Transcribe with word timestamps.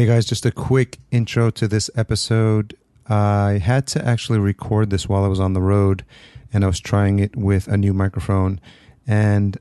Hey 0.00 0.06
guys, 0.06 0.24
just 0.24 0.46
a 0.46 0.50
quick 0.50 0.96
intro 1.10 1.50
to 1.50 1.68
this 1.68 1.90
episode. 1.94 2.74
I 3.06 3.60
had 3.62 3.86
to 3.88 4.02
actually 4.02 4.38
record 4.38 4.88
this 4.88 5.10
while 5.10 5.24
I 5.24 5.28
was 5.28 5.40
on 5.40 5.52
the 5.52 5.60
road 5.60 6.06
and 6.54 6.64
I 6.64 6.68
was 6.68 6.80
trying 6.80 7.18
it 7.18 7.36
with 7.36 7.68
a 7.68 7.76
new 7.76 7.92
microphone 7.92 8.62
and 9.06 9.58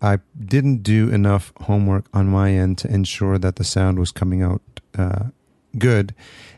I 0.00 0.20
didn't 0.38 0.84
do 0.84 1.10
enough 1.10 1.52
homework 1.62 2.04
on 2.14 2.28
my 2.28 2.52
end 2.52 2.78
to 2.78 2.88
ensure 2.88 3.36
that 3.38 3.56
the 3.56 3.64
sound 3.64 3.98
was 3.98 4.12
coming 4.12 4.42
out 4.42 4.62
uh, 4.96 5.24
good. 5.76 6.14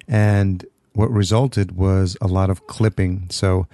And 0.06 0.66
what 0.92 1.10
resulted 1.10 1.74
was 1.74 2.18
a 2.20 2.26
lot 2.26 2.50
of 2.50 2.66
clipping. 2.66 3.28
So 3.30 3.66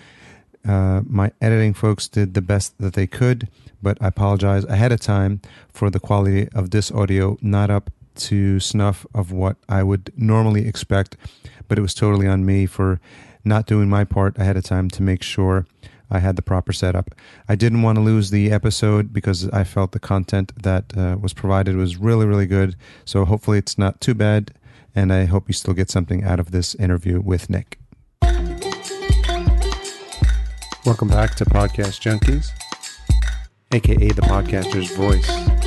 uh, 0.69 1.01
my 1.05 1.33
editing 1.41 1.75
folks 1.75 2.07
did 2.07 2.35
the 2.35 2.43
best 2.43 2.79
that 2.79 2.93
they 2.93 3.09
could, 3.09 3.49
but 3.83 3.99
I 4.01 4.07
apologize 4.07 4.65
ahead 4.67 4.93
of 4.93 5.01
time 5.01 5.41
for 5.73 5.91
the 5.91 5.99
quality 5.99 6.49
of 6.51 6.71
this 6.71 6.93
audio 6.93 7.37
not 7.43 7.71
up 7.71 7.91
to 8.19 8.61
snuff 8.61 9.07
of 9.15 9.33
what 9.33 9.57
I 9.69 9.83
would 9.83 10.13
normally 10.17 10.67
expect, 10.67 11.17
but 11.67 11.79
it 11.79 11.83
was 11.83 11.95
totally 11.95 12.27
on 12.27 12.45
me 12.45 12.67
for 12.67 13.01
not 13.45 13.67
doing 13.67 13.89
my 13.89 14.05
part 14.05 14.37
ahead 14.39 14.57
of 14.57 14.65
time 14.65 14.89
to 14.91 15.03
make 15.03 15.23
sure 15.23 15.67
I 16.11 16.21
had 16.21 16.37
the 16.37 16.43
proper 16.43 16.73
setup. 16.73 17.15
I 17.49 17.55
didn't 17.55 17.83
want 17.83 17.97
to 17.97 18.03
lose 18.03 18.31
the 18.31 18.51
episode 18.51 19.13
because 19.13 19.49
I 19.51 19.65
felt 19.65 19.93
the 19.93 20.01
content 20.01 20.53
that 20.63 20.97
uh, 20.97 21.17
was 21.21 21.35
provided 21.35 21.77
was 21.77 21.97
really, 21.97 22.27
really 22.27 22.47
good. 22.47 22.77
So 23.05 23.25
hopefully 23.25 23.59
it's 23.59 23.77
not 23.77 24.01
too 24.01 24.15
bad, 24.15 24.53
and 24.95 25.13
I 25.13 25.27
hope 25.27 25.49
you 25.49 25.55
still 25.55 25.75
get 25.75 25.91
something 25.91 26.25
out 26.25 26.41
of 26.41 26.51
this 26.51 26.75
interview 26.75 27.21
with 27.21 27.51
Nick. 27.51 27.79
Welcome 30.87 31.09
back 31.09 31.35
to 31.35 31.45
Podcast 31.45 32.01
Junkies, 32.01 32.49
aka 33.73 34.09
the 34.09 34.23
podcaster's 34.23 34.91
voice. 34.97 35.58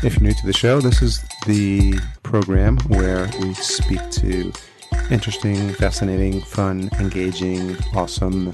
If 0.00 0.14
you're 0.14 0.28
new 0.28 0.32
to 0.32 0.46
the 0.46 0.52
show, 0.52 0.80
this 0.80 1.02
is 1.02 1.24
the 1.44 1.98
program 2.22 2.78
where 2.86 3.28
we 3.40 3.52
speak 3.54 3.98
to 4.12 4.52
interesting, 5.10 5.74
fascinating, 5.74 6.40
fun, 6.40 6.88
engaging, 7.00 7.76
awesome, 7.96 8.52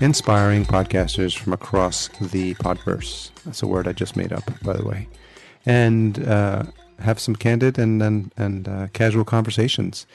inspiring 0.00 0.64
podcasters 0.64 1.36
from 1.36 1.52
across 1.52 2.08
the 2.18 2.54
podverse. 2.54 3.30
That's 3.44 3.62
a 3.62 3.66
word 3.66 3.88
I 3.88 3.92
just 3.92 4.16
made 4.16 4.32
up, 4.32 4.44
by 4.62 4.72
the 4.72 4.86
way. 4.86 5.06
And 5.66 6.26
uh, 6.26 6.62
have 7.00 7.20
some 7.20 7.36
candid 7.36 7.78
and, 7.78 8.02
and, 8.02 8.32
and 8.38 8.66
uh, 8.66 8.86
casual 8.94 9.26
conversations 9.26 10.06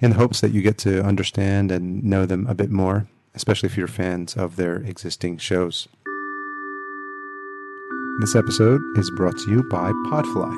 in 0.00 0.10
the 0.10 0.16
hopes 0.16 0.40
that 0.42 0.52
you 0.52 0.62
get 0.62 0.78
to 0.78 1.02
understand 1.02 1.72
and 1.72 2.04
know 2.04 2.24
them 2.24 2.46
a 2.46 2.54
bit 2.54 2.70
more, 2.70 3.08
especially 3.34 3.68
if 3.68 3.76
you're 3.76 3.88
fans 3.88 4.36
of 4.36 4.54
their 4.54 4.76
existing 4.76 5.38
shows. 5.38 5.88
This 8.20 8.36
episode 8.36 8.80
is 8.96 9.10
brought 9.10 9.36
to 9.38 9.50
you 9.50 9.64
by 9.64 9.90
Podfly. 10.06 10.54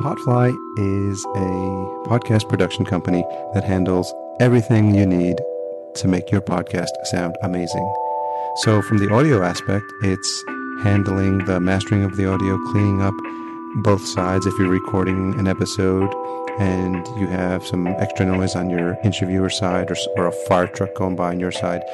Podfly 0.00 0.50
is 0.76 1.24
a 1.24 2.08
podcast 2.08 2.48
production 2.48 2.84
company 2.84 3.24
that 3.54 3.62
handles 3.62 4.12
everything 4.40 4.92
you 4.92 5.06
need 5.06 5.40
to 5.94 6.08
make 6.08 6.32
your 6.32 6.40
podcast 6.40 6.88
sound 7.04 7.36
amazing. 7.42 7.94
So, 8.56 8.82
from 8.82 8.98
the 8.98 9.14
audio 9.14 9.44
aspect, 9.44 9.84
it's 10.02 10.44
handling 10.82 11.44
the 11.44 11.60
mastering 11.60 12.02
of 12.02 12.16
the 12.16 12.28
audio, 12.28 12.58
cleaning 12.72 13.00
up 13.00 13.14
both 13.76 14.04
sides 14.04 14.46
if 14.46 14.58
you're 14.58 14.68
recording 14.68 15.38
an 15.38 15.46
episode 15.46 16.12
and 16.58 17.06
you 17.16 17.28
have 17.28 17.64
some 17.64 17.86
extra 17.86 18.26
noise 18.26 18.56
on 18.56 18.68
your 18.68 18.98
interviewer 19.04 19.48
side 19.48 19.92
or, 19.92 19.96
or 20.16 20.26
a 20.26 20.32
fire 20.48 20.66
truck 20.66 20.92
going 20.96 21.14
by 21.14 21.28
on 21.28 21.38
your 21.38 21.52
side 21.52 21.84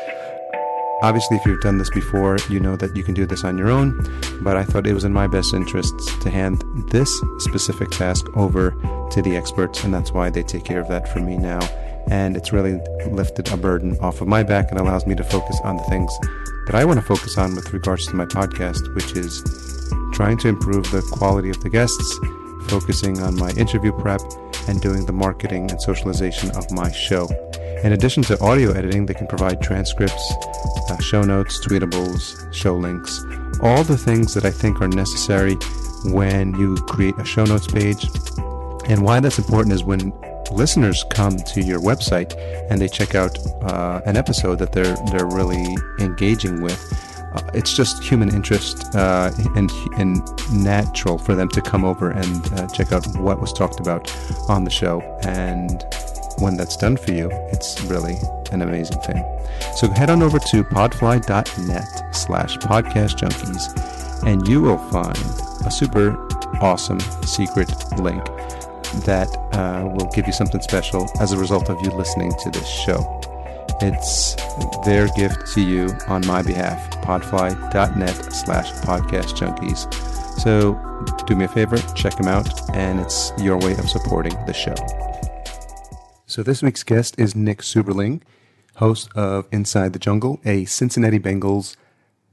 Obviously, 1.02 1.38
if 1.38 1.46
you've 1.46 1.60
done 1.62 1.78
this 1.78 1.88
before, 1.88 2.36
you 2.50 2.60
know 2.60 2.76
that 2.76 2.94
you 2.94 3.02
can 3.02 3.14
do 3.14 3.24
this 3.24 3.42
on 3.42 3.56
your 3.56 3.70
own, 3.70 3.98
but 4.42 4.56
I 4.56 4.64
thought 4.64 4.86
it 4.86 4.92
was 4.92 5.04
in 5.04 5.12
my 5.14 5.26
best 5.26 5.54
interests 5.54 6.18
to 6.18 6.28
hand 6.28 6.62
this 6.88 7.10
specific 7.38 7.88
task 7.90 8.26
over 8.36 8.72
to 9.10 9.22
the 9.22 9.34
experts, 9.34 9.82
and 9.82 9.94
that's 9.94 10.12
why 10.12 10.28
they 10.28 10.42
take 10.42 10.64
care 10.64 10.78
of 10.78 10.88
that 10.88 11.08
for 11.08 11.20
me 11.20 11.38
now. 11.38 11.60
And 12.10 12.36
it's 12.36 12.52
really 12.52 12.80
lifted 13.06 13.50
a 13.50 13.56
burden 13.56 13.96
off 14.00 14.20
of 14.20 14.28
my 14.28 14.42
back 14.42 14.70
and 14.70 14.78
allows 14.78 15.06
me 15.06 15.14
to 15.14 15.24
focus 15.24 15.58
on 15.64 15.78
the 15.78 15.82
things 15.84 16.12
that 16.66 16.74
I 16.74 16.84
want 16.84 17.00
to 17.00 17.06
focus 17.06 17.38
on 17.38 17.54
with 17.54 17.72
regards 17.72 18.06
to 18.08 18.14
my 18.14 18.26
podcast, 18.26 18.94
which 18.94 19.16
is 19.16 19.42
trying 20.12 20.36
to 20.38 20.48
improve 20.48 20.90
the 20.90 21.00
quality 21.12 21.48
of 21.48 21.60
the 21.62 21.70
guests, 21.70 22.18
focusing 22.68 23.20
on 23.22 23.36
my 23.36 23.50
interview 23.52 23.92
prep, 23.92 24.20
and 24.68 24.82
doing 24.82 25.06
the 25.06 25.12
marketing 25.12 25.70
and 25.70 25.80
socialization 25.80 26.50
of 26.56 26.70
my 26.70 26.92
show. 26.92 27.26
In 27.82 27.92
addition 27.94 28.22
to 28.24 28.38
audio 28.42 28.72
editing, 28.72 29.06
they 29.06 29.14
can 29.14 29.26
provide 29.26 29.62
transcripts, 29.62 30.34
uh, 30.90 30.98
show 30.98 31.22
notes, 31.22 31.64
tweetables, 31.66 32.52
show 32.52 32.76
links, 32.76 33.24
all 33.62 33.82
the 33.84 33.96
things 33.96 34.34
that 34.34 34.44
I 34.44 34.50
think 34.50 34.82
are 34.82 34.88
necessary 34.88 35.54
when 36.04 36.54
you 36.56 36.76
create 36.88 37.14
a 37.18 37.24
show 37.24 37.44
notes 37.44 37.66
page. 37.66 38.04
And 38.86 39.02
why 39.02 39.20
that's 39.20 39.38
important 39.38 39.72
is 39.74 39.82
when 39.82 40.12
listeners 40.52 41.04
come 41.10 41.38
to 41.38 41.62
your 41.62 41.80
website 41.80 42.34
and 42.70 42.78
they 42.80 42.88
check 42.88 43.14
out 43.14 43.38
uh, 43.62 44.02
an 44.04 44.16
episode 44.16 44.58
that 44.58 44.72
they're 44.72 44.96
they're 45.10 45.26
really 45.26 45.74
engaging 46.00 46.60
with. 46.60 46.78
Uh, 47.34 47.42
it's 47.54 47.74
just 47.74 48.02
human 48.02 48.28
interest 48.34 48.94
uh, 48.94 49.30
and, 49.54 49.70
and 49.96 50.20
natural 50.52 51.16
for 51.16 51.34
them 51.34 51.48
to 51.48 51.62
come 51.62 51.84
over 51.84 52.10
and 52.10 52.52
uh, 52.54 52.66
check 52.68 52.92
out 52.92 53.06
what 53.18 53.40
was 53.40 53.52
talked 53.52 53.80
about 53.80 54.12
on 54.50 54.64
the 54.64 54.70
show. 54.70 55.00
And 55.22 55.84
when 56.38 56.56
that's 56.56 56.76
done 56.76 56.96
for 56.96 57.12
you, 57.12 57.30
it's 57.52 57.80
really 57.82 58.16
an 58.52 58.62
amazing 58.62 59.00
thing. 59.00 59.24
So 59.76 59.88
head 59.88 60.10
on 60.10 60.22
over 60.22 60.38
to 60.38 60.64
podfly.net 60.64 62.14
slash 62.14 62.56
podcast 62.58 63.18
junkies 63.18 64.26
and 64.26 64.46
you 64.46 64.60
will 64.60 64.78
find 64.90 65.16
a 65.66 65.70
super 65.70 66.16
awesome 66.60 67.00
secret 67.24 67.68
link 67.98 68.24
that 69.04 69.28
uh, 69.52 69.88
will 69.88 70.10
give 70.14 70.26
you 70.26 70.32
something 70.32 70.60
special 70.60 71.08
as 71.20 71.32
a 71.32 71.38
result 71.38 71.70
of 71.70 71.80
you 71.82 71.90
listening 71.90 72.32
to 72.42 72.50
this 72.50 72.68
show. 72.68 73.20
It's 73.82 74.34
their 74.84 75.08
gift 75.16 75.52
to 75.54 75.60
you 75.60 75.88
on 76.08 76.26
my 76.26 76.42
behalf, 76.42 76.90
podfly.net 77.02 78.32
slash 78.32 78.70
podcast 78.82 79.36
junkies. 79.36 79.92
So 80.40 80.74
do 81.26 81.34
me 81.34 81.44
a 81.44 81.48
favor, 81.48 81.78
check 81.94 82.14
them 82.16 82.28
out, 82.28 82.70
and 82.74 83.00
it's 83.00 83.32
your 83.38 83.58
way 83.58 83.72
of 83.72 83.88
supporting 83.88 84.34
the 84.46 84.52
show. 84.52 84.74
So 86.30 86.44
this 86.44 86.62
week's 86.62 86.84
guest 86.84 87.18
is 87.18 87.34
Nick 87.34 87.58
Suberling, 87.58 88.20
host 88.76 89.10
of 89.16 89.48
Inside 89.50 89.94
the 89.94 89.98
Jungle, 89.98 90.38
a 90.44 90.64
Cincinnati 90.64 91.18
Bengals 91.18 91.74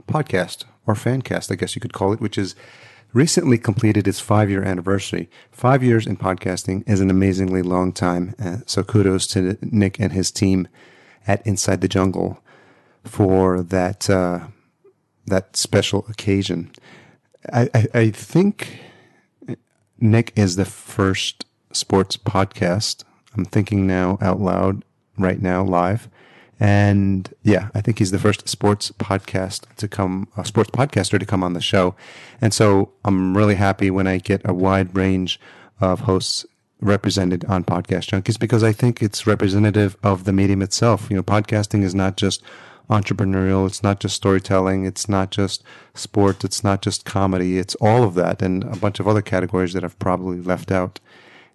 podcast 0.07 0.65
or 0.85 0.93
fan 0.93 1.23
cast, 1.23 1.51
I 1.51 1.55
guess 1.55 1.75
you 1.75 1.81
could 1.81 1.93
call 1.93 2.13
it, 2.13 2.21
which 2.21 2.35
has 2.35 2.55
recently 3.11 3.57
completed 3.57 4.07
its 4.07 4.19
five 4.19 4.51
year 4.51 4.61
anniversary. 4.61 5.31
Five 5.49 5.81
years 5.81 6.05
in 6.05 6.15
podcasting 6.15 6.87
is 6.87 7.01
an 7.01 7.09
amazingly 7.09 7.63
long 7.63 7.91
time. 7.91 8.35
Uh, 8.37 8.57
so 8.67 8.83
kudos 8.83 9.25
to 9.29 9.57
Nick 9.63 9.99
and 9.99 10.13
his 10.13 10.29
team 10.29 10.67
at 11.25 11.43
Inside 11.47 11.81
the 11.81 11.87
Jungle 11.87 12.39
for 13.03 13.63
that 13.63 14.07
uh, 14.11 14.41
that 15.25 15.57
special 15.57 16.05
occasion. 16.07 16.71
I, 17.51 17.67
I, 17.73 17.87
I 17.95 18.09
think 18.11 18.79
Nick 19.99 20.33
is 20.35 20.55
the 20.55 20.65
first 20.65 21.45
sports 21.71 22.15
podcast 22.15 23.03
I'm 23.37 23.45
thinking 23.45 23.85
now 23.87 24.17
out 24.21 24.39
loud 24.39 24.83
right 25.17 25.41
now 25.41 25.63
live. 25.63 26.09
And 26.59 27.31
yeah, 27.43 27.69
I 27.75 27.81
think 27.81 27.99
he's 27.99 28.11
the 28.11 28.19
first 28.19 28.49
sports 28.49 28.91
podcast 28.91 29.65
to 29.75 29.87
come, 29.87 30.27
a 30.35 30.43
sports 30.43 30.71
podcaster 30.71 31.19
to 31.19 31.25
come 31.25 31.43
on 31.43 31.53
the 31.53 31.61
show. 31.61 31.95
And 32.41 32.53
so 32.53 32.91
I'm 33.05 33.37
really 33.37 33.55
happy 33.55 33.91
when 33.91 34.07
I 34.07 34.17
get 34.17 34.41
a 34.43 34.53
wide 34.53 34.95
range 34.95 35.39
of 35.79 36.01
hosts 36.01 36.45
represented 36.79 37.45
on 37.45 37.63
Podcast 37.63 38.09
Junkies 38.09 38.39
because 38.39 38.63
I 38.63 38.71
think 38.71 39.01
it's 39.01 39.27
representative 39.27 39.97
of 40.03 40.23
the 40.23 40.33
medium 40.33 40.61
itself. 40.61 41.07
You 41.09 41.17
know, 41.17 41.23
podcasting 41.23 41.83
is 41.83 41.93
not 41.93 42.17
just 42.17 42.43
entrepreneurial. 42.89 43.67
It's 43.67 43.83
not 43.83 43.99
just 43.99 44.15
storytelling. 44.15 44.85
It's 44.85 45.09
not 45.09 45.31
just 45.31 45.63
sport. 45.93 46.43
It's 46.43 46.63
not 46.63 46.81
just 46.81 47.05
comedy. 47.05 47.57
It's 47.57 47.75
all 47.75 48.03
of 48.03 48.15
that 48.15 48.41
and 48.41 48.63
a 48.63 48.77
bunch 48.77 48.99
of 48.99 49.07
other 49.07 49.21
categories 49.21 49.73
that 49.73 49.83
I've 49.83 49.99
probably 49.99 50.39
left 50.39 50.71
out. 50.71 50.99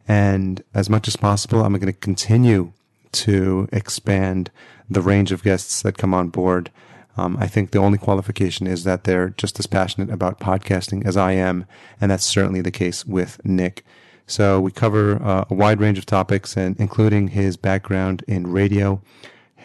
And 0.09 0.63
as 0.75 0.91
much 0.91 1.09
as 1.09 1.17
possible, 1.17 1.65
I'm 1.65 1.73
going 1.73 1.87
to 1.87 1.93
continue 1.93 2.73
to 3.13 3.69
expand 3.73 4.51
the 4.89 5.01
range 5.01 5.33
of 5.33 5.43
guests 5.43 5.83
that 5.83 5.99
come 5.99 6.15
on 6.15 6.29
board. 6.29 6.71
Um, 7.17 7.37
I 7.39 7.47
think 7.47 7.71
the 7.71 7.79
only 7.79 7.99
qualification 7.99 8.67
is 8.67 8.85
that 8.85 9.05
they're 9.05 9.31
just 9.31 9.59
as 9.59 9.67
passionate 9.67 10.11
about 10.11 10.41
podcasting 10.41 11.07
as 11.07 11.17
I 11.17 11.33
am, 11.33 11.67
and 12.01 12.11
that's 12.11 12.25
certainly 12.25 12.63
the 12.63 12.71
case 12.71 13.05
with 13.05 13.41
Nick. 13.45 13.85
So 14.27 14.61
we 14.61 14.71
cover 14.71 15.23
uh, 15.23 15.45
a 15.51 15.55
wide 15.55 15.81
range 15.81 15.99
of 15.99 16.07
topics, 16.07 16.57
and 16.57 16.75
including 16.79 17.29
his 17.29 17.57
background 17.57 18.25
in 18.27 18.51
radio, 18.51 19.03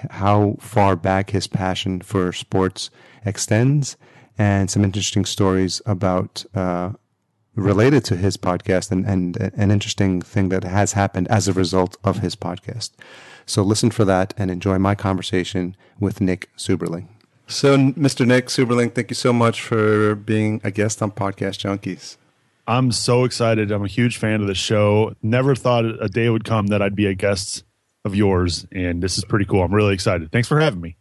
how 0.10 0.58
far 0.60 0.96
back 0.96 1.30
his 1.30 1.48
passion 1.48 2.02
for 2.02 2.34
sports 2.34 2.90
extends, 3.26 3.96
and 4.38 4.70
some 4.70 4.84
interesting 4.84 5.26
stories 5.26 5.82
about 5.86 6.46
uh, 6.54 6.92
related 7.58 8.06
to 8.06 8.16
his 8.16 8.38
podcast 8.38 8.92
and, 8.92 9.06
and 9.06 9.36
an 9.38 9.72
interesting 9.72 10.22
thing 10.22 10.50
that 10.50 10.64
has 10.64 10.94
happened 10.94 11.28
as 11.28 11.48
a 11.48 11.54
result 11.54 11.98
of 12.04 12.20
his 12.20 12.36
podcast. 12.36 12.92
So 13.46 13.64
listen 13.64 13.92
for 13.92 14.06
that 14.06 14.34
and 14.38 14.52
enjoy 14.52 14.78
my 14.78 14.96
conversation 14.96 15.76
with 16.00 16.22
Nick 16.22 16.50
Suberling. 16.58 17.08
So, 17.48 17.78
Mr. 17.78 18.28
Nick 18.28 18.48
Suberling, 18.48 18.94
thank 18.94 19.10
you 19.10 19.16
so 19.16 19.32
much 19.32 19.62
for 19.62 20.16
being 20.16 20.60
a 20.64 20.72
guest 20.72 21.02
on 21.02 21.12
Podcast 21.12 21.64
Junkies. 21.66 22.18
I'm 22.68 22.92
so 22.92 23.24
excited. 23.24 23.72
I'm 23.72 23.86
a 23.86 23.88
huge 23.88 24.18
fan 24.18 24.42
of 24.42 24.48
the 24.48 24.56
show. 24.56 25.16
Never 25.24 25.56
thought 25.56 25.86
a 25.86 26.10
day 26.10 26.30
would 26.30 26.44
come 26.44 26.68
that 26.68 26.82
I'd 26.82 26.96
be 26.96 27.06
a 27.06 27.14
guest 27.14 27.64
of 28.04 28.14
yours, 28.16 28.68
and 28.74 29.02
this 29.02 29.18
is 29.18 29.24
pretty 29.24 29.46
cool. 29.46 29.64
I'm 29.64 29.74
really 29.74 29.94
excited. 29.94 30.30
Thanks 30.32 30.50
for 30.50 30.60
having 30.60 30.82
me. 30.82 30.98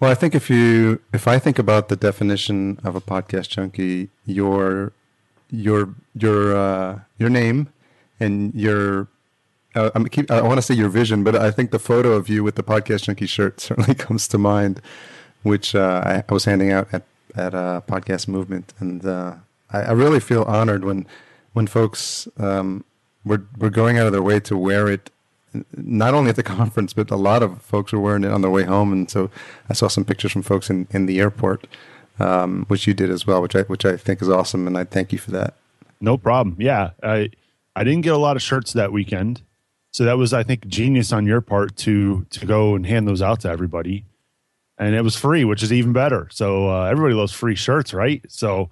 Well, 0.00 0.10
I 0.10 0.14
think 0.14 0.34
if 0.34 0.48
you 0.48 1.02
if 1.12 1.28
I 1.28 1.38
think 1.38 1.58
about 1.58 1.90
the 1.90 1.96
definition 1.96 2.80
of 2.82 2.96
a 2.96 3.02
podcast 3.02 3.50
junkie, 3.50 4.08
your 4.24 4.94
your 5.50 5.94
your 6.14 6.56
uh, 6.56 7.00
your 7.18 7.30
name 7.30 7.68
and 8.18 8.54
your 8.54 9.08
uh, 9.74 9.90
I'm 9.94 10.06
keep, 10.08 10.30
I 10.30 10.42
want 10.42 10.58
to 10.58 10.62
say 10.62 10.74
your 10.74 10.88
vision, 10.88 11.22
but 11.22 11.36
I 11.36 11.50
think 11.50 11.70
the 11.70 11.78
photo 11.78 12.12
of 12.12 12.28
you 12.28 12.42
with 12.42 12.56
the 12.56 12.62
podcast 12.62 13.04
junkie 13.04 13.26
shirt 13.26 13.60
certainly 13.60 13.94
comes 13.94 14.26
to 14.28 14.38
mind, 14.38 14.80
which 15.42 15.74
uh, 15.74 16.02
I, 16.04 16.24
I, 16.28 16.32
was 16.32 16.44
handing 16.44 16.72
out 16.72 16.88
at 16.92 17.04
at 17.36 17.54
a 17.54 17.82
podcast 17.86 18.26
movement, 18.26 18.74
and 18.80 19.04
uh, 19.04 19.34
I, 19.72 19.82
I, 19.82 19.92
really 19.92 20.20
feel 20.20 20.42
honored 20.42 20.84
when 20.84 21.06
when 21.52 21.66
folks 21.66 22.26
um, 22.38 22.84
were 23.24 23.46
were 23.58 23.70
going 23.70 23.98
out 23.98 24.06
of 24.06 24.12
their 24.12 24.22
way 24.22 24.40
to 24.40 24.56
wear 24.56 24.88
it. 24.88 25.10
Not 25.76 26.14
only 26.14 26.30
at 26.30 26.36
the 26.36 26.42
conference, 26.58 26.92
but 26.92 27.10
a 27.10 27.16
lot 27.16 27.42
of 27.42 27.62
folks 27.62 27.92
were 27.92 28.00
wearing 28.00 28.24
it 28.24 28.32
on 28.32 28.42
their 28.42 28.50
way 28.50 28.64
home, 28.64 28.92
and 28.92 29.08
so 29.08 29.30
I 29.68 29.74
saw 29.74 29.88
some 29.88 30.04
pictures 30.04 30.32
from 30.32 30.42
folks 30.42 30.70
in, 30.70 30.88
in 30.90 31.06
the 31.06 31.20
airport, 31.20 31.66
um, 32.20 32.64
which 32.68 32.86
you 32.86 32.94
did 32.94 33.10
as 33.10 33.26
well, 33.26 33.42
which 33.42 33.56
I 33.56 33.62
which 33.62 33.84
I 33.84 33.96
think 33.96 34.22
is 34.22 34.28
awesome, 34.28 34.66
and 34.66 34.76
I 34.76 34.84
thank 34.84 35.12
you 35.12 35.18
for 35.18 35.30
that. 35.32 35.54
No 36.00 36.16
problem. 36.16 36.56
Yeah, 36.58 36.90
I 37.02 37.30
I 37.74 37.84
didn't 37.84 38.02
get 38.02 38.14
a 38.14 38.18
lot 38.18 38.36
of 38.36 38.42
shirts 38.42 38.72
that 38.74 38.92
weekend, 38.92 39.42
so 39.90 40.04
that 40.04 40.18
was 40.18 40.32
I 40.32 40.42
think 40.42 40.66
genius 40.66 41.12
on 41.12 41.26
your 41.26 41.40
part 41.40 41.76
to 41.78 42.26
to 42.30 42.46
go 42.46 42.74
and 42.74 42.86
hand 42.86 43.08
those 43.08 43.22
out 43.22 43.40
to 43.40 43.48
everybody 43.48 44.04
and 44.80 44.94
it 44.94 45.02
was 45.02 45.14
free, 45.14 45.44
which 45.44 45.62
is 45.62 45.72
even 45.72 45.92
better. 45.92 46.26
So 46.32 46.70
uh, 46.70 46.84
everybody 46.86 47.14
loves 47.14 47.32
free 47.32 47.54
shirts, 47.54 47.92
right? 47.92 48.24
So 48.28 48.70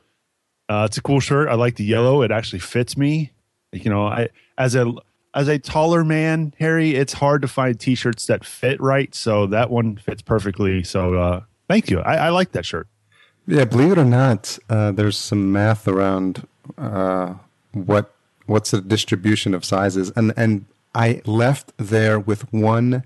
uh, 0.69 0.87
it's 0.89 0.97
a 0.97 1.03
cool 1.03 1.21
shirt. 1.21 1.49
I 1.49 1.55
like 1.55 1.77
the 1.77 1.85
yellow. 1.85 2.23
It 2.23 2.31
actually 2.31 2.61
fits 2.61 2.97
me. 2.97 3.31
You 3.73 3.91
know, 3.91 4.07
I 4.07 4.31
as 4.57 4.75
a 4.75 4.91
as 5.35 5.49
a 5.49 5.59
taller 5.59 6.05
man, 6.05 6.55
Harry, 6.59 6.95
it's 6.95 7.13
hard 7.13 7.43
to 7.43 7.49
find 7.49 7.79
t-shirts 7.79 8.27
that 8.27 8.47
fit 8.47 8.81
right. 8.81 9.15
So 9.15 9.47
that 9.49 9.69
one 9.69 9.97
fits 9.97 10.23
perfectly. 10.23 10.83
So 10.83 11.15
uh, 11.15 11.41
thank 11.69 11.91
you. 11.91 12.01
I, 12.01 12.15
I 12.15 12.29
like 12.31 12.53
that 12.53 12.65
shirt. 12.65 12.89
Yeah, 13.49 13.65
believe 13.65 13.93
it 13.93 13.99
or 13.99 14.05
not, 14.05 14.59
uh, 14.69 14.93
there's 14.93 15.17
some 15.17 15.51
math 15.51 15.89
around 15.89 16.47
uh, 16.77 17.35
what 17.73 18.15
what's 18.45 18.71
the 18.71 18.81
distribution 18.83 19.55
of 19.55 19.65
sizes, 19.65 20.11
and 20.15 20.35
and 20.37 20.67
I 20.95 21.23
left 21.25 21.73
there 21.79 22.21
with 22.21 22.53
one 22.53 23.05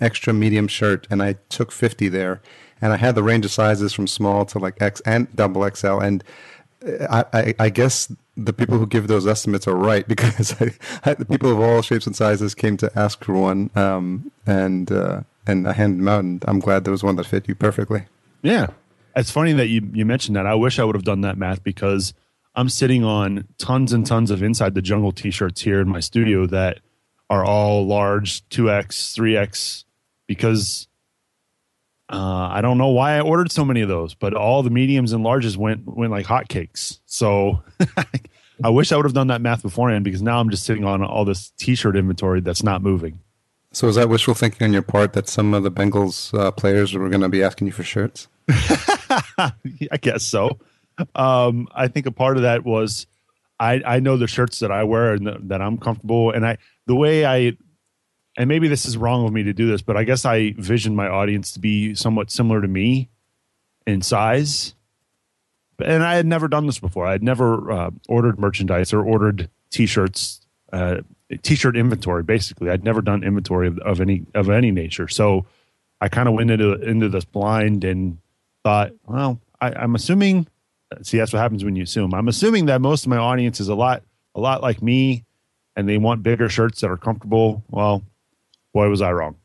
extra 0.00 0.32
medium 0.32 0.66
shirt, 0.66 1.06
and 1.10 1.22
I 1.22 1.36
took 1.48 1.70
50 1.70 2.08
there. 2.08 2.42
And 2.80 2.92
I 2.92 2.96
had 2.96 3.14
the 3.14 3.22
range 3.22 3.44
of 3.44 3.52
sizes 3.52 3.92
from 3.92 4.08
small 4.08 4.44
to 4.46 4.58
like 4.58 4.82
X 4.82 5.00
and 5.06 5.34
double 5.36 5.68
XL. 5.70 5.98
And 5.98 6.24
I, 7.08 7.24
I, 7.32 7.54
I 7.60 7.68
guess 7.68 8.12
the 8.36 8.52
people 8.52 8.78
who 8.78 8.86
give 8.86 9.06
those 9.06 9.26
estimates 9.26 9.68
are 9.68 9.76
right 9.76 10.06
because 10.14 10.60
I, 10.60 10.72
I, 11.04 11.14
the 11.14 11.24
people 11.24 11.52
of 11.52 11.60
all 11.60 11.82
shapes 11.82 12.06
and 12.06 12.16
sizes 12.16 12.54
came 12.54 12.76
to 12.78 12.90
ask 12.98 13.22
for 13.22 13.34
one, 13.34 13.70
um, 13.76 14.32
and 14.46 14.90
uh, 14.90 15.20
and 15.46 15.68
I 15.68 15.72
handed 15.72 16.00
them 16.00 16.08
out, 16.08 16.20
and 16.24 16.44
I'm 16.48 16.58
glad 16.58 16.84
there 16.84 16.92
was 16.92 17.04
one 17.04 17.16
that 17.16 17.26
fit 17.26 17.46
you 17.46 17.54
perfectly. 17.54 18.06
Yeah, 18.42 18.68
it's 19.16 19.30
funny 19.30 19.52
that 19.54 19.68
you 19.68 19.88
you 19.92 20.04
mentioned 20.04 20.36
that. 20.36 20.46
I 20.46 20.54
wish 20.54 20.78
I 20.78 20.84
would 20.84 20.96
have 20.96 21.04
done 21.04 21.22
that 21.22 21.36
math 21.36 21.62
because 21.62 22.14
I'm 22.54 22.68
sitting 22.68 23.04
on 23.04 23.46
tons 23.58 23.92
and 23.92 24.06
tons 24.06 24.30
of 24.30 24.42
inside 24.42 24.74
the 24.74 24.82
jungle 24.82 25.12
t-shirts 25.12 25.62
here 25.62 25.80
in 25.80 25.88
my 25.88 26.00
studio 26.00 26.46
that 26.46 26.80
are 27.30 27.44
all 27.44 27.86
large, 27.86 28.46
two 28.50 28.70
X, 28.70 29.14
three 29.14 29.36
X, 29.36 29.84
because 30.26 30.86
uh, 32.10 32.48
I 32.50 32.60
don't 32.60 32.76
know 32.76 32.88
why 32.88 33.16
I 33.16 33.20
ordered 33.20 33.50
so 33.50 33.64
many 33.64 33.80
of 33.80 33.88
those, 33.88 34.12
but 34.14 34.34
all 34.34 34.62
the 34.62 34.70
mediums 34.70 35.12
and 35.12 35.24
larges 35.24 35.56
went 35.56 35.86
went 35.86 36.10
like 36.10 36.26
hotcakes. 36.26 37.00
So 37.06 37.62
I 38.64 38.68
wish 38.68 38.92
I 38.92 38.96
would 38.96 39.06
have 39.06 39.14
done 39.14 39.28
that 39.28 39.40
math 39.40 39.62
beforehand 39.62 40.04
because 40.04 40.22
now 40.22 40.38
I'm 40.38 40.50
just 40.50 40.64
sitting 40.64 40.84
on 40.84 41.02
all 41.02 41.24
this 41.24 41.50
T-shirt 41.56 41.96
inventory 41.96 42.40
that's 42.40 42.62
not 42.62 42.82
moving. 42.82 43.20
So 43.72 43.88
is 43.88 43.96
that 43.96 44.10
wishful 44.10 44.34
thinking 44.34 44.66
on 44.66 44.72
your 44.74 44.82
part 44.82 45.14
that 45.14 45.28
some 45.28 45.54
of 45.54 45.62
the 45.62 45.70
Bengals 45.70 46.38
uh, 46.38 46.50
players 46.50 46.92
were 46.92 47.08
going 47.08 47.22
to 47.22 47.30
be 47.30 47.42
asking 47.42 47.68
you 47.68 47.72
for 47.72 47.82
shirts? 47.82 48.28
I 49.38 49.96
guess 50.00 50.22
so. 50.22 50.58
Um, 51.14 51.68
I 51.74 51.88
think 51.88 52.06
a 52.06 52.12
part 52.12 52.36
of 52.36 52.42
that 52.42 52.64
was 52.64 53.06
I 53.58 53.82
I 53.84 54.00
know 54.00 54.16
the 54.16 54.26
shirts 54.26 54.58
that 54.60 54.70
I 54.70 54.84
wear 54.84 55.14
and 55.14 55.26
the, 55.26 55.38
that 55.44 55.62
I'm 55.62 55.78
comfortable, 55.78 56.30
and 56.30 56.46
I 56.46 56.58
the 56.86 56.94
way 56.94 57.24
I 57.24 57.56
and 58.36 58.48
maybe 58.48 58.68
this 58.68 58.86
is 58.86 58.96
wrong 58.96 59.26
of 59.26 59.32
me 59.32 59.42
to 59.42 59.52
do 59.52 59.68
this, 59.68 59.82
but 59.82 59.96
I 59.96 60.04
guess 60.04 60.24
I 60.24 60.52
vision 60.56 60.96
my 60.96 61.06
audience 61.06 61.52
to 61.52 61.60
be 61.60 61.94
somewhat 61.94 62.30
similar 62.30 62.62
to 62.62 62.68
me 62.68 63.10
in 63.86 64.00
size. 64.02 64.74
And 65.84 66.02
I 66.02 66.14
had 66.14 66.26
never 66.26 66.48
done 66.48 66.66
this 66.66 66.78
before. 66.78 67.06
I 67.06 67.12
had 67.12 67.22
never 67.22 67.70
uh, 67.70 67.90
ordered 68.08 68.38
merchandise 68.38 68.92
or 68.92 69.02
ordered 69.02 69.50
t-shirts, 69.70 70.46
uh, 70.72 70.98
t-shirt 71.42 71.76
inventory. 71.76 72.22
Basically, 72.22 72.70
I'd 72.70 72.84
never 72.84 73.02
done 73.02 73.22
inventory 73.24 73.68
of, 73.68 73.78
of 73.78 74.00
any 74.00 74.24
of 74.34 74.48
any 74.48 74.70
nature. 74.70 75.08
So 75.08 75.44
I 76.00 76.08
kind 76.08 76.28
of 76.28 76.34
went 76.34 76.50
into 76.50 76.74
into 76.80 77.08
this 77.08 77.24
blind 77.24 77.84
and 77.84 78.18
thought, 78.64 78.92
well, 79.06 79.40
I, 79.60 79.72
I'm 79.72 79.94
assuming. 79.94 80.46
See, 81.02 81.16
that's 81.16 81.32
what 81.32 81.40
happens 81.40 81.64
when 81.64 81.74
you 81.74 81.84
assume. 81.84 82.12
I'm 82.12 82.28
assuming 82.28 82.66
that 82.66 82.80
most 82.80 83.04
of 83.04 83.08
my 83.08 83.16
audience 83.16 83.60
is 83.60 83.68
a 83.68 83.74
lot 83.74 84.02
a 84.34 84.40
lot 84.40 84.62
like 84.62 84.82
me, 84.82 85.24
and 85.76 85.88
they 85.88 85.98
want 85.98 86.22
bigger 86.22 86.48
shirts 86.48 86.80
that 86.80 86.90
are 86.90 86.96
comfortable. 86.96 87.62
Well, 87.70 88.02
boy, 88.72 88.88
was 88.88 89.00
I 89.00 89.12
wrong. 89.12 89.36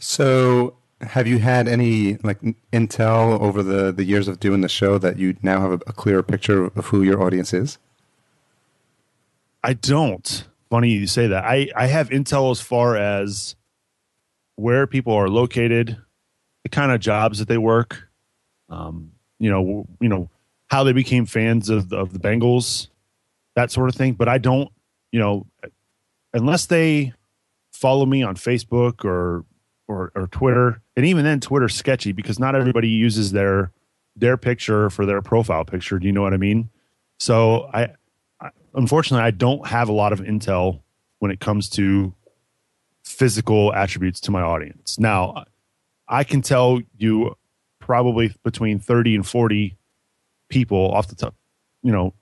So, 0.00 0.76
have 1.00 1.26
you 1.26 1.38
had 1.38 1.68
any 1.68 2.16
like 2.18 2.40
intel 2.72 3.40
over 3.40 3.62
the 3.62 3.92
the 3.92 4.04
years 4.04 4.28
of 4.28 4.40
doing 4.40 4.60
the 4.60 4.68
show 4.68 4.98
that 4.98 5.18
you 5.18 5.36
now 5.42 5.60
have 5.60 5.72
a, 5.72 5.80
a 5.86 5.92
clearer 5.92 6.22
picture 6.22 6.64
of 6.64 6.86
who 6.86 7.02
your 7.02 7.22
audience 7.22 7.52
is? 7.52 7.78
I 9.62 9.74
don't. 9.74 10.46
Funny 10.70 10.90
you 10.90 11.06
say 11.06 11.26
that. 11.28 11.44
I 11.44 11.68
I 11.74 11.86
have 11.86 12.10
intel 12.10 12.50
as 12.50 12.60
far 12.60 12.96
as 12.96 13.56
where 14.56 14.86
people 14.86 15.14
are 15.14 15.28
located, 15.28 15.96
the 16.68 16.74
kind 16.74 16.92
of 16.92 17.00
jobs 17.00 17.38
that 17.38 17.48
they 17.48 17.58
work, 17.58 18.08
um, 18.68 19.12
you 19.38 19.50
know, 19.50 19.86
you 20.00 20.08
know 20.08 20.28
how 20.68 20.84
they 20.84 20.92
became 20.92 21.24
fans 21.24 21.70
of 21.70 21.92
of 21.92 22.12
the 22.12 22.18
Bengals, 22.18 22.88
that 23.54 23.70
sort 23.70 23.88
of 23.88 23.94
thing. 23.94 24.12
But 24.12 24.28
I 24.28 24.38
don't, 24.38 24.70
you 25.10 25.18
know, 25.18 25.46
unless 26.34 26.66
they 26.66 27.14
follow 27.72 28.04
me 28.04 28.22
on 28.22 28.36
Facebook 28.36 29.04
or 29.04 29.44
or, 29.86 30.12
or 30.14 30.26
Twitter, 30.26 30.82
and 30.96 31.06
even 31.06 31.24
then, 31.24 31.40
Twitter's 31.40 31.74
sketchy 31.74 32.12
because 32.12 32.38
not 32.38 32.54
everybody 32.54 32.88
uses 32.88 33.32
their 33.32 33.72
their 34.14 34.36
picture 34.36 34.90
for 34.90 35.06
their 35.06 35.22
profile 35.22 35.64
picture. 35.64 35.98
Do 35.98 36.06
you 36.06 36.12
know 36.12 36.22
what 36.22 36.34
I 36.34 36.38
mean? 36.38 36.68
So 37.18 37.70
I, 37.72 37.94
I 38.40 38.50
unfortunately 38.74 39.24
I 39.24 39.30
don't 39.30 39.66
have 39.66 39.88
a 39.88 39.92
lot 39.92 40.12
of 40.12 40.20
intel 40.20 40.80
when 41.20 41.30
it 41.30 41.40
comes 41.40 41.70
to 41.70 42.14
physical 43.02 43.72
attributes 43.72 44.20
to 44.20 44.30
my 44.30 44.42
audience. 44.42 44.98
Now, 44.98 45.44
I 46.08 46.24
can 46.24 46.42
tell 46.42 46.80
you 46.96 47.36
probably 47.78 48.34
between 48.42 48.78
30 48.78 49.16
and 49.16 49.26
40 49.26 49.76
people 50.48 50.90
off 50.92 51.08
the 51.08 51.14
top, 51.14 51.34
you 51.82 51.92
know, 51.92 52.14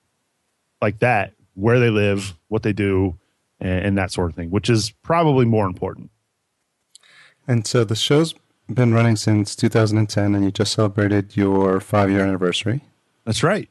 like 0.81 0.99
that, 0.99 1.33
where 1.55 1.79
they 1.79 1.89
live, 1.89 2.33
what 2.47 2.63
they 2.63 2.73
do, 2.73 3.17
and, 3.59 3.85
and 3.85 3.97
that 3.97 4.11
sort 4.11 4.29
of 4.29 4.35
thing, 4.35 4.51
which 4.51 4.69
is 4.69 4.91
probably 5.03 5.45
more 5.45 5.65
important. 5.65 6.09
And 7.47 7.65
so 7.65 7.83
the 7.83 7.95
show's 7.95 8.35
been 8.71 8.93
running 8.93 9.15
since 9.15 9.55
2010, 9.55 10.35
and 10.35 10.43
you 10.43 10.51
just 10.51 10.73
celebrated 10.73 11.37
your 11.37 11.79
five 11.79 12.11
year 12.11 12.21
anniversary. 12.21 12.81
That's 13.25 13.43
right. 13.43 13.69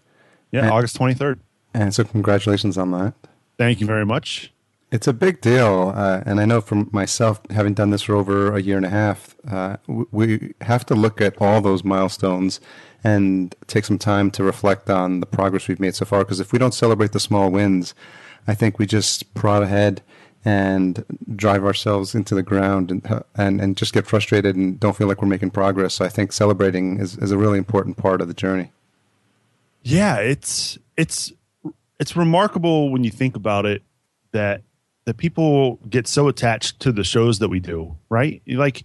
Yeah, 0.51 0.63
and, 0.63 0.71
August 0.71 0.99
23rd. 0.99 1.39
And 1.75 1.95
so, 1.95 2.05
congratulations 2.05 2.79
on 2.79 2.91
that. 2.93 3.15
Thank 3.59 3.81
you 3.81 3.87
very 3.87 4.07
much. 4.07 4.53
It's 4.93 5.09
a 5.09 5.13
big 5.13 5.41
deal. 5.41 5.93
Uh, 5.95 6.23
and 6.25 6.41
I 6.41 6.45
know 6.45 6.61
from 6.61 6.89
myself, 6.93 7.41
having 7.51 7.75
done 7.75 7.91
this 7.91 8.03
for 8.03 8.15
over 8.15 8.55
a 8.55 8.63
year 8.63 8.77
and 8.77 8.87
a 8.87 8.91
half, 8.91 9.35
uh, 9.51 9.77
we 9.87 10.55
have 10.61 10.87
to 10.87 10.95
look 10.95 11.21
at 11.21 11.41
all 11.41 11.61
those 11.61 11.83
milestones 11.83 12.61
and 13.03 13.55
take 13.67 13.85
some 13.85 13.99
time 13.99 14.31
to 14.33 14.45
reflect 14.45 14.89
on 14.89 15.21
the 15.21 15.27
progress 15.27 15.69
we've 15.69 15.81
made 15.81 15.95
so 15.95 16.05
far. 16.05 16.21
Because 16.21 16.41
if 16.41 16.53
we 16.53 16.59
don't 16.59 16.75
celebrate 16.75 17.13
the 17.13 17.21
small 17.21 17.51
wins, 17.51 17.95
I 18.47 18.55
think 18.55 18.79
we 18.79 18.87
just 18.87 19.35
prod 19.35 19.63
ahead 19.63 20.03
and 20.45 21.05
drive 21.35 21.65
ourselves 21.65 22.15
into 22.15 22.33
the 22.37 22.43
ground 22.43 22.93
and, 22.93 23.25
and, 23.35 23.61
and 23.61 23.77
just 23.77 23.93
get 23.93 24.07
frustrated 24.07 24.55
and 24.55 24.79
don't 24.79 24.97
feel 24.97 25.09
like 25.09 25.21
we're 25.21 25.27
making 25.27 25.51
progress. 25.51 25.95
So 25.95 26.05
I 26.05 26.09
think 26.09 26.33
celebrating 26.33 27.01
is, 27.01 27.19
is 27.19 27.33
a 27.33 27.39
really 27.39 27.59
important 27.59 27.97
part 27.97 28.21
of 28.21 28.29
the 28.29 28.35
journey. 28.35 28.71
Yeah, 29.83 30.17
it's 30.19 30.79
it's 30.97 31.33
it's 32.01 32.17
remarkable 32.17 32.91
when 32.91 33.05
you 33.05 33.11
think 33.11 33.37
about 33.37 33.67
it 33.67 33.83
that 34.33 34.63
that 35.07 35.17
people 35.17 35.77
get 35.89 36.07
so 36.07 36.29
attached 36.29 36.81
to 36.81 36.93
the 36.93 37.05
shows 37.05 37.39
that 37.39 37.49
we 37.49 37.61
do, 37.61 37.97
right? 38.11 38.43
Like 38.47 38.85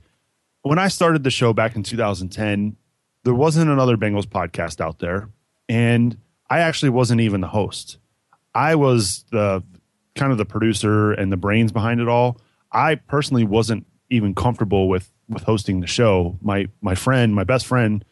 when 0.62 0.80
I 0.80 0.88
started 0.88 1.24
the 1.24 1.32
show 1.32 1.52
back 1.52 1.76
in 1.76 1.84
2010, 1.84 2.78
there 3.24 3.34
wasn't 3.34 3.70
another 3.70 3.98
Bengals 3.98 4.26
podcast 4.26 4.80
out 4.80 5.00
there, 5.00 5.30
and 5.68 6.18
I 6.50 6.60
actually 6.60 6.90
wasn't 6.90 7.22
even 7.22 7.42
the 7.42 7.48
host. 7.48 7.98
I 8.54 8.76
was 8.76 9.26
the 9.32 9.64
kind 10.16 10.32
of 10.32 10.38
the 10.38 10.46
producer 10.46 11.12
and 11.14 11.32
the 11.32 11.38
brains 11.38 11.72
behind 11.72 12.02
it 12.02 12.08
all. 12.08 12.40
I 12.72 12.96
personally 12.96 13.44
wasn't 13.44 13.86
even 14.10 14.36
comfortable 14.36 14.90
with 14.90 15.12
with 15.30 15.44
hosting 15.44 15.80
the 15.82 15.88
show. 15.88 16.38
My 16.42 16.68
my 16.82 16.96
friend, 16.96 17.34
my 17.34 17.44
best 17.44 17.66
friend, 17.66 18.06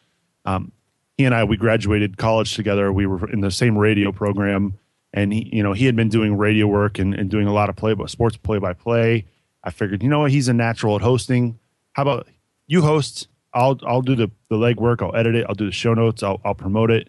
um, 0.44 0.72
he 1.16 1.24
and 1.24 1.34
I 1.34 1.44
we 1.44 1.56
graduated 1.56 2.16
college 2.16 2.54
together. 2.54 2.92
We 2.92 3.06
were 3.06 3.30
in 3.30 3.40
the 3.40 3.50
same 3.50 3.76
radio 3.76 4.12
program, 4.12 4.78
and 5.12 5.32
he, 5.32 5.50
you 5.52 5.62
know, 5.62 5.72
he 5.72 5.86
had 5.86 5.96
been 5.96 6.08
doing 6.08 6.36
radio 6.36 6.66
work 6.66 6.98
and, 6.98 7.14
and 7.14 7.30
doing 7.30 7.46
a 7.46 7.52
lot 7.52 7.68
of 7.68 7.76
play 7.76 7.94
sports 8.06 8.36
play 8.36 8.58
by 8.58 8.72
play. 8.72 9.26
I 9.62 9.70
figured, 9.70 10.02
you 10.02 10.08
know 10.08 10.20
what, 10.20 10.30
he's 10.30 10.48
a 10.48 10.54
natural 10.54 10.96
at 10.96 11.02
hosting. 11.02 11.58
How 11.92 12.02
about 12.02 12.28
you 12.66 12.82
host? 12.82 13.28
I'll 13.52 13.78
I'll 13.86 14.02
do 14.02 14.14
the 14.14 14.30
the 14.48 14.56
legwork. 14.56 15.02
I'll 15.02 15.14
edit 15.14 15.34
it. 15.34 15.44
I'll 15.48 15.54
do 15.54 15.66
the 15.66 15.72
show 15.72 15.94
notes. 15.94 16.22
I'll 16.22 16.40
I'll 16.44 16.54
promote 16.54 16.90
it, 16.90 17.08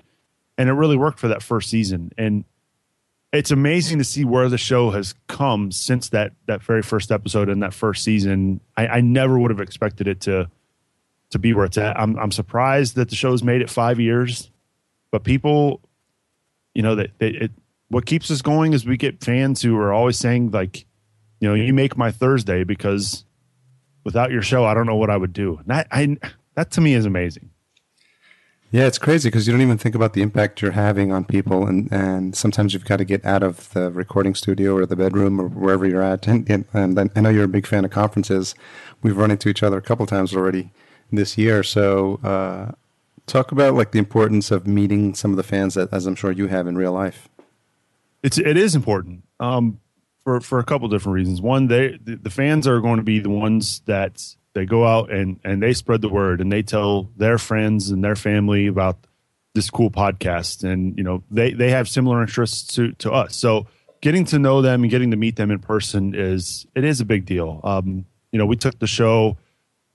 and 0.58 0.70
it 0.70 0.74
really 0.74 0.98
worked 0.98 1.20
for 1.20 1.28
that 1.28 1.44
first 1.44 1.70
season. 1.70 2.12
And 2.18 2.46
it's 3.32 3.52
amazing 3.52 4.00
to 4.00 4.04
see 4.04 4.26
where 4.26 4.50
the 4.50 4.58
show 4.58 4.90
has 4.90 5.14
come 5.28 5.72
since 5.72 6.10
that 6.10 6.34
that 6.48 6.64
very 6.64 6.82
first 6.82 7.12
episode 7.12 7.48
and 7.48 7.62
that 7.64 7.74
first 7.74 8.04
season. 8.04 8.60
I, 8.76 8.88
I 8.88 9.02
never 9.02 9.38
would 9.38 9.52
have 9.52 9.62
expected 9.62 10.08
it 10.08 10.22
to 10.22 10.50
to 11.30 11.40
be 11.40 11.54
where 11.54 11.66
it's 11.66 11.78
at. 11.78 12.00
I'm 12.00 12.18
I'm 12.18 12.32
surprised 12.32 12.96
that 12.96 13.10
the 13.10 13.16
show's 13.16 13.44
made 13.44 13.62
it 13.62 13.70
five 13.70 14.00
years, 14.00 14.50
but 15.12 15.24
people, 15.24 15.82
you 16.74 16.82
know, 16.82 16.96
that 16.96 17.12
it, 17.20 17.52
what 17.92 18.06
keeps 18.06 18.32
us 18.32 18.42
going 18.42 18.72
is 18.72 18.86
we 18.86 18.96
get 18.96 19.22
fans 19.22 19.62
who 19.62 19.78
are 19.78 19.92
always 19.92 20.18
saying 20.18 20.52
like, 20.52 20.86
you 21.42 21.48
know, 21.50 21.54
you 21.54 21.74
make 21.74 21.98
my 21.98 22.10
Thursday 22.10 22.64
because 22.64 23.26
without 24.06 24.32
your 24.32 24.42
show, 24.42 24.64
I 24.64 24.74
don't 24.74 24.86
know 24.86 24.96
what 24.96 25.10
I 25.10 25.18
would 25.18 25.34
do. 25.34 25.60
That 25.66 25.88
I 25.92 26.18
that 26.56 26.72
to 26.72 26.82
me 26.82 26.94
is 26.94 27.06
amazing. 27.06 27.50
Yeah, 28.72 28.88
it's 28.88 28.98
crazy 28.98 29.28
because 29.28 29.46
you 29.46 29.52
don't 29.52 29.62
even 29.62 29.78
think 29.78 29.96
about 29.96 30.14
the 30.14 30.22
impact 30.22 30.62
you're 30.62 30.72
having 30.72 31.12
on 31.12 31.26
people, 31.26 31.68
and, 31.68 31.92
and 31.92 32.34
sometimes 32.34 32.74
you've 32.74 32.86
got 32.86 32.98
to 32.98 33.04
get 33.04 33.26
out 33.26 33.44
of 33.44 33.70
the 33.74 33.92
recording 33.92 34.34
studio 34.34 34.78
or 34.78 34.86
the 34.86 34.96
bedroom 34.96 35.42
or 35.42 35.50
wherever 35.50 35.86
you're 35.86 36.02
at. 36.02 36.26
And, 36.26 36.50
and, 36.50 36.66
and 36.74 37.12
I 37.14 37.20
know 37.20 37.30
you're 37.30 37.44
a 37.44 37.50
big 37.50 37.68
fan 37.68 37.84
of 37.84 37.92
conferences. 37.92 38.56
We've 39.02 39.18
run 39.18 39.30
into 39.30 39.50
each 39.50 39.62
other 39.62 39.78
a 39.78 39.82
couple 39.82 40.06
times 40.06 40.34
already 40.34 40.72
this 41.12 41.38
year. 41.38 41.64
So, 41.64 42.22
uh, 42.24 42.72
talk 43.26 43.52
about 43.52 43.74
like 43.74 43.92
the 43.92 44.00
importance 44.00 44.52
of 44.52 44.68
meeting 44.68 45.16
some 45.16 45.32
of 45.32 45.38
the 45.38 45.44
fans 45.44 45.74
that, 45.74 45.92
as 45.94 46.06
I'm 46.06 46.16
sure 46.16 46.32
you 46.32 46.48
have 46.48 46.68
in 46.68 46.78
real 46.78 46.94
life. 46.94 47.30
It's 48.24 48.38
it 48.38 48.58
is 48.58 48.76
important. 48.76 49.24
Um, 49.40 49.80
for 50.24 50.40
for 50.40 50.60
a 50.60 50.64
couple 50.64 50.88
different 50.88 51.16
reasons. 51.16 51.42
One, 51.42 51.68
they 51.68 51.98
the, 52.04 52.16
the 52.16 52.30
fans 52.30 52.68
are 52.68 52.80
going 52.80 52.98
to 52.98 53.04
be 53.04 53.20
the 53.20 53.30
ones 53.30 53.82
that 53.86 54.24
they 54.54 54.66
go 54.66 54.86
out 54.86 55.12
and 55.12 55.40
and 55.44 55.62
they 55.62 55.74
spread 55.74 56.02
the 56.02 56.10
word 56.10 56.42
and 56.42 56.52
they 56.52 56.62
tell 56.62 57.10
their 57.18 57.38
friends 57.38 57.90
and 57.90 58.04
their 58.04 58.16
family 58.16 58.68
about 58.68 58.98
this 59.54 59.70
cool 59.70 59.92
podcast 59.92 60.64
and 60.64 60.98
you 60.98 61.04
know 61.04 61.24
they 61.30 61.52
they 61.54 61.72
have 61.72 61.90
similar 61.90 62.22
interests 62.22 62.76
to 62.76 62.92
to 62.94 63.12
us. 63.12 63.36
So 63.36 63.68
getting 64.02 64.26
to 64.26 64.40
know 64.40 64.62
them 64.62 64.84
and 64.84 64.92
getting 64.92 65.12
to 65.12 65.18
meet 65.18 65.36
them 65.36 65.52
in 65.52 65.60
person 65.60 66.14
is 66.16 66.66
it 66.76 66.84
is 66.84 67.02
a 67.02 67.06
big 67.06 67.26
deal. 67.26 67.62
Um, 67.64 68.06
you 68.32 68.40
know, 68.40 68.46
we 68.46 68.56
took 68.56 68.80
the 68.80 68.88
show 68.88 69.38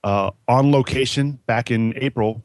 uh, 0.03 0.31
on 0.47 0.71
location 0.71 1.39
back 1.45 1.71
in 1.71 1.93
April. 1.97 2.43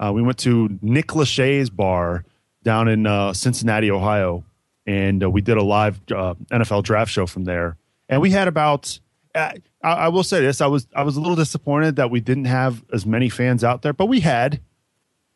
Uh, 0.00 0.12
we 0.12 0.22
went 0.22 0.38
to 0.38 0.78
Nick 0.82 1.08
Lachey's 1.08 1.70
bar 1.70 2.24
down 2.62 2.88
in 2.88 3.06
uh, 3.06 3.32
Cincinnati, 3.32 3.90
Ohio, 3.90 4.44
and 4.86 5.22
uh, 5.22 5.30
we 5.30 5.40
did 5.40 5.56
a 5.56 5.62
live 5.62 6.00
uh, 6.10 6.34
NFL 6.50 6.82
draft 6.82 7.10
show 7.10 7.26
from 7.26 7.44
there. 7.44 7.76
And 8.08 8.20
we 8.20 8.30
had 8.30 8.48
about, 8.48 8.98
uh, 9.34 9.52
I, 9.82 9.88
I, 9.88 10.08
will 10.08 10.22
say 10.22 10.40
this, 10.40 10.60
I 10.60 10.66
was 10.66 10.86
I 10.94 11.02
was 11.02 11.16
a 11.16 11.20
little 11.20 11.36
disappointed 11.36 11.96
that 11.96 12.10
we 12.10 12.20
didn't 12.20 12.44
have 12.46 12.84
as 12.92 13.06
many 13.06 13.28
fans 13.28 13.64
out 13.64 13.82
there, 13.82 13.92
but 13.92 14.06
we 14.06 14.20
had 14.20 14.60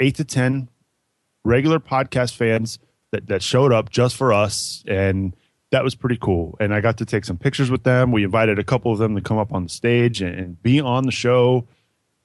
eight 0.00 0.16
to 0.16 0.24
ten 0.24 0.68
regular 1.44 1.80
podcast 1.80 2.36
fans 2.36 2.78
that 3.10 3.26
that 3.28 3.42
showed 3.42 3.72
up 3.72 3.90
just 3.90 4.16
for 4.16 4.32
us, 4.32 4.84
and 4.86 5.34
that 5.70 5.84
was 5.84 5.94
pretty 5.94 6.18
cool. 6.20 6.56
And 6.60 6.74
I 6.74 6.80
got 6.80 6.98
to 6.98 7.04
take 7.04 7.24
some 7.24 7.38
pictures 7.38 7.70
with 7.70 7.84
them. 7.84 8.12
We 8.12 8.24
invited 8.24 8.58
a 8.58 8.64
couple 8.64 8.92
of 8.92 8.98
them 8.98 9.14
to 9.16 9.20
come 9.20 9.38
up 9.38 9.52
on 9.52 9.64
the 9.64 9.68
stage 9.68 10.22
and, 10.22 10.34
and 10.34 10.62
be 10.62 10.80
on 10.80 11.04
the 11.04 11.12
show. 11.12 11.66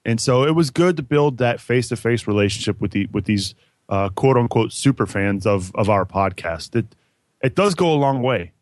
And 0.05 0.19
so 0.19 0.43
it 0.43 0.51
was 0.51 0.69
good 0.69 0.97
to 0.97 1.03
build 1.03 1.37
that 1.37 1.61
face 1.61 1.87
to 1.89 1.95
face 1.95 2.27
relationship 2.27 2.81
with 2.81 2.91
the 2.91 3.07
with 3.11 3.25
these 3.25 3.55
uh, 3.89 4.09
quote 4.09 4.37
unquote 4.37 4.73
super 4.73 5.05
fans 5.05 5.45
of 5.45 5.73
of 5.75 5.89
our 5.89 6.05
podcast. 6.05 6.75
It 6.75 6.95
it 7.43 7.55
does 7.55 7.75
go 7.75 7.93
a 7.93 7.95
long 7.95 8.23
way. 8.23 8.53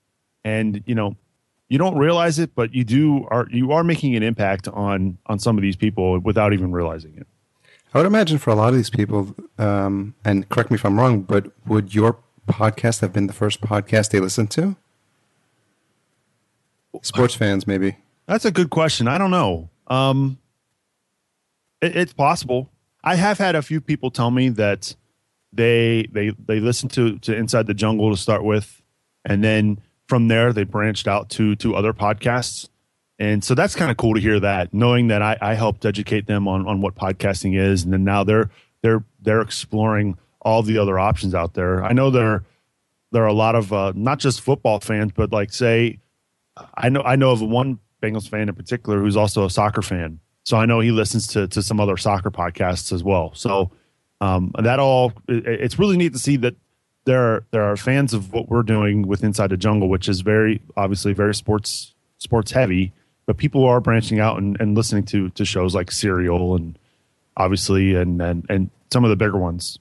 And, 0.43 0.83
you 0.85 0.95
know, 0.95 1.15
you 1.69 1.77
don't 1.77 1.97
realize 1.97 2.39
it, 2.39 2.53
but 2.53 2.73
you 2.73 2.83
do 2.83 3.25
are 3.29 3.47
you 3.50 3.71
are 3.71 3.83
making 3.83 4.15
an 4.17 4.23
impact 4.23 4.67
on 4.67 5.17
on 5.27 5.39
some 5.39 5.57
of 5.57 5.61
these 5.61 5.77
people 5.77 6.19
without 6.19 6.51
even 6.51 6.73
realizing 6.73 7.15
it. 7.15 7.27
I 7.93 8.00
would 8.00 8.07
imagine 8.07 8.39
for 8.39 8.50
a 8.50 8.55
lot 8.55 8.69
of 8.69 8.75
these 8.75 8.89
people, 8.89 9.33
um, 9.57 10.15
and 10.25 10.47
correct 10.50 10.71
me 10.71 10.75
if 10.75 10.85
I'm 10.85 11.00
wrong, 11.00 11.21
but 11.21 11.51
would 11.65 11.95
your 11.95 12.17
podcast 12.47 13.00
have 13.01 13.13
been 13.13 13.27
the 13.27 13.33
first 13.33 13.61
podcast 13.61 14.09
they 14.09 14.19
listened 14.19 14.51
to? 14.51 14.75
Sports 17.01 17.35
fans, 17.35 17.65
maybe. 17.65 17.97
That's 18.27 18.45
a 18.45 18.51
good 18.51 18.69
question. 18.69 19.07
I 19.07 19.17
don't 19.17 19.31
know. 19.31 19.69
Um, 19.88 20.39
it, 21.81 21.95
it's 21.95 22.13
possible. 22.13 22.69
I 23.03 23.15
have 23.15 23.38
had 23.38 23.55
a 23.55 23.61
few 23.61 23.81
people 23.81 24.11
tell 24.11 24.31
me 24.31 24.50
that 24.50 24.95
they 25.53 26.08
they 26.12 26.31
they 26.31 26.60
listened 26.60 26.91
to 26.93 27.20
to 27.20 27.36
Inside 27.36 27.67
the 27.67 27.74
Jungle 27.74 28.12
to 28.12 28.17
start 28.17 28.43
with, 28.43 28.81
and 29.25 29.43
then 29.43 29.79
from 30.08 30.27
there 30.27 30.53
they 30.53 30.63
branched 30.63 31.08
out 31.08 31.29
to 31.31 31.55
to 31.58 31.75
other 31.75 31.93
podcasts. 31.93 32.70
And 33.20 33.43
so 33.43 33.53
that's 33.53 33.75
kind 33.75 33.91
of 33.91 33.98
cool 33.98 34.15
to 34.15 34.20
hear 34.20 34.39
that, 34.39 34.74
knowing 34.74 35.10
that 35.10 35.22
I, 35.22 35.38
I 35.39 35.53
helped 35.53 35.86
educate 35.86 36.25
them 36.25 36.48
on 36.48 36.67
on 36.67 36.81
what 36.81 36.96
podcasting 36.96 37.58
is, 37.58 37.84
and 37.84 37.93
then 37.93 38.03
now 38.03 38.24
they're 38.24 38.50
they're 38.81 39.03
they're 39.22 39.41
exploring 39.41 40.17
all 40.41 40.63
the 40.63 40.77
other 40.77 40.98
options 40.98 41.36
out 41.36 41.53
there. 41.53 41.84
I 41.84 41.93
know 41.93 42.10
there 42.10 42.43
there 43.12 43.24
are 43.24 43.27
a 43.27 43.34
lot 43.34 43.55
of 43.55 43.72
uh, 43.72 43.93
not 43.96 44.20
just 44.20 44.41
football 44.41 44.79
fans, 44.79 45.12
but 45.13 45.31
like 45.31 45.53
say, 45.53 46.00
I 46.75 46.89
know 46.89 47.01
I 47.01 47.15
know 47.15 47.31
of 47.31 47.41
one 47.41 47.79
Bengals 48.01 48.27
fan 48.27 48.50
in 48.50 48.55
particular 48.55 49.00
who's 49.00 49.17
also 49.17 49.46
a 49.46 49.50
soccer 49.50 49.81
fan. 49.81 50.20
So 50.43 50.58
I 50.58 50.65
know 50.65 50.79
he 50.79 50.91
listens 50.91 51.27
to 51.27 51.48
to 51.50 51.62
some 51.62 51.79
other 51.79 51.98
soccer 51.98 52.31
podcasts 52.31 52.91
as 52.91 53.03
well. 53.03 53.34
So 53.36 53.72
um, 54.21 54.51
that 54.59 54.79
all 54.79 55.11
it, 55.27 55.45
it's 55.45 55.77
really 55.77 55.97
neat 55.97 56.13
to 56.13 56.19
see 56.19 56.37
that 56.37 56.55
there 57.05 57.21
are 57.21 57.43
there 57.51 57.63
are 57.63 57.75
fans 57.75 58.13
of 58.13 58.31
what 58.31 58.47
we're 58.47 58.63
doing 58.63 59.07
with 59.07 59.23
Inside 59.23 59.49
the 59.49 59.57
Jungle, 59.57 59.89
which 59.89 60.07
is 60.07 60.21
very 60.21 60.61
obviously 60.77 61.13
very 61.13 61.35
sports 61.35 61.93
sports 62.19 62.51
heavy, 62.51 62.93
but 63.25 63.37
people 63.37 63.65
are 63.65 63.81
branching 63.81 64.19
out 64.19 64.37
and, 64.37 64.55
and 64.61 64.77
listening 64.77 65.03
to 65.05 65.29
to 65.31 65.43
shows 65.43 65.75
like 65.75 65.91
Serial 65.91 66.55
and 66.55 66.77
obviously 67.35 67.95
and 67.95 68.21
and 68.21 68.45
and 68.47 68.69
some 68.93 69.03
of 69.03 69.09
the 69.09 69.15
bigger 69.15 69.37
ones. 69.37 69.79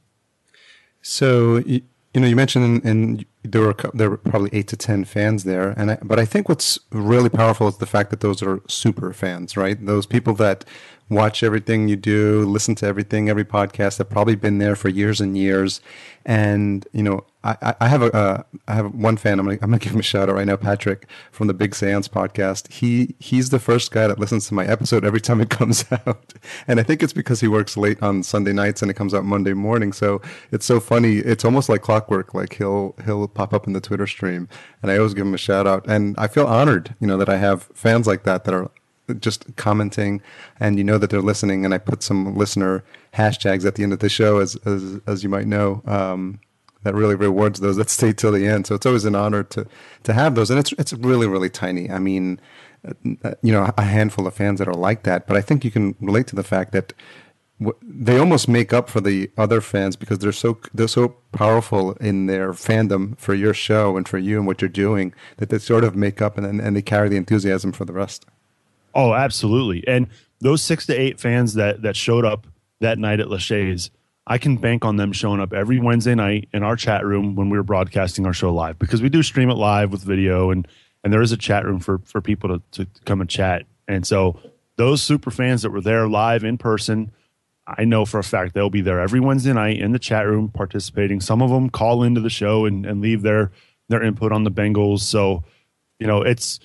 So 1.02 1.58
you, 1.58 1.82
you 2.14 2.20
know, 2.20 2.26
you 2.26 2.36
mentioned 2.36 2.82
and 2.84 3.24
there 3.44 3.62
were 3.62 3.76
there 3.92 4.10
were 4.10 4.16
probably 4.16 4.50
eight 4.52 4.68
to 4.68 4.76
ten 4.76 5.04
fans 5.04 5.44
there, 5.44 5.74
and 5.76 5.92
I, 5.92 5.98
but 6.02 6.18
I 6.18 6.24
think 6.24 6.48
what's 6.48 6.78
really 6.90 7.28
powerful 7.28 7.68
is 7.68 7.76
the 7.76 7.86
fact 7.86 8.10
that 8.10 8.20
those 8.20 8.42
are 8.42 8.62
super 8.68 9.12
fans, 9.12 9.56
right? 9.56 9.84
Those 9.84 10.06
people 10.06 10.34
that 10.34 10.64
watch 11.10 11.42
everything 11.42 11.88
you 11.88 11.96
do, 11.96 12.44
listen 12.46 12.74
to 12.76 12.86
everything, 12.86 13.28
every 13.28 13.44
podcast. 13.44 14.00
I've 14.00 14.08
probably 14.08 14.36
been 14.36 14.58
there 14.58 14.76
for 14.76 14.88
years 14.88 15.20
and 15.20 15.36
years. 15.36 15.80
And, 16.24 16.86
you 16.92 17.02
know, 17.02 17.24
I, 17.42 17.74
I 17.80 17.88
have 17.88 18.02
a 18.02 18.14
uh, 18.14 18.42
I 18.68 18.74
have 18.74 18.94
one 18.94 19.16
fan. 19.16 19.38
I'm 19.38 19.46
gonna 19.46 19.58
I'm 19.62 19.70
gonna 19.70 19.78
give 19.78 19.94
him 19.94 20.00
a 20.00 20.02
shout 20.02 20.28
out 20.28 20.34
right 20.34 20.46
now, 20.46 20.56
Patrick 20.56 21.06
from 21.32 21.46
the 21.46 21.54
Big 21.54 21.74
Seance 21.74 22.06
podcast. 22.06 22.70
He 22.70 23.14
he's 23.18 23.48
the 23.48 23.58
first 23.58 23.92
guy 23.92 24.06
that 24.06 24.18
listens 24.18 24.46
to 24.48 24.54
my 24.54 24.66
episode 24.66 25.06
every 25.06 25.22
time 25.22 25.40
it 25.40 25.48
comes 25.58 25.90
out, 25.90 26.34
and 26.68 26.78
I 26.78 26.82
think 26.82 27.02
it's 27.02 27.14
because 27.14 27.40
he 27.40 27.48
works 27.48 27.78
late 27.78 28.02
on 28.02 28.22
Sunday 28.22 28.52
nights 28.52 28.82
and 28.82 28.90
it 28.90 28.94
comes 28.94 29.14
out 29.14 29.24
Monday 29.24 29.54
morning. 29.54 29.94
So 29.94 30.20
it's 30.52 30.66
so 30.66 30.80
funny. 30.80 31.16
It's 31.16 31.44
almost 31.44 31.70
like 31.70 31.80
clockwork. 31.80 32.34
Like 32.34 32.56
he'll 32.56 32.94
he'll 33.06 33.26
pop 33.26 33.54
up 33.54 33.66
in 33.66 33.72
the 33.72 33.80
Twitter 33.80 34.06
stream, 34.06 34.46
and 34.82 34.90
I 34.90 34.98
always 34.98 35.14
give 35.14 35.26
him 35.26 35.34
a 35.34 35.38
shout 35.38 35.66
out. 35.66 35.86
And 35.88 36.14
I 36.18 36.26
feel 36.26 36.46
honored, 36.46 36.94
you 37.00 37.06
know, 37.06 37.16
that 37.16 37.30
I 37.30 37.38
have 37.38 37.70
fans 37.74 38.06
like 38.06 38.24
that 38.24 38.44
that 38.44 38.52
are 38.52 38.70
just 39.14 39.56
commenting 39.56 40.22
and 40.58 40.78
you 40.78 40.84
know 40.84 40.98
that 40.98 41.10
they're 41.10 41.20
listening 41.20 41.64
and 41.64 41.74
i 41.74 41.78
put 41.78 42.02
some 42.02 42.36
listener 42.36 42.84
hashtags 43.14 43.64
at 43.64 43.74
the 43.74 43.82
end 43.82 43.92
of 43.92 43.98
the 43.98 44.08
show 44.08 44.38
as 44.38 44.56
as, 44.64 45.00
as 45.06 45.22
you 45.22 45.28
might 45.28 45.46
know 45.46 45.82
um, 45.86 46.40
that 46.82 46.94
really 46.94 47.14
rewards 47.14 47.60
those 47.60 47.76
that 47.76 47.90
stay 47.90 48.12
till 48.12 48.32
the 48.32 48.46
end 48.46 48.66
so 48.66 48.74
it's 48.74 48.86
always 48.86 49.04
an 49.04 49.14
honor 49.14 49.42
to 49.42 49.66
to 50.02 50.12
have 50.12 50.34
those 50.34 50.50
and 50.50 50.58
it's 50.58 50.72
it's 50.72 50.92
really 50.92 51.26
really 51.26 51.50
tiny 51.50 51.90
i 51.90 51.98
mean 51.98 52.40
uh, 52.86 53.32
you 53.42 53.52
know 53.52 53.70
a 53.76 53.82
handful 53.82 54.26
of 54.26 54.34
fans 54.34 54.58
that 54.58 54.68
are 54.68 54.74
like 54.74 55.02
that 55.02 55.26
but 55.26 55.36
i 55.36 55.40
think 55.40 55.64
you 55.64 55.70
can 55.70 55.94
relate 56.00 56.26
to 56.26 56.36
the 56.36 56.44
fact 56.44 56.72
that 56.72 56.92
they 57.82 58.18
almost 58.18 58.48
make 58.48 58.72
up 58.72 58.88
for 58.88 59.00
the 59.00 59.30
other 59.36 59.60
fans 59.60 59.94
because 59.94 60.18
they're 60.18 60.32
so 60.32 60.58
they're 60.72 60.88
so 60.88 61.16
powerful 61.32 61.92
in 61.94 62.26
their 62.26 62.52
fandom 62.52 63.18
for 63.18 63.34
your 63.34 63.52
show 63.52 63.96
and 63.96 64.08
for 64.08 64.18
you 64.18 64.38
and 64.38 64.46
what 64.46 64.62
you're 64.62 64.68
doing 64.68 65.12
that 65.36 65.50
they 65.50 65.58
sort 65.58 65.84
of 65.84 65.94
make 65.94 66.22
up 66.22 66.38
and 66.38 66.60
and 66.60 66.74
they 66.74 66.82
carry 66.82 67.08
the 67.08 67.16
enthusiasm 67.16 67.72
for 67.72 67.84
the 67.84 67.92
rest. 67.92 68.24
Oh, 68.94 69.14
absolutely. 69.14 69.86
And 69.86 70.08
those 70.40 70.62
six 70.62 70.86
to 70.86 70.94
eight 70.94 71.20
fans 71.20 71.54
that 71.54 71.82
that 71.82 71.96
showed 71.96 72.24
up 72.24 72.46
that 72.80 72.98
night 72.98 73.20
at 73.20 73.28
Lachey's, 73.28 73.90
I 74.26 74.38
can 74.38 74.56
bank 74.56 74.84
on 74.84 74.96
them 74.96 75.12
showing 75.12 75.40
up 75.40 75.52
every 75.52 75.78
Wednesday 75.78 76.14
night 76.14 76.48
in 76.52 76.62
our 76.62 76.76
chat 76.76 77.04
room 77.04 77.34
when 77.34 77.50
we 77.50 77.58
were 77.58 77.64
broadcasting 77.64 78.26
our 78.26 78.32
show 78.32 78.52
live 78.52 78.78
because 78.78 79.02
we 79.02 79.08
do 79.08 79.22
stream 79.22 79.50
it 79.50 79.54
live 79.54 79.92
with 79.92 80.02
video 80.02 80.50
and 80.50 80.66
and 81.02 81.12
there 81.12 81.22
is 81.22 81.32
a 81.32 81.36
chat 81.36 81.64
room 81.64 81.80
for 81.80 81.98
for 82.04 82.20
people 82.20 82.58
to, 82.58 82.84
to 82.84 82.86
come 83.04 83.20
and 83.20 83.30
chat. 83.30 83.64
And 83.88 84.06
so 84.06 84.38
those 84.76 85.02
super 85.02 85.30
fans 85.30 85.62
that 85.62 85.70
were 85.70 85.80
there 85.80 86.08
live 86.08 86.44
in 86.44 86.58
person, 86.58 87.12
I 87.66 87.84
know 87.84 88.04
for 88.04 88.18
a 88.18 88.24
fact 88.24 88.54
they'll 88.54 88.70
be 88.70 88.80
there 88.80 89.00
every 89.00 89.20
Wednesday 89.20 89.52
night 89.52 89.78
in 89.78 89.92
the 89.92 89.98
chat 89.98 90.26
room 90.26 90.48
participating. 90.48 91.20
Some 91.20 91.42
of 91.42 91.50
them 91.50 91.70
call 91.70 92.02
into 92.02 92.20
the 92.20 92.30
show 92.30 92.66
and, 92.66 92.86
and 92.86 93.00
leave 93.00 93.22
their 93.22 93.52
their 93.88 94.02
input 94.02 94.32
on 94.32 94.44
the 94.44 94.50
Bengals. 94.50 95.00
So, 95.00 95.44
you 95.98 96.06
know, 96.06 96.22
it's 96.22 96.60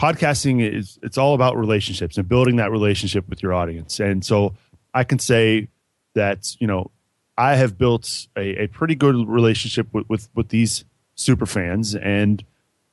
podcasting 0.00 0.60
is 0.60 0.98
it's 1.02 1.18
all 1.18 1.34
about 1.34 1.56
relationships 1.56 2.16
and 2.16 2.28
building 2.28 2.56
that 2.56 2.70
relationship 2.70 3.28
with 3.28 3.42
your 3.42 3.52
audience. 3.52 4.00
And 4.00 4.24
so 4.24 4.54
I 4.94 5.04
can 5.04 5.18
say 5.18 5.68
that, 6.14 6.56
you 6.60 6.66
know, 6.66 6.90
I 7.36 7.56
have 7.56 7.78
built 7.78 8.26
a, 8.36 8.64
a 8.64 8.66
pretty 8.66 8.94
good 8.94 9.28
relationship 9.28 9.88
with, 9.92 10.08
with, 10.08 10.28
with 10.34 10.48
these 10.48 10.84
super 11.14 11.46
fans, 11.46 11.94
and 11.94 12.42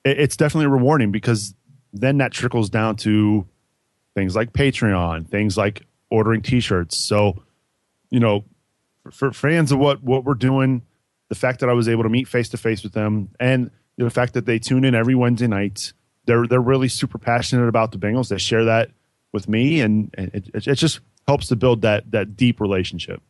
it, 0.03 0.19
it's 0.19 0.37
definitely 0.37 0.67
rewarding 0.67 1.11
because 1.11 1.53
then 1.91 2.17
that 2.19 2.31
trickles 2.31 2.69
down 2.69 2.95
to 2.97 3.47
things 4.15 4.35
like 4.35 4.53
Patreon, 4.53 5.27
things 5.27 5.57
like 5.57 5.85
ordering 6.09 6.41
T-shirts. 6.41 6.97
So, 6.97 7.43
you 8.09 8.19
know, 8.19 8.45
for, 9.03 9.11
for 9.11 9.31
fans 9.33 9.71
of 9.71 9.79
what 9.79 10.03
what 10.03 10.23
we're 10.23 10.33
doing, 10.33 10.83
the 11.29 11.35
fact 11.35 11.59
that 11.59 11.69
I 11.69 11.73
was 11.73 11.87
able 11.87 12.03
to 12.03 12.09
meet 12.09 12.27
face 12.27 12.49
to 12.49 12.57
face 12.57 12.83
with 12.83 12.93
them, 12.93 13.29
and 13.39 13.71
the 13.97 14.09
fact 14.09 14.33
that 14.33 14.45
they 14.45 14.59
tune 14.59 14.85
in 14.85 14.95
every 14.95 15.15
Wednesday 15.15 15.47
night, 15.47 15.93
they're 16.29 16.45
they're 16.45 16.61
really 16.61 16.87
super 16.87 17.17
passionate 17.17 17.67
about 17.67 17.91
the 17.91 17.97
Bengals. 17.97 18.29
They 18.29 18.37
share 18.37 18.63
that 18.65 18.91
with 19.33 19.49
me, 19.49 19.81
and, 19.81 20.13
and 20.15 20.29
it, 20.33 20.67
it 20.67 20.75
just 20.75 20.99
helps 21.27 21.47
to 21.47 21.55
build 21.55 21.81
that 21.81 22.11
that 22.11 22.37
deep 22.37 22.61
relationship. 22.61 23.21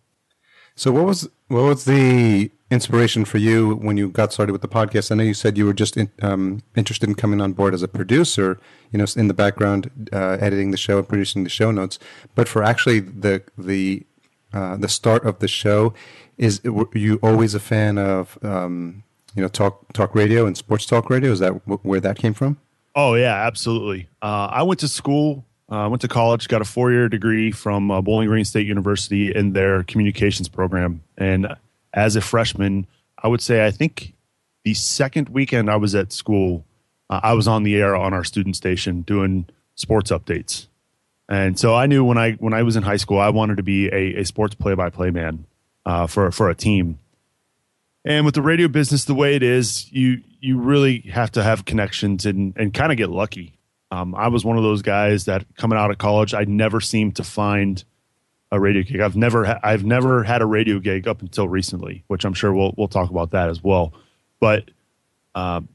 So 0.76 0.92
what 0.92 1.06
was 1.06 1.30
what 1.48 1.64
was 1.64 1.86
the 1.86 2.52
inspiration 2.70 3.24
for 3.24 3.38
you 3.38 3.76
when 3.76 3.96
you 3.96 4.10
got 4.10 4.34
started 4.34 4.52
with 4.52 4.62
the 4.62 4.68
podcast? 4.68 5.12
I 5.12 5.16
know 5.16 5.24
you 5.24 5.34
said 5.34 5.58
you 5.58 5.66
were 5.66 5.74
just 5.74 5.96
in, 5.96 6.12
um, 6.22 6.62
interested 6.76 7.08
in 7.08 7.16
coming 7.16 7.42
on 7.42 7.54
board 7.54 7.74
as 7.74 7.82
a 7.82 7.88
producer, 7.88 8.60
you 8.92 9.00
know, 9.00 9.06
in 9.16 9.28
the 9.30 9.34
background, 9.34 10.10
uh, 10.12 10.38
editing 10.40 10.72
the 10.72 10.78
show 10.78 10.98
and 10.98 11.08
producing 11.08 11.44
the 11.46 11.50
show 11.50 11.72
notes. 11.72 12.00
But 12.36 12.50
for 12.50 12.64
actually 12.64 13.00
the 13.00 13.44
the 13.58 14.06
uh, 14.54 14.76
the 14.76 14.90
start 14.90 15.26
of 15.26 15.40
the 15.40 15.48
show, 15.48 15.94
is 16.38 16.62
were 16.64 16.88
you 16.94 17.18
always 17.24 17.56
a 17.56 17.60
fan 17.62 17.98
of 17.98 18.38
um, 18.44 19.04
you 19.36 19.42
know 19.42 19.48
talk 19.48 19.94
talk 19.94 20.14
radio 20.14 20.46
and 20.46 20.58
sports 20.58 20.86
talk 20.86 21.10
radio? 21.10 21.32
Is 21.32 21.40
that 21.40 21.52
where 21.86 22.02
that 22.02 22.18
came 22.18 22.34
from? 22.34 22.58
Oh 22.96 23.14
yeah, 23.16 23.46
absolutely. 23.46 24.10
Uh, 24.22 24.50
I 24.52 24.64
went 24.64 24.80
to 24.82 24.88
school 24.88 25.46
I 25.70 25.86
uh, 25.86 25.90
went 25.90 26.02
to 26.02 26.08
college, 26.08 26.48
got 26.48 26.62
a 26.62 26.66
four 26.66 26.92
year 26.92 27.08
degree 27.08 27.52
from 27.52 27.92
uh, 27.92 28.02
Bowling 28.02 28.28
Green 28.28 28.46
State 28.46 28.66
University 28.66 29.34
in 29.34 29.54
their 29.54 29.84
communications 29.84 30.50
program. 30.50 31.04
And 31.16 31.56
as 31.94 32.16
a 32.16 32.22
freshman, 32.22 32.88
I 33.22 33.28
would 33.28 33.42
say 33.42 33.66
I 33.66 33.70
think 33.70 34.16
the 34.64 34.74
second 34.74 35.30
weekend 35.30 35.70
I 35.70 35.76
was 35.76 35.94
at 35.94 36.12
school, 36.12 36.66
uh, 37.10 37.20
I 37.22 37.34
was 37.34 37.48
on 37.48 37.64
the 37.64 37.76
air 37.76 37.96
on 37.96 38.16
our 38.16 38.24
student 38.24 38.56
station 38.56 39.02
doing 39.02 39.46
sports 39.76 40.10
updates. 40.10 40.68
And 41.28 41.60
so 41.60 41.76
I 41.76 41.86
knew 41.86 42.04
when 42.04 42.18
I 42.18 42.32
when 42.34 42.54
I 42.54 42.64
was 42.64 42.76
in 42.76 42.82
high 42.82 42.98
school, 42.98 43.20
I 43.20 43.30
wanted 43.30 43.58
to 43.58 43.64
be 43.64 43.90
a, 43.90 44.22
a 44.22 44.26
sports 44.26 44.56
play 44.56 44.74
by 44.74 44.90
play 44.90 45.12
man 45.12 45.46
uh, 45.86 46.08
for 46.08 46.32
for 46.32 46.50
a 46.50 46.56
team. 46.56 46.98
And 48.10 48.26
with 48.26 48.34
the 48.34 48.42
radio 48.42 48.68
business 48.68 49.06
the 49.06 49.14
way 49.14 49.36
it 49.36 49.44
is, 49.44 49.90
you 49.92 50.24
you 50.42 50.58
really 50.58 51.02
have 51.12 51.32
to 51.34 51.44
have 51.44 51.66
connections 51.66 52.26
and 52.26 52.58
and 52.58 52.74
kind 52.74 52.92
of 52.92 52.98
get 52.98 53.12
lucky. 53.12 53.54
Um, 53.92 54.16
I 54.16 54.30
was 54.30 54.44
one 54.44 54.58
of 54.58 54.64
those 54.64 54.82
guys 54.82 55.26
that 55.26 55.46
coming 55.58 55.78
out 55.78 55.92
of 55.92 56.00
college, 56.00 56.34
I 56.34 56.44
never 56.46 56.82
seemed 56.82 57.16
to 57.18 57.24
find 57.24 57.84
a 58.52 58.60
radio 58.60 58.82
gig. 58.82 59.00
I've 59.00 59.16
never 59.16 59.46
ha- 59.46 59.60
I've 59.62 59.86
never 59.86 60.24
had 60.24 60.42
a 60.42 60.48
radio 60.48 60.80
gig 60.80 61.08
up 61.08 61.22
until 61.22 61.48
recently, 61.48 62.04
which 62.08 62.26
I'm 62.26 62.34
sure 62.34 62.52
we'll 62.52 62.74
we'll 62.78 62.88
talk 62.88 63.12
about 63.12 63.30
that 63.30 63.48
as 63.48 63.64
well. 63.64 63.94
But 64.40 64.72
um, 65.36 65.70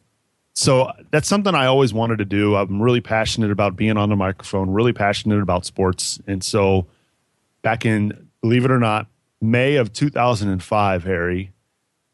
so 0.54 0.90
that's 1.12 1.28
something 1.28 1.54
I 1.54 1.66
always 1.66 1.94
wanted 1.94 2.18
to 2.18 2.24
do. 2.24 2.56
I'm 2.56 2.82
really 2.82 3.00
passionate 3.00 3.52
about 3.52 3.76
being 3.76 3.96
on 3.96 4.08
the 4.08 4.16
microphone, 4.16 4.70
really 4.70 4.92
passionate 4.92 5.40
about 5.40 5.66
sports, 5.66 6.20
and 6.26 6.42
so 6.42 6.88
back 7.62 7.86
in 7.86 8.28
believe 8.40 8.64
it 8.64 8.72
or 8.72 8.80
not, 8.80 9.06
May 9.40 9.76
of 9.76 9.92
2005, 9.92 11.04
Harry, 11.04 11.53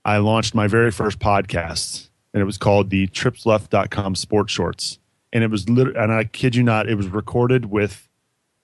I 0.04 0.18
launched 0.18 0.54
my 0.54 0.66
very 0.66 0.90
first 0.90 1.18
podcast, 1.18 2.08
and 2.32 2.40
it 2.40 2.44
was 2.44 2.58
called 2.58 2.90
the 2.90 3.06
TripsLeft.com 3.08 4.14
Sports 4.14 4.52
Shorts 4.52 4.98
and 5.32 5.44
it 5.44 5.50
was 5.50 5.68
literally, 5.68 5.98
and 5.98 6.12
I 6.12 6.24
kid 6.24 6.54
you 6.54 6.62
not, 6.62 6.88
it 6.88 6.96
was 6.96 7.08
recorded 7.08 7.66
with. 7.66 8.08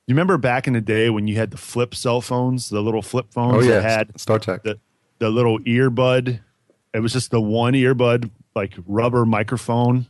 You 0.07 0.15
remember 0.15 0.39
back 0.39 0.69
in 0.69 0.73
the 0.73 0.81
day 0.81 1.11
when 1.11 1.27
you 1.27 1.35
had 1.35 1.51
the 1.51 1.57
flip 1.57 1.93
cell 1.93 2.21
phones, 2.21 2.69
the 2.69 2.81
little 2.81 3.03
flip 3.03 3.27
phones 3.33 3.57
oh, 3.57 3.69
yeah. 3.69 3.81
that 3.81 3.83
had 3.83 4.15
StarTAC, 4.15 4.63
the 4.63 4.79
the 5.19 5.31
little 5.31 5.59
earbud. 5.61 6.41
It 6.95 7.01
was 7.01 7.13
just 7.13 7.31
the 7.31 7.41
one 7.41 7.73
earbud, 7.75 8.31
like 8.55 8.75
rubber 8.87 9.27
microphone. 9.27 10.07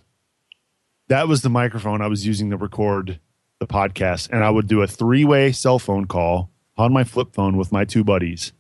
That 1.09 1.29
was 1.29 1.43
the 1.43 1.49
microphone 1.49 2.03
I 2.03 2.09
was 2.09 2.27
using 2.27 2.51
to 2.51 2.57
record 2.57 3.21
the 3.59 3.67
podcast, 3.67 4.29
and 4.31 4.45
I 4.45 4.51
would 4.51 4.67
do 4.67 4.83
a 4.83 4.87
three 4.87 5.25
way 5.25 5.53
cell 5.53 5.79
phone 5.79 6.07
call 6.07 6.51
on 6.77 6.93
my 6.93 7.05
flip 7.05 7.33
phone 7.33 7.57
with 7.57 7.73
my 7.73 7.87
two 7.87 8.05
buddies, 8.05 8.53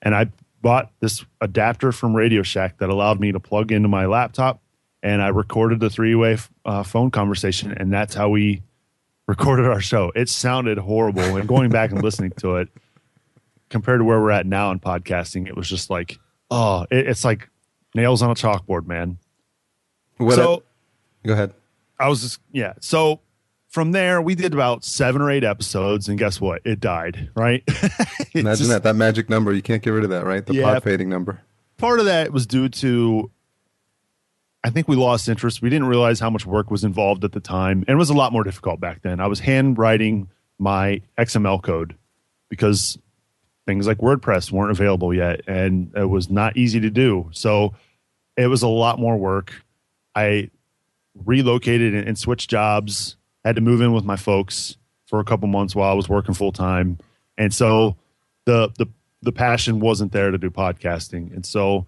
and 0.00 0.14
I 0.14 0.30
bought 0.60 0.90
this 1.00 1.24
adapter 1.40 1.92
from 1.92 2.14
Radio 2.14 2.42
Shack 2.42 2.78
that 2.78 2.88
allowed 2.88 3.20
me 3.20 3.32
to 3.32 3.40
plug 3.40 3.72
into 3.72 3.88
my 3.88 4.06
laptop 4.06 4.60
and 5.02 5.22
I 5.22 5.28
recorded 5.28 5.80
the 5.80 5.90
three 5.90 6.14
way 6.14 6.38
uh, 6.64 6.82
phone 6.82 7.10
conversation, 7.10 7.72
and 7.72 7.92
that's 7.92 8.14
how 8.14 8.28
we 8.28 8.62
recorded 9.26 9.66
our 9.66 9.80
show. 9.80 10.12
It 10.14 10.28
sounded 10.28 10.78
horrible, 10.78 11.36
and 11.36 11.48
going 11.48 11.70
back 11.70 11.90
and 11.90 12.02
listening 12.02 12.32
to 12.38 12.56
it, 12.56 12.68
compared 13.68 14.00
to 14.00 14.04
where 14.04 14.20
we're 14.20 14.30
at 14.30 14.46
now 14.46 14.70
in 14.70 14.80
podcasting, 14.80 15.46
it 15.46 15.56
was 15.56 15.68
just 15.68 15.90
like, 15.90 16.18
oh, 16.50 16.86
it, 16.90 17.06
it's 17.06 17.24
like 17.24 17.48
nails 17.94 18.22
on 18.22 18.30
a 18.30 18.34
chalkboard, 18.34 18.86
man. 18.86 19.18
What 20.16 20.34
so, 20.34 20.64
go 21.24 21.32
ahead. 21.32 21.54
I 21.98 22.08
was 22.08 22.22
just 22.22 22.40
yeah. 22.50 22.74
So 22.80 23.20
from 23.68 23.92
there, 23.92 24.20
we 24.20 24.34
did 24.34 24.54
about 24.54 24.84
seven 24.84 25.20
or 25.20 25.30
eight 25.30 25.44
episodes, 25.44 26.08
and 26.08 26.18
guess 26.18 26.40
what? 26.40 26.62
It 26.64 26.80
died. 26.80 27.30
Right? 27.34 27.62
Imagine 28.34 28.56
just, 28.56 28.68
that 28.70 28.82
that 28.82 28.96
magic 28.96 29.28
number. 29.28 29.52
You 29.52 29.62
can't 29.62 29.82
get 29.82 29.90
rid 29.90 30.04
of 30.04 30.10
that, 30.10 30.24
right? 30.24 30.44
The 30.44 30.54
yeah, 30.54 30.74
pod 30.74 30.82
fading 30.82 31.08
number. 31.08 31.40
Part 31.76 32.00
of 32.00 32.06
that 32.06 32.32
was 32.32 32.46
due 32.46 32.68
to 32.68 33.30
I 34.64 34.70
think 34.70 34.88
we 34.88 34.96
lost 34.96 35.28
interest. 35.28 35.62
We 35.62 35.70
didn't 35.70 35.86
realize 35.86 36.18
how 36.18 36.30
much 36.30 36.44
work 36.44 36.70
was 36.70 36.82
involved 36.82 37.24
at 37.24 37.32
the 37.32 37.40
time, 37.40 37.84
and 37.86 37.94
it 37.94 37.96
was 37.96 38.10
a 38.10 38.14
lot 38.14 38.32
more 38.32 38.42
difficult 38.42 38.80
back 38.80 39.02
then. 39.02 39.20
I 39.20 39.26
was 39.26 39.40
handwriting 39.40 40.28
my 40.58 41.02
XML 41.16 41.62
code 41.62 41.94
because 42.48 42.98
things 43.66 43.86
like 43.86 43.98
WordPress 43.98 44.50
weren't 44.50 44.70
available 44.70 45.14
yet, 45.14 45.42
and 45.46 45.92
it 45.94 46.06
was 46.06 46.28
not 46.28 46.56
easy 46.56 46.80
to 46.80 46.90
do. 46.90 47.28
So 47.32 47.74
it 48.36 48.48
was 48.48 48.62
a 48.62 48.68
lot 48.68 48.98
more 48.98 49.16
work. 49.16 49.52
I 50.14 50.50
relocated 51.24 51.94
and 51.94 52.18
switched 52.18 52.50
jobs. 52.50 53.16
Had 53.48 53.54
to 53.54 53.62
move 53.62 53.80
in 53.80 53.94
with 53.94 54.04
my 54.04 54.16
folks 54.16 54.76
for 55.06 55.20
a 55.20 55.24
couple 55.24 55.48
months 55.48 55.74
while 55.74 55.90
I 55.90 55.94
was 55.94 56.06
working 56.06 56.34
full 56.34 56.52
time, 56.52 56.98
and 57.38 57.54
so 57.54 57.96
the 58.44 58.70
the 58.76 58.84
the 59.22 59.32
passion 59.32 59.80
wasn't 59.80 60.12
there 60.12 60.30
to 60.30 60.36
do 60.36 60.50
podcasting, 60.50 61.34
and 61.34 61.46
so 61.46 61.86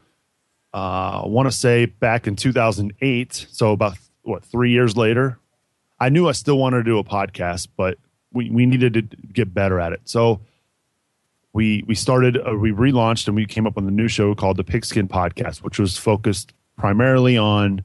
uh, 0.73 1.20
I 1.23 1.27
want 1.27 1.51
to 1.51 1.53
say 1.53 1.85
back 1.85 2.27
in 2.27 2.35
2008, 2.35 3.46
so 3.51 3.73
about 3.73 3.99
what 4.23 4.42
three 4.42 4.70
years 4.70 4.96
later, 4.96 5.38
I 5.99 6.09
knew 6.09 6.31
I 6.31 6.33
still 6.33 6.57
wanted 6.57 6.79
to 6.79 6.85
do 6.85 6.99
a 6.99 7.05
podcast, 7.05 7.68
but 7.77 7.99
we, 8.33 8.49
we 8.49 8.64
needed 8.64 8.94
to 8.94 9.03
get 9.31 9.53
better 9.53 9.79
at 9.81 9.92
it. 9.92 10.01
So 10.05 10.40
we 11.53 11.85
we 11.87 11.94
started, 11.94 12.38
uh, 12.38 12.55
we 12.55 12.73
relaunched, 12.73 13.27
and 13.27 13.37
we 13.37 13.44
came 13.44 13.66
up 13.66 13.77
with 13.77 13.87
a 13.87 13.90
new 13.90 14.09
show 14.09 14.35
called 14.35 14.57
the 14.57 14.64
Pigskin 14.64 15.09
Podcast, 15.09 15.59
which 15.59 15.79
was 15.79 15.99
focused 15.99 16.55
primarily 16.79 17.37
on 17.37 17.85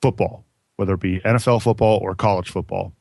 football, 0.00 0.44
whether 0.78 0.94
it 0.94 1.00
be 1.00 1.20
NFL 1.20 1.62
football 1.62 1.98
or 2.02 2.14
college 2.14 2.50
football. 2.50 2.94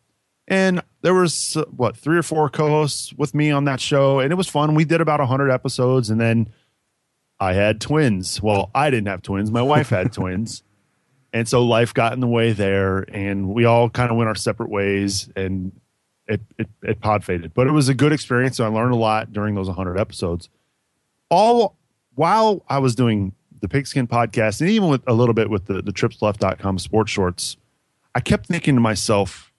And 0.48 0.82
there 1.02 1.13
was 1.13 1.58
what 1.76 1.96
three 1.96 2.18
or 2.18 2.24
four 2.24 2.50
co-hosts 2.50 3.13
with 3.13 3.34
me 3.34 3.52
on 3.52 3.66
that 3.66 3.80
show, 3.80 4.20
and 4.20 4.32
it 4.32 4.36
was 4.36 4.48
fun. 4.48 4.76
We 4.76 4.86
did 4.86 5.00
about 5.02 5.20
hundred 5.20 5.52
episodes, 5.52 6.10
and 6.10 6.20
then 6.20 6.50
I 7.40 7.54
had 7.54 7.80
twins. 7.80 8.42
Well, 8.42 8.72
I 8.74 8.90
didn't 8.90 9.08
have 9.08 9.22
twins. 9.22 9.52
My 9.52 9.62
wife 9.62 9.90
had 9.90 10.12
twins. 10.13 10.63
And 11.34 11.48
so 11.48 11.63
life 11.63 11.94
got 11.94 12.13
in 12.13 12.20
the 12.20 12.28
way 12.28 12.54
there 12.54 13.00
and 13.13 13.50
we 13.50 13.66
all 13.66 13.90
kind 13.90 14.10
of 14.10 14.18
went 14.18 14.28
our 14.30 14.36
separate 14.36 14.70
ways 14.70 15.30
and 15.36 15.72
it, 16.26 16.42
it, 16.58 16.68
it 16.82 17.02
pod 17.02 17.24
faded. 17.24 17.54
But 17.54 17.68
it 17.68 17.72
was 17.72 17.90
a 17.90 17.94
good 17.94 18.12
experience. 18.12 18.58
So 18.58 18.66
I 18.66 18.70
learned 18.70 18.94
a 18.94 18.98
lot 18.98 19.34
during 19.34 19.54
those 19.54 19.68
100 19.68 20.00
episodes. 20.00 20.50
All 21.30 21.78
while 22.16 22.63
I 22.70 22.80
was 22.80 22.96
doing 22.96 23.34
the 23.60 23.68
Pigskin 23.68 24.08
podcast 24.08 24.62
and 24.62 24.70
even 24.70 24.90
with 24.90 25.04
a 25.06 25.13
little 25.13 25.34
bit 25.34 25.50
with 25.50 25.66
the, 25.66 25.82
the 25.82 25.92
tripsleft.com 25.92 26.80
sports 26.80 27.12
shorts, 27.12 27.58
I 28.17 28.19
kept 28.19 28.47
thinking 28.47 28.73
to 28.73 28.82
myself, 28.82 29.53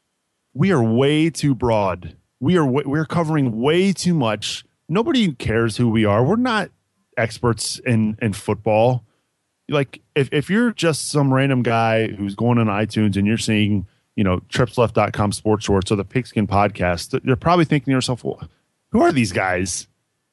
we 0.53 0.73
are 0.73 0.83
way 0.83 1.31
too 1.31 1.55
broad. 1.55 2.17
We 2.41 2.57
are 2.57 2.67
we're 2.67 3.05
covering 3.05 3.61
way 3.61 3.93
too 3.93 4.15
much. 4.15 4.65
Nobody 4.89 5.33
cares 5.33 5.77
who 5.77 5.89
we 5.89 6.05
are. 6.05 6.25
We're 6.25 6.35
not 6.35 6.71
experts 7.17 7.79
in 7.87 8.19
in 8.21 8.33
football. 8.33 9.05
Like 9.69 10.03
if 10.17 10.29
if 10.33 10.51
you're 10.51 10.73
just 10.73 11.09
some 11.09 11.33
random 11.33 11.63
guy 11.63 12.09
who's 12.09 12.35
going 12.35 12.59
on 12.59 12.67
iTunes 12.67 13.17
and 13.17 13.29
you're 13.29 13.39
seeing 13.39 13.87
you 14.17 14.25
know 14.25 14.39
tripsleft.com 14.49 15.31
sports 15.31 15.65
shorts 15.65 15.93
or 15.93 15.95
the 15.95 16.05
pigskin 16.05 16.49
podcast 16.49 17.21
you're 17.25 17.37
probably 17.37 17.65
thinking 17.65 17.93
to 17.93 17.97
yourself 17.97 18.25
well, 18.25 18.43
who 18.91 19.01
are 19.03 19.13
these 19.13 19.31
guys 19.31 19.87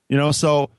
you 0.09 0.17
know 0.17 0.31
so 0.31 0.71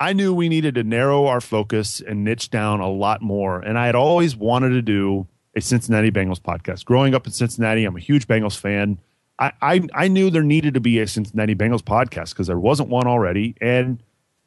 i 0.00 0.12
knew 0.12 0.34
we 0.34 0.48
needed 0.48 0.74
to 0.74 0.82
narrow 0.82 1.26
our 1.26 1.40
focus 1.40 2.00
and 2.00 2.24
niche 2.24 2.50
down 2.50 2.80
a 2.80 2.90
lot 2.90 3.22
more 3.22 3.60
and 3.60 3.78
i 3.78 3.86
had 3.86 3.94
always 3.94 4.34
wanted 4.34 4.70
to 4.70 4.82
do 4.82 5.28
a 5.54 5.60
cincinnati 5.60 6.10
bengals 6.10 6.40
podcast 6.40 6.84
growing 6.84 7.14
up 7.14 7.26
in 7.26 7.32
cincinnati 7.32 7.84
i'm 7.84 7.96
a 7.96 8.00
huge 8.00 8.26
bengals 8.26 8.56
fan 8.56 8.98
i 9.38 9.52
i, 9.60 9.88
I 9.94 10.08
knew 10.08 10.30
there 10.30 10.42
needed 10.42 10.74
to 10.74 10.80
be 10.80 10.98
a 10.98 11.06
cincinnati 11.06 11.54
bengals 11.54 11.82
podcast 11.82 12.30
because 12.30 12.46
there 12.46 12.58
wasn't 12.58 12.88
one 12.88 13.06
already 13.06 13.54
and 13.60 14.02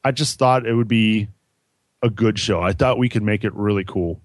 I 0.05 0.11
just 0.11 0.37
thought 0.37 0.67
it 0.67 0.75
would 0.75 0.87
be 0.87 1.29
a 2.03 2.11
good 2.11 2.37
show. 2.37 2.61
I 2.61 2.73
thought 2.73 2.99
we 2.99 3.09
could 3.09 3.23
make 3.23 3.43
it 3.43 3.53
really 3.55 3.83
cool, 3.83 4.21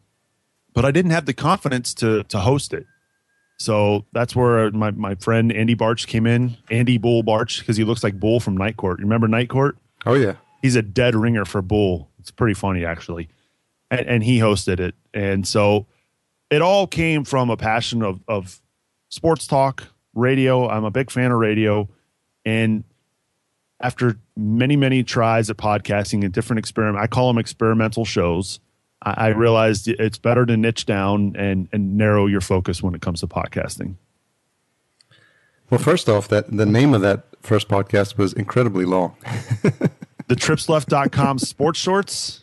but 0.74 0.84
I 0.84 0.90
didn't 0.90 1.12
have 1.12 1.24
the 1.24 1.32
confidence 1.32 1.94
to 1.94 2.22
to 2.24 2.38
host 2.38 2.74
it. 2.74 2.86
So 3.58 4.04
that's 4.12 4.36
where 4.36 4.70
my, 4.72 4.90
my 4.90 5.14
friend 5.14 5.50
Andy 5.50 5.74
Barch 5.74 6.06
came 6.06 6.26
in, 6.26 6.58
Andy 6.70 6.98
Bull 6.98 7.22
Barch, 7.22 7.60
because 7.60 7.78
he 7.78 7.84
looks 7.84 8.04
like 8.04 8.20
Bull 8.20 8.40
from 8.40 8.56
Night 8.58 8.76
Court. 8.76 8.98
You 8.98 9.06
remember 9.06 9.26
Night 9.26 9.48
Court? 9.48 9.78
Oh 10.04 10.14
yeah, 10.14 10.34
he's 10.60 10.76
a 10.76 10.82
dead 10.82 11.14
ringer 11.14 11.46
for 11.46 11.62
Bull. 11.62 12.10
It's 12.18 12.30
pretty 12.30 12.54
funny 12.54 12.84
actually, 12.84 13.30
and, 13.90 14.06
and 14.06 14.22
he 14.22 14.38
hosted 14.38 14.80
it, 14.80 14.94
and 15.14 15.48
so 15.48 15.86
it 16.50 16.62
all 16.62 16.86
came 16.86 17.24
from 17.24 17.50
a 17.50 17.56
passion 17.56 18.02
of 18.02 18.20
of 18.28 18.60
sports 19.08 19.46
talk, 19.46 19.84
radio. 20.14 20.68
I'm 20.68 20.84
a 20.84 20.90
big 20.90 21.10
fan 21.10 21.30
of 21.30 21.38
radio, 21.38 21.88
and 22.44 22.84
after 23.80 24.16
many 24.36 24.76
many 24.76 25.02
tries 25.02 25.48
at 25.48 25.56
podcasting 25.56 26.24
and 26.24 26.32
different 26.32 26.58
experiment, 26.58 27.02
I 27.02 27.06
call 27.06 27.28
them 27.28 27.38
experimental 27.38 28.04
shows. 28.04 28.60
I, 29.02 29.14
I 29.16 29.28
realized 29.28 29.88
it's 29.88 30.18
better 30.18 30.44
to 30.44 30.56
niche 30.56 30.86
down 30.86 31.36
and 31.36 31.68
and 31.72 31.96
narrow 31.96 32.26
your 32.26 32.40
focus 32.40 32.82
when 32.82 32.94
it 32.94 33.00
comes 33.00 33.20
to 33.20 33.26
podcasting. 33.26 33.94
Well, 35.70 35.78
first 35.78 36.08
off, 36.08 36.26
that 36.28 36.54
the 36.54 36.66
name 36.66 36.94
of 36.94 37.00
that 37.02 37.26
first 37.42 37.68
podcast 37.68 38.18
was 38.18 38.32
incredibly 38.32 38.84
long. 38.84 39.14
the 40.26 40.34
tripsleft.com 40.34 41.38
sports 41.38 41.78
shorts. 41.78 42.42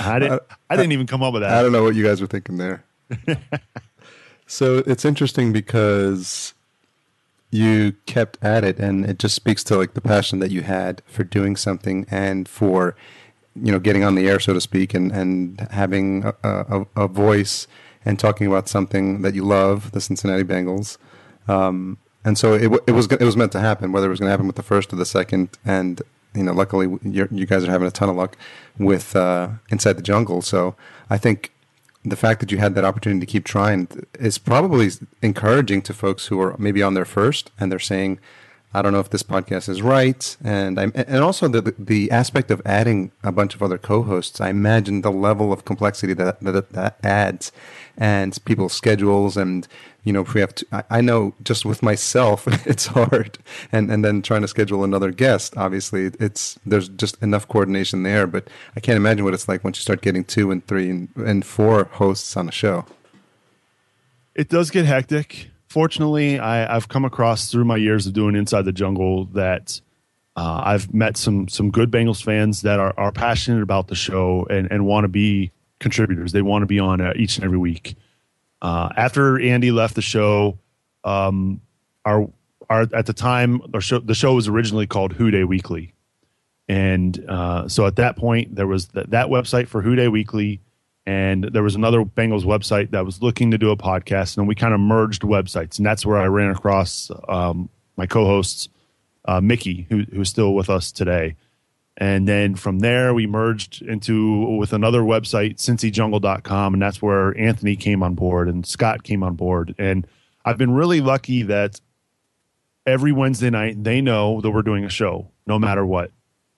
I 0.00 0.18
didn't 0.18 0.32
uh, 0.32 0.54
I 0.70 0.76
didn't 0.76 0.92
even 0.92 1.06
come 1.06 1.22
up 1.22 1.34
with 1.34 1.42
that. 1.42 1.52
I 1.52 1.62
don't 1.62 1.72
know 1.72 1.84
what 1.84 1.94
you 1.94 2.02
guys 2.02 2.22
were 2.22 2.26
thinking 2.26 2.56
there. 2.56 2.84
so 4.46 4.82
it's 4.86 5.04
interesting 5.04 5.52
because 5.52 6.54
you 7.50 7.94
kept 8.06 8.36
at 8.42 8.64
it 8.64 8.78
and 8.78 9.06
it 9.06 9.18
just 9.18 9.34
speaks 9.34 9.64
to 9.64 9.76
like 9.76 9.94
the 9.94 10.00
passion 10.00 10.38
that 10.38 10.50
you 10.50 10.62
had 10.62 11.02
for 11.06 11.24
doing 11.24 11.56
something 11.56 12.06
and 12.10 12.48
for 12.48 12.94
you 13.54 13.72
know 13.72 13.78
getting 13.78 14.04
on 14.04 14.14
the 14.14 14.28
air 14.28 14.38
so 14.38 14.52
to 14.52 14.60
speak 14.60 14.92
and 14.92 15.10
and 15.12 15.60
having 15.70 16.24
a, 16.24 16.34
a, 16.44 16.86
a 16.96 17.08
voice 17.08 17.66
and 18.04 18.18
talking 18.18 18.46
about 18.46 18.68
something 18.68 19.22
that 19.22 19.34
you 19.34 19.44
love 19.44 19.90
the 19.92 20.00
Cincinnati 20.00 20.44
Bengals. 20.44 20.96
Um, 21.46 21.98
and 22.24 22.38
so 22.38 22.54
it, 22.54 22.70
it 22.86 22.92
was 22.92 23.06
it 23.06 23.20
was 23.20 23.36
meant 23.36 23.52
to 23.52 23.60
happen 23.60 23.92
whether 23.92 24.06
it 24.06 24.10
was 24.10 24.20
going 24.20 24.28
to 24.28 24.30
happen 24.30 24.46
with 24.46 24.56
the 24.56 24.62
first 24.62 24.92
or 24.92 24.96
the 24.96 25.06
second 25.06 25.50
and 25.64 26.02
you 26.34 26.42
know 26.42 26.52
luckily 26.52 26.98
you 27.02 27.46
guys 27.46 27.64
are 27.64 27.70
having 27.70 27.88
a 27.88 27.90
ton 27.90 28.08
of 28.08 28.16
luck 28.16 28.36
with 28.78 29.16
uh, 29.16 29.48
inside 29.70 29.94
the 29.94 30.02
jungle. 30.02 30.42
So 30.42 30.74
I 31.10 31.18
think 31.18 31.52
the 32.04 32.16
fact 32.16 32.40
that 32.40 32.52
you 32.52 32.58
had 32.58 32.74
that 32.74 32.84
opportunity 32.84 33.20
to 33.20 33.30
keep 33.30 33.44
trying 33.44 33.88
is 34.18 34.38
probably 34.38 34.90
encouraging 35.22 35.82
to 35.82 35.94
folks 35.94 36.26
who 36.26 36.40
are 36.40 36.56
maybe 36.58 36.82
on 36.82 36.94
their 36.94 37.04
first 37.04 37.50
and 37.58 37.70
they're 37.70 37.78
saying, 37.78 38.18
I 38.74 38.82
don't 38.82 38.92
know 38.92 39.00
if 39.00 39.08
this 39.08 39.22
podcast 39.22 39.68
is 39.70 39.80
right, 39.80 40.36
and 40.44 40.78
I 40.78 40.84
and 40.94 41.22
also 41.22 41.48
the 41.48 41.74
the 41.78 42.10
aspect 42.10 42.50
of 42.50 42.60
adding 42.66 43.12
a 43.24 43.32
bunch 43.32 43.54
of 43.54 43.62
other 43.62 43.78
co-hosts. 43.78 44.42
I 44.42 44.50
imagine 44.50 45.00
the 45.00 45.10
level 45.10 45.54
of 45.54 45.64
complexity 45.64 46.12
that 46.14 46.40
that, 46.40 46.70
that 46.72 46.98
adds, 47.02 47.50
and 47.96 48.38
people's 48.44 48.74
schedules, 48.74 49.38
and 49.38 49.66
you 50.08 50.12
know, 50.12 50.22
if 50.22 50.34
we 50.34 50.40
have 50.40 50.54
to, 50.56 50.66
I, 50.72 50.82
I 50.90 51.00
know 51.00 51.34
just 51.44 51.64
with 51.64 51.82
myself, 51.82 52.46
it's 52.66 52.86
hard, 52.86 53.38
and 53.70 53.90
and 53.90 54.04
then 54.04 54.22
trying 54.22 54.42
to 54.42 54.48
schedule 54.48 54.82
another 54.82 55.12
guest. 55.12 55.56
Obviously, 55.56 56.10
it's 56.18 56.58
there's 56.66 56.88
just 56.88 57.22
enough 57.22 57.46
coordination 57.46 58.02
there, 58.02 58.26
but 58.26 58.48
I 58.74 58.80
can't 58.80 58.96
imagine 58.96 59.24
what 59.24 59.34
it's 59.34 59.48
like 59.48 59.62
once 59.62 59.78
you 59.78 59.82
start 59.82 60.00
getting 60.00 60.24
two 60.24 60.50
and 60.50 60.66
three 60.66 60.90
and, 60.90 61.08
and 61.16 61.46
four 61.46 61.84
hosts 61.92 62.36
on 62.36 62.48
a 62.48 62.52
show. 62.52 62.86
It 64.34 64.48
does 64.48 64.70
get 64.70 64.84
hectic 64.84 65.50
fortunately, 65.68 66.38
I, 66.38 66.74
I've 66.74 66.88
come 66.88 67.04
across 67.04 67.50
through 67.50 67.64
my 67.64 67.76
years 67.76 68.06
of 68.06 68.12
doing 68.12 68.34
Inside 68.34 68.64
the 68.64 68.72
Jungle 68.72 69.26
that 69.26 69.80
uh, 70.36 70.62
I've 70.64 70.92
met 70.92 71.16
some 71.16 71.48
some 71.48 71.70
good 71.70 71.90
Bengals 71.90 72.22
fans 72.22 72.62
that 72.62 72.80
are, 72.80 72.94
are 72.96 73.12
passionate 73.12 73.62
about 73.62 73.88
the 73.88 73.94
show 73.94 74.46
and, 74.50 74.70
and 74.70 74.86
want 74.86 75.04
to 75.04 75.08
be 75.08 75.52
contributors. 75.78 76.32
They 76.32 76.42
want 76.42 76.62
to 76.62 76.66
be 76.66 76.78
on 76.78 77.00
uh, 77.00 77.12
each 77.16 77.36
and 77.36 77.44
every 77.44 77.58
week. 77.58 77.96
Uh, 78.60 78.88
after 78.96 79.40
Andy 79.40 79.70
left 79.70 79.94
the 79.94 80.02
show, 80.02 80.58
um, 81.04 81.60
our 82.04 82.28
our 82.68 82.86
at 82.92 83.06
the 83.06 83.12
time 83.12 83.62
our 83.72 83.80
show, 83.80 83.98
the 83.98 84.14
show 84.14 84.34
was 84.34 84.48
originally 84.48 84.86
called 84.86 85.12
Who 85.12 85.30
Dey 85.30 85.44
Weekly, 85.44 85.94
and 86.68 87.24
uh, 87.28 87.68
so 87.68 87.86
at 87.86 87.96
that 87.96 88.16
point 88.16 88.54
there 88.54 88.66
was 88.66 88.86
th- 88.86 89.06
that 89.08 89.28
website 89.28 89.68
for 89.68 89.82
Who 89.82 89.94
Dey 89.94 90.08
Weekly 90.08 90.60
and 91.08 91.44
there 91.44 91.62
was 91.62 91.74
another 91.74 92.04
Bengals 92.04 92.44
website 92.44 92.90
that 92.90 93.02
was 93.02 93.22
looking 93.22 93.50
to 93.52 93.56
do 93.56 93.70
a 93.70 93.76
podcast, 93.78 94.36
and 94.36 94.46
we 94.46 94.54
kind 94.54 94.74
of 94.74 94.80
merged 94.80 95.22
websites, 95.22 95.78
and 95.78 95.86
that's 95.86 96.04
where 96.04 96.18
I 96.18 96.26
ran 96.26 96.50
across 96.50 97.10
um, 97.26 97.70
my 97.96 98.04
co-hosts, 98.04 98.68
uh, 99.24 99.40
Mickey, 99.40 99.86
who, 99.88 100.04
who's 100.12 100.28
still 100.28 100.54
with 100.54 100.68
us 100.68 100.92
today, 100.92 101.36
and 101.98 102.26
then 102.26 102.54
from 102.54 102.78
there 102.78 103.12
we 103.12 103.26
merged 103.26 103.82
into 103.82 104.56
with 104.56 104.72
another 104.72 105.02
website, 105.02 105.56
CincyJungle.com, 105.56 106.72
and 106.72 106.82
that's 106.82 107.02
where 107.02 107.36
Anthony 107.38 107.76
came 107.76 108.02
on 108.02 108.14
board 108.14 108.48
and 108.48 108.64
Scott 108.64 109.02
came 109.02 109.22
on 109.22 109.34
board, 109.34 109.74
and 109.78 110.06
I've 110.44 110.58
been 110.58 110.70
really 110.70 111.00
lucky 111.00 111.42
that 111.42 111.80
every 112.86 113.12
Wednesday 113.12 113.50
night 113.50 113.82
they 113.84 114.00
know 114.00 114.40
that 114.40 114.50
we're 114.50 114.62
doing 114.62 114.84
a 114.84 114.88
show, 114.88 115.30
no 115.46 115.58
matter 115.58 115.84
what, 115.84 116.12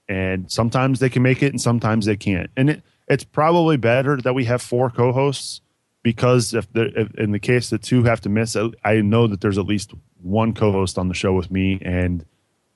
and 0.09 0.53
sometimes 0.53 1.01
they 1.01 1.09
can 1.09 1.23
make 1.23 1.43
it, 1.43 1.49
and 1.49 1.61
sometimes 1.61 2.07
they 2.07 2.17
can't, 2.17 2.51
and 2.57 2.71
it 2.71 2.83
it's 3.09 3.25
probably 3.25 3.77
better 3.77 4.17
that 4.19 4.35
we 4.35 4.45
have 4.45 4.63
four 4.63 4.89
co-hosts 4.89 5.61
because 6.03 6.55
if, 6.55 6.73
the, 6.73 6.93
if 6.99 7.15
in 7.17 7.33
the 7.33 7.41
case 7.41 7.71
that 7.71 7.83
two 7.83 8.05
have 8.05 8.21
to 8.21 8.29
miss, 8.29 8.57
I 8.85 9.01
know 9.01 9.27
that 9.27 9.41
there's 9.41 9.59
at 9.59 9.67
least 9.67 9.93
one 10.23 10.55
co-host 10.55 10.97
on 10.97 11.09
the 11.09 11.15
show 11.15 11.33
with 11.33 11.51
me, 11.51 11.81
and 11.83 12.25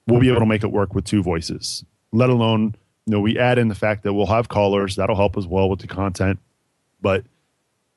we'll 0.07 0.21
be 0.21 0.29
able 0.29 0.41
to 0.41 0.47
make 0.47 0.65
it 0.65 0.73
work 0.73 0.95
with 0.95 1.05
two 1.05 1.23
voices. 1.23 1.85
Let 2.15 2.31
alone, 2.31 2.75
you 3.07 3.13
know, 3.13 3.21
we 3.21 3.39
add 3.39 3.59
in 3.59 3.69
the 3.69 3.75
fact 3.75 4.05
that 4.05 4.15
we'll 4.15 4.27
have 4.27 4.49
callers 4.49 4.97
that'll 4.97 5.17
help 5.17 5.37
as 5.37 5.47
well 5.47 5.69
with 5.69 5.81
the 5.81 5.87
content. 5.87 6.39
But 7.01 7.25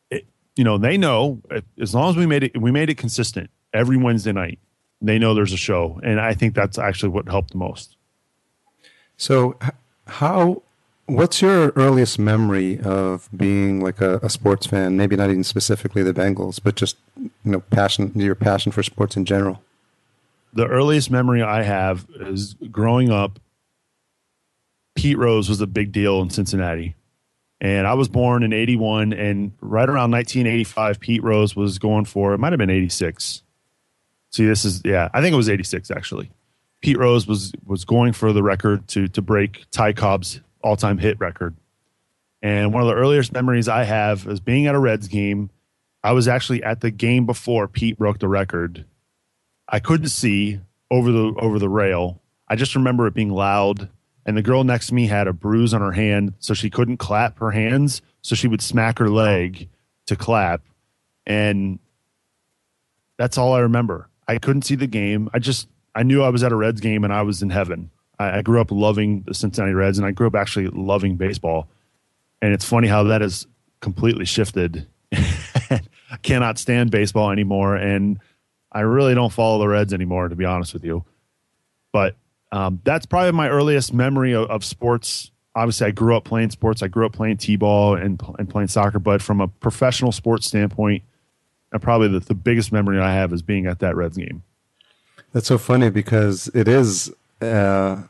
it, 0.10 0.26
you 0.56 0.64
know, 0.64 0.78
they 0.78 0.98
know 0.98 1.42
eh, 1.52 1.62
as 1.80 1.94
long 1.94 2.10
as 2.10 2.18
we 2.18 2.26
made 2.26 2.44
it, 2.44 2.60
we 2.60 2.72
made 2.72 2.90
it 2.90 2.98
consistent 2.98 3.50
every 3.74 3.98
Wednesday 3.98 4.32
night. 4.32 4.60
They 5.02 5.20
know 5.20 5.34
there's 5.34 5.54
a 5.54 5.58
show, 5.58 6.00
and 6.04 6.20
I 6.20 6.34
think 6.34 6.56
that's 6.56 6.80
actually 6.80 7.10
what 7.10 7.28
helped 7.28 7.52
the 7.52 7.58
most. 7.58 7.96
So, 9.16 9.58
how 10.08 10.64
What's 11.08 11.42
your 11.42 11.72
earliest 11.78 12.20
memory 12.20 12.82
of 12.82 13.30
being 13.36 13.80
like 13.80 14.02
a, 14.02 14.18
a, 14.18 14.30
sports 14.30 14.68
fan? 14.68 14.98
Maybe 14.98 15.16
not 15.16 15.30
even 15.30 15.46
specifically 15.46 16.04
the 16.04 16.14
Bengals, 16.14 16.60
but 16.62 16.76
just 16.76 16.98
you 17.18 17.32
know, 17.46 17.62
passion 17.62 18.12
your 18.14 18.36
passion 18.36 18.74
for 18.74 18.84
sports 18.84 19.16
in 19.16 19.24
general. 19.24 19.64
The 20.52 20.68
earliest 20.68 21.10
memory 21.10 21.42
I 21.42 21.64
have 21.64 22.08
is 22.20 22.56
growing 22.70 23.10
up. 23.10 23.40
Pete 24.98 25.18
Rose 25.18 25.48
was 25.48 25.62
a 25.62 25.68
big 25.68 25.92
deal 25.92 26.22
in 26.22 26.32
Cincinnati, 26.32 26.96
and 27.62 27.86
I 27.86 27.94
was 27.94 28.10
born 28.10 28.42
in 28.42 28.52
'81, 28.52 29.14
and 29.14 29.52
right 29.62 29.88
around 29.88 30.10
1985, 30.10 31.00
Pete 31.00 31.24
Rose 31.24 31.56
was 31.56 31.78
going 31.78 32.06
for 32.06 32.34
it. 32.34 32.40
Might 32.40 32.52
have 32.52 32.58
been 32.58 32.72
'86. 32.72 33.44
See, 34.32 34.46
this 34.46 34.66
is 34.66 34.82
yeah, 34.84 35.10
I 35.14 35.22
think 35.22 35.34
it 35.34 35.38
was 35.38 35.50
'86 35.50 35.92
actually. 35.92 36.32
Pete 36.82 36.98
Rose 36.98 37.28
was 37.28 37.54
was 37.64 37.86
going 37.86 38.12
for 38.12 38.34
the 38.34 38.42
record 38.42 38.88
to 38.90 39.08
to 39.10 39.22
break 39.22 39.66
Ty 39.70 39.94
Cobb's 39.94 40.42
all 40.64 40.76
time 40.76 40.98
hit 40.98 41.20
record. 41.20 41.56
And 42.42 42.74
one 42.74 42.82
of 42.82 42.90
the 42.90 42.96
earliest 42.96 43.32
memories 43.32 43.68
I 43.68 43.84
have 43.84 44.28
is 44.28 44.40
being 44.40 44.66
at 44.66 44.74
a 44.74 44.80
Reds 44.80 45.08
game. 45.08 45.52
I 46.04 46.14
was 46.14 46.28
actually 46.28 46.64
at 46.64 46.82
the 46.82 46.90
game 46.90 47.28
before 47.28 47.68
Pete 47.68 48.00
broke 48.00 48.18
the 48.18 48.28
record. 48.28 48.86
I 49.70 49.80
couldn't 49.80 50.10
see 50.10 50.60
over 50.90 51.12
the 51.12 51.36
over 51.38 51.60
the 51.60 51.70
rail. 51.70 52.20
I 52.48 52.56
just 52.56 52.76
remember 52.76 53.06
it 53.06 53.14
being 53.14 53.30
loud 53.32 53.90
and 54.28 54.38
the 54.38 54.44
girl 54.44 54.64
next 54.64 54.88
to 54.88 54.94
me 54.94 55.08
had 55.08 55.28
a 55.28 55.34
bruise 55.34 55.74
on 55.74 55.82
her 55.82 55.94
hand 55.94 56.34
so 56.38 56.54
she 56.54 56.70
couldn't 56.70 56.98
clap 56.98 57.40
her 57.40 57.52
hands 57.52 58.04
so 58.22 58.36
she 58.36 58.48
would 58.48 58.62
smack 58.62 59.00
her 59.00 59.10
leg 59.10 59.68
to 60.06 60.16
clap 60.16 60.62
and 61.26 61.80
that's 63.18 63.38
all 63.38 63.54
I 63.54 63.60
remember. 63.60 64.10
I 64.28 64.38
couldn't 64.38 64.64
see 64.64 64.76
the 64.76 64.88
game. 64.88 65.30
I 65.34 65.40
just 65.40 65.68
I 65.96 66.04
knew 66.04 66.24
I 66.24 66.30
was 66.30 66.44
at 66.44 66.52
a 66.52 66.56
Reds 66.56 66.80
game 66.80 67.04
and 67.04 67.12
I 67.12 67.24
was 67.24 67.42
in 67.42 67.50
heaven. 67.50 67.90
I, 68.20 68.40
I 68.40 68.42
grew 68.42 68.62
up 68.62 68.72
loving 68.72 69.24
the 69.24 69.34
Cincinnati 69.34 69.74
Reds, 69.74 69.98
and 69.98 70.08
I 70.08 70.12
grew 70.12 70.28
up 70.28 70.36
actually 70.36 70.68
loving 70.68 71.18
baseball. 71.18 71.68
And 72.42 72.54
it's 72.54 72.66
funny 72.66 72.88
how 72.88 73.04
that 73.04 73.22
has 73.22 73.48
completely 73.82 74.26
shifted. 74.26 74.88
I 75.12 76.18
cannot 76.22 76.58
stand 76.58 76.92
baseball 76.92 77.32
anymore, 77.32 77.76
and 77.76 78.20
I 78.72 78.82
really 78.82 79.16
don't 79.16 79.34
follow 79.34 79.60
the 79.60 79.68
Reds 79.68 79.94
anymore, 79.94 80.30
to 80.30 80.36
be 80.36 80.46
honest 80.46 80.74
with 80.74 80.86
you. 80.86 81.04
But 81.92 82.16
um, 82.52 82.82
that's 82.84 83.06
probably 83.06 83.32
my 83.32 83.50
earliest 83.50 83.94
memory 83.94 84.34
of, 84.34 84.50
of, 84.50 84.64
sports. 84.64 85.32
Obviously, 85.56 85.88
I 85.88 85.92
grew 85.92 86.16
up 86.16 86.24
playing 86.24 86.52
sports. 86.52 86.82
I 86.82 86.88
grew 86.88 87.06
up 87.06 87.14
playing 87.14 87.38
t-ball 87.38 87.96
and, 87.96 88.22
and 88.40 88.50
playing 88.50 88.70
soccer. 88.70 89.00
But 89.00 89.22
from 89.22 89.42
a 89.42 89.48
professional 89.48 90.12
sports 90.12 90.48
standpoint, 90.48 91.04
and 91.72 91.82
probably 91.82 92.08
the, 92.08 92.20
the 92.20 92.36
biggest 92.36 92.72
memory 92.72 93.00
I 93.00 93.14
have 93.14 93.34
is 93.34 93.42
being 93.42 93.66
at 93.66 93.80
that 93.80 93.96
Reds 93.96 94.18
game. 94.18 94.44
That's 95.34 95.48
so 95.48 95.58
funny 95.58 95.90
because 95.90 96.50
it 96.54 96.68
is 96.68 97.14
uh, 97.42 98.04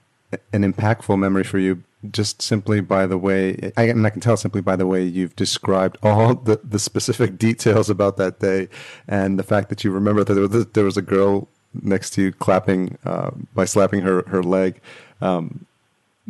an 0.54 0.74
impactful 0.74 1.18
memory 1.18 1.44
for 1.44 1.58
you 1.58 1.84
just 2.12 2.42
simply 2.42 2.80
by 2.80 3.08
the 3.08 3.18
way 3.18 3.72
I, 3.76 3.84
and 3.84 4.06
I 4.06 4.12
can 4.12 4.22
tell 4.22 4.38
simply 4.38 4.62
by 4.62 4.76
the 4.76 4.86
way 4.86 5.04
you've 5.04 5.36
described 5.36 5.98
all 6.04 6.36
the, 6.36 6.60
the 6.64 6.80
specific 6.80 7.38
details 7.40 7.90
about 7.90 8.18
that 8.18 8.40
day 8.40 8.70
and 9.08 9.40
the 9.40 9.44
fact 9.44 9.70
that 9.70 9.84
you 9.84 9.92
remember 9.92 10.24
that 10.24 10.34
there 10.34 10.48
was, 10.48 10.66
there 10.68 10.84
was 10.84 10.96
a 10.96 11.02
girl 11.02 11.48
next 11.74 12.12
to 12.12 12.22
you 12.22 12.32
clapping 12.32 12.98
uh, 13.06 13.32
by 13.54 13.66
slapping 13.66 14.02
her 14.02 14.24
her 14.28 14.44
leg 14.44 14.80
um, 15.22 15.66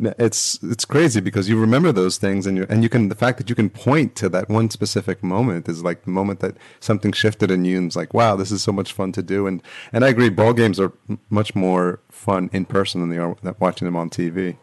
it's 0.00 0.62
it's 0.62 0.84
crazy 0.84 1.20
because 1.20 1.48
you 1.48 1.58
remember 1.58 1.90
those 1.90 2.18
things 2.18 2.46
and 2.46 2.56
you 2.56 2.66
and 2.68 2.82
you 2.82 2.88
can 2.88 3.08
the 3.08 3.14
fact 3.16 3.36
that 3.38 3.50
you 3.50 3.56
can 3.56 3.68
point 3.68 4.14
to 4.14 4.28
that 4.28 4.48
one 4.48 4.70
specific 4.70 5.24
moment 5.24 5.68
is 5.68 5.82
like 5.82 6.04
the 6.04 6.10
moment 6.10 6.38
that 6.38 6.56
something 6.78 7.10
shifted 7.10 7.50
in 7.50 7.64
you 7.64 7.78
and 7.78 7.88
it's 7.88 7.96
like 7.96 8.14
wow 8.14 8.36
this 8.36 8.52
is 8.52 8.62
so 8.62 8.70
much 8.70 8.92
fun 8.92 9.10
to 9.10 9.22
do 9.22 9.46
and 9.46 9.60
and 9.92 10.04
I 10.04 10.08
agree 10.08 10.28
ball 10.28 10.52
games 10.52 10.78
are 10.78 10.92
much 11.30 11.56
more 11.56 11.98
fun 12.10 12.48
in 12.52 12.64
person 12.64 13.00
than 13.00 13.10
they 13.10 13.18
are 13.18 13.36
watching 13.58 13.86
them 13.86 13.96
on 13.96 14.08
TV. 14.10 14.56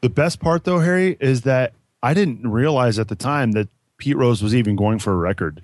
The 0.00 0.08
best 0.08 0.40
part, 0.40 0.64
though, 0.64 0.78
Harry, 0.78 1.18
is 1.20 1.42
that 1.42 1.74
I 2.02 2.14
didn't 2.14 2.50
realize 2.50 2.98
at 2.98 3.08
the 3.08 3.14
time 3.14 3.52
that 3.52 3.68
Pete 3.98 4.16
Rose 4.16 4.42
was 4.42 4.54
even 4.54 4.76
going 4.76 4.98
for 4.98 5.12
a 5.12 5.16
record. 5.16 5.62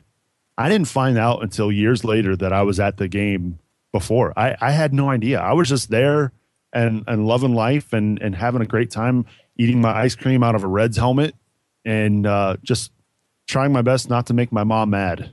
I 0.59 0.69
didn't 0.69 0.89
find 0.89 1.17
out 1.17 1.43
until 1.43 1.73
years 1.73 2.05
later 2.05 2.37
that 2.37 2.53
I 2.53 2.63
was 2.63 2.79
at 2.79 2.99
the 2.99 3.09
game 3.09 3.59
before. 3.97 4.35
I, 4.37 4.55
I 4.61 4.73
had 4.73 4.93
no 4.93 5.09
idea. 5.09 5.41
I 5.41 5.55
was 5.55 5.71
just 5.71 5.89
there 5.89 6.33
and, 6.71 7.03
and 7.07 7.27
loving 7.27 7.55
life 7.55 7.95
and, 7.95 8.21
and 8.21 8.35
having 8.35 8.61
a 8.61 8.67
great 8.67 8.91
time 8.91 9.25
eating 9.57 9.81
my 9.81 9.91
ice 9.91 10.15
cream 10.15 10.43
out 10.43 10.55
of 10.55 10.65
a 10.65 10.67
Reds 10.67 10.99
helmet 10.99 11.35
and 11.87 12.27
uh, 12.27 12.59
just 12.63 12.93
trying 13.49 13.73
my 13.73 13.81
best 13.81 14.11
not 14.11 14.27
to 14.27 14.35
make 14.35 14.53
my 14.53 14.65
mom 14.65 14.91
mad. 14.91 15.31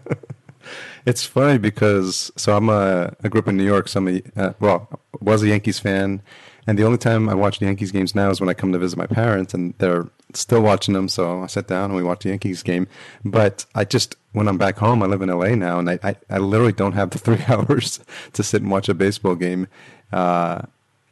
it's 1.04 1.26
funny 1.26 1.58
because 1.58 2.32
so 2.36 2.56
I'm 2.56 2.70
a 2.70 3.14
I 3.22 3.28
grew 3.28 3.40
up 3.40 3.48
in 3.48 3.58
New 3.58 3.66
York. 3.66 3.88
So 3.88 3.98
I'm 3.98 4.08
a 4.08 4.22
uh, 4.34 4.52
well 4.60 4.88
was 5.20 5.42
a 5.42 5.48
Yankees 5.48 5.78
fan, 5.78 6.22
and 6.68 6.78
the 6.78 6.84
only 6.84 6.98
time 6.98 7.30
I 7.30 7.34
watch 7.34 7.60
the 7.60 7.64
Yankees 7.64 7.90
games 7.90 8.14
now 8.14 8.28
is 8.28 8.40
when 8.42 8.50
I 8.50 8.52
come 8.52 8.72
to 8.72 8.78
visit 8.78 8.98
my 8.98 9.06
parents, 9.06 9.54
and 9.54 9.72
they're 9.78 10.06
still 10.34 10.60
watching 10.60 10.92
them. 10.92 11.08
So 11.08 11.42
I 11.42 11.46
sit 11.46 11.66
down 11.66 11.86
and 11.86 11.94
we 11.94 12.02
watch 12.02 12.24
the 12.24 12.28
Yankees 12.28 12.62
game. 12.62 12.86
But 13.24 13.64
I 13.74 13.86
just 13.86 14.16
when 14.32 14.46
I'm 14.48 14.58
back 14.58 14.76
home, 14.76 15.02
I 15.02 15.06
live 15.06 15.22
in 15.22 15.30
LA 15.30 15.54
now, 15.54 15.78
and 15.78 15.88
I 15.88 15.98
I, 16.02 16.16
I 16.28 16.36
literally 16.36 16.74
don't 16.74 16.92
have 16.92 17.08
the 17.08 17.18
three 17.26 17.42
hours 17.48 18.00
to 18.34 18.42
sit 18.42 18.60
and 18.60 18.70
watch 18.70 18.90
a 18.90 18.94
baseball 18.94 19.34
game. 19.34 19.66
Uh, 20.12 20.60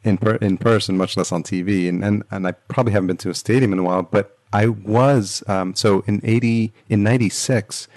in 0.03 0.19
per, 0.19 0.35
in 0.35 0.59
person, 0.59 0.95
much 0.95 1.17
less 1.17 1.31
on 1.31 1.41
TV, 1.41 1.89
and, 1.89 2.05
and 2.05 2.23
and 2.29 2.45
I 2.45 2.51
probably 2.51 2.93
haven't 2.93 3.07
been 3.07 3.17
to 3.17 3.31
a 3.31 3.33
stadium 3.33 3.73
in 3.73 3.79
a 3.79 3.83
while. 3.83 4.03
But 4.03 4.37
I 4.53 4.67
was 4.67 5.43
um, 5.47 5.73
so 5.73 6.03
in 6.05 6.21
eighty 6.23 6.71
in 6.87 7.01
ninety 7.01 7.29
six, 7.29 7.87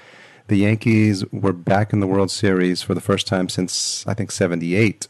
the 0.48 0.56
Yankees 0.56 1.30
were 1.30 1.52
back 1.52 1.92
in 1.92 2.00
the 2.00 2.06
World 2.06 2.30
Series 2.30 2.80
for 2.80 2.94
the 2.94 3.02
first 3.02 3.26
time 3.26 3.50
since 3.50 4.02
I 4.06 4.14
think 4.14 4.30
seventy 4.30 4.74
eight. 4.76 5.08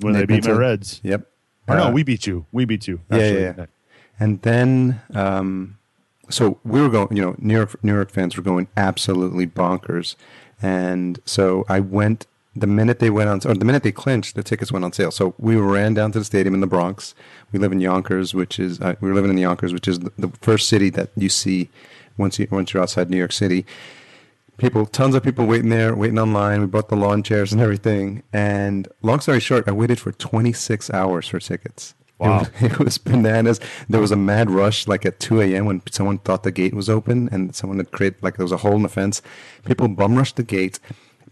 When 0.00 0.14
they, 0.14 0.20
they 0.20 0.26
beat 0.26 0.44
the 0.44 0.54
Reds. 0.54 1.00
Yep. 1.02 1.26
Or 1.68 1.76
no, 1.76 1.84
uh, 1.84 1.90
we 1.90 2.02
beat 2.02 2.26
you. 2.26 2.46
We 2.52 2.64
beat 2.64 2.86
you. 2.86 3.00
Yeah, 3.10 3.18
yeah, 3.18 3.54
yeah. 3.58 3.66
And 4.18 4.42
then, 4.42 5.00
um, 5.14 5.78
so 6.30 6.58
we 6.64 6.80
were 6.80 6.88
going. 6.88 7.16
You 7.16 7.22
know, 7.22 7.34
New 7.38 7.54
York 7.54 7.82
New 7.82 7.94
York 7.94 8.10
fans 8.10 8.36
were 8.36 8.42
going 8.42 8.68
absolutely 8.76 9.46
bonkers, 9.46 10.16
and 10.62 11.20
so 11.24 11.64
I 11.68 11.80
went 11.80 12.26
the 12.56 12.66
minute 12.66 12.98
they 12.98 13.10
went 13.10 13.28
on, 13.28 13.40
or 13.44 13.54
the 13.54 13.64
minute 13.64 13.82
they 13.82 13.92
clinched, 13.92 14.34
the 14.34 14.42
tickets 14.42 14.72
went 14.72 14.84
on 14.84 14.92
sale. 14.92 15.10
So 15.10 15.34
we 15.38 15.56
ran 15.56 15.94
down 15.94 16.12
to 16.12 16.18
the 16.18 16.24
stadium 16.24 16.54
in 16.54 16.60
the 16.60 16.66
Bronx. 16.66 17.14
We 17.52 17.58
live 17.58 17.70
in 17.70 17.80
Yonkers, 17.80 18.34
which 18.34 18.58
is 18.58 18.80
uh, 18.80 18.94
we 19.00 19.08
were 19.08 19.14
living 19.14 19.30
in 19.30 19.38
Yonkers, 19.38 19.72
which 19.72 19.86
is 19.86 20.00
the, 20.00 20.12
the, 20.16 20.28
first 20.40 20.68
city 20.68 20.88
that 20.90 21.10
you 21.16 21.28
see 21.28 21.68
once 22.16 22.38
you 22.38 22.48
once 22.50 22.72
you're 22.72 22.82
outside 22.82 23.10
New 23.10 23.18
York 23.18 23.32
City. 23.32 23.66
People, 24.58 24.86
tons 24.86 25.14
of 25.14 25.22
people 25.22 25.46
waiting 25.46 25.68
there, 25.68 25.94
waiting 25.94 26.18
online. 26.18 26.60
We 26.60 26.66
brought 26.66 26.88
the 26.88 26.96
lawn 26.96 27.22
chairs 27.22 27.52
and 27.52 27.60
everything. 27.60 28.22
And 28.32 28.88
long 29.02 29.20
story 29.20 29.40
short, 29.40 29.68
I 29.68 29.72
waited 29.72 30.00
for 30.00 30.12
26 30.12 30.90
hours 30.90 31.28
for 31.28 31.38
tickets. 31.38 31.94
Wow. 32.18 32.40
It, 32.40 32.62
was, 32.62 32.62
it 32.72 32.78
was 32.78 32.98
bananas. 32.98 33.60
There 33.88 34.00
was 34.00 34.12
a 34.12 34.16
mad 34.16 34.50
rush 34.50 34.88
like 34.88 35.04
at 35.04 35.20
2 35.20 35.42
a.m. 35.42 35.66
when 35.66 35.82
someone 35.90 36.18
thought 36.18 36.42
the 36.42 36.52
gate 36.52 36.74
was 36.74 36.88
open 36.88 37.28
and 37.30 37.54
someone 37.54 37.78
had 37.78 37.92
created, 37.92 38.22
like 38.22 38.36
there 38.36 38.44
was 38.44 38.52
a 38.52 38.58
hole 38.58 38.76
in 38.76 38.82
the 38.82 38.88
fence. 38.88 39.20
People 39.64 39.88
bum 39.88 40.16
rushed 40.16 40.36
the 40.36 40.42
gate 40.42 40.80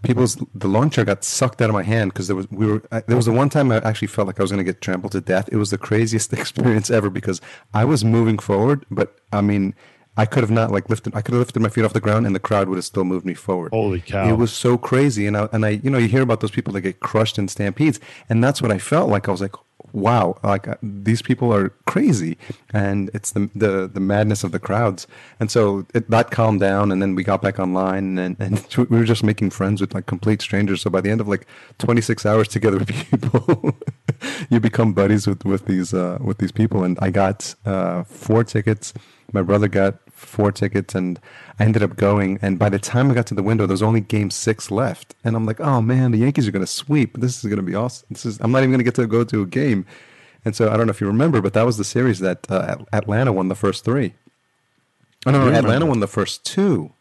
people's 0.05 0.37
the 0.55 0.69
lawn 0.69 0.91
chair 0.91 1.05
got 1.05 1.25
sucked 1.25 1.61
out 1.61 1.71
of 1.71 1.75
my 1.75 1.83
hand 1.83 2.13
because 2.13 2.29
there 2.29 2.37
was 2.37 2.49
we 2.51 2.67
were 2.67 2.83
I, 2.93 3.01
there 3.01 3.17
was 3.17 3.27
the 3.27 3.33
one 3.33 3.49
time 3.49 3.73
I 3.73 3.77
actually 3.79 4.09
felt 4.09 4.27
like 4.27 4.39
I 4.39 4.43
was 4.43 4.51
going 4.51 4.65
to 4.65 4.65
get 4.65 4.81
trampled 4.81 5.13
to 5.13 5.21
death. 5.21 5.49
It 5.51 5.57
was 5.57 5.71
the 5.71 5.79
craziest 5.79 6.33
experience 6.41 6.91
ever 6.91 7.11
because 7.11 7.41
I 7.73 7.85
was 7.85 8.05
moving 8.05 8.39
forward, 8.39 8.85
but 8.91 9.17
I 9.33 9.41
mean. 9.41 9.75
I 10.17 10.27
could 10.27 10.43
have 10.43 10.51
not 10.51 10.71
like 10.71 10.89
lifted. 10.89 11.15
I 11.15 11.23
could 11.23 11.33
have 11.33 11.41
lifted 11.41 11.61
my 11.61 11.69
feet 11.69 11.85
off 11.85 11.93
the 11.93 12.01
ground, 12.01 12.27
and 12.27 12.35
the 12.35 12.41
crowd 12.41 12.69
would 12.69 12.77
have 12.77 12.85
still 12.85 13.05
moved 13.05 13.27
me 13.27 13.35
forward. 13.35 13.73
Holy 13.73 14.01
cow! 14.01 14.29
It 14.29 14.35
was 14.35 14.53
so 14.53 14.79
crazy, 14.79 15.27
and 15.27 15.37
I 15.37 15.49
and 15.53 15.67
I, 15.67 15.71
you 15.71 15.91
know, 15.91 15.99
you 15.99 16.09
hear 16.09 16.23
about 16.23 16.41
those 16.41 16.53
people 16.53 16.73
that 16.75 16.83
get 16.83 17.01
crushed 17.01 17.39
in 17.39 17.49
stampedes, 17.49 17.99
and 18.29 18.43
that's 18.43 18.63
what 18.63 18.71
I 18.71 18.79
felt 18.79 19.11
like. 19.11 19.29
I 19.29 19.33
was 19.33 19.41
like, 19.41 19.55
wow, 19.93 20.39
like 20.45 20.69
uh, 20.69 20.77
these 20.83 21.21
people 21.21 21.53
are 21.53 21.71
crazy, 21.87 22.39
and 22.73 23.11
it's 23.13 23.33
the 23.33 23.51
the, 23.57 23.91
the 23.93 24.01
madness 24.01 24.45
of 24.45 24.53
the 24.53 24.61
crowds. 24.61 25.09
And 25.41 25.51
so 25.51 25.87
it, 25.95 26.09
that 26.11 26.31
calmed 26.31 26.61
down, 26.61 26.93
and 26.93 27.03
then 27.03 27.17
we 27.17 27.25
got 27.25 27.43
back 27.43 27.59
online, 27.59 28.17
and, 28.19 28.37
and 28.39 28.65
we 28.77 28.99
were 28.99 29.05
just 29.05 29.25
making 29.25 29.51
friends 29.51 29.81
with 29.81 29.95
like 29.95 30.07
complete 30.07 30.41
strangers. 30.43 30.83
So 30.83 30.91
by 30.91 31.01
the 31.01 31.11
end 31.11 31.21
of 31.21 31.29
like 31.29 31.47
26 31.79 32.25
hours 32.25 32.47
together 32.47 32.79
with 32.79 32.89
people, 33.11 33.77
you 34.49 34.61
become 34.61 34.93
buddies 34.93 35.27
with 35.27 35.45
with 35.45 35.67
these 35.67 35.93
uh, 35.93 36.19
with 36.21 36.39
these 36.39 36.53
people. 36.53 36.85
And 36.85 36.99
I 37.01 37.11
got 37.11 37.55
uh, 37.65 38.05
four 38.05 38.45
tickets. 38.45 38.95
My 39.33 39.43
brother 39.43 39.67
got 39.67 39.99
four 40.15 40.53
tickets 40.53 40.95
and 40.95 41.21
I 41.59 41.65
ended 41.65 41.83
up 41.83 41.97
going. 41.97 42.39
And 42.41 42.59
by 42.59 42.69
the 42.69 42.79
time 42.79 43.11
I 43.11 43.15
got 43.15 43.27
to 43.27 43.35
the 43.35 43.43
window, 43.43 43.67
there 43.67 43.75
was 43.75 43.83
only 43.83 44.01
game 44.01 44.31
six 44.31 44.71
left. 44.71 45.15
And 45.25 45.37
I'm 45.37 45.45
like, 45.45 45.61
oh 45.61 45.83
man, 45.83 46.13
the 46.13 46.19
Yankees 46.19 46.49
are 46.49 46.53
going 46.53 46.65
to 46.65 46.71
sweep. 46.71 47.19
This 47.19 47.39
is 47.39 47.45
going 47.45 47.57
to 47.57 47.63
be 47.63 47.75
awesome. 47.75 48.07
This 48.11 48.25
is, 48.25 48.39
I'm 48.41 48.53
not 48.53 48.59
even 48.59 48.71
going 48.71 48.79
to 48.79 48.85
get 48.85 48.95
to 48.97 49.07
go 49.07 49.25
to 49.25 49.43
a 49.43 49.47
game. 49.47 49.87
And 50.45 50.55
so 50.55 50.71
I 50.71 50.77
don't 50.77 50.87
know 50.87 50.91
if 50.91 51.01
you 51.01 51.07
remember, 51.07 51.41
but 51.41 51.55
that 51.55 51.65
was 51.65 51.77
the 51.77 51.85
series 51.85 52.19
that 52.21 52.51
uh, 52.51 52.77
Atlanta 52.93 53.33
won 53.33 53.49
the 53.49 53.55
first 53.55 53.85
three. 53.85 54.15
Oh, 55.27 55.31
no, 55.31 55.49
no, 55.49 55.57
Atlanta 55.57 55.87
won 55.87 56.01
the 56.01 56.07
first 56.07 56.45
two. 56.45 56.93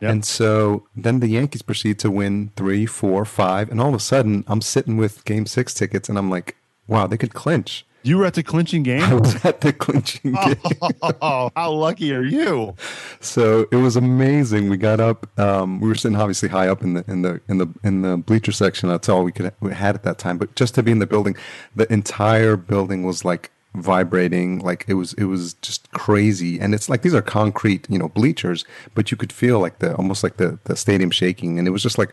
Yep. 0.00 0.10
And 0.10 0.24
so 0.24 0.86
then 0.96 1.20
the 1.20 1.28
Yankees 1.28 1.62
proceed 1.62 1.98
to 2.00 2.10
win 2.10 2.50
three, 2.56 2.86
four, 2.86 3.24
five. 3.24 3.70
And 3.70 3.80
all 3.80 3.88
of 3.88 3.94
a 3.94 4.00
sudden, 4.00 4.44
I'm 4.46 4.60
sitting 4.60 4.96
with 4.96 5.24
game 5.24 5.46
six 5.46 5.74
tickets 5.74 6.08
and 6.08 6.18
I'm 6.18 6.30
like, 6.30 6.56
wow, 6.86 7.06
they 7.06 7.16
could 7.16 7.34
clinch. 7.34 7.84
You 8.04 8.18
were 8.18 8.24
at 8.24 8.34
the 8.34 8.42
clinching 8.42 8.82
game? 8.82 9.02
I 9.02 9.14
was 9.14 9.44
at 9.44 9.60
the 9.60 9.72
clinching 9.72 10.32
game. 10.32 10.56
Oh, 11.02 11.50
how 11.56 11.70
lucky 11.70 12.12
are 12.12 12.22
you? 12.22 12.74
So 13.20 13.66
it 13.70 13.76
was 13.76 13.96
amazing. 13.96 14.68
We 14.68 14.76
got 14.76 15.00
up. 15.00 15.26
Um, 15.38 15.80
we 15.80 15.88
were 15.88 15.94
sitting 15.94 16.16
obviously 16.16 16.48
high 16.48 16.68
up 16.68 16.82
in 16.82 16.94
the 16.94 17.04
in 17.06 17.22
the 17.22 17.40
in 17.48 17.58
the 17.58 17.68
in 17.84 18.02
the 18.02 18.16
bleacher 18.16 18.52
section. 18.52 18.88
That's 18.88 19.08
all 19.08 19.22
we 19.22 19.32
could 19.32 19.52
we 19.60 19.72
had 19.72 19.94
at 19.94 20.02
that 20.02 20.18
time. 20.18 20.38
But 20.38 20.56
just 20.56 20.74
to 20.74 20.82
be 20.82 20.90
in 20.90 20.98
the 20.98 21.06
building, 21.06 21.36
the 21.76 21.90
entire 21.92 22.56
building 22.56 23.04
was 23.04 23.24
like 23.24 23.50
vibrating 23.74 24.58
like 24.58 24.84
it 24.86 24.94
was 24.94 25.14
it 25.14 25.24
was 25.24 25.54
just 25.54 25.90
crazy 25.92 26.60
and 26.60 26.74
it's 26.74 26.90
like 26.90 27.00
these 27.00 27.14
are 27.14 27.22
concrete 27.22 27.86
you 27.88 27.98
know 27.98 28.08
bleachers 28.10 28.66
but 28.94 29.10
you 29.10 29.16
could 29.16 29.32
feel 29.32 29.60
like 29.60 29.78
the 29.78 29.96
almost 29.96 30.22
like 30.22 30.36
the 30.36 30.58
the 30.64 30.76
stadium 30.76 31.10
shaking 31.10 31.58
and 31.58 31.66
it 31.66 31.70
was 31.70 31.82
just 31.82 31.96
like 31.96 32.12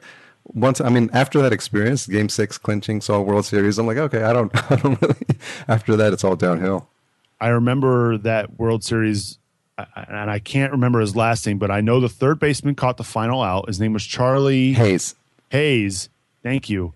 once 0.54 0.82
I 0.82 0.90
mean 0.90 1.10
after 1.14 1.42
that 1.42 1.54
experience, 1.54 2.08
Game 2.08 2.30
Six 2.30 2.58
clinching, 2.58 3.02
saw 3.02 3.22
World 3.22 3.46
Series. 3.46 3.78
I'm 3.78 3.88
like, 3.88 3.98
okay, 3.98 4.24
I 4.24 4.34
don't, 4.34 4.52
I 4.72 4.76
don't 4.76 5.02
really. 5.02 5.16
After 5.68 5.96
that, 5.96 6.14
it's 6.14 6.24
all 6.24 6.36
downhill. 6.36 6.88
I 7.42 7.50
remember 7.50 8.18
that 8.20 8.60
World 8.60 8.84
Series, 8.84 9.38
and 9.78 10.30
I 10.30 10.40
can't 10.40 10.72
remember 10.72 11.00
his 11.00 11.16
last 11.16 11.46
name, 11.48 11.58
but 11.58 11.72
I 11.72 11.82
know 11.82 12.00
the 12.00 12.10
third 12.10 12.40
baseman 12.40 12.76
caught 12.76 12.98
the 12.98 13.04
final 13.04 13.42
out. 13.42 13.68
His 13.68 13.80
name 13.80 13.94
was 13.94 14.06
Charlie 14.06 14.74
Hayes. 14.74 15.16
Hayes, 15.50 16.10
thank 16.44 16.70
you. 16.70 16.94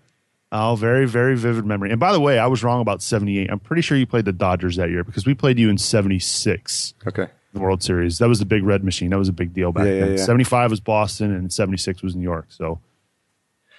Oh, 0.52 0.76
very, 0.76 1.06
very 1.06 1.36
vivid 1.36 1.64
memory. 1.64 1.90
And 1.90 1.98
by 1.98 2.12
the 2.12 2.20
way, 2.20 2.38
I 2.38 2.46
was 2.46 2.62
wrong 2.62 2.80
about 2.80 3.02
78. 3.02 3.50
I'm 3.50 3.58
pretty 3.58 3.82
sure 3.82 3.98
you 3.98 4.06
played 4.06 4.24
the 4.24 4.32
Dodgers 4.32 4.76
that 4.76 4.88
year 4.88 5.02
because 5.02 5.26
we 5.26 5.34
played 5.34 5.58
you 5.58 5.68
in 5.68 5.78
76. 5.78 6.94
Okay. 7.06 7.26
The 7.52 7.58
World 7.58 7.82
Series. 7.82 8.18
That 8.18 8.28
was 8.28 8.38
the 8.38 8.44
big 8.44 8.62
red 8.62 8.84
machine. 8.84 9.10
That 9.10 9.18
was 9.18 9.28
a 9.28 9.32
big 9.32 9.52
deal 9.52 9.72
back 9.72 9.86
yeah, 9.86 10.00
then. 10.00 10.10
Yeah, 10.10 10.16
yeah. 10.18 10.24
75 10.24 10.70
was 10.70 10.80
Boston 10.80 11.34
and 11.34 11.52
76 11.52 12.02
was 12.02 12.14
New 12.14 12.22
York. 12.22 12.46
So 12.50 12.78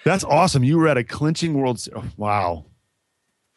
that's 0.05 0.23
awesome. 0.23 0.63
You 0.63 0.77
were 0.77 0.87
at 0.87 0.97
a 0.97 1.03
clinching 1.03 1.55
World 1.55 1.79
Series. 1.79 2.03
Oh, 2.03 2.11
wow. 2.15 2.65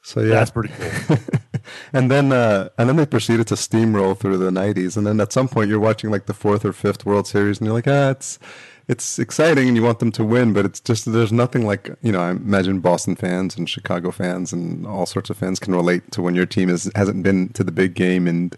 So 0.02 0.20
yeah, 0.20 0.34
that's 0.34 0.50
pretty 0.50 0.72
cool. 0.78 1.18
and 1.92 2.10
then 2.10 2.32
uh, 2.32 2.70
and 2.78 2.88
then 2.88 2.96
they 2.96 3.06
proceeded 3.06 3.46
to 3.48 3.54
steamroll 3.54 4.18
through 4.18 4.38
the 4.38 4.50
'90s, 4.50 4.96
and 4.96 5.06
then 5.06 5.20
at 5.20 5.32
some 5.32 5.48
point 5.48 5.68
you're 5.68 5.80
watching 5.80 6.10
like 6.10 6.26
the 6.26 6.34
fourth 6.34 6.64
or 6.64 6.72
fifth 6.72 7.04
World 7.04 7.26
Series, 7.26 7.58
and 7.58 7.66
you're 7.66 7.74
like, 7.74 7.88
ah, 7.88 8.10
it's 8.10 8.38
it's 8.86 9.18
exciting, 9.18 9.68
and 9.68 9.76
you 9.76 9.82
want 9.82 9.98
them 9.98 10.10
to 10.12 10.24
win, 10.24 10.54
but 10.54 10.64
it's 10.64 10.80
just 10.80 11.12
there's 11.12 11.32
nothing 11.32 11.66
like 11.66 11.90
you 12.00 12.10
know. 12.10 12.20
I 12.20 12.30
imagine 12.30 12.80
Boston 12.80 13.16
fans 13.16 13.56
and 13.58 13.68
Chicago 13.68 14.10
fans 14.10 14.52
and 14.52 14.86
all 14.86 15.04
sorts 15.04 15.28
of 15.28 15.36
fans 15.36 15.58
can 15.58 15.74
relate 15.74 16.10
to 16.12 16.22
when 16.22 16.34
your 16.34 16.46
team 16.46 16.70
is 16.70 16.90
hasn't 16.94 17.22
been 17.22 17.50
to 17.50 17.62
the 17.62 17.72
big 17.72 17.94
game 17.94 18.26
in 18.26 18.52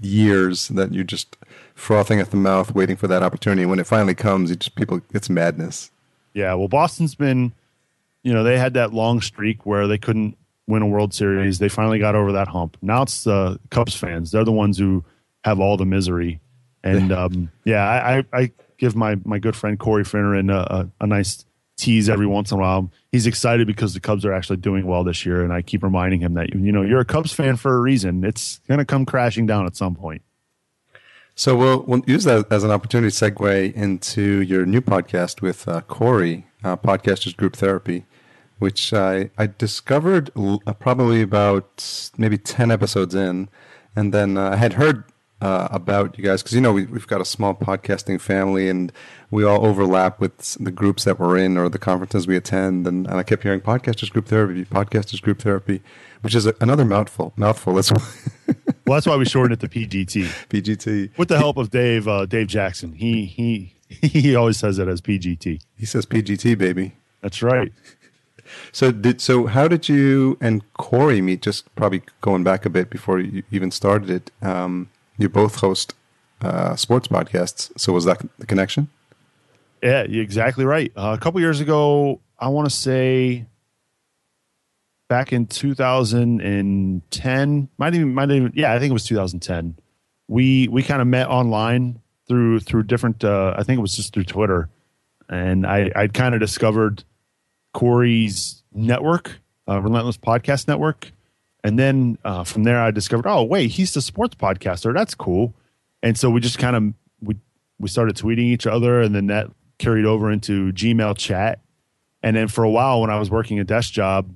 years 0.00 0.68
that 0.68 0.92
you're 0.92 1.02
just 1.02 1.36
frothing 1.74 2.20
at 2.20 2.30
the 2.30 2.36
mouth, 2.36 2.72
waiting 2.74 2.96
for 2.96 3.08
that 3.08 3.24
opportunity. 3.24 3.66
When 3.66 3.80
it 3.80 3.86
finally 3.88 4.14
comes, 4.14 4.50
you 4.50 4.56
just 4.56 4.76
people 4.76 5.00
it's 5.12 5.28
madness. 5.28 5.90
Yeah, 6.34 6.54
well, 6.54 6.68
Boston's 6.68 7.14
been, 7.14 7.52
you 8.22 8.32
know, 8.32 8.44
they 8.44 8.58
had 8.58 8.74
that 8.74 8.92
long 8.92 9.20
streak 9.20 9.66
where 9.66 9.86
they 9.86 9.98
couldn't 9.98 10.36
win 10.66 10.82
a 10.82 10.86
World 10.86 11.14
Series. 11.14 11.58
They 11.58 11.68
finally 11.68 11.98
got 11.98 12.14
over 12.14 12.32
that 12.32 12.48
hump. 12.48 12.76
Now 12.82 13.02
it's 13.02 13.24
the 13.24 13.58
Cubs 13.70 13.96
fans; 13.96 14.30
they're 14.30 14.44
the 14.44 14.52
ones 14.52 14.78
who 14.78 15.04
have 15.44 15.60
all 15.60 15.76
the 15.76 15.86
misery. 15.86 16.40
And 16.84 17.12
um, 17.20 17.50
yeah, 17.64 17.84
I, 17.84 18.24
I, 18.32 18.52
give 18.76 18.94
my 18.94 19.16
my 19.24 19.38
good 19.38 19.56
friend 19.56 19.78
Corey 19.78 20.04
Finneran 20.04 20.52
a, 20.52 20.74
a, 21.00 21.04
a 21.04 21.06
nice 21.06 21.44
tease 21.76 22.08
every 22.08 22.26
once 22.26 22.52
in 22.52 22.58
a 22.58 22.60
while. 22.60 22.90
He's 23.10 23.26
excited 23.26 23.66
because 23.66 23.94
the 23.94 24.00
Cubs 24.00 24.24
are 24.24 24.32
actually 24.32 24.58
doing 24.58 24.86
well 24.86 25.04
this 25.04 25.24
year, 25.24 25.42
and 25.42 25.52
I 25.52 25.62
keep 25.62 25.82
reminding 25.82 26.20
him 26.20 26.34
that 26.34 26.54
you 26.54 26.72
know 26.72 26.82
you're 26.82 27.00
a 27.00 27.04
Cubs 27.04 27.32
fan 27.32 27.56
for 27.56 27.74
a 27.74 27.80
reason. 27.80 28.24
It's 28.24 28.60
going 28.68 28.78
to 28.78 28.84
come 28.84 29.06
crashing 29.06 29.46
down 29.46 29.66
at 29.66 29.76
some 29.76 29.94
point. 29.94 30.22
So 31.38 31.54
we'll, 31.54 31.84
we'll 31.86 32.02
use 32.04 32.24
that 32.24 32.50
as 32.50 32.64
an 32.64 32.72
opportunity 32.72 33.12
to 33.16 33.30
segue 33.30 33.72
into 33.74 34.42
your 34.42 34.66
new 34.66 34.80
podcast 34.80 35.40
with 35.40 35.68
uh, 35.68 35.82
Corey, 35.82 36.48
uh, 36.64 36.76
Podcasters 36.76 37.36
Group 37.36 37.54
Therapy, 37.54 38.06
which 38.58 38.92
I, 38.92 39.30
I 39.38 39.46
discovered 39.46 40.32
l- 40.36 40.60
uh, 40.66 40.72
probably 40.72 41.22
about 41.22 42.10
maybe 42.18 42.38
10 42.38 42.72
episodes 42.72 43.14
in. 43.14 43.48
And 43.94 44.12
then 44.12 44.36
uh, 44.36 44.50
I 44.50 44.56
had 44.56 44.72
heard 44.72 45.04
uh, 45.40 45.68
about 45.70 46.18
you 46.18 46.24
guys 46.24 46.42
because, 46.42 46.56
you 46.56 46.60
know, 46.60 46.72
we, 46.72 46.86
we've 46.86 47.06
got 47.06 47.20
a 47.20 47.24
small 47.24 47.54
podcasting 47.54 48.20
family 48.20 48.68
and 48.68 48.90
we 49.30 49.44
all 49.44 49.64
overlap 49.64 50.18
with 50.18 50.54
the 50.54 50.72
groups 50.72 51.04
that 51.04 51.20
we're 51.20 51.36
in 51.36 51.56
or 51.56 51.68
the 51.68 51.78
conferences 51.78 52.26
we 52.26 52.34
attend. 52.34 52.84
And, 52.84 53.06
and 53.06 53.16
I 53.16 53.22
kept 53.22 53.44
hearing 53.44 53.60
Podcasters 53.60 54.10
Group 54.10 54.26
Therapy, 54.26 54.64
Podcasters 54.64 55.22
Group 55.22 55.40
Therapy, 55.42 55.82
which 56.22 56.34
is 56.34 56.46
a, 56.46 56.54
another 56.60 56.84
mouthful. 56.84 57.32
Mouthful. 57.36 57.80
well, 58.88 58.96
that's 58.96 59.06
why 59.06 59.16
we 59.16 59.24
shortened 59.24 59.62
it 59.62 59.68
to 59.68 59.68
PGT. 59.68 60.24
PGT. 60.48 61.16
With 61.16 61.28
the 61.28 61.38
help 61.38 61.56
of 61.56 61.70
Dave, 61.70 62.08
uh, 62.08 62.26
Dave 62.26 62.46
Jackson. 62.46 62.92
He 62.92 63.26
he 63.26 63.74
he 63.88 64.34
always 64.34 64.58
says 64.58 64.78
it 64.78 64.88
as 64.88 65.00
PGT. 65.00 65.60
He 65.76 65.86
says 65.86 66.06
PGT, 66.06 66.56
baby. 66.56 66.94
That's 67.20 67.42
right. 67.42 67.72
So 68.72 68.90
did 68.90 69.20
so? 69.20 69.46
How 69.46 69.68
did 69.68 69.88
you 69.88 70.38
and 70.40 70.62
Corey 70.74 71.20
meet? 71.20 71.42
Just 71.42 71.74
probably 71.74 72.02
going 72.20 72.44
back 72.44 72.64
a 72.64 72.70
bit 72.70 72.90
before 72.90 73.20
you 73.20 73.42
even 73.50 73.70
started 73.70 74.10
it. 74.10 74.30
Um, 74.42 74.88
you 75.18 75.28
both 75.28 75.56
host 75.56 75.94
uh, 76.40 76.76
sports 76.76 77.08
podcasts. 77.08 77.78
So 77.78 77.92
was 77.92 78.04
that 78.04 78.22
the 78.38 78.46
connection? 78.46 78.88
Yeah, 79.82 80.04
you're 80.04 80.22
exactly 80.22 80.64
right. 80.64 80.92
Uh, 80.96 81.14
a 81.16 81.20
couple 81.20 81.40
years 81.40 81.60
ago, 81.60 82.20
I 82.38 82.48
want 82.48 82.68
to 82.68 82.74
say 82.74 83.46
back 85.08 85.32
in 85.32 85.46
2010, 85.46 87.68
might 87.78 87.94
even 87.94 88.14
might 88.14 88.30
even 88.30 88.52
yeah, 88.54 88.72
I 88.72 88.78
think 88.78 88.90
it 88.90 88.92
was 88.92 89.04
2010. 89.04 89.76
We 90.28 90.68
we 90.68 90.82
kind 90.82 91.02
of 91.02 91.08
met 91.08 91.28
online 91.28 92.00
through 92.28 92.60
through 92.60 92.84
different. 92.84 93.24
Uh, 93.24 93.54
I 93.56 93.64
think 93.64 93.78
it 93.78 93.82
was 93.82 93.94
just 93.94 94.12
through 94.12 94.24
Twitter, 94.24 94.68
and 95.28 95.66
I 95.66 95.90
I'd 95.96 96.14
kind 96.14 96.34
of 96.34 96.40
discovered 96.40 97.04
Corey's 97.72 98.62
network, 98.72 99.40
uh, 99.68 99.80
Relentless 99.80 100.18
Podcast 100.18 100.68
Network, 100.68 101.12
and 101.64 101.78
then 101.78 102.18
uh, 102.24 102.44
from 102.44 102.64
there 102.64 102.80
I 102.80 102.90
discovered, 102.90 103.26
oh 103.26 103.44
wait, 103.44 103.72
he's 103.72 103.94
the 103.94 104.02
sports 104.02 104.36
podcaster. 104.36 104.94
That's 104.94 105.14
cool. 105.14 105.54
And 106.02 106.16
so 106.16 106.30
we 106.30 106.40
just 106.40 106.58
kind 106.58 106.76
of 106.76 106.94
we 107.20 107.36
we 107.78 107.88
started 107.88 108.16
tweeting 108.16 108.38
each 108.38 108.66
other, 108.66 109.00
and 109.00 109.14
then 109.14 109.28
that 109.28 109.48
carried 109.78 110.04
over 110.04 110.30
into 110.30 110.72
Gmail 110.72 111.16
chat. 111.16 111.60
And 112.22 112.36
then 112.36 112.48
for 112.48 112.64
a 112.64 112.70
while, 112.70 113.00
when 113.00 113.10
I 113.10 113.18
was 113.18 113.30
working 113.30 113.60
a 113.60 113.64
desk 113.64 113.92
job, 113.92 114.34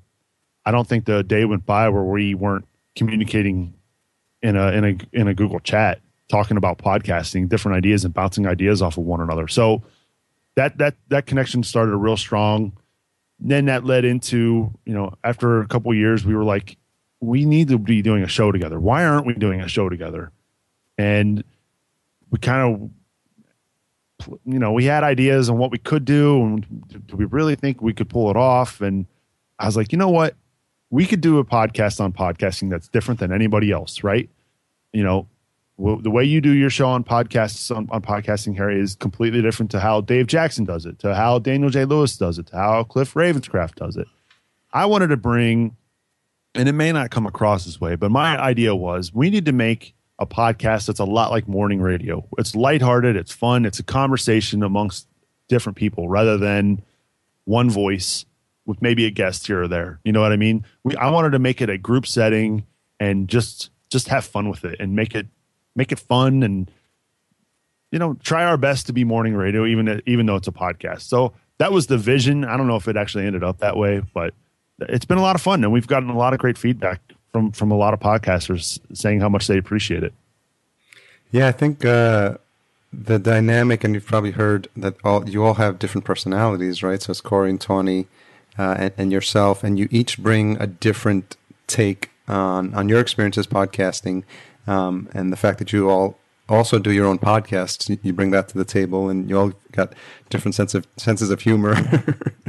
I 0.65 0.71
don't 0.71 0.87
think 0.87 1.05
the 1.05 1.23
day 1.23 1.45
went 1.45 1.67
by 1.67 1.89
where 1.89 2.05
we 2.05 2.35
weren't 2.35 2.67
communicating 2.97 3.75
in 4.43 4.57
a 4.57 4.73
in 4.73 4.85
a 4.85 4.97
in 5.13 5.29
a 5.29 5.35
Google 5.35 5.61
chat, 5.61 6.01
talking 6.29 6.57
about 6.57 6.79
podcasting, 6.79 7.49
different 7.49 7.77
ideas, 7.77 8.05
and 8.05 8.13
bouncing 8.13 8.47
ideas 8.47 8.83
off 8.83 8.99
of 8.99 9.05
one 9.05 9.21
another. 9.21 9.49
So 9.49 9.83
that 10.57 10.79
that 10.79 10.97
that 11.09 11.27
connection 11.27 11.63
started 11.63 11.97
real 11.97 12.17
strong. 12.17 12.73
Then 13.39 13.65
that 13.67 13.85
led 13.85 14.05
into 14.05 14.73
you 14.85 14.95
know 14.95 15.15
after 15.25 15.61
a 15.61 15.67
couple 15.67 15.93
years, 15.95 16.25
we 16.25 16.35
were 16.35 16.45
like, 16.45 16.77
we 17.21 17.45
need 17.45 17.69
to 17.69 17.79
be 17.79 18.03
doing 18.03 18.23
a 18.23 18.29
show 18.29 18.53
together. 18.53 18.79
Why 18.79 19.05
aren't 19.05 19.27
we 19.27 19.35
doing 19.35 19.61
a 19.61 19.69
show 19.69 19.89
together? 19.89 20.33
And 20.99 21.43
we 22.31 22.39
kind 22.39 22.93
of, 24.29 24.29
you 24.45 24.59
know, 24.59 24.73
we 24.73 24.85
had 24.85 25.05
ideas 25.05 25.49
on 25.49 25.59
what 25.59 25.71
we 25.71 25.79
could 25.79 26.05
do, 26.05 26.43
and 26.43 27.07
do 27.07 27.17
we 27.17 27.25
really 27.25 27.55
think 27.55 27.81
we 27.81 27.95
could 27.95 28.09
pull 28.09 28.31
it 28.31 28.37
off? 28.37 28.81
And 28.81 29.07
I 29.59 29.67
was 29.67 29.77
like, 29.77 29.93
you 29.93 29.99
know 29.99 30.09
what, 30.09 30.35
we 30.93 31.07
could 31.07 31.23
do 31.23 31.39
a 31.39 31.45
podcast 31.45 32.01
on 32.01 32.13
podcasting 32.13 32.69
that's 32.69 32.87
different 32.87 33.19
than 33.19 33.33
anybody 33.33 33.73
else, 33.73 34.05
right? 34.05 34.29
You 34.93 35.03
know, 35.03 35.27
the 35.79 36.11
way 36.11 36.23
you 36.23 36.43
do 36.43 36.53
your 36.53 36.69
show 36.69 36.87
on 36.87 37.03
podcasts 37.03 37.75
on, 37.75 37.89
on, 37.91 38.03
podcasting 38.03 38.55
here 38.55 38.71
is 38.71 38.95
completely 38.95 39.41
different 39.41 39.71
to 39.71 39.81
how 39.81 40.03
Dave 40.03 40.27
Jackson 40.27 40.67
does 40.67 40.85
it, 40.85 40.99
to 40.99 41.15
how 41.15 41.39
Daniel 41.39 41.71
J. 41.71 41.87
Lewis 41.87 42.19
does 42.19 42.39
it, 42.39 42.49
to 42.49 42.57
how 42.57 42.85
Cliff 42.85 43.15
Ravenscraft 43.15 43.77
does 43.77 43.97
it. 43.97 44.07
I 44.71 44.85
wanted 44.85 45.09
to 45.09 45.17
bring, 45.17 45.77
and 46.55 46.69
it 46.69 46.73
may 46.73 46.93
not 46.93 47.11
come 47.11 47.25
across 47.25 47.65
this 47.65 47.81
way, 47.81 47.97
but 47.97 48.11
my 48.11 48.39
idea 48.39 48.77
was 48.77 49.15
we 49.15 49.31
need 49.31 49.47
to 49.47 49.53
make 49.53 49.95
a 50.19 50.27
podcast 50.27 50.87
that's 50.87 51.01
a 51.01 51.05
lot 51.05 51.31
like 51.31 51.49
morning 51.49 51.81
radio. 51.81 52.29
It's 52.37 52.55
lighthearted, 52.55 53.17
it's 53.17 53.33
fun, 53.33 53.65
it's 53.65 53.79
a 53.79 53.83
conversation 53.83 54.63
amongst 54.63 55.09
different 55.49 55.77
people 55.77 56.11
rather 56.11 56.37
than 56.37 56.83
one 57.45 57.71
voice 57.71 58.27
with 58.67 58.81
maybe 58.81 59.07
a 59.07 59.11
guest 59.11 59.47
here 59.47 59.63
or 59.63 59.69
there. 59.69 59.99
You 60.05 60.13
know 60.13 60.21
what 60.21 60.33
I 60.33 60.37
mean? 60.37 60.65
We 60.85 60.97
I 60.97 61.11
wanted 61.11 61.31
to 61.31 61.39
make 61.39 61.61
it 61.61 61.71
a 61.71 61.79
group 61.79 62.07
setting 62.07 62.65
and 63.01 63.29
just 63.29 63.71
just 63.91 64.09
have 64.09 64.25
fun 64.25 64.49
with 64.49 64.65
it 64.65 64.77
and 64.81 64.95
make 64.95 65.15
it 65.15 65.27
make 65.75 65.93
it 65.93 65.99
fun 65.99 66.43
and 66.43 66.71
you 67.91 67.99
know 67.99 68.15
try 68.23 68.45
our 68.45 68.57
best 68.57 68.87
to 68.87 68.93
be 68.93 69.05
morning 69.05 69.35
radio 69.35 69.67
even 69.67 70.03
even 70.07 70.27
though 70.27 70.37
it's 70.37 70.49
a 70.49 70.53
podcast. 70.53 71.03
So 71.03 71.33
that 71.59 71.73
was 71.73 71.87
the 71.87 71.99
vision. 71.99 72.45
I 72.45 72.57
don't 72.57 72.67
know 72.67 72.77
if 72.77 72.89
it 72.89 72.97
actually 72.97 73.27
ended 73.27 73.45
up 73.45 73.59
that 73.59 73.77
way, 73.77 74.03
but 74.15 74.35
it's 74.81 75.05
been 75.05 75.19
a 75.19 75.23
lot 75.23 75.37
of 75.37 75.43
fun 75.43 75.63
and 75.65 75.73
we've 75.73 75.87
gotten 75.87 76.11
a 76.11 76.17
lot 76.17 76.33
of 76.33 76.39
great 76.39 76.59
feedback 76.59 77.01
from 77.33 77.53
from 77.53 77.71
a 77.71 77.77
lot 77.77 77.95
of 77.95 78.01
podcasters 78.01 78.79
saying 78.95 79.21
how 79.21 79.29
much 79.29 79.47
they 79.47 79.59
appreciate 79.59 80.03
it. 80.03 80.13
Yeah, 81.31 81.49
I 81.49 81.53
think 81.53 81.85
uh, 81.85 82.37
the 82.93 83.19
dynamic, 83.19 83.85
and 83.85 83.95
you've 83.95 84.07
probably 84.07 84.33
heard 84.33 84.69
that 84.77 84.97
all 85.03 85.29
you 85.29 85.43
all 85.45 85.55
have 85.55 85.79
different 85.79 86.05
personalities, 86.05 86.83
right? 86.83 87.01
So 87.01 87.11
it's 87.11 87.21
Corey 87.23 87.51
and 87.51 87.61
Tony, 87.61 88.07
uh, 88.59 88.77
and, 88.79 88.93
and, 88.97 89.13
yourself, 89.13 89.65
and 89.65 89.79
you 89.79 89.89
each 89.91 90.19
bring 90.19 90.61
a 90.61 90.67
different 90.67 91.37
take 91.67 92.11
on 92.29 92.75
on 92.75 92.89
your 92.89 93.01
experiences 93.01 93.47
podcasting, 93.47 94.25
um, 94.67 95.09
and 95.13 95.33
the 95.33 95.37
fact 95.37 95.59
that 95.59 95.73
you 95.73 95.89
all 95.91 96.19
also 96.49 96.79
do 96.79 96.91
your 96.93 97.07
own 97.07 97.19
podcasts. 97.19 97.99
You 98.03 98.13
bring 98.13 98.31
that 98.31 98.49
to 98.49 98.59
the 98.59 98.65
table, 98.65 99.09
and 99.09 99.29
you 99.29 99.39
all 99.39 99.53
got 99.73 99.95
different 100.29 100.55
sense 100.55 100.75
of 100.75 100.87
senses 100.97 101.31
of 101.31 101.41
humor, 101.41 101.75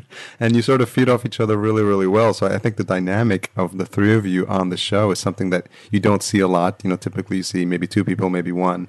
and 0.40 0.56
you 0.56 0.62
sort 0.62 0.82
of 0.82 0.90
feed 0.90 1.10
off 1.10 1.26
each 1.26 1.40
other 1.40 1.58
really, 1.58 1.84
really 1.84 2.08
well. 2.08 2.34
So 2.34 2.48
I 2.48 2.58
think 2.58 2.78
the 2.78 2.84
dynamic 2.84 3.52
of 3.56 3.78
the 3.78 3.86
three 3.86 4.14
of 4.14 4.26
you 4.26 4.46
on 4.48 4.70
the 4.70 4.78
show 4.78 5.12
is 5.12 5.20
something 5.20 5.50
that 5.52 5.68
you 5.92 6.00
don't 6.00 6.24
see 6.24 6.40
a 6.40 6.48
lot. 6.48 6.82
You 6.84 6.90
know, 6.90 6.96
typically 6.96 7.38
you 7.38 7.44
see 7.44 7.66
maybe 7.66 7.88
two 7.88 8.04
people, 8.04 8.30
maybe 8.30 8.52
one, 8.52 8.88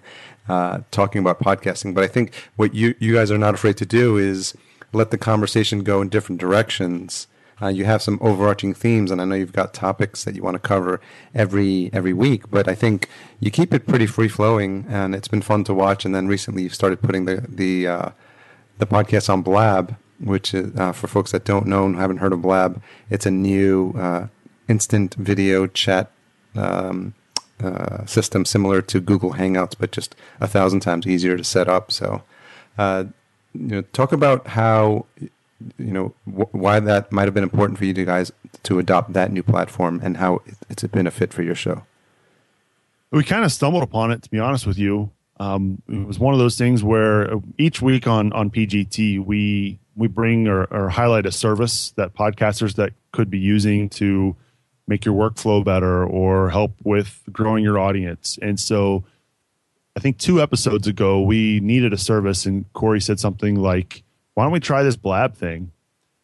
uh, 0.49 0.81
talking 0.91 1.21
about 1.21 1.41
podcasting. 1.41 1.95
But 1.95 2.05
I 2.05 2.09
think 2.09 2.33
what 2.57 2.75
you 2.75 2.95
you 2.99 3.15
guys 3.15 3.31
are 3.31 3.39
not 3.39 3.55
afraid 3.55 3.77
to 3.79 3.87
do 3.87 4.17
is 4.17 4.55
let 4.95 5.11
the 5.11 5.19
conversation 5.19 5.83
go 5.83 6.01
in 6.01 6.09
different 6.09 6.41
directions 6.41 7.27
uh, 7.63 7.69
you 7.69 7.85
have 7.85 8.03
some 8.03 8.19
overarching 8.21 8.75
themes, 8.75 9.11
and 9.11 9.21
I 9.21 9.25
know 9.25 9.37
you've 9.37 9.53
got 9.53 9.73
topics 9.73 10.25
that 10.25 10.35
you 10.35 10.43
want 10.43 10.55
to 10.55 10.59
cover 10.59 11.01
every 11.35 11.91
every 11.93 12.13
week. 12.13 12.51
But 12.51 12.69
I 12.69 12.75
think 12.75 13.09
you 13.41 13.51
keep 13.51 13.73
it 13.73 13.87
pretty 13.87 14.07
free 14.07 14.29
flowing, 14.29 14.87
and 14.89 15.15
it's 15.15 15.29
been 15.29 15.43
fun 15.43 15.65
to 15.65 15.75
watch. 15.75 16.05
And 16.05 16.15
then 16.15 16.27
recently, 16.27 16.65
you've 16.65 16.75
started 16.75 17.01
putting 17.01 17.27
the 17.27 17.47
the 17.49 17.87
uh, 17.87 18.11
the 18.79 18.87
podcast 18.87 19.31
on 19.31 19.43
Blab, 19.43 19.97
which 20.19 20.53
is 20.53 20.75
uh, 20.77 20.93
for 20.93 21.07
folks 21.07 21.31
that 21.31 21.45
don't 21.45 21.67
know 21.67 21.87
and 21.87 21.97
haven't 21.97 22.19
heard 22.19 22.33
of 22.33 22.43
Blab. 22.43 22.83
It's 23.09 23.27
a 23.27 23.31
new 23.31 23.93
uh, 23.97 24.29
instant 24.69 25.15
video 25.15 25.67
chat. 25.67 26.11
Um, 26.57 27.15
uh, 27.63 28.05
system 28.05 28.45
similar 28.45 28.83
to 28.83 29.01
Google 29.01 29.35
Hangouts, 29.35 29.75
but 29.79 29.93
just 29.93 30.17
a 30.41 30.49
thousand 30.49 30.81
times 30.81 31.07
easier 31.07 31.37
to 31.37 31.45
set 31.45 31.69
up. 31.69 31.93
So, 31.93 32.23
uh, 32.77 33.05
you 33.55 33.67
know, 33.67 33.83
talk 33.93 34.13
about 34.13 34.49
how 34.49 35.07
you 35.79 35.93
know 35.93 36.15
wh- 36.25 36.53
why 36.55 36.81
that 36.81 37.11
might 37.13 37.25
have 37.25 37.35
been 37.35 37.45
important 37.45 37.79
for 37.79 37.85
you 37.85 37.95
guys 37.95 38.33
to 38.65 38.79
adopt 38.79 39.13
that 39.13 39.33
new 39.33 39.43
platform 39.43 40.01
and 40.03 40.17
how 40.19 40.43
it's 40.69 40.83
been 40.85 41.07
a 41.07 41.11
fit 41.11 41.33
for 41.33 41.43
your 41.43 41.55
show. 41.55 41.85
We 43.11 43.23
kind 43.25 43.45
of 43.45 43.53
stumbled 43.53 43.83
upon 43.83 44.11
it, 44.11 44.23
to 44.25 44.31
be 44.31 44.39
honest 44.39 44.67
with 44.67 44.79
you. 44.79 45.11
Um, 45.39 45.83
it 45.89 46.07
was 46.07 46.19
one 46.19 46.35
of 46.35 46.39
those 46.39 46.57
things 46.57 46.83
where 46.83 47.33
each 47.59 47.81
week 47.81 48.07
on 48.07 48.33
on 48.33 48.51
PGT 48.51 49.25
we 49.25 49.79
we 49.97 50.09
bring 50.09 50.49
or, 50.49 50.65
or 50.65 50.89
highlight 50.89 51.27
a 51.27 51.33
service 51.33 51.93
that 51.93 52.15
podcasters 52.15 52.75
that 52.75 52.93
could 53.13 53.31
be 53.31 53.39
using 53.39 53.89
to 53.89 54.37
make 54.87 55.05
your 55.05 55.15
workflow 55.15 55.65
better 55.65 56.05
or 56.05 56.51
help 56.51 56.73
with 56.83 57.23
growing 57.33 57.65
your 57.65 57.79
audience. 57.79 58.39
And 58.43 58.59
so 58.59 59.05
I 59.97 60.01
think 60.01 60.19
two 60.19 60.43
episodes 60.43 60.87
ago, 60.87 61.21
we 61.21 61.61
needed 61.61 61.93
a 61.93 61.99
service, 61.99 62.47
and 62.47 62.71
Corey 62.73 63.01
said 63.01 63.21
something 63.21 63.57
like, 63.57 64.03
why 64.35 64.45
don't 64.45 64.53
we 64.53 64.61
try 64.61 64.83
this 64.83 64.97
blab 64.97 65.37
thing? 65.37 65.71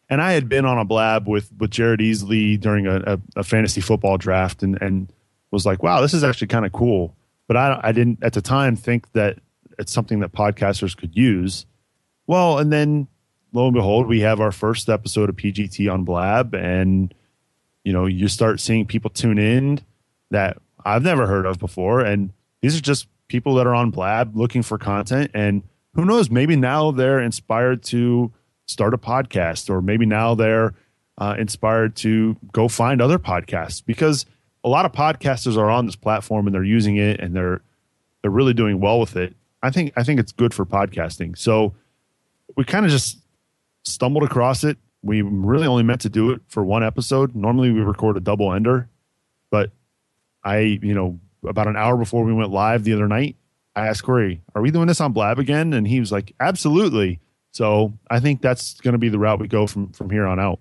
And 0.09 0.21
I 0.21 0.33
had 0.33 0.49
been 0.49 0.65
on 0.65 0.77
a 0.77 0.83
blab 0.83 1.27
with 1.27 1.49
with 1.57 1.71
Jared 1.71 2.01
Easley 2.01 2.59
during 2.59 2.85
a, 2.85 2.97
a, 2.97 3.19
a 3.37 3.43
fantasy 3.43 3.79
football 3.79 4.17
draft, 4.17 4.61
and 4.61 4.81
and 4.81 5.11
was 5.51 5.65
like, 5.65 5.83
wow, 5.83 6.01
this 6.01 6.13
is 6.13 6.23
actually 6.23 6.47
kind 6.47 6.65
of 6.65 6.73
cool. 6.73 7.15
But 7.47 7.55
I 7.55 7.79
I 7.81 7.91
didn't 7.93 8.19
at 8.21 8.33
the 8.33 8.41
time 8.41 8.75
think 8.75 9.09
that 9.13 9.39
it's 9.79 9.93
something 9.93 10.19
that 10.19 10.33
podcasters 10.33 10.95
could 10.95 11.15
use. 11.15 11.65
Well, 12.27 12.59
and 12.59 12.73
then 12.73 13.07
lo 13.53 13.65
and 13.65 13.73
behold, 13.73 14.07
we 14.07 14.19
have 14.19 14.41
our 14.41 14.51
first 14.51 14.89
episode 14.89 15.29
of 15.29 15.37
PGT 15.37 15.91
on 15.91 16.03
Blab, 16.03 16.53
and 16.53 17.13
you 17.85 17.93
know 17.93 18.05
you 18.05 18.27
start 18.27 18.59
seeing 18.59 18.85
people 18.85 19.09
tune 19.09 19.39
in 19.39 19.79
that 20.29 20.57
I've 20.83 21.03
never 21.03 21.25
heard 21.25 21.45
of 21.45 21.57
before, 21.57 22.01
and 22.01 22.33
these 22.61 22.77
are 22.77 22.81
just 22.81 23.07
people 23.31 23.55
that 23.55 23.65
are 23.65 23.73
on 23.73 23.91
Blab 23.91 24.35
looking 24.35 24.61
for 24.61 24.77
content 24.77 25.31
and 25.33 25.63
who 25.95 26.03
knows? 26.03 26.29
Maybe 26.29 26.57
now 26.57 26.91
they're 26.91 27.21
inspired 27.21 27.81
to 27.83 28.29
start 28.65 28.93
a 28.93 28.97
podcast, 28.97 29.69
or 29.69 29.81
maybe 29.81 30.05
now 30.05 30.35
they're 30.35 30.73
uh, 31.17 31.35
inspired 31.39 31.95
to 31.97 32.35
go 32.51 32.67
find 32.67 33.01
other 33.01 33.17
podcasts 33.17 33.83
because 33.85 34.25
a 34.65 34.69
lot 34.69 34.85
of 34.85 34.91
podcasters 34.91 35.57
are 35.57 35.69
on 35.69 35.85
this 35.85 35.95
platform 35.95 36.45
and 36.45 36.53
they're 36.53 36.63
using 36.63 36.97
it 36.97 37.21
and 37.21 37.33
they're 37.33 37.61
they're 38.21 38.31
really 38.31 38.53
doing 38.53 38.81
well 38.81 38.99
with 38.99 39.15
it. 39.15 39.33
I 39.63 39.71
think 39.71 39.93
I 39.95 40.03
think 40.03 40.19
it's 40.19 40.33
good 40.33 40.53
for 40.53 40.65
podcasting. 40.65 41.37
So 41.37 41.73
we 42.57 42.65
kind 42.65 42.85
of 42.85 42.91
just 42.91 43.17
stumbled 43.85 44.23
across 44.23 44.65
it. 44.65 44.77
We 45.03 45.21
really 45.21 45.67
only 45.67 45.83
meant 45.83 46.01
to 46.01 46.09
do 46.09 46.31
it 46.31 46.41
for 46.49 46.65
one 46.65 46.83
episode. 46.83 47.33
Normally 47.33 47.71
we 47.71 47.79
record 47.79 48.17
a 48.17 48.19
double 48.19 48.53
ender, 48.53 48.89
but 49.49 49.71
I, 50.43 50.79
you 50.81 50.93
know, 50.93 51.19
about 51.47 51.67
an 51.67 51.75
hour 51.75 51.97
before 51.97 52.23
we 52.23 52.33
went 52.33 52.51
live 52.51 52.83
the 52.83 52.93
other 52.93 53.07
night, 53.07 53.35
I 53.75 53.87
asked 53.87 54.03
Corey, 54.03 54.41
"Are 54.53 54.61
we 54.61 54.71
doing 54.71 54.87
this 54.87 55.01
on 55.01 55.13
Blab 55.13 55.39
again?" 55.39 55.73
And 55.73 55.87
he 55.87 55.99
was 55.99 56.11
like, 56.11 56.33
"Absolutely." 56.39 57.19
So 57.51 57.93
I 58.09 58.19
think 58.19 58.41
that's 58.41 58.79
going 58.81 58.93
to 58.93 58.97
be 58.97 59.09
the 59.09 59.19
route 59.19 59.39
we 59.39 59.47
go 59.47 59.67
from 59.67 59.91
from 59.91 60.09
here 60.09 60.25
on 60.25 60.39
out. 60.39 60.59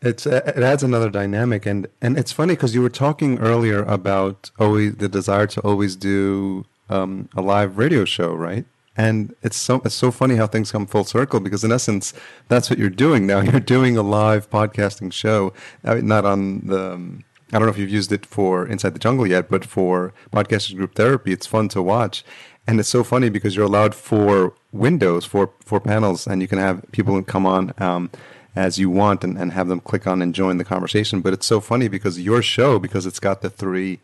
It's 0.00 0.26
it 0.26 0.58
adds 0.58 0.82
another 0.82 1.10
dynamic, 1.10 1.64
and 1.64 1.86
and 2.00 2.18
it's 2.18 2.32
funny 2.32 2.54
because 2.54 2.74
you 2.74 2.82
were 2.82 2.90
talking 2.90 3.38
earlier 3.38 3.82
about 3.84 4.50
always 4.58 4.96
the 4.96 5.08
desire 5.08 5.46
to 5.48 5.60
always 5.60 5.94
do 5.96 6.64
um, 6.90 7.28
a 7.36 7.40
live 7.40 7.78
radio 7.78 8.04
show, 8.04 8.34
right? 8.34 8.64
And 8.96 9.34
it's 9.42 9.56
so 9.56 9.80
it's 9.84 9.94
so 9.94 10.10
funny 10.10 10.36
how 10.36 10.46
things 10.46 10.72
come 10.72 10.86
full 10.86 11.04
circle 11.04 11.40
because 11.40 11.64
in 11.64 11.72
essence 11.72 12.12
that's 12.48 12.68
what 12.68 12.78
you're 12.78 12.90
doing 12.90 13.26
now. 13.26 13.40
You're 13.42 13.60
doing 13.60 13.96
a 13.96 14.02
live 14.02 14.50
podcasting 14.50 15.12
show, 15.12 15.52
not 15.84 16.24
on 16.24 16.66
the. 16.66 16.92
Um, 16.94 17.24
I 17.52 17.58
don't 17.58 17.66
know 17.66 17.72
if 17.72 17.78
you've 17.78 17.90
used 17.90 18.12
it 18.12 18.24
for 18.24 18.66
Inside 18.66 18.94
the 18.94 18.98
Jungle 18.98 19.26
yet, 19.26 19.50
but 19.50 19.64
for 19.64 20.14
Podcasters 20.32 20.74
Group 20.74 20.94
Therapy, 20.94 21.32
it's 21.32 21.46
fun 21.46 21.68
to 21.68 21.82
watch. 21.82 22.24
And 22.66 22.80
it's 22.80 22.88
so 22.88 23.04
funny 23.04 23.28
because 23.28 23.54
you're 23.54 23.66
allowed 23.66 23.94
four 23.94 24.54
windows, 24.72 25.26
four 25.26 25.50
four 25.64 25.80
panels, 25.80 26.26
and 26.26 26.40
you 26.40 26.48
can 26.48 26.58
have 26.58 26.82
people 26.92 27.20
come 27.22 27.44
on 27.44 27.74
um, 27.78 28.10
as 28.56 28.78
you 28.78 28.88
want 28.88 29.22
and, 29.22 29.36
and 29.36 29.52
have 29.52 29.68
them 29.68 29.80
click 29.80 30.06
on 30.06 30.22
and 30.22 30.34
join 30.34 30.56
the 30.56 30.64
conversation. 30.64 31.20
But 31.20 31.34
it's 31.34 31.46
so 31.46 31.60
funny 31.60 31.88
because 31.88 32.20
your 32.20 32.40
show, 32.40 32.78
because 32.78 33.04
it's 33.04 33.20
got 33.20 33.42
the 33.42 33.50
three 33.50 34.00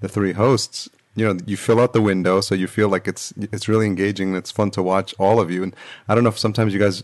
the 0.00 0.08
three 0.08 0.32
hosts, 0.32 0.88
you 1.14 1.26
know, 1.26 1.38
you 1.46 1.56
fill 1.56 1.80
out 1.80 1.92
the 1.92 2.02
window, 2.02 2.40
so 2.40 2.54
you 2.54 2.66
feel 2.66 2.88
like 2.88 3.08
it's 3.08 3.32
it's 3.36 3.68
really 3.68 3.86
engaging 3.86 4.28
and 4.28 4.36
it's 4.36 4.50
fun 4.50 4.70
to 4.72 4.82
watch 4.82 5.14
all 5.18 5.40
of 5.40 5.50
you. 5.50 5.62
And 5.62 5.74
I 6.08 6.14
don't 6.14 6.22
know 6.22 6.30
if 6.30 6.38
sometimes 6.38 6.72
you 6.72 6.78
guys 6.78 7.02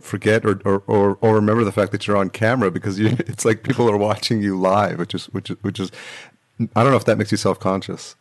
forget 0.00 0.44
or, 0.44 0.60
or, 0.64 0.82
or, 0.86 1.18
or 1.20 1.34
remember 1.34 1.64
the 1.64 1.72
fact 1.72 1.92
that 1.92 2.06
you're 2.06 2.16
on 2.16 2.30
camera 2.30 2.70
because 2.70 2.98
you, 2.98 3.08
it's 3.20 3.44
like 3.44 3.62
people 3.62 3.90
are 3.90 3.96
watching 3.96 4.42
you 4.42 4.58
live, 4.58 4.98
which 4.98 5.14
is 5.14 5.26
which 5.26 5.50
is 5.50 5.56
which 5.62 5.80
is 5.80 5.90
I 6.74 6.82
don't 6.82 6.90
know 6.90 6.96
if 6.96 7.04
that 7.06 7.18
makes 7.18 7.30
you 7.30 7.38
self 7.38 7.58
conscious. 7.58 8.16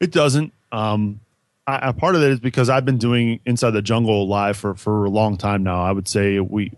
It 0.00 0.12
doesn't. 0.12 0.52
Um, 0.72 1.20
part 1.66 2.14
of 2.14 2.22
it 2.22 2.30
is 2.30 2.40
because 2.40 2.68
I've 2.68 2.84
been 2.84 2.98
doing 2.98 3.40
Inside 3.46 3.70
the 3.70 3.82
Jungle 3.82 4.28
live 4.28 4.56
for 4.56 4.74
for 4.74 5.04
a 5.04 5.10
long 5.10 5.36
time 5.36 5.62
now. 5.62 5.82
I 5.82 5.92
would 5.92 6.08
say 6.08 6.40
we 6.40 6.72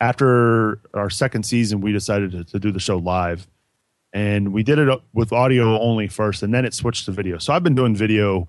after 0.00 0.80
our 0.94 1.10
second 1.10 1.44
season 1.44 1.80
we 1.80 1.92
decided 1.92 2.32
to, 2.32 2.44
to 2.44 2.58
do 2.58 2.70
the 2.70 2.80
show 2.80 2.98
live, 2.98 3.46
and 4.12 4.52
we 4.52 4.62
did 4.62 4.78
it 4.78 5.00
with 5.12 5.32
audio 5.32 5.80
only 5.80 6.08
first, 6.08 6.42
and 6.42 6.52
then 6.52 6.64
it 6.64 6.74
switched 6.74 7.06
to 7.06 7.12
video. 7.12 7.38
So 7.38 7.52
I've 7.52 7.62
been 7.62 7.74
doing 7.74 7.94
video 7.94 8.48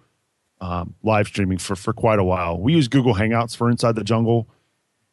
um, 0.62 0.96
live 1.04 1.28
streaming 1.28 1.58
for 1.58 1.76
for 1.76 1.94
quite 1.94 2.20
a 2.20 2.24
while. 2.24 2.60
We 2.60 2.74
use 2.74 2.88
Google 2.88 3.16
Hangouts 3.16 3.56
for 3.56 3.70
Inside 3.70 3.96
the 3.96 4.04
Jungle 4.04 4.48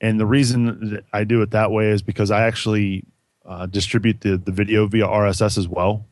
and 0.01 0.19
the 0.19 0.27
reason 0.27 0.91
that 0.91 1.05
I 1.13 1.25
do 1.25 1.43
it 1.43 1.51
that 1.51 1.71
way 1.71 1.89
is 1.89 2.03
because 2.03 2.31
I 2.31 2.47
actually 2.47 3.05
uh, 3.45 3.67
distribute 3.67 4.21
the, 4.21 4.39
the 4.39 4.53
video 4.53 4.87
via 4.87 5.07
RSS 5.07 5.59
as 5.59 5.69
well. 5.69 6.07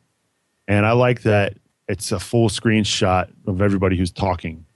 And 0.66 0.84
I 0.84 0.93
like 0.93 1.22
that 1.22 1.55
it's 1.89 2.12
a 2.12 2.20
full 2.20 2.51
screenshot 2.51 3.30
of 3.47 3.62
everybody 3.62 3.97
who's 3.97 4.11
talking. 4.11 4.66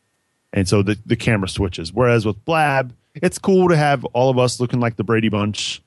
And 0.52 0.66
so 0.66 0.82
the, 0.82 0.98
the 1.04 1.16
camera 1.16 1.48
switches. 1.48 1.92
Whereas 1.92 2.24
with 2.24 2.42
Blab, 2.44 2.94
it's 3.14 3.38
cool 3.38 3.68
to 3.68 3.76
have 3.76 4.04
all 4.06 4.30
of 4.30 4.38
us 4.38 4.60
looking 4.60 4.80
like 4.80 4.96
the 4.96 5.04
Brady 5.04 5.28
Bunch 5.28 5.82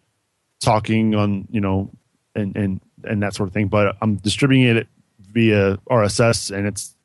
talking 0.60 1.16
on, 1.16 1.48
you 1.50 1.62
know, 1.62 1.90
and, 2.36 2.56
and, 2.56 2.82
and 3.04 3.24
that 3.24 3.34
sort 3.34 3.50
of 3.50 3.54
thing. 3.54 3.68
But 3.68 3.98
I'm 4.02 4.16
distributing 4.18 4.78
it 4.78 4.88
via 5.20 5.78
RSS 5.90 6.56
and 6.56 6.68
it's, 6.68 6.96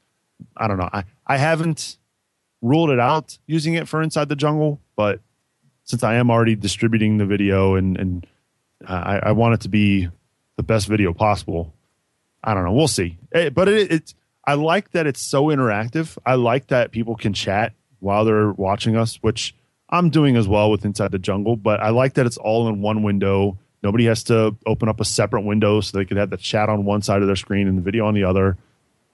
I 0.57 0.69
don't 0.69 0.79
know. 0.79 0.91
I, 0.93 1.05
I 1.27 1.39
haven't 1.39 1.97
ruled 2.61 2.91
it 2.91 3.01
out 3.01 3.39
using 3.47 3.75
it 3.75 3.89
for 3.89 4.03
Inside 4.03 4.29
the 4.29 4.37
Jungle, 4.37 4.81
but 4.97 5.21
since 5.91 6.05
I 6.05 6.15
am 6.15 6.31
already 6.31 6.55
distributing 6.55 7.19
the 7.19 7.27
video 7.27 7.75
and 7.75 7.99
and 7.99 8.27
uh, 8.87 8.93
I, 8.93 9.19
I, 9.29 9.33
want 9.33 9.55
it 9.55 9.61
to 9.63 9.69
be 9.69 10.09
the 10.57 10.63
best 10.63 10.89
video 10.89 11.13
possible. 11.13 11.75
I 12.43 12.55
don't 12.55 12.65
know. 12.65 12.73
We'll 12.73 12.89
see. 12.89 13.19
It, 13.33 13.39
eh, 13.39 13.51
but 13.51 13.69
it, 13.69 13.93
it's 13.93 14.15
I 14.47 14.55
like 14.55 14.93
that 14.93 15.07
it's 15.07 15.21
so 15.21 15.47
interactive. 15.47 16.17
I 16.25 16.37
like 16.37 16.69
that 16.69 16.93
people 16.93 17.15
can 17.15 17.35
chat 17.35 17.75
while 17.99 18.25
they're 18.25 18.53
watching 18.53 18.97
us, 18.97 19.17
which 19.17 19.55
I'm 19.91 20.09
doing 20.09 20.37
as 20.37 20.49
well 20.49 20.71
with 20.71 20.87
Inside 20.87 21.11
the 21.11 21.19
Jungle. 21.19 21.57
But 21.57 21.81
I 21.81 21.91
like 21.91 22.15
that 22.15 22.25
it's 22.25 22.39
all 22.39 22.69
in 22.69 22.81
one 22.81 23.03
window. 23.03 23.59
Nobody 23.83 24.07
has 24.07 24.25
to 24.25 24.57
open 24.65 24.89
up 24.89 25.01
a 25.01 25.05
separate 25.05 25.43
window 25.43 25.83
so 25.83 25.99
they 25.99 26.07
can 26.07 26.17
have 26.17 26.31
the 26.31 26.39
chat 26.39 26.71
on 26.71 26.85
one 26.87 27.03
side 27.03 27.21
of 27.21 27.27
their 27.27 27.37
screen 27.37 27.69
and 27.69 27.77
the 27.77 27.83
video 27.83 28.07
on 28.07 28.15
the 28.15 28.25
other. 28.25 28.57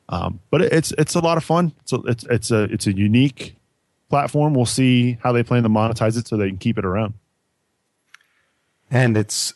Um, 0.09 0.41
but 0.51 0.63
it, 0.63 0.73
it's 0.73 0.93
it's 0.93 1.17
a 1.17 1.21
lot 1.21 1.39
of 1.39 1.45
fun. 1.45 1.73
So 1.87 2.05
it's 2.07 2.25
it's 2.25 2.53
a 2.53 2.65
it's 2.65 2.87
a 2.87 2.97
unique 2.97 3.57
platform. 4.09 4.55
We'll 4.55 4.67
see 4.67 5.19
how 5.23 5.33
they 5.33 5.43
plan 5.43 5.63
to 5.65 5.69
monetize 5.69 6.19
it 6.19 6.29
so 6.29 6.37
they 6.37 6.49
can 6.49 6.59
keep 6.59 6.79
it 6.79 6.85
around. 6.85 7.15
And 8.91 9.17
it's 9.17 9.55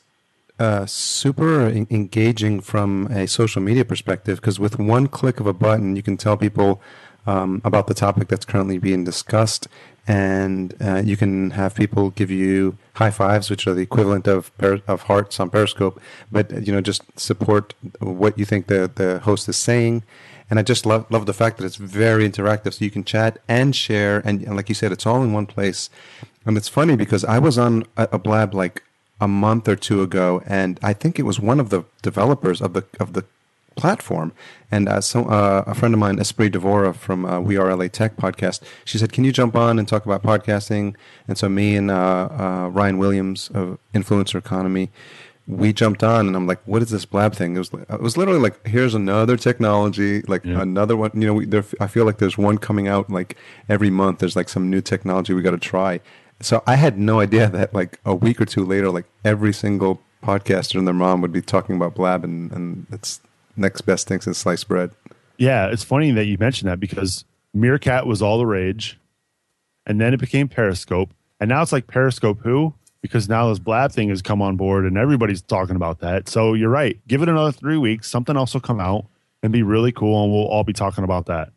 uh, 0.59 0.85
super 0.87 1.69
engaging 1.69 2.61
from 2.61 3.07
a 3.07 3.27
social 3.27 3.63
media 3.63 3.85
perspective 3.85 4.41
because 4.41 4.61
with 4.61 4.79
one 4.79 5.07
click 5.07 5.41
of 5.41 5.47
a 5.47 5.53
button, 5.53 5.97
you 5.97 6.03
can 6.03 6.17
tell 6.17 6.37
people 6.37 6.83
um, 7.27 7.61
about 7.65 7.87
the 7.87 7.95
topic 7.95 8.29
that's 8.29 8.45
currently 8.45 8.79
being 8.79 9.05
discussed, 9.05 9.69
and 10.07 10.75
uh, 10.81 11.03
you 11.05 11.17
can 11.17 11.51
have 11.51 11.75
people 11.75 12.11
give 12.11 12.31
you 12.31 12.77
high 12.95 13.11
fives, 13.11 13.51
which 13.51 13.67
are 13.67 13.75
the 13.75 13.83
equivalent 13.83 14.27
of 14.27 14.51
of 14.61 15.03
hearts 15.03 15.39
on 15.39 15.51
Periscope. 15.51 16.01
But 16.33 16.67
you 16.67 16.73
know, 16.73 16.81
just 16.81 17.03
support 17.19 17.75
what 18.01 18.39
you 18.39 18.45
think 18.45 18.67
the 18.67 18.91
the 18.95 19.21
host 19.21 19.49
is 19.49 19.57
saying, 19.57 20.03
and 20.51 20.59
I 20.59 20.63
just 20.63 20.85
love 20.85 21.11
love 21.11 21.27
the 21.27 21.33
fact 21.33 21.57
that 21.59 21.65
it's 21.65 21.77
very 21.77 22.29
interactive. 22.29 22.75
So 22.75 22.85
you 22.85 22.91
can 22.91 23.05
chat 23.05 23.39
and 23.49 23.75
share, 23.75 24.21
and, 24.25 24.43
and 24.43 24.57
like 24.57 24.69
you 24.69 24.75
said, 24.75 24.93
it's 24.93 25.07
all 25.07 25.23
in 25.23 25.33
one 25.33 25.47
place. 25.47 25.89
And 26.45 26.57
it's 26.57 26.69
funny 26.69 26.97
because 26.97 27.25
I 27.25 27.39
was 27.39 27.57
on 27.57 27.85
a, 27.97 28.09
a 28.13 28.19
blab 28.19 28.55
like 28.55 28.83
a 29.21 29.29
month 29.29 29.69
or 29.69 29.77
two 29.77 30.03
ago, 30.03 30.43
and 30.47 30.81
I 30.83 30.93
think 30.93 31.19
it 31.19 31.23
was 31.23 31.39
one 31.39 31.61
of 31.61 31.71
the 31.71 31.85
developers 32.03 32.61
of 32.61 32.73
the 32.73 32.85
of 32.99 33.13
the 33.13 33.25
platform. 33.77 34.33
And 34.71 34.89
uh, 34.89 35.01
so, 35.01 35.25
uh, 35.25 35.65
a 35.67 35.75
friend 35.75 35.95
of 35.95 36.01
mine, 36.01 36.17
Espree 36.17 36.51
Devora 36.51 36.95
from 36.95 37.25
uh, 37.25 37.41
We 37.41 37.57
Are 37.57 37.75
LA 37.75 37.89
Tech 37.89 38.17
podcast, 38.17 38.61
she 38.85 38.99
said, 38.99 39.13
"Can 39.13 39.25
you 39.25 39.33
jump 39.33 39.57
on 39.57 39.79
and 39.79 39.87
talk 39.87 40.05
about 40.05 40.23
podcasting?" 40.23 40.95
And 41.29 41.39
so, 41.39 41.49
me 41.49 41.77
and 41.77 41.91
uh, 41.91 42.29
uh, 42.31 42.69
Ryan 42.73 42.99
Williams 42.99 43.51
of 43.55 43.79
Influencer 43.95 44.37
Economy, 44.37 44.91
we 45.47 45.73
jumped 45.73 46.05
on 46.05 46.27
and 46.27 46.37
I'm 46.37 46.47
like, 46.47 46.61
what 46.67 46.83
is 46.83 46.91
this 46.91 47.05
blab 47.05 47.35
thing? 47.35 47.57
It 47.57 47.59
was 47.59 47.71
it 47.73 48.01
was 48.01 48.17
literally 48.17 48.41
like, 48.41 48.67
here's 48.67 48.95
another 48.95 49.37
technology, 49.37 50.23
like 50.23 50.45
yeah. 50.45 50.61
another 50.61 50.97
one. 50.97 51.11
You 51.15 51.27
know, 51.27 51.35
we, 51.35 51.47
there, 51.47 51.65
I 51.81 51.87
feel 51.87 52.05
like 52.05 52.19
there's 52.19 52.39
one 52.39 52.59
coming 52.59 52.87
out 52.87 53.11
like 53.11 53.37
every 53.69 53.91
month. 53.91 54.21
There's 54.21 54.37
like 54.37 54.49
some 54.49 54.71
new 54.71 54.81
technology 54.81 55.35
we 55.35 55.43
got 55.43 55.51
to 55.53 55.59
try. 55.59 56.01
So 56.41 56.63
I 56.67 56.77
had 56.77 56.99
no 56.99 57.21
idea 57.21 57.49
that 57.49 57.75
like 57.75 57.99
a 58.05 58.15
week 58.15 58.41
or 58.41 58.47
two 58.47 58.65
later, 58.65 58.91
like 58.91 59.07
every 59.25 59.53
single 59.53 60.01
podcaster 60.23 60.77
and 60.77 60.87
their 60.87 60.95
mom 60.95 61.21
would 61.23 61.33
be 61.33 61.43
talking 61.43 61.77
about 61.77 61.95
blab, 61.95 62.25
and 62.25 62.51
and 62.53 62.87
it's 62.91 63.21
next 63.57 63.83
best 63.83 64.09
thing 64.09 64.21
since 64.21 64.39
sliced 64.39 64.69
bread. 64.69 64.91
Yeah, 65.37 65.67
it's 65.67 65.85
funny 65.85 66.11
that 66.13 66.27
you 66.27 66.37
mentioned 66.39 66.71
that 66.71 66.81
because 66.81 67.25
Meerkat 67.55 68.07
was 68.07 68.23
all 68.23 68.39
the 68.39 68.47
rage, 68.47 68.99
and 69.87 70.01
then 70.01 70.15
it 70.15 70.21
became 70.21 70.49
Periscope, 70.49 71.11
and 71.41 71.49
now 71.49 71.63
it's 71.63 71.73
like 71.73 71.87
Periscope 71.87 72.41
who 72.43 72.75
because 73.03 73.29
now 73.29 73.49
this 73.49 73.59
blab 73.59 73.93
thing 73.93 74.09
has 74.11 74.23
come 74.23 74.43
on 74.43 74.57
board 74.57 74.85
and 74.85 74.97
everybody's 74.97 75.43
talking 75.43 75.77
about 75.77 76.01
that. 76.01 76.29
So 76.29 76.55
you're 76.55 76.71
right. 76.71 76.99
Give 77.09 77.23
it 77.23 77.29
another 77.29 77.53
three 77.53 77.79
weeks. 77.79 78.11
Something 78.11 78.37
else 78.37 78.55
will 78.55 78.61
come 78.61 78.81
out 78.81 79.07
and 79.43 79.53
be 79.53 79.63
really 79.63 79.93
cool, 79.93 80.23
and 80.23 80.33
we'll 80.33 80.47
all 80.47 80.65
be 80.65 80.73
talking 80.73 81.05
about 81.05 81.27
that. 81.27 81.51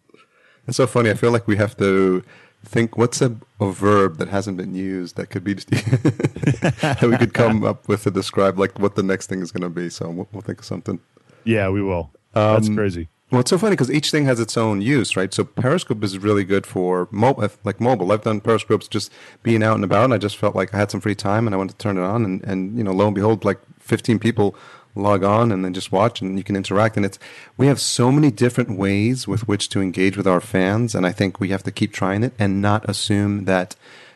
It's 0.68 0.78
so 0.78 0.88
funny. 0.88 1.10
I 1.10 1.16
feel 1.16 1.32
like 1.32 1.48
we 1.48 1.58
have 1.58 1.76
to 1.78 2.24
think 2.66 2.98
what's 2.98 3.22
a, 3.22 3.36
a 3.60 3.72
verb 3.72 4.18
that 4.18 4.30
hasn't 4.30 4.56
been 4.56 4.74
used 4.74 5.18
that 5.18 5.30
could 5.30 5.44
be 5.44 5.54
that 5.54 7.00
we 7.02 7.18
could 7.18 7.34
come 7.34 7.64
up 7.64 7.88
with 7.88 8.04
to 8.04 8.12
describe 8.12 8.58
like 8.58 8.80
what 8.80 8.96
the 8.96 9.04
next 9.04 9.28
thing 9.28 9.42
is 9.42 9.52
going 9.52 9.64
to 9.64 9.70
be. 9.70 9.90
So 9.90 10.10
we'll, 10.10 10.28
we'll, 10.32 10.42
think 10.42 10.60
of 10.60 10.66
something. 10.66 11.00
Yeah, 11.44 11.70
we 11.70 11.82
will. 11.82 12.12
Um, 12.34 12.54
That's 12.54 12.70
crazy. 12.70 13.10
Well, 13.34 13.40
it's 13.40 13.50
so 13.50 13.58
funny 13.58 13.72
because 13.72 13.90
each 13.90 14.12
thing 14.12 14.26
has 14.26 14.40
its 14.40 14.56
own 14.58 14.80
use, 14.84 15.18
right? 15.18 15.34
So 15.34 15.44
Periscope 15.44 16.04
is 16.04 16.20
really 16.20 16.44
good 16.44 16.68
for 16.68 17.08
mobile, 17.10 17.50
like 17.64 17.82
mobile. 17.82 18.12
I've 18.12 18.22
done 18.22 18.40
Periscopes 18.40 18.88
just 18.88 19.12
being 19.42 19.64
out 19.64 19.74
and 19.74 19.84
about, 19.84 20.04
and 20.04 20.14
I 20.14 20.20
just 20.20 20.38
felt 20.38 20.56
like 20.56 20.72
I 20.72 20.78
had 20.78 20.92
some 20.92 21.02
free 21.02 21.16
time, 21.16 21.48
and 21.48 21.56
I 21.56 21.58
wanted 21.58 21.72
to 21.72 21.84
turn 21.84 21.98
it 21.98 22.04
on, 22.04 22.26
and, 22.26 22.44
and 22.44 22.78
you 22.78 22.84
know, 22.84 22.92
lo 22.92 23.08
and 23.08 23.16
behold, 23.16 23.44
like 23.44 23.58
15 23.80 24.20
people 24.20 24.56
log 24.94 25.24
on 25.24 25.52
and 25.52 25.66
then 25.66 25.74
just 25.74 25.92
watch, 25.92 26.22
and 26.22 26.38
you 26.38 26.44
can 26.44 26.56
interact. 26.56 26.96
And 26.96 27.08
it's 27.08 27.18
we 27.58 27.66
have 27.66 27.80
so 27.80 28.12
many 28.12 28.30
different 28.30 28.78
ways 28.78 29.28
with 29.28 29.48
which 29.48 29.68
to 29.70 29.82
engage 29.82 30.16
with 30.16 30.28
our 30.28 30.40
fans, 30.40 30.94
and 30.94 31.04
I 31.04 31.12
think 31.12 31.40
we 31.40 31.50
have 31.50 31.64
to 31.64 31.72
keep 31.72 31.92
trying 31.92 32.22
it 32.24 32.34
and 32.38 32.62
not 32.62 32.88
assume 32.88 33.46
that. 33.46 33.76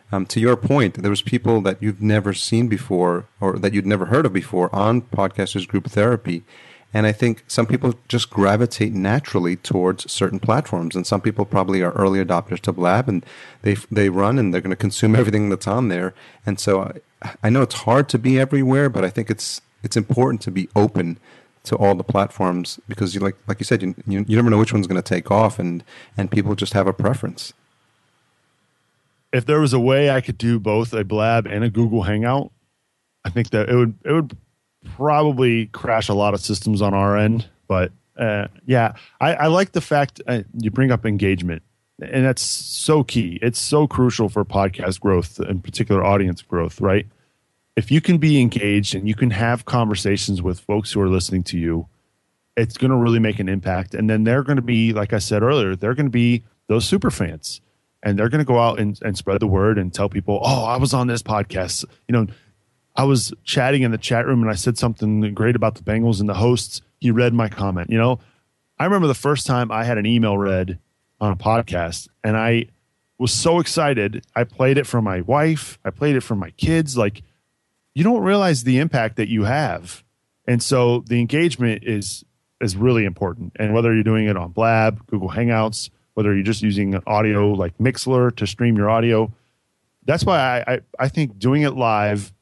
Um, 0.09 0.25
to 0.27 0.39
your 0.39 0.55
point, 0.55 1.01
there 1.01 1.09
was 1.09 1.21
people 1.21 1.59
that 1.63 1.83
you've 1.83 2.01
never 2.01 2.33
seen 2.33 2.69
before 2.69 3.25
or 3.41 3.59
that 3.59 3.73
you'd 3.73 3.85
never 3.85 4.05
heard 4.05 4.25
of 4.25 4.31
before 4.31 4.73
on 4.73 5.01
Podcasters 5.01 5.67
Group 5.67 5.87
Therapy 5.87 6.45
and 6.93 7.05
I 7.05 7.11
think 7.11 7.43
some 7.47 7.65
people 7.65 7.95
just 8.07 8.29
gravitate 8.29 8.93
naturally 8.93 9.55
towards 9.57 10.11
certain 10.11 10.39
platforms, 10.39 10.95
and 10.95 11.05
some 11.05 11.21
people 11.21 11.45
probably 11.45 11.81
are 11.81 11.91
early 11.91 12.23
adopters 12.23 12.59
to 12.61 12.71
Blab, 12.71 13.09
and 13.09 13.25
they 13.61 13.75
they 13.91 14.09
run 14.09 14.39
and 14.39 14.53
they're 14.53 14.61
going 14.61 14.71
to 14.71 14.75
consume 14.75 15.15
everything 15.19 15.49
that's 15.49 15.67
on 15.67 15.89
there. 15.89 16.13
And 16.45 16.59
so 16.59 16.93
I, 17.21 17.31
I 17.43 17.49
know 17.49 17.61
it's 17.61 17.81
hard 17.81 18.09
to 18.09 18.19
be 18.19 18.39
everywhere, 18.39 18.89
but 18.89 19.03
I 19.03 19.09
think 19.09 19.29
it's 19.29 19.61
it's 19.83 19.97
important 19.97 20.41
to 20.43 20.51
be 20.51 20.69
open 20.75 21.19
to 21.63 21.75
all 21.75 21.95
the 21.95 22.03
platforms 22.03 22.79
because 22.87 23.13
you 23.13 23.19
like 23.19 23.35
like 23.47 23.59
you 23.59 23.65
said 23.65 23.81
you 23.81 23.93
you, 24.07 24.25
you 24.27 24.35
never 24.37 24.49
know 24.49 24.57
which 24.57 24.73
one's 24.73 24.87
going 24.87 25.01
to 25.01 25.07
take 25.07 25.29
off, 25.29 25.59
and 25.59 25.83
and 26.15 26.31
people 26.31 26.55
just 26.55 26.73
have 26.73 26.87
a 26.87 26.93
preference. 26.93 27.53
If 29.33 29.45
there 29.45 29.59
was 29.59 29.73
a 29.73 29.79
way 29.79 30.09
I 30.09 30.21
could 30.21 30.37
do 30.37 30.57
both 30.57 30.93
a 30.93 31.03
Blab 31.03 31.45
and 31.45 31.65
a 31.65 31.69
Google 31.69 32.03
Hangout, 32.03 32.49
I 33.25 33.29
think 33.29 33.49
that 33.49 33.67
it 33.67 33.75
would 33.75 33.95
it 34.05 34.13
would 34.13 34.37
probably 34.95 35.67
crash 35.67 36.09
a 36.09 36.13
lot 36.13 36.33
of 36.33 36.39
systems 36.39 36.81
on 36.81 36.93
our 36.93 37.17
end. 37.17 37.47
But 37.67 37.91
uh, 38.17 38.47
yeah, 38.65 38.93
I, 39.21 39.33
I, 39.33 39.47
like 39.47 39.73
the 39.73 39.81
fact 39.81 40.21
uh, 40.27 40.43
you 40.59 40.71
bring 40.71 40.91
up 40.91 41.05
engagement, 41.05 41.61
and 42.01 42.25
that's 42.25 42.41
so 42.41 43.03
key. 43.03 43.39
It's 43.41 43.59
so 43.59 43.87
crucial 43.87 44.29
for 44.29 44.43
podcast 44.45 44.99
growth, 44.99 45.39
in 45.39 45.61
particular 45.61 46.03
audience 46.03 46.41
growth, 46.41 46.81
right? 46.81 47.05
if 47.77 47.91
you 47.91 48.01
can 48.01 48.17
be 48.17 48.41
engaged 48.41 48.95
and 48.95 49.07
you 49.07 49.13
can 49.13 49.29
have 49.29 49.65
conversations 49.65 50.41
with 50.41 50.59
folks 50.59 50.91
who 50.91 50.99
are 50.99 51.07
listening 51.07 51.43
to 51.43 51.59
you, 51.59 51.87
it's 52.57 52.75
going 52.75 52.89
to 52.89 52.97
really 52.97 53.19
make 53.19 53.39
an 53.39 53.47
impact. 53.47 53.93
And 53.93 54.09
then 54.09 54.23
they're 54.23 54.41
going 54.41 54.55
to 54.55 54.63
be, 54.63 54.93
like 54.93 55.13
I 55.13 55.19
said 55.19 55.43
earlier, 55.43 55.75
they're 55.75 55.93
going 55.93 56.07
to 56.07 56.11
be 56.11 56.43
those 56.65 56.85
super 56.85 57.11
fans 57.11 57.61
and 58.01 58.17
they're 58.17 58.29
going 58.29 58.43
to 58.43 58.45
go 58.45 58.57
out 58.57 58.79
and, 58.79 58.99
and 59.03 59.15
spread 59.15 59.39
the 59.39 59.47
word 59.47 59.77
and 59.77 59.93
tell 59.93 60.09
people, 60.09 60.41
oh, 60.43 60.65
I 60.65 60.77
was 60.77 60.91
on 60.91 61.05
this 61.05 61.21
podcast. 61.21 61.85
You 62.07 62.13
know, 62.13 62.27
I 62.97 63.03
was 63.03 63.31
chatting 63.43 63.83
in 63.83 63.91
the 63.91 63.97
chat 63.99 64.25
room 64.25 64.41
and 64.41 64.49
I 64.49 64.55
said 64.55 64.77
something 64.77 65.33
great 65.35 65.55
about 65.55 65.75
the 65.75 65.83
Bengals 65.83 66.19
and 66.19 66.27
the 66.27 66.33
hosts. 66.33 66.81
He 66.99 67.11
read 67.11 67.31
my 67.31 67.47
comment. 67.47 67.91
You 67.91 67.99
know, 67.99 68.19
I 68.79 68.85
remember 68.85 69.05
the 69.05 69.13
first 69.13 69.45
time 69.45 69.71
I 69.71 69.83
had 69.83 69.99
an 69.99 70.07
email 70.07 70.35
read 70.35 70.79
on 71.21 71.31
a 71.31 71.35
podcast 71.35 72.07
and 72.23 72.35
I 72.35 72.65
was 73.19 73.31
so 73.31 73.59
excited. 73.59 74.25
I 74.35 74.43
played 74.43 74.79
it 74.79 74.87
for 74.87 75.01
my 75.01 75.21
wife, 75.21 75.77
I 75.85 75.91
played 75.91 76.15
it 76.15 76.21
for 76.21 76.35
my 76.35 76.49
kids. 76.51 76.97
Like, 76.97 77.21
you 77.93 78.03
don't 78.03 78.21
realize 78.21 78.63
the 78.63 78.79
impact 78.79 79.15
that 79.17 79.29
you 79.29 79.43
have. 79.43 80.03
And 80.47 80.61
so 80.61 81.03
the 81.07 81.19
engagement 81.19 81.83
is 81.83 82.23
is 82.59 82.75
really 82.75 83.05
important. 83.05 83.53
And 83.57 83.73
whether 83.75 83.93
you're 83.93 84.03
doing 84.03 84.27
it 84.27 84.35
on 84.35 84.51
Blab, 84.51 85.05
Google 85.05 85.29
Hangouts, 85.29 85.91
whether 86.15 86.33
you're 86.33 86.43
just 86.43 86.63
using 86.63 86.99
audio 87.05 87.51
like 87.51 87.77
Mixlr 87.77 88.35
to 88.35 88.47
stream 88.47 88.75
your 88.75 88.89
audio, 88.89 89.31
that's 90.05 90.23
why 90.23 90.39
I, 90.39 90.73
I, 90.73 90.79
I 90.97 91.07
think 91.09 91.37
doing 91.37 91.61
it 91.61 91.75
live 91.75 92.33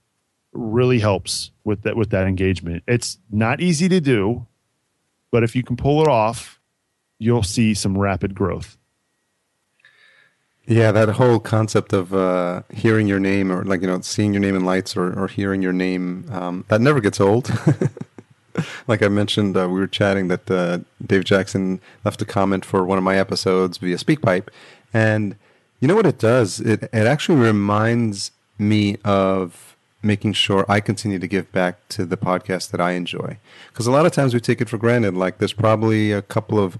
really 0.56 0.99
helps 0.99 1.51
with 1.64 1.84
that 1.84 1.95
with 1.95 2.10
that 2.12 2.28
engagement. 2.28 2.84
It's 2.88 3.18
not 3.30 3.62
easy 3.62 3.89
to 3.89 3.99
do, 3.99 4.47
but 5.32 5.43
if 5.43 5.56
you 5.56 5.64
can 5.64 5.76
pull 5.76 6.01
it 6.01 6.08
off, 6.08 6.60
you'll 7.20 7.43
see 7.43 7.74
some 7.74 7.97
rapid 7.97 8.36
growth. 8.36 8.78
Yeah, 10.68 10.91
that 10.93 11.10
whole 11.10 11.39
concept 11.39 11.93
of 11.93 12.14
uh, 12.14 12.64
hearing 12.74 13.08
your 13.08 13.20
name 13.20 13.51
or 13.51 13.64
like, 13.64 13.82
you 13.82 13.88
know, 13.88 14.01
seeing 14.01 14.34
your 14.34 14.41
name 14.41 14.56
in 14.56 14.66
lights 14.66 14.97
or, 14.97 15.14
or 15.14 15.28
hearing 15.28 15.62
your 15.62 15.74
name, 15.74 16.26
um, 16.32 16.66
that 16.70 16.82
never 16.82 16.99
gets 16.99 17.22
old. 17.22 17.51
like 18.88 19.03
I 19.03 19.08
mentioned, 19.08 19.56
uh, 19.56 19.68
we 19.70 19.80
were 19.80 19.88
chatting 19.88 20.28
that 20.30 20.49
uh, 20.49 20.80
Dave 21.06 21.24
Jackson 21.24 21.80
left 22.03 22.22
a 22.24 22.26
comment 22.26 22.66
for 22.66 22.84
one 22.84 22.97
of 22.97 23.03
my 23.03 23.16
episodes 23.18 23.78
via 23.78 23.97
SpeakPipe. 23.97 24.47
And 24.91 25.36
you 25.80 25.88
know 25.88 25.95
what 25.95 26.08
it 26.08 26.18
does? 26.18 26.60
It, 26.60 26.84
it 26.84 26.93
actually 26.93 27.39
reminds 27.39 28.32
me 28.58 28.97
of 29.06 29.74
making 30.06 30.34
sure 30.34 30.66
I 30.70 30.80
continue 30.80 31.20
to 31.20 31.28
give 31.28 31.51
back 31.51 31.88
to 31.89 32.06
the 32.06 32.18
podcast 32.18 32.72
that 32.72 32.80
I 32.80 32.91
enjoy. 32.91 33.38
Because 33.70 33.88
a 33.88 33.91
lot 33.91 34.06
of 34.06 34.12
times 34.12 34.34
we 34.34 34.39
take 34.39 34.62
it 34.62 34.70
for 34.70 34.78
granted. 34.78 35.16
Like 35.16 35.39
there's 35.39 35.53
probably 35.53 36.12
a 36.12 36.22
couple 36.22 36.60
of 36.60 36.78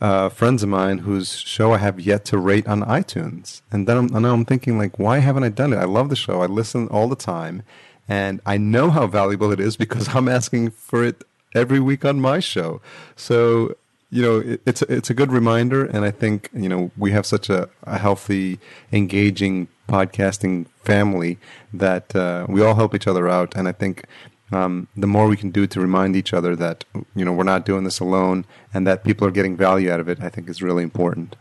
uh, 0.00 0.28
friends 0.30 0.62
of 0.62 0.68
mine 0.68 0.98
whose 0.98 1.38
show 1.38 1.72
I 1.72 1.78
have 1.78 2.00
yet 2.00 2.24
to 2.26 2.38
rate 2.38 2.66
on 2.66 2.82
iTunes. 2.82 3.60
And 3.70 3.86
then 3.86 3.96
I'm, 3.96 4.14
and 4.14 4.26
I'm 4.26 4.44
thinking, 4.44 4.78
like, 4.78 4.98
why 4.98 5.18
haven't 5.18 5.44
I 5.44 5.50
done 5.50 5.72
it? 5.72 5.76
I 5.76 5.84
love 5.84 6.08
the 6.08 6.16
show. 6.16 6.40
I 6.40 6.46
listen 6.46 6.88
all 6.88 7.08
the 7.08 7.16
time. 7.16 7.62
And 8.08 8.40
I 8.46 8.56
know 8.56 8.90
how 8.90 9.06
valuable 9.06 9.52
it 9.52 9.60
is 9.60 9.76
because 9.76 10.14
I'm 10.14 10.28
asking 10.28 10.70
for 10.70 11.04
it 11.04 11.22
every 11.54 11.80
week 11.80 12.04
on 12.04 12.20
my 12.20 12.40
show. 12.40 12.80
So, 13.16 13.76
you 14.10 14.22
know, 14.22 14.38
it, 14.38 14.60
it's, 14.66 14.82
it's 14.82 15.10
a 15.10 15.14
good 15.14 15.32
reminder. 15.32 15.84
And 15.84 16.04
I 16.04 16.10
think, 16.10 16.50
you 16.52 16.68
know, 16.68 16.90
we 16.96 17.12
have 17.12 17.26
such 17.26 17.48
a, 17.48 17.68
a 17.84 17.98
healthy, 17.98 18.58
engaging 18.92 19.68
podcasting 19.88 20.66
family 20.84 21.38
that 21.72 22.14
uh, 22.14 22.46
we 22.48 22.62
all 22.62 22.74
help 22.74 22.94
each 22.94 23.06
other 23.06 23.28
out. 23.28 23.54
And 23.56 23.68
I 23.68 23.72
think 23.72 24.04
um, 24.52 24.88
the 24.96 25.06
more 25.06 25.28
we 25.28 25.36
can 25.36 25.50
do 25.50 25.66
to 25.66 25.80
remind 25.80 26.16
each 26.16 26.32
other 26.32 26.56
that 26.56 26.84
you 27.14 27.24
know 27.24 27.32
we're 27.32 27.44
not 27.44 27.64
doing 27.64 27.84
this 27.84 28.00
alone 28.00 28.44
and 28.74 28.86
that 28.86 29.04
people 29.04 29.26
are 29.26 29.30
getting 29.30 29.56
value 29.56 29.90
out 29.90 30.00
of 30.00 30.08
it, 30.08 30.20
I 30.20 30.28
think 30.28 30.48
is 30.48 30.62
really 30.62 30.82
important. 30.82 31.36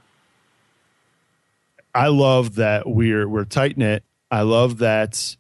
I 1.96 2.08
love 2.08 2.56
that 2.56 2.88
we're 2.88 3.28
we're 3.28 3.46
tight 3.46 3.78
knit. 3.78 4.04
I 4.30 4.42
love 4.42 4.78
that 4.80 5.36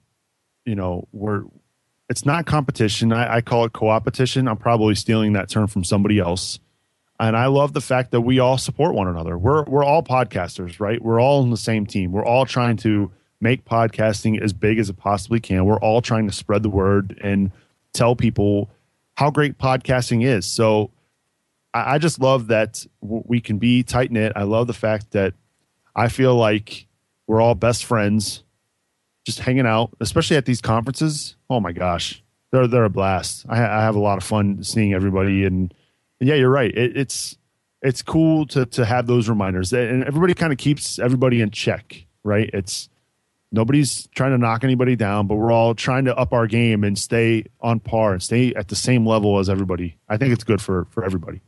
you 0.65 0.75
know 0.75 1.07
we're 1.11 1.43
it's 2.09 2.25
not 2.25 2.47
competition. 2.47 3.13
I, 3.13 3.35
I 3.35 3.41
call 3.41 3.65
it 3.65 3.73
co-opetition. 3.73 4.47
I'm 4.47 4.57
probably 4.57 4.95
stealing 4.95 5.33
that 5.33 5.47
term 5.47 5.67
from 5.67 5.83
somebody 5.83 6.17
else. 6.17 6.59
And 7.19 7.35
I 7.35 7.47
love 7.47 7.73
the 7.73 7.81
fact 7.81 8.11
that 8.11 8.21
we 8.21 8.39
all 8.39 8.57
support 8.57 8.95
one 8.95 9.07
another. 9.07 9.37
We're 9.37 9.63
we're 9.63 9.83
all 9.83 10.01
podcasters, 10.01 10.79
right? 10.79 11.01
We're 11.01 11.21
all 11.21 11.43
in 11.43 11.49
the 11.49 11.57
same 11.57 11.85
team. 11.85 12.11
We're 12.11 12.25
all 12.25 12.45
trying 12.45 12.77
to 12.77 13.11
make 13.41 13.65
podcasting 13.65 14.41
as 14.41 14.53
big 14.53 14.79
as 14.79 14.89
it 14.89 14.97
possibly 14.97 15.39
can. 15.39 15.65
We're 15.65 15.79
all 15.79 16.01
trying 16.01 16.27
to 16.27 16.33
spread 16.33 16.63
the 16.63 16.69
word 16.69 17.19
and 17.21 17.51
tell 17.93 18.15
people 18.15 18.69
how 19.15 19.31
great 19.31 19.57
podcasting 19.57 20.25
is. 20.25 20.45
So 20.45 20.91
I, 21.73 21.95
I 21.95 21.97
just 21.97 22.19
love 22.19 22.47
that 22.47 22.85
we 23.01 23.41
can 23.41 23.57
be 23.57 23.83
tight 23.83 24.11
knit. 24.11 24.33
I 24.35 24.43
love 24.43 24.67
the 24.67 24.73
fact 24.73 25.11
that 25.11 25.33
I 25.95 26.07
feel 26.07 26.35
like 26.35 26.87
we're 27.27 27.41
all 27.41 27.55
best 27.55 27.85
friends, 27.85 28.43
just 29.25 29.39
hanging 29.39 29.65
out, 29.65 29.91
especially 29.99 30.37
at 30.37 30.45
these 30.45 30.61
conferences. 30.61 31.35
Oh 31.49 31.59
my 31.59 31.73
gosh, 31.73 32.23
they're 32.51 32.67
they're 32.67 32.85
a 32.85 32.89
blast. 32.89 33.45
I, 33.49 33.57
I 33.57 33.81
have 33.81 33.95
a 33.95 33.99
lot 33.99 34.17
of 34.17 34.23
fun 34.23 34.63
seeing 34.63 34.93
everybody, 34.93 35.43
and 35.43 35.73
yeah, 36.19 36.35
you're 36.35 36.49
right. 36.49 36.75
It, 36.75 36.97
it's 36.97 37.37
it's 37.81 38.01
cool 38.01 38.45
to 38.47 38.65
to 38.65 38.85
have 38.85 39.07
those 39.07 39.29
reminders, 39.29 39.73
and 39.73 40.03
everybody 40.03 40.33
kind 40.33 40.51
of 40.51 40.57
keeps 40.59 40.99
everybody 40.99 41.41
in 41.41 41.51
check, 41.51 42.05
right? 42.23 42.49
It's 42.53 42.89
nobody's 43.51 44.07
trying 44.15 44.31
to 44.31 44.37
knock 44.37 44.63
anybody 44.63 44.95
down, 44.95 45.27
but 45.27 45.35
we're 45.35 45.51
all 45.51 45.75
trying 45.75 46.05
to 46.05 46.15
up 46.17 46.33
our 46.33 46.47
game 46.47 46.83
and 46.83 46.97
stay 46.97 47.45
on 47.61 47.79
par 47.79 48.13
and 48.13 48.23
stay 48.23 48.53
at 48.53 48.67
the 48.67 48.75
same 48.75 49.05
level 49.05 49.39
as 49.39 49.49
everybody. 49.49 49.97
I 50.07 50.17
think 50.17 50.33
it's 50.33 50.43
good 50.43 50.61
for 50.61 50.85
for 50.91 51.03
everybody. 51.03 51.41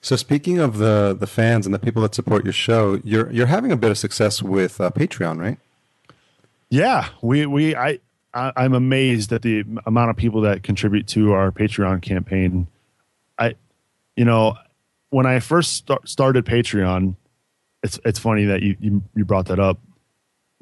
So 0.00 0.16
speaking 0.16 0.58
of 0.58 0.78
the 0.78 1.16
the 1.18 1.26
fans 1.28 1.64
and 1.64 1.74
the 1.74 1.78
people 1.78 2.02
that 2.02 2.14
support 2.14 2.44
your 2.44 2.52
show, 2.52 3.00
you're 3.04 3.30
you're 3.32 3.46
having 3.46 3.72
a 3.72 3.76
bit 3.76 3.90
of 3.90 3.98
success 3.98 4.42
with 4.42 4.80
uh, 4.80 4.90
Patreon, 4.90 5.40
right? 5.40 5.58
Yeah, 6.68 7.08
we 7.22 7.46
we 7.46 7.76
I, 7.76 8.00
I 8.34 8.64
am 8.64 8.74
amazed 8.74 9.32
at 9.32 9.42
the 9.42 9.64
amount 9.86 10.10
of 10.10 10.16
people 10.16 10.40
that 10.42 10.62
contribute 10.62 11.06
to 11.08 11.32
our 11.32 11.52
Patreon 11.52 12.02
campaign. 12.02 12.66
You 14.16 14.24
know, 14.24 14.56
when 15.10 15.26
I 15.26 15.40
first 15.40 15.74
start, 15.74 16.08
started 16.08 16.44
Patreon, 16.44 17.16
it's 17.82 17.98
it's 18.04 18.18
funny 18.18 18.44
that 18.46 18.62
you, 18.62 18.76
you 18.80 19.02
you 19.14 19.24
brought 19.24 19.46
that 19.46 19.58
up 19.58 19.78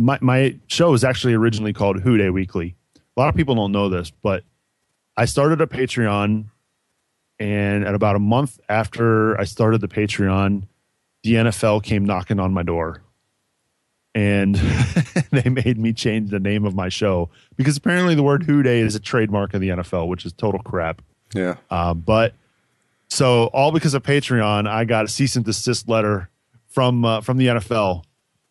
my 0.00 0.18
my 0.20 0.56
show 0.66 0.94
is 0.94 1.04
actually 1.04 1.34
originally 1.34 1.72
called 1.72 2.00
Who 2.00 2.16
Dey 2.16 2.30
Weekly. 2.30 2.74
A 2.96 3.20
lot 3.20 3.28
of 3.28 3.34
people 3.36 3.54
don't 3.54 3.72
know 3.72 3.88
this, 3.88 4.10
but 4.10 4.44
I 5.16 5.26
started 5.26 5.60
a 5.60 5.66
Patreon, 5.66 6.46
and 7.38 7.84
at 7.84 7.94
about 7.94 8.16
a 8.16 8.20
month 8.20 8.58
after 8.68 9.38
I 9.38 9.44
started 9.44 9.82
the 9.82 9.88
Patreon, 9.88 10.66
the 11.22 11.34
NFL 11.34 11.82
came 11.82 12.04
knocking 12.04 12.40
on 12.40 12.54
my 12.54 12.62
door, 12.62 13.02
and 14.14 14.54
they 15.30 15.50
made 15.50 15.76
me 15.76 15.92
change 15.92 16.30
the 16.30 16.40
name 16.40 16.64
of 16.64 16.74
my 16.74 16.88
show 16.88 17.28
because 17.56 17.76
apparently 17.76 18.14
the 18.14 18.22
word 18.22 18.44
Who 18.44 18.62
Dey 18.62 18.80
is 18.80 18.94
a 18.94 19.00
trademark 19.00 19.52
of 19.52 19.60
the 19.60 19.68
NFL, 19.68 20.08
which 20.08 20.24
is 20.24 20.32
total 20.32 20.60
crap. 20.62 21.02
Yeah, 21.34 21.56
uh, 21.68 21.92
but 21.92 22.34
so 23.10 23.46
all 23.46 23.72
because 23.72 23.94
of 23.94 24.02
Patreon, 24.02 24.68
I 24.68 24.84
got 24.84 25.04
a 25.04 25.08
cease 25.08 25.36
and 25.36 25.44
desist 25.44 25.88
letter 25.88 26.30
from 26.68 27.04
uh, 27.04 27.20
from 27.20 27.36
the 27.36 27.48
NFL, 27.48 28.04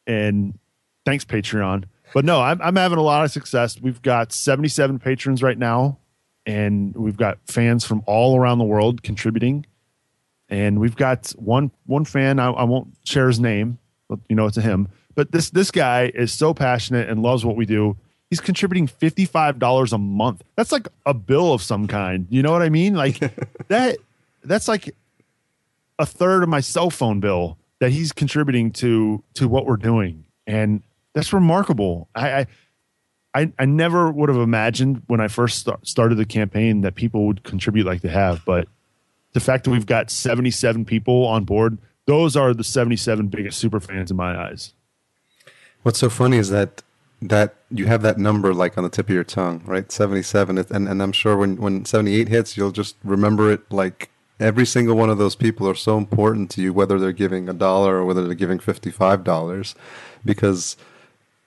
and 0.06 0.60
thanks 1.06 1.26
Patreon. 1.26 1.86
But 2.14 2.26
no, 2.26 2.42
I'm 2.42 2.62
I'm 2.62 2.76
having 2.76 2.98
a 2.98 3.02
lot 3.02 3.24
of 3.24 3.32
success. 3.32 3.80
We've 3.82 4.02
got 4.02 4.34
77 4.34 5.00
patrons 5.00 5.42
right 5.42 5.58
now, 5.58 5.98
and 6.46 6.96
we've 6.96 7.18
got 7.18 7.38
fans 7.48 7.86
from 7.86 8.04
all 8.06 8.38
around 8.38 8.58
the 8.58 8.66
world 8.66 9.02
contributing. 9.02 9.66
And 10.50 10.80
we've 10.80 10.96
got 10.96 11.30
one 11.38 11.72
one 11.86 12.06
fan. 12.06 12.40
I, 12.40 12.50
I 12.50 12.64
won't 12.64 12.96
share 13.06 13.28
his 13.28 13.40
name, 13.40 13.78
but 14.08 14.20
you 14.28 14.36
know 14.36 14.48
it's 14.48 14.58
a 14.58 14.62
him. 14.62 14.90
But 15.16 15.32
this 15.32 15.52
this 15.52 15.72
guy 15.72 16.12
is 16.14 16.34
so 16.34 16.54
passionate 16.54 17.08
and 17.08 17.22
loves 17.22 17.46
what 17.46 17.56
we 17.56 17.66
do. 17.66 17.98
He's 18.30 18.40
contributing 18.40 18.88
fifty 18.88 19.26
five 19.26 19.60
dollars 19.60 19.94
a 19.94 19.98
month. 20.00 20.44
That's 20.56 20.72
like 20.72 20.88
a 21.06 21.14
bill 21.14 21.54
of 21.54 21.62
some 21.62 21.88
kind. 21.88 22.26
You 22.30 22.42
know 22.42 22.52
what 22.52 22.64
I 22.64 22.70
mean? 22.70 22.96
Like 22.96 23.20
that. 23.68 23.98
That's 24.44 24.68
like 24.68 24.96
a 25.98 26.06
third 26.06 26.44
of 26.44 26.50
my 26.50 26.60
cell 26.62 26.90
phone 26.90 27.20
bill 27.20 27.58
that 27.80 27.92
he's 27.92 28.12
contributing 28.12 28.72
to 28.72 29.24
to 29.36 29.48
what 29.48 29.66
we're 29.66 29.78
doing. 29.78 30.26
And 30.48 30.82
that's 31.14 31.34
remarkable. 31.34 32.10
I, 32.16 32.48
I, 33.34 33.52
I 33.60 33.66
never 33.66 34.12
would 34.12 34.30
have 34.30 34.38
imagined 34.38 35.04
when 35.08 35.22
I 35.22 35.28
first 35.28 35.60
start, 35.60 35.88
started 35.88 36.16
the 36.16 36.26
campaign 36.26 36.82
that 36.82 36.96
people 36.96 37.28
would 37.28 37.44
contribute 37.44 37.86
like 37.86 38.02
they 38.02 38.10
have, 38.10 38.44
but 38.46 38.68
the 39.34 39.40
fact 39.40 39.66
that 39.66 39.70
we've 39.70 39.86
got 39.86 40.10
77 40.10 40.86
people 40.86 41.26
on 41.26 41.44
board, 41.44 41.78
those 42.06 42.36
are 42.36 42.54
the 42.54 42.64
77 42.64 43.28
biggest 43.28 43.60
super 43.60 43.80
fans 43.80 44.10
in 44.10 44.18
my 44.18 44.36
eyes. 44.36 44.74
What's 45.84 46.00
so 46.00 46.10
funny 46.10 46.38
is 46.38 46.50
that 46.50 46.84
that 47.22 47.56
you 47.70 47.86
have 47.86 48.02
that 48.02 48.18
number 48.18 48.54
like 48.54 48.78
on 48.78 48.84
the 48.84 48.90
tip 48.90 49.10
of 49.10 49.14
your 49.14 49.24
tongue, 49.24 49.62
right? 49.66 49.92
77 49.92 50.58
and 50.58 50.88
and 50.88 51.04
I'm 51.04 51.12
sure 51.12 51.38
when 51.38 51.58
when 51.58 51.86
78 51.86 52.28
hits, 52.28 52.58
you'll 52.58 52.72
just 52.72 52.96
remember 53.04 53.52
it 53.52 53.72
like 53.72 54.10
every 54.40 54.66
single 54.66 54.96
one 54.96 55.10
of 55.10 55.18
those 55.18 55.36
people 55.36 55.68
are 55.70 55.76
so 55.76 55.98
important 55.98 56.50
to 56.52 56.62
you 56.62 56.74
whether 56.74 56.98
they're 57.00 57.12
giving 57.12 57.50
a 57.50 57.54
dollar 57.54 57.98
or 57.98 58.06
whether 58.06 58.26
they're 58.26 58.36
giving 58.36 58.60
$55 58.60 59.76
because 60.24 60.78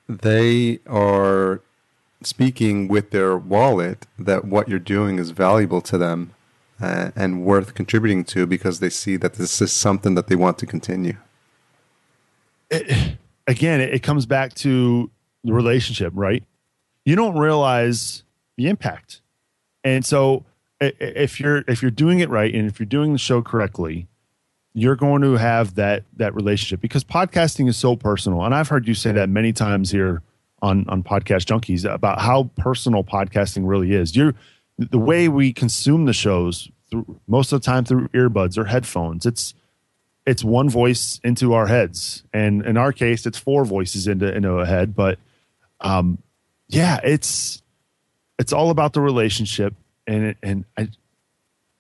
they 0.08 0.78
are 0.86 1.60
speaking 2.22 2.88
with 2.88 3.10
their 3.10 3.36
wallet 3.36 4.06
that 4.18 4.44
what 4.44 4.68
you're 4.68 4.78
doing 4.78 5.18
is 5.18 5.30
valuable 5.30 5.80
to 5.80 5.98
them 5.98 6.32
uh, 6.80 7.10
and 7.16 7.44
worth 7.44 7.74
contributing 7.74 8.24
to 8.24 8.46
because 8.46 8.80
they 8.80 8.90
see 8.90 9.16
that 9.16 9.34
this 9.34 9.60
is 9.60 9.72
something 9.72 10.14
that 10.14 10.26
they 10.26 10.36
want 10.36 10.58
to 10.58 10.66
continue. 10.66 11.16
It, 12.70 13.16
again, 13.46 13.80
it 13.80 14.02
comes 14.02 14.26
back 14.26 14.54
to 14.54 15.10
the 15.44 15.52
relationship, 15.52 16.12
right? 16.14 16.44
you 17.04 17.16
don't 17.16 17.36
realize 17.36 18.22
the 18.56 18.68
impact. 18.68 19.20
And 19.84 20.04
so 20.04 20.44
if 20.82 21.40
you're 21.40 21.64
if 21.68 21.82
you're 21.82 21.90
doing 21.90 22.20
it 22.20 22.28
right 22.28 22.52
and 22.54 22.68
if 22.68 22.78
you're 22.80 22.86
doing 22.86 23.12
the 23.12 23.18
show 23.18 23.42
correctly, 23.42 24.08
you're 24.74 24.96
going 24.96 25.22
to 25.22 25.36
have 25.36 25.74
that 25.76 26.04
that 26.16 26.34
relationship 26.34 26.80
because 26.80 27.04
podcasting 27.04 27.68
is 27.68 27.76
so 27.76 27.96
personal. 27.96 28.42
And 28.42 28.54
I've 28.54 28.68
heard 28.68 28.88
you 28.88 28.94
say 28.94 29.12
that 29.12 29.28
many 29.28 29.52
times 29.52 29.90
here 29.90 30.22
on 30.60 30.86
on 30.88 31.02
podcast 31.02 31.46
junkies 31.46 31.90
about 31.90 32.20
how 32.20 32.50
personal 32.56 33.04
podcasting 33.04 33.68
really 33.68 33.92
is. 33.94 34.16
You're 34.16 34.34
the 34.78 34.98
way 34.98 35.28
we 35.28 35.52
consume 35.52 36.06
the 36.06 36.12
shows 36.12 36.70
through, 36.90 37.20
most 37.26 37.52
of 37.52 37.60
the 37.60 37.64
time 37.64 37.84
through 37.84 38.08
earbuds 38.08 38.56
or 38.56 38.64
headphones. 38.64 39.26
It's 39.26 39.54
it's 40.24 40.44
one 40.44 40.70
voice 40.70 41.20
into 41.24 41.52
our 41.54 41.66
heads, 41.66 42.22
and 42.32 42.64
in 42.64 42.76
our 42.76 42.92
case, 42.92 43.26
it's 43.26 43.38
four 43.38 43.64
voices 43.64 44.06
into 44.06 44.34
into 44.34 44.52
a 44.58 44.66
head. 44.66 44.94
But 44.94 45.18
um, 45.80 46.18
yeah, 46.68 47.00
it's 47.02 47.62
it's 48.38 48.52
all 48.52 48.70
about 48.70 48.92
the 48.92 49.00
relationship, 49.00 49.74
and 50.06 50.24
it, 50.24 50.36
and 50.42 50.64
I, 50.76 50.88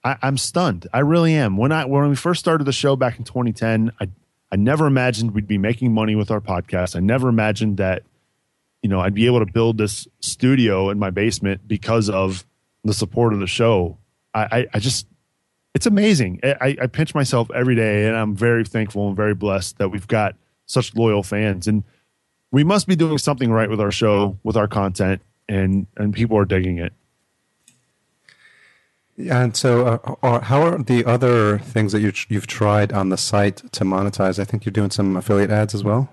I 0.04 0.16
I'm 0.22 0.38
stunned. 0.38 0.86
I 0.92 1.00
really 1.00 1.34
am. 1.34 1.56
When 1.56 1.72
I 1.72 1.84
when 1.84 2.08
we 2.08 2.16
first 2.16 2.40
started 2.40 2.64
the 2.64 2.72
show 2.72 2.96
back 2.96 3.18
in 3.18 3.24
2010, 3.24 3.92
I 4.00 4.08
I 4.50 4.56
never 4.56 4.86
imagined 4.86 5.32
we'd 5.32 5.48
be 5.48 5.58
making 5.58 5.92
money 5.92 6.14
with 6.14 6.30
our 6.30 6.40
podcast. 6.40 6.96
I 6.96 7.00
never 7.00 7.28
imagined 7.28 7.78
that 7.78 8.02
you 8.82 8.88
know 8.88 9.00
I'd 9.00 9.14
be 9.14 9.26
able 9.26 9.40
to 9.40 9.50
build 9.52 9.78
this 9.78 10.06
studio 10.20 10.90
in 10.90 10.98
my 10.98 11.10
basement 11.10 11.66
because 11.66 12.08
of 12.10 12.44
the 12.84 12.94
support 12.94 13.32
of 13.32 13.40
the 13.40 13.46
show. 13.46 13.98
I, 14.34 14.42
I, 14.42 14.66
I 14.74 14.78
just 14.78 15.06
it's 15.74 15.86
amazing. 15.86 16.40
I, 16.42 16.76
I 16.82 16.86
pinch 16.86 17.14
myself 17.14 17.50
every 17.54 17.74
day, 17.74 18.06
and 18.06 18.16
I'm 18.16 18.36
very 18.36 18.64
thankful 18.64 19.08
and 19.08 19.16
very 19.16 19.34
blessed 19.34 19.78
that 19.78 19.88
we've 19.88 20.06
got 20.06 20.36
such 20.66 20.94
loyal 20.94 21.22
fans. 21.22 21.66
And 21.66 21.82
we 22.50 22.62
must 22.62 22.86
be 22.86 22.94
doing 22.94 23.16
something 23.16 23.50
right 23.50 23.70
with 23.70 23.80
our 23.80 23.90
show, 23.90 24.38
with 24.42 24.56
our 24.56 24.68
content, 24.68 25.22
and 25.48 25.86
and 25.96 26.12
people 26.12 26.36
are 26.36 26.44
digging 26.44 26.78
it. 26.78 26.92
And 29.18 29.56
so, 29.56 29.86
uh, 29.86 30.14
uh 30.22 30.40
how 30.40 30.62
are 30.62 30.82
the 30.82 31.04
other 31.04 31.58
things 31.58 31.92
that 31.92 32.00
you 32.00 32.12
you've 32.28 32.46
tried 32.46 32.92
on 32.92 33.10
the 33.10 33.16
site 33.16 33.56
to 33.72 33.84
monetize? 33.84 34.38
I 34.38 34.44
think 34.44 34.64
you're 34.64 34.72
doing 34.72 34.90
some 34.90 35.16
affiliate 35.16 35.50
ads 35.50 35.74
as 35.74 35.84
well. 35.84 36.08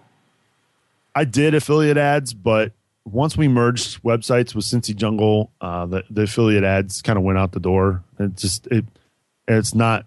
I 1.15 1.25
did 1.25 1.53
affiliate 1.53 1.97
ads, 1.97 2.33
but 2.33 2.73
once 3.05 3.35
we 3.37 3.47
merged 3.47 4.03
websites 4.03 4.53
with 4.53 4.65
Cincy 4.65 4.95
Jungle, 4.95 5.51
uh, 5.61 5.85
the 5.85 6.03
the 6.09 6.23
affiliate 6.23 6.63
ads 6.63 7.01
kind 7.01 7.17
of 7.17 7.23
went 7.23 7.37
out 7.37 7.53
the 7.53 7.59
door. 7.59 8.03
It 8.19 8.35
just 8.35 8.67
it 8.67 8.85
it's 9.47 9.73
not 9.73 10.05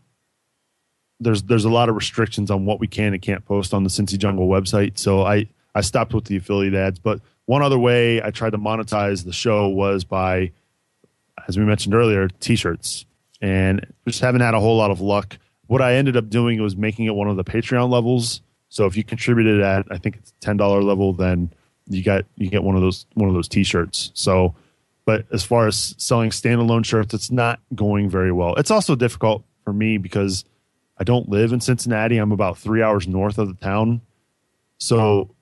there's 1.18 1.43
there's 1.45 1.64
a 1.64 1.70
lot 1.70 1.88
of 1.88 1.95
restrictions 1.95 2.51
on 2.51 2.66
what 2.66 2.78
we 2.78 2.86
can 2.86 3.14
and 3.14 3.22
can't 3.22 3.45
post 3.45 3.72
on 3.72 3.84
the 3.84 3.90
Cincy 3.90 4.18
Jungle 4.18 4.49
website. 4.49 4.99
So 4.99 5.22
I 5.22 5.49
I 5.74 5.80
stopped 5.80 6.14
with 6.14 6.24
the 6.24 6.36
affiliate 6.36 6.74
ads. 6.74 6.99
But 6.99 7.20
one 7.47 7.62
other 7.62 7.78
way 7.78 8.22
I 8.22 8.30
tried 8.30 8.51
to 8.51 8.59
monetize 8.59 9.24
the 9.24 9.32
show 9.32 9.68
was 9.68 10.05
by, 10.05 10.53
as 11.49 11.59
we 11.59 11.64
mentioned 11.64 11.95
earlier, 11.95 12.28
t-shirts, 12.40 13.05
and 13.40 13.86
just 14.07 14.20
haven't 14.20 14.40
had 14.40 14.55
a 14.55 14.61
whole 14.61 14.76
lot 14.76 14.90
of 14.90 15.01
luck. 15.01 15.38
What 15.66 15.82
I 15.82 15.95
ended 15.95 16.16
up 16.16 16.28
doing 16.28 16.61
was 16.62 16.76
making 16.76 17.07
it 17.07 17.14
one 17.14 17.28
of 17.28 17.36
the 17.36 17.45
Patreon 17.45 17.90
levels. 17.90 18.43
So 18.68 18.86
if 18.86 18.97
you 18.97 19.05
contributed 19.05 19.61
at 19.61 19.86
I 19.90 19.99
think 19.99 20.16
it's 20.16 20.32
ten 20.40 20.57
dollar 20.57 20.82
level, 20.82 21.12
then 21.12 21.53
you 21.88 22.03
got 22.03 22.24
you 22.36 22.49
get 22.49 22.62
one 22.62 22.76
of 22.76 22.82
those 22.82 23.07
one 23.14 23.28
of 23.28 23.34
those 23.34 23.49
t-shirts. 23.49 24.11
So 24.14 24.55
but 25.05 25.26
as 25.32 25.43
far 25.43 25.66
as 25.66 25.95
selling 25.99 26.30
standalone 26.30 26.84
shirts, 26.84 27.12
it's 27.12 27.30
not 27.30 27.61
going 27.74 28.09
very 28.09 28.32
well. 28.32 28.55
It's 28.55 28.70
also 28.70 28.95
difficult 28.95 29.45
for 29.64 29.72
me 29.72 29.99
because 29.99 30.45
I 30.99 31.05
don't 31.05 31.28
live 31.28 31.53
in 31.53 31.61
Cincinnati. 31.61 32.18
I'm 32.18 32.32
about 32.32 32.59
three 32.59 32.82
hours 32.82 33.09
north 33.09 33.38
of 33.38 33.49
the 33.49 33.55
town. 33.55 34.01
So 34.78 35.34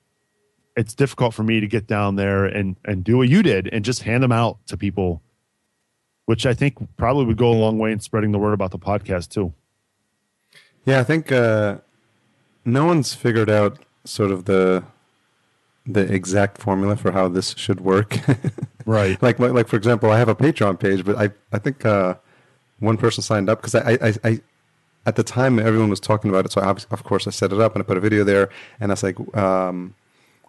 it's 0.75 0.95
difficult 0.95 1.33
for 1.33 1.43
me 1.43 1.59
to 1.59 1.67
get 1.67 1.85
down 1.85 2.15
there 2.15 2.45
and, 2.45 2.75
and 2.85 3.03
do 3.03 3.17
what 3.17 3.29
you 3.29 3.43
did 3.43 3.69
and 3.71 3.85
just 3.85 4.03
hand 4.03 4.23
them 4.23 4.31
out 4.31 4.57
to 4.67 4.77
people, 4.77 5.21
which 6.31 6.45
I 6.45 6.53
think 6.53 6.77
probably 6.95 7.25
would 7.25 7.35
go 7.35 7.51
a 7.51 7.59
long 7.65 7.77
way 7.77 7.91
in 7.91 7.99
spreading 7.99 8.31
the 8.31 8.39
word 8.39 8.53
about 8.53 8.71
the 8.71 8.79
podcast 8.79 9.27
too. 9.31 9.53
Yeah, 10.85 11.01
I 11.01 11.03
think 11.03 11.29
uh, 11.29 11.79
no 12.63 12.85
one's 12.85 13.13
figured 13.13 13.49
out 13.49 13.79
sort 14.05 14.31
of 14.31 14.45
the 14.45 14.85
the 15.85 16.09
exact 16.13 16.57
formula 16.57 16.95
for 16.95 17.11
how 17.11 17.27
this 17.27 17.53
should 17.57 17.81
work. 17.81 18.17
right. 18.85 19.21
Like, 19.21 19.39
like 19.39 19.67
for 19.67 19.75
example, 19.75 20.09
I 20.09 20.19
have 20.19 20.29
a 20.29 20.35
Patreon 20.35 20.79
page, 20.79 21.03
but 21.03 21.17
I 21.17 21.31
I 21.51 21.59
think 21.59 21.85
uh, 21.85 22.15
one 22.79 22.95
person 22.95 23.21
signed 23.21 23.49
up 23.49 23.61
because 23.61 23.75
I, 23.75 23.97
I 24.01 24.13
I 24.23 24.41
at 25.05 25.17
the 25.17 25.23
time 25.23 25.59
everyone 25.59 25.89
was 25.89 25.99
talking 25.99 26.29
about 26.29 26.45
it, 26.45 26.53
so 26.53 26.61
I, 26.61 26.69
of 26.69 27.03
course 27.03 27.27
I 27.27 27.31
set 27.31 27.51
it 27.51 27.59
up 27.59 27.75
and 27.75 27.83
I 27.83 27.85
put 27.85 27.97
a 27.97 28.05
video 28.07 28.23
there, 28.23 28.47
and 28.79 28.89
I 28.89 28.93
was 28.93 29.03
like. 29.03 29.17
Um, 29.35 29.95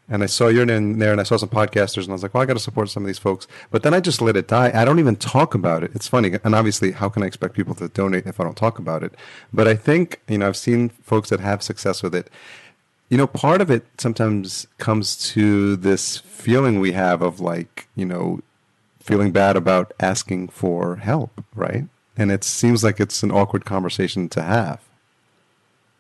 and 0.09 0.23
I 0.23 0.27
saw 0.27 0.49
your 0.49 0.67
name 0.67 0.99
there, 0.99 1.13
and 1.13 1.21
I 1.21 1.25
saw 1.25 1.37
some 1.37 1.49
podcasters, 1.49 2.03
and 2.03 2.11
I 2.11 2.13
was 2.13 2.23
like, 2.23 2.35
"Well, 2.35 2.43
I 2.43 2.47
got 2.47 2.55
to 2.55 2.61
support 2.61 2.91
some 2.91 3.03
of 3.03 3.07
these 3.07 3.19
folks." 3.19 3.47
But 3.71 3.83
then 3.83 3.95
I 3.95 4.01
just 4.01 4.21
let 4.21 4.37
it 4.37 4.49
die. 4.49 4.71
I 4.75 4.85
don't 4.85 4.99
even 4.99 5.17
talk 5.17 5.55
about 5.55 5.85
it. 5.85 5.93
It's 5.95 6.09
funny, 6.09 6.33
and 6.45 6.55
obviously, 6.55 6.93
how 6.93 7.09
can 7.09 7.23
I 7.23 7.27
expect 7.27 7.55
people 7.55 7.75
to 7.77 7.89
donate 7.89 8.27
if 8.27 8.41
I 8.41 8.45
don't 8.45 8.57
talk 8.57 8.79
about 8.79 9.03
it? 9.03 9.15
But 9.53 9.69
I 9.69 9.75
think 9.75 10.21
you 10.29 10.39
know, 10.39 10.49
I've 10.49 10.57
seen 10.57 10.89
folks 10.89 11.31
that 11.31 11.41
have 11.41 11.63
success 11.63 12.03
with 12.03 12.15
it, 12.15 12.31
you 13.13 13.19
know, 13.19 13.27
part 13.27 13.61
of 13.61 13.71
it 13.71 13.85
sometimes 13.99 14.67
comes 14.79 15.17
to 15.33 15.77
this 15.77 16.17
feeling 16.17 16.81
we 16.81 16.93
have 16.93 17.21
of 17.21 17.41
like, 17.41 17.87
you 17.95 18.07
know, 18.07 18.41
feeling 19.01 19.33
bad 19.33 19.55
about 19.55 19.93
asking 20.01 20.49
for 20.49 20.97
help, 20.97 21.45
right? 21.55 21.85
And 22.17 22.33
it 22.33 22.43
seems 22.43 22.83
like 22.83 23.01
it's 23.01 23.23
an 23.23 23.31
awkward 23.31 23.67
conversation 23.67 24.31
to 24.31 24.41
have. 24.41 24.81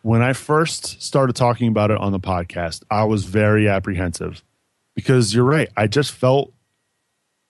When 0.02 0.22
I 0.22 0.32
first 0.32 1.00
started 1.02 1.36
talking 1.36 1.68
about 1.68 1.90
it 1.90 1.98
on 1.98 2.12
the 2.12 2.20
podcast, 2.20 2.82
I 2.90 3.04
was 3.04 3.24
very 3.24 3.68
apprehensive 3.68 4.42
because 4.94 5.34
you're 5.34 5.44
right. 5.44 5.68
I 5.76 5.86
just 5.86 6.12
felt 6.12 6.52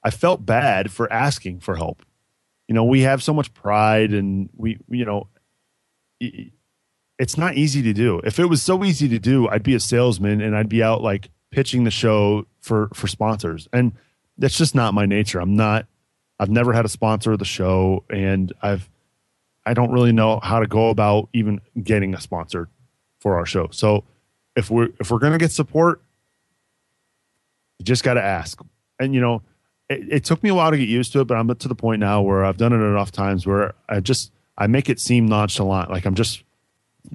I 0.04 0.10
felt 0.10 0.44
bad 0.44 0.90
for 0.90 1.10
asking 1.12 1.60
for 1.60 1.76
help. 1.76 2.04
You 2.68 2.74
know, 2.74 2.84
we 2.84 3.02
have 3.02 3.22
so 3.22 3.32
much 3.32 3.52
pride 3.54 4.12
and 4.12 4.50
we 4.54 4.78
you 4.88 5.04
know 5.04 5.28
it's 7.18 7.38
not 7.38 7.54
easy 7.54 7.82
to 7.82 7.92
do. 7.92 8.20
If 8.24 8.38
it 8.38 8.46
was 8.46 8.62
so 8.62 8.84
easy 8.84 9.08
to 9.08 9.18
do, 9.18 9.48
I'd 9.48 9.62
be 9.62 9.74
a 9.74 9.80
salesman 9.80 10.40
and 10.40 10.56
I'd 10.56 10.68
be 10.68 10.82
out 10.82 11.02
like 11.02 11.30
pitching 11.50 11.84
the 11.84 11.90
show 11.90 12.46
for 12.60 12.88
for 12.94 13.06
sponsors. 13.06 13.68
And 13.72 13.92
that's 14.38 14.58
just 14.58 14.74
not 14.74 14.94
my 14.94 15.06
nature. 15.06 15.40
I'm 15.40 15.54
not 15.56 15.86
I've 16.38 16.50
never 16.50 16.72
had 16.72 16.84
a 16.84 16.88
sponsor 16.88 17.32
of 17.32 17.38
the 17.38 17.44
show 17.44 18.04
and 18.10 18.52
I've 18.60 18.88
I 19.64 19.74
don't 19.74 19.92
really 19.92 20.12
know 20.12 20.40
how 20.42 20.60
to 20.60 20.66
go 20.66 20.90
about 20.90 21.28
even 21.32 21.60
getting 21.82 22.14
a 22.14 22.20
sponsor 22.20 22.68
for 23.20 23.36
our 23.36 23.46
show. 23.46 23.68
So 23.70 24.04
if 24.56 24.70
we're 24.70 24.88
if 25.00 25.10
we're 25.10 25.18
to 25.18 25.38
get 25.38 25.52
support, 25.52 26.02
you 27.78 27.84
just 27.84 28.02
got 28.02 28.14
to 28.14 28.22
ask. 28.22 28.60
And 28.98 29.14
you 29.14 29.20
know, 29.20 29.42
it, 29.88 30.06
it 30.10 30.24
took 30.24 30.42
me 30.42 30.50
a 30.50 30.54
while 30.54 30.70
to 30.70 30.78
get 30.78 30.88
used 30.88 31.12
to 31.12 31.20
it, 31.20 31.26
but 31.26 31.36
I'm 31.36 31.54
to 31.54 31.68
the 31.68 31.74
point 31.74 32.00
now 32.00 32.22
where 32.22 32.44
I've 32.44 32.56
done 32.56 32.72
it 32.72 32.76
enough 32.76 33.12
times 33.12 33.46
where 33.46 33.74
I 33.88 34.00
just 34.00 34.32
I 34.58 34.66
make 34.66 34.88
it 34.88 35.00
seem 35.00 35.26
nonchalant, 35.26 35.90
like 35.90 36.04
I'm 36.04 36.14
just 36.14 36.42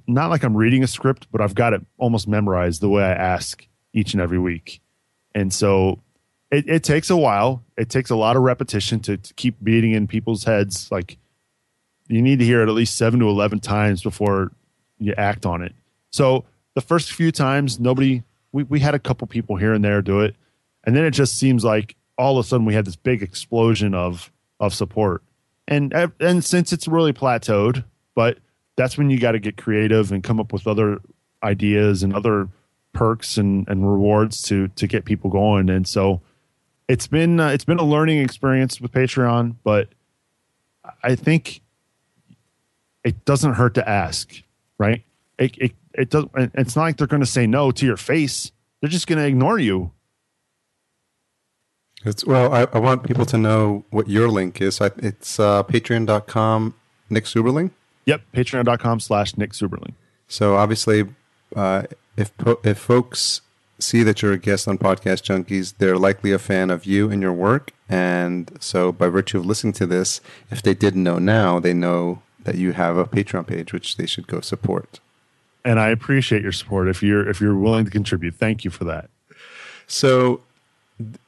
not 0.06 0.30
like 0.30 0.44
I'm 0.44 0.56
reading 0.56 0.84
a 0.84 0.88
script, 0.88 1.28
but 1.32 1.42
I've 1.42 1.56
got 1.56 1.74
it 1.74 1.86
almost 1.98 2.28
memorized 2.28 2.82
the 2.82 2.90
way 2.90 3.04
I 3.04 3.14
ask 3.14 3.68
each 3.94 4.14
and 4.14 4.22
every 4.22 4.40
week. 4.40 4.82
And 5.34 5.54
so 5.54 6.02
it, 6.52 6.68
it 6.68 6.84
takes 6.84 7.10
a 7.10 7.18
while. 7.18 7.64
It 7.78 7.90
takes 7.90 8.10
a 8.10 8.16
lot 8.16 8.36
of 8.36 8.44
repetition 8.44 9.00
to, 9.02 9.18
to, 9.18 9.34
keep 9.34 9.64
beating 9.64 9.92
in 9.92 10.08
people's 10.08 10.44
heads. 10.46 10.92
Like 10.92 11.18
you 12.08 12.22
need 12.22 12.40
to 12.40 12.46
hear 12.46 12.62
it 12.62 12.70
at 12.70 12.76
least 12.76 12.98
seven 12.98 13.20
to 13.20 13.28
11 13.28 13.60
times 13.60 14.02
before 14.02 14.52
you 15.00 15.14
act 15.18 15.46
on 15.46 15.62
it. 15.62 15.74
So 16.10 16.46
the 16.74 16.82
first 16.82 17.12
few 17.12 17.32
times, 17.32 17.80
nobody, 17.80 18.24
we, 18.52 18.64
we 18.64 18.80
had 18.80 18.96
a 18.96 19.00
couple 19.00 19.28
people 19.28 19.56
here 19.58 19.74
and 19.74 19.84
there 19.84 20.02
do 20.02 20.22
it. 20.22 20.36
And 20.84 20.96
then 20.96 21.04
it 21.06 21.12
just 21.12 21.38
seems 21.38 21.64
like 21.64 21.96
all 22.18 22.38
of 22.38 22.46
a 22.46 22.48
sudden 22.48 22.66
we 22.66 22.74
had 22.74 22.86
this 22.86 22.96
big 22.96 23.22
explosion 23.22 23.94
of, 23.94 24.32
of 24.60 24.74
support. 24.74 25.22
And, 25.68 25.94
and 26.20 26.44
since 26.44 26.72
it's 26.72 26.88
really 26.88 27.14
plateaued, 27.14 27.84
but 28.16 28.38
that's 28.78 28.98
when 28.98 29.10
you 29.10 29.20
got 29.20 29.34
to 29.34 29.40
get 29.40 29.58
creative 29.58 30.12
and 30.12 30.24
come 30.24 30.40
up 30.40 30.54
with 30.54 30.66
other 30.66 31.02
ideas 31.44 32.04
and 32.04 32.16
other 32.16 32.48
perks 32.94 33.38
and, 33.38 33.68
and 33.68 33.90
rewards 33.90 34.42
to 34.44 34.68
to 34.70 34.88
get 34.88 35.06
people 35.06 35.30
going. 35.30 35.70
And 35.70 35.88
so 35.88 36.22
it's 36.88 37.08
been 37.08 37.40
uh, 37.40 37.50
it's 37.50 37.66
been 37.66 37.80
a 37.80 37.84
learning 37.84 38.20
experience 38.20 38.82
with 38.82 38.92
Patreon, 38.92 39.56
but 39.64 39.90
I 41.04 41.16
think 41.16 41.62
it 43.08 43.24
doesn't 43.24 43.54
hurt 43.54 43.74
to 43.76 43.88
ask, 43.88 44.44
right? 44.78 45.02
It 45.40 45.58
it, 45.58 45.72
it 45.94 46.10
does. 46.10 46.26
It's 46.36 46.76
not 46.76 46.84
like 46.84 46.98
they're 46.98 47.08
going 47.08 47.22
to 47.22 47.26
say 47.26 47.48
no 47.48 47.72
to 47.72 47.86
your 47.86 47.96
face. 47.96 48.52
They're 48.82 48.90
just 48.90 49.08
going 49.08 49.20
to 49.20 49.26
ignore 49.26 49.58
you. 49.58 49.92
It's, 52.06 52.26
well, 52.26 52.54
I, 52.54 52.68
I, 52.74 52.80
want 52.80 53.04
people 53.04 53.26
to 53.26 53.38
know 53.38 53.86
what 53.90 54.08
your 54.08 54.28
link 54.28 54.62
is. 54.62 54.80
It's 54.80 55.40
uh, 55.40 55.64
patreon.com, 55.64 56.76
Nick 57.10 57.24
Suberling. 57.24 57.72
Yep, 58.06 58.22
patreon.com 58.34 59.00
slash 59.00 59.36
Nick 59.36 59.52
Suberling. 59.52 59.94
So 60.28 60.56
obviously, 60.56 61.06
uh, 61.56 61.84
if 62.18 62.32
if 62.64 62.78
folks 62.78 63.42
see 63.80 64.04
that 64.04 64.22
you're 64.22 64.34
a 64.34 64.38
guest 64.38 64.68
on 64.68 64.78
Podcast 64.78 65.24
Junkies, 65.24 65.76
they're 65.78 65.98
likely 65.98 66.34
a 66.34 66.40
fan 66.40 66.70
of 66.70 66.86
you 66.86 67.10
and 67.10 67.22
your 67.22 67.34
work. 67.34 67.72
And 67.88 68.52
so, 68.60 68.92
by 68.92 69.08
virtue 69.08 69.38
of 69.40 69.46
listening 69.46 69.74
to 69.74 69.86
this, 69.86 70.20
if 70.52 70.62
they 70.62 70.74
didn't 70.74 71.04
know 71.04 71.20
now, 71.20 71.60
they 71.60 71.74
know 71.74 72.22
that 72.48 72.56
you 72.56 72.72
have 72.72 72.98
a 72.98 73.06
Patreon 73.06 73.46
page, 73.46 73.74
which 73.74 73.98
they 73.98 74.06
should 74.08 74.26
go 74.26 74.40
support. 74.42 75.00
And 75.64 75.80
I 75.80 75.90
appreciate 75.90 76.42
your 76.42 76.54
support 76.54 76.88
if 76.88 77.04
you're 77.04 77.28
if 77.30 77.42
you're 77.42 77.56
willing 77.56 77.84
to 77.86 77.92
contribute. 77.92 78.36
Thank 78.36 78.64
you 78.64 78.72
for 78.72 78.86
that. 78.86 79.10
So, 79.86 80.42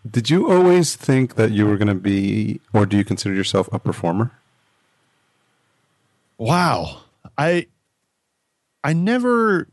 Did 0.09 0.29
you 0.29 0.49
always 0.49 0.95
think 0.95 1.35
that 1.35 1.51
you 1.51 1.65
were 1.67 1.77
going 1.77 1.89
to 1.89 1.93
be, 1.93 2.59
or 2.73 2.85
do 2.85 2.97
you 2.97 3.03
consider 3.05 3.35
yourself 3.35 3.69
a 3.71 3.79
performer? 3.79 4.31
Wow, 6.37 7.01
I 7.37 7.67
I 8.83 8.93
never 8.93 9.67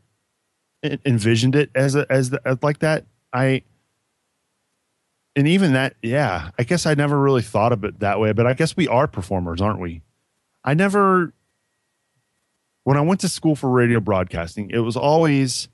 envisioned 0.83 1.55
it 1.55 1.71
as 1.73 1.95
a, 1.95 2.05
as 2.11 2.29
the, 2.29 2.41
as 2.45 2.57
like 2.61 2.79
that. 2.79 3.05
I 3.33 3.63
and 5.35 5.47
even 5.47 5.73
that, 5.73 5.95
yeah, 6.01 6.49
I 6.59 6.63
guess 6.63 6.85
I 6.85 6.93
never 6.93 7.17
really 7.17 7.41
thought 7.41 7.71
of 7.71 7.83
it 7.83 7.99
that 8.01 8.19
way. 8.19 8.33
But 8.33 8.47
I 8.47 8.53
guess 8.53 8.75
we 8.75 8.87
are 8.87 9.07
performers, 9.07 9.61
aren't 9.61 9.79
we? 9.79 10.01
I 10.65 10.73
never 10.73 11.31
when 12.87 12.95
I 12.95 13.01
went 13.01 13.19
to 13.19 13.27
school 13.27 13.57
for 13.57 13.69
radio 13.69 13.99
broadcasting, 13.99 14.69
it 14.69 14.77
was 14.77 14.95
always 14.95 15.67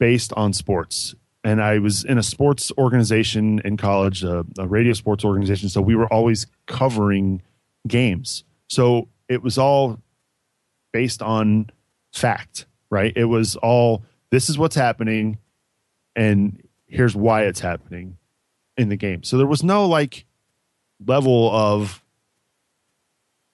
based 0.00 0.32
on 0.32 0.52
sports. 0.52 1.14
And 1.44 1.62
I 1.62 1.78
was 1.78 2.02
in 2.02 2.18
a 2.18 2.24
sports 2.24 2.72
organization 2.76 3.60
in 3.64 3.76
college, 3.76 4.24
a, 4.24 4.44
a 4.58 4.66
radio 4.66 4.94
sports 4.94 5.24
organization. 5.24 5.68
So 5.68 5.80
we 5.80 5.94
were 5.94 6.12
always 6.12 6.48
covering 6.66 7.40
games. 7.86 8.42
So 8.68 9.06
it 9.28 9.44
was 9.44 9.58
all 9.58 10.00
based 10.92 11.22
on 11.22 11.70
fact, 12.12 12.66
right? 12.90 13.12
It 13.14 13.26
was 13.26 13.54
all 13.54 14.02
this 14.30 14.50
is 14.50 14.58
what's 14.58 14.74
happening 14.74 15.38
and 16.16 16.60
here's 16.88 17.14
why 17.14 17.44
it's 17.44 17.60
happening 17.60 18.16
in 18.76 18.88
the 18.88 18.96
game. 18.96 19.22
So 19.22 19.38
there 19.38 19.46
was 19.46 19.62
no 19.62 19.86
like 19.86 20.26
level 21.06 21.48
of 21.52 22.02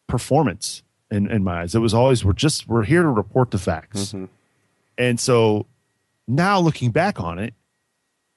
performance 0.06 0.82
in, 1.10 1.30
in 1.30 1.44
my 1.44 1.62
eyes. 1.62 1.74
It 1.74 1.80
was 1.80 1.94
always 1.94 2.24
we're 2.24 2.32
just 2.32 2.68
we're 2.68 2.84
here 2.84 3.02
to 3.02 3.08
report 3.08 3.50
the 3.50 3.58
facts. 3.58 4.12
Mm-hmm. 4.12 4.26
And 4.98 5.20
so 5.20 5.66
now 6.26 6.58
looking 6.58 6.90
back 6.90 7.20
on 7.20 7.38
it 7.38 7.54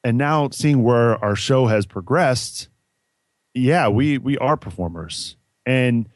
and 0.04 0.18
now 0.18 0.50
seeing 0.50 0.84
where 0.84 1.24
our 1.24 1.36
show 1.36 1.68
has 1.68 1.86
progressed, 1.86 2.70
yeah, 3.54 3.88
we 3.88 4.18
we 4.18 4.38
are 4.38 4.58
performers. 4.58 5.36
And 5.66 6.10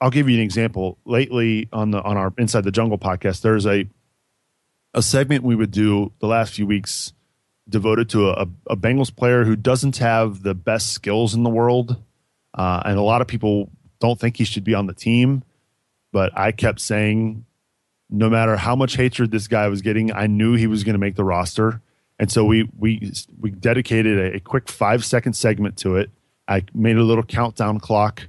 I'll 0.00 0.10
give 0.10 0.28
you 0.28 0.36
an 0.36 0.42
example. 0.42 0.98
Lately 1.04 1.68
on 1.72 1.90
the 1.90 2.02
on 2.02 2.16
our 2.16 2.32
Inside 2.38 2.64
the 2.64 2.70
Jungle 2.70 2.98
podcast, 2.98 3.42
there's 3.42 3.66
a 3.66 3.88
a 4.94 5.02
segment 5.02 5.44
we 5.44 5.54
would 5.54 5.70
do 5.70 6.12
the 6.20 6.26
last 6.26 6.54
few 6.54 6.66
weeks 6.66 7.12
devoted 7.68 8.08
to 8.08 8.30
a, 8.30 8.48
a 8.68 8.76
Bengals 8.76 9.14
player 9.14 9.44
who 9.44 9.54
doesn't 9.54 9.98
have 9.98 10.42
the 10.42 10.54
best 10.54 10.92
skills 10.92 11.34
in 11.34 11.42
the 11.42 11.50
world, 11.50 11.96
uh, 12.54 12.82
and 12.84 12.98
a 12.98 13.02
lot 13.02 13.20
of 13.20 13.26
people 13.26 13.70
don't 14.00 14.18
think 14.18 14.36
he 14.36 14.44
should 14.44 14.64
be 14.64 14.74
on 14.74 14.86
the 14.86 14.94
team. 14.94 15.42
But 16.12 16.36
I 16.36 16.52
kept 16.52 16.80
saying, 16.80 17.44
no 18.08 18.30
matter 18.30 18.56
how 18.56 18.74
much 18.74 18.96
hatred 18.96 19.30
this 19.30 19.48
guy 19.48 19.68
was 19.68 19.82
getting, 19.82 20.12
I 20.12 20.26
knew 20.26 20.54
he 20.54 20.66
was 20.66 20.84
going 20.84 20.94
to 20.94 20.98
make 20.98 21.16
the 21.16 21.24
roster, 21.24 21.82
and 22.18 22.30
so 22.32 22.44
we 22.44 22.68
we 22.78 23.12
we 23.38 23.50
dedicated 23.50 24.18
a, 24.18 24.36
a 24.36 24.40
quick 24.40 24.68
five 24.68 25.04
second 25.04 25.34
segment 25.34 25.76
to 25.78 25.96
it. 25.96 26.10
I 26.46 26.64
made 26.74 26.96
a 26.96 27.02
little 27.02 27.24
countdown 27.24 27.78
clock 27.78 28.28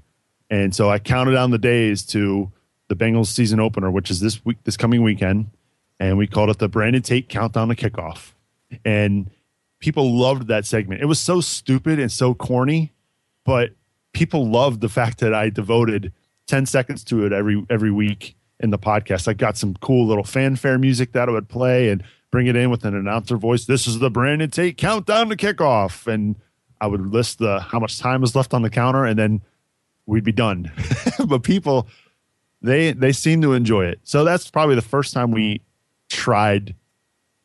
and 0.50 0.76
so 0.76 0.90
I 0.90 1.00
counted 1.00 1.34
down 1.34 1.52
the 1.52 1.58
days 1.58 2.04
to 2.08 2.52
the 2.88 2.96
Bengals 2.96 3.28
season 3.28 3.60
opener, 3.60 3.92
which 3.92 4.10
is 4.10 4.20
this 4.20 4.44
week, 4.44 4.58
this 4.64 4.78
coming 4.78 5.04
weekend, 5.04 5.52
and 6.00 6.18
we 6.18 6.28
called 6.28 6.50
it 6.50 6.58
the 6.58 6.68
Brandon 6.68 7.02
Tate 7.02 7.30
countdown 7.30 7.68
to 7.70 7.76
kickoff. 7.76 8.34
And 8.84 9.30
people 9.80 10.18
loved 10.18 10.48
that 10.48 10.66
segment. 10.66 11.02
It 11.02 11.06
was 11.06 11.20
so 11.20 11.40
stupid 11.40 12.00
and 12.00 12.12
so 12.12 12.34
corny, 12.34 12.94
but 13.46 13.72
people 14.14 14.50
loved 14.50 14.82
the 14.82 14.90
fact 14.90 15.20
that 15.20 15.34
I 15.34 15.50
devoted 15.50 16.14
10 16.48 16.66
seconds 16.66 17.04
to 17.06 17.26
it 17.26 17.32
every 17.32 17.66
every 17.70 17.92
week 17.92 18.36
in 18.60 18.72
the 18.72 18.80
podcast. 18.80 19.28
I 19.28 19.34
got 19.34 19.58
some 19.58 19.76
cool 19.76 20.08
little 20.08 20.24
fanfare 20.24 20.78
music 20.78 21.14
that 21.14 21.30
I 21.30 21.32
would 21.32 21.50
play 21.50 21.90
and 21.90 22.04
bring 22.32 22.48
it 22.48 22.56
in 22.56 22.70
with 22.70 22.86
an 22.86 22.96
announcer 22.96 23.38
voice. 23.38 23.66
This 23.66 23.88
is 23.88 24.00
the 24.00 24.10
Brandon 24.10 24.50
Tate 24.50 24.78
countdown 24.78 25.30
to 25.30 25.36
kickoff. 25.36 26.08
And 26.08 26.36
I 26.82 26.88
would 26.88 27.08
list 27.08 27.40
the 27.40 27.60
how 27.60 27.80
much 27.80 28.00
time 28.00 28.24
is 28.24 28.36
left 28.36 28.54
on 28.54 28.62
the 28.62 28.70
counter 28.70 29.06
and 29.06 29.18
then 29.18 29.42
we'd 30.06 30.24
be 30.24 30.32
done. 30.32 30.72
but 31.28 31.44
people 31.44 31.88
they 32.62 32.92
they 32.92 33.12
seem 33.12 33.42
to 33.42 33.54
enjoy 33.54 33.86
it. 33.86 34.00
So 34.04 34.24
that's 34.24 34.50
probably 34.50 34.76
the 34.76 34.82
first 34.82 35.14
time 35.14 35.32
we 35.32 35.62
tried 36.10 36.76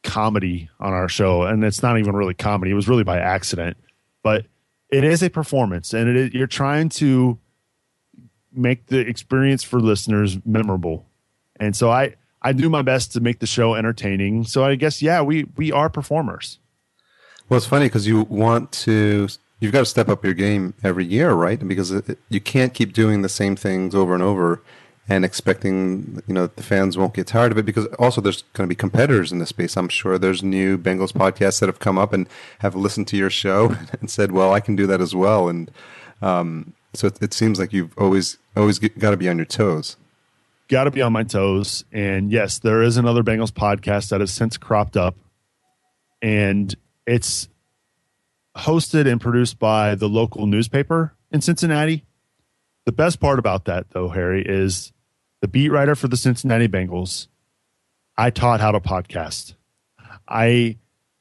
comedy 0.03 0.69
on 0.81 0.93
our 0.93 1.09
show 1.09 1.43
and 1.43 1.65
it's 1.65 1.83
not 1.83 1.99
even 1.99 2.15
really 2.15 2.35
comedy. 2.35 2.71
It 2.73 2.75
was 2.75 2.89
really 2.89 3.05
by 3.05 3.19
accident. 3.19 3.77
But 4.23 4.47
it 4.95 5.03
is 5.03 5.25
a 5.25 5.29
performance 5.29 5.93
and 5.93 6.09
it 6.09 6.17
is, 6.17 6.35
you're 6.35 6.47
trying 6.47 6.89
to 6.89 7.37
make 8.53 8.87
the 8.87 9.01
experience 9.01 9.65
for 9.65 9.81
listeners 9.81 10.39
memorable. 10.47 11.05
And 11.59 11.75
so 11.75 11.91
I 11.91 12.15
I 12.43 12.53
do 12.53 12.71
my 12.71 12.83
best 12.83 13.13
to 13.13 13.21
make 13.21 13.41
the 13.41 13.47
show 13.47 13.75
entertaining. 13.75 14.45
So 14.45 14.65
I 14.65 14.77
guess 14.77 15.03
yeah, 15.03 15.21
we 15.21 15.47
we 15.57 15.73
are 15.73 15.91
performers. 15.91 16.61
Well, 17.49 17.59
it's 17.59 17.67
funny 17.67 17.87
because 17.87 18.07
you 18.07 18.23
want 18.23 18.71
to 18.87 19.29
you've 19.59 19.73
got 19.73 19.81
to 19.81 19.87
step 19.87 20.09
up 20.09 20.25
your 20.25 20.35
game 20.35 20.75
every 20.85 21.05
year, 21.05 21.33
right? 21.33 21.67
Because 21.67 21.91
it, 21.91 22.19
you 22.29 22.41
can't 22.41 22.73
keep 22.73 22.93
doing 22.93 23.23
the 23.23 23.29
same 23.29 23.57
things 23.57 23.97
over 23.97 24.15
and 24.15 24.23
over 24.23 24.63
and 25.09 25.25
expecting 25.25 26.23
you 26.27 26.35
know 26.35 26.47
the 26.47 26.63
fans 26.63 26.97
won't 26.97 27.15
get 27.15 27.27
tired 27.27 27.53
of 27.53 27.59
it 27.59 27.67
because 27.67 27.87
also 27.99 28.21
there's 28.21 28.43
going 28.55 28.67
to 28.67 28.73
be 28.73 28.77
competitors 28.77 29.33
in 29.33 29.39
this 29.39 29.51
space. 29.51 29.77
I'm 29.77 29.89
sure 29.89 30.19
there's 30.19 30.43
new 30.43 30.79
Bengals 30.79 31.13
podcasts 31.13 31.61
that 31.61 31.69
have 31.69 31.79
come 31.79 31.99
up 31.99 32.13
and 32.13 32.29
have 32.61 32.75
listened 32.75 33.09
to 33.09 33.17
your 33.17 33.31
show 33.31 33.77
and 34.01 34.11
said, 34.11 34.33
"Well, 34.33 34.53
I 34.53 34.61
can 34.61 34.77
do 34.77 34.87
that 34.87 35.01
as 35.01 35.15
well." 35.15 35.49
And 35.49 35.71
um, 36.23 36.73
so 36.95 37.09
it, 37.09 37.23
it, 37.23 37.35
seems 37.35 37.59
like 37.59 37.73
you've 37.73 37.97
always 37.99 38.39
always 38.57 38.79
got 38.79 39.11
to 39.11 39.17
be 39.17 39.29
on 39.29 39.37
your 39.37 39.47
toes. 39.47 39.97
Got 40.69 40.85
to 40.85 40.91
be 40.91 41.03
on 41.03 41.13
my 41.13 41.25
toes. 41.25 41.85
And 41.93 42.33
yes, 42.33 42.59
there 42.59 42.83
is 42.83 42.97
another 42.97 43.23
Bengals 43.23 43.53
podcast 43.53 44.09
that 44.09 44.21
has 44.21 44.33
since 44.33 44.57
cropped 44.57 44.97
up, 44.97 45.17
and 46.23 46.75
it's 47.07 47.49
hosted 48.57 49.11
and 49.11 49.21
produced 49.21 49.59
by 49.59 49.95
the 49.95 50.09
local 50.09 50.47
newspaper 50.47 51.13
in 51.31 51.43
Cincinnati. 51.43 52.05
The 52.87 52.93
best 52.93 53.21
part 53.21 53.39
about 53.39 53.65
that, 53.65 53.91
though, 53.91 54.09
Harry, 54.11 54.43
is 54.47 54.93
the 55.45 55.49
beat 55.49 55.69
writer 55.69 55.95
for 55.95 56.09
the 56.09 56.17
Cincinnati 56.17 56.69
Bengals. 56.69 57.27
I 58.17 58.31
taught 58.31 58.61
how 58.61 58.73
to 58.73 58.81
podcast. 58.81 59.53
I 60.27 60.79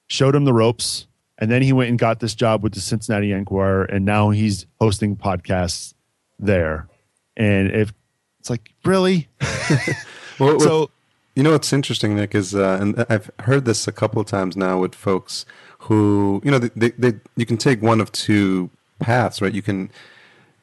showed 0.08 0.34
him 0.34 0.46
the 0.46 0.54
ropes, 0.54 1.08
and 1.38 1.52
then 1.52 1.62
he 1.62 1.74
went 1.74 1.90
and 1.90 2.00
got 2.00 2.22
this 2.22 2.34
job 2.34 2.64
with 2.64 2.74
the 2.74 2.80
Cincinnati 2.80 3.34
Enquirer, 3.34 3.84
and 3.84 4.06
now 4.06 4.30
he's 4.30 4.66
hosting 4.80 5.18
podcasts 5.18 5.94
there. 6.40 6.88
And 7.36 7.70
if 7.72 7.92
it's 8.40 8.50
like, 8.50 8.72
really? 8.86 9.28
well, 10.40 10.58
so, 10.62 10.90
you 11.36 11.44
know 11.44 11.52
what's 11.52 11.74
interesting, 11.74 12.16
Nick, 12.16 12.34
is, 12.34 12.56
uh, 12.56 12.78
and 12.80 13.06
I've 13.10 13.30
heard 13.40 13.66
this 13.66 13.90
a 13.90 13.92
couple 13.92 14.22
of 14.22 14.28
times 14.28 14.56
now 14.56 14.80
with 14.80 14.96
folks 14.96 15.46
who 15.80 16.40
you 16.46 16.52
know 16.52 16.60
they, 16.60 16.70
they, 16.78 16.92
they, 16.92 17.20
you 17.36 17.46
can 17.46 17.58
take 17.58 17.82
one 17.82 18.00
of 18.00 18.10
two 18.14 18.70
paths 19.02 19.42
right 19.42 19.54
you 19.54 19.62
can 19.62 19.92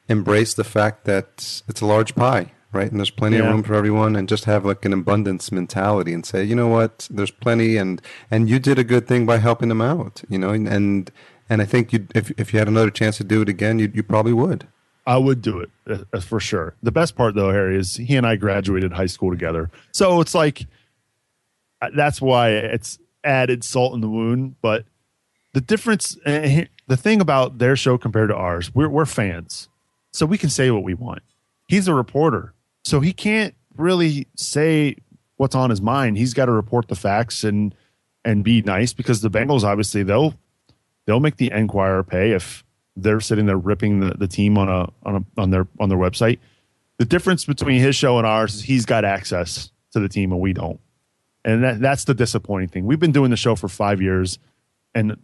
embrace 0.08 0.54
the 0.54 0.64
fact 0.64 1.04
that 1.04 1.62
it's 1.68 1.82
a 1.82 1.84
large 1.84 2.14
pie 2.14 2.52
right 2.72 2.90
and 2.90 2.98
there's 2.98 3.10
plenty 3.10 3.36
yeah. 3.36 3.44
of 3.44 3.48
room 3.48 3.62
for 3.62 3.74
everyone 3.74 4.16
and 4.16 4.28
just 4.28 4.44
have 4.44 4.64
like 4.64 4.84
an 4.84 4.92
abundance 4.92 5.50
mentality 5.50 6.12
and 6.12 6.24
say 6.24 6.42
you 6.44 6.54
know 6.54 6.68
what 6.68 7.08
there's 7.10 7.30
plenty 7.30 7.76
and 7.76 8.00
and 8.30 8.48
you 8.48 8.58
did 8.58 8.78
a 8.78 8.84
good 8.84 9.06
thing 9.06 9.26
by 9.26 9.38
helping 9.38 9.68
them 9.68 9.80
out 9.80 10.22
you 10.28 10.38
know 10.38 10.50
and 10.50 10.68
and, 10.68 11.10
and 11.48 11.62
i 11.62 11.64
think 11.64 11.92
you 11.92 12.06
if, 12.14 12.30
if 12.38 12.52
you 12.52 12.58
had 12.58 12.68
another 12.68 12.90
chance 12.90 13.16
to 13.16 13.24
do 13.24 13.42
it 13.42 13.48
again 13.48 13.78
you, 13.78 13.90
you 13.94 14.02
probably 14.02 14.32
would 14.32 14.66
I 15.06 15.16
would 15.16 15.42
do 15.42 15.58
it 15.58 15.70
uh, 15.88 16.04
uh, 16.12 16.20
for 16.20 16.38
sure. 16.38 16.74
The 16.82 16.92
best 16.92 17.16
part, 17.16 17.34
though, 17.34 17.50
Harry, 17.50 17.76
is 17.76 17.96
he 17.96 18.16
and 18.16 18.26
I 18.26 18.36
graduated 18.36 18.92
high 18.92 19.06
school 19.06 19.30
together. 19.30 19.70
So 19.92 20.20
it's 20.20 20.34
like 20.34 20.66
uh, 21.82 21.88
that's 21.96 22.20
why 22.20 22.50
it's 22.50 22.98
added 23.24 23.64
salt 23.64 23.94
in 23.94 24.02
the 24.02 24.08
wound. 24.08 24.56
But 24.62 24.84
the 25.52 25.60
difference, 25.60 26.16
uh, 26.26 26.62
the 26.86 26.96
thing 26.96 27.20
about 27.20 27.58
their 27.58 27.76
show 27.76 27.98
compared 27.98 28.28
to 28.28 28.36
ours, 28.36 28.74
we're, 28.74 28.88
we're 28.88 29.06
fans. 29.06 29.68
So 30.12 30.26
we 30.26 30.38
can 30.38 30.50
say 30.50 30.70
what 30.70 30.82
we 30.82 30.94
want. 30.94 31.22
He's 31.68 31.88
a 31.88 31.94
reporter. 31.94 32.54
So 32.85 33.01
he 33.01 33.12
can't 33.12 33.55
really 33.76 34.26
say 34.37 34.97
what's 35.37 35.55
on 35.55 35.70
his 35.70 35.81
mind. 35.81 36.18
He's 36.18 36.35
got 36.35 36.47
to 36.47 36.53
report 36.53 36.89
the 36.89 36.97
facts 36.97 37.45
and 37.45 37.74
and 38.24 38.45
be 38.45 38.61
nice 38.62 38.93
because 38.93 39.22
the 39.22 39.31
Bengals 39.31 39.64
obviously 39.64 40.03
they'll 40.03 40.35
they'll 41.07 41.20
make 41.20 41.37
the 41.37 41.51
Enquirer 41.51 42.05
pay 42.05 42.33
if 42.33 42.64
they're 42.97 43.20
sitting 43.20 43.47
there 43.47 43.57
ripping 43.57 44.01
the, 44.01 44.11
the 44.11 44.28
team 44.28 44.59
on 44.59 44.68
a 44.68 44.89
on 45.03 45.16
a 45.16 45.41
on 45.41 45.51
their 45.51 45.66
on 45.78 45.89
their 45.89 45.99
website. 45.99 46.39
The 46.99 47.05
difference 47.07 47.47
between 47.47 47.81
his 47.81 47.97
show 47.97 48.18
and 48.18 48.26
ours 48.26 48.57
is 48.57 48.62
he's 48.62 48.85
got 48.85 49.05
access 49.05 49.70
to 49.93 50.01
the 50.01 50.09
team 50.09 50.33
and 50.33 50.41
we 50.41 50.53
don't. 50.53 50.81
And 51.43 51.64
that, 51.64 51.81
that's 51.81 52.05
the 52.05 52.12
disappointing 52.12 52.68
thing. 52.68 52.85
We've 52.85 53.01
been 53.01 53.12
doing 53.12 53.31
the 53.31 53.37
show 53.39 53.57
for 53.57 53.68
five 53.68 54.03
years 54.03 54.39
and 54.95 55.16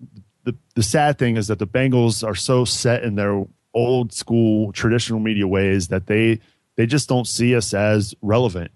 the 0.45 0.57
the 0.75 0.83
sad 0.83 1.19
thing 1.19 1.37
is 1.37 1.49
that 1.49 1.59
the 1.59 1.67
Bengals 1.67 2.27
are 2.27 2.35
so 2.35 2.65
set 2.65 3.03
in 3.03 3.17
their 3.17 3.45
old 3.75 4.15
school 4.15 4.73
traditional 4.73 5.21
media 5.21 5.47
ways 5.47 5.89
that 5.89 6.07
they 6.07 6.41
they 6.77 6.87
just 6.87 7.09
don't 7.09 7.27
see 7.27 7.55
us 7.55 7.75
as 7.75 8.15
relevant. 8.23 8.71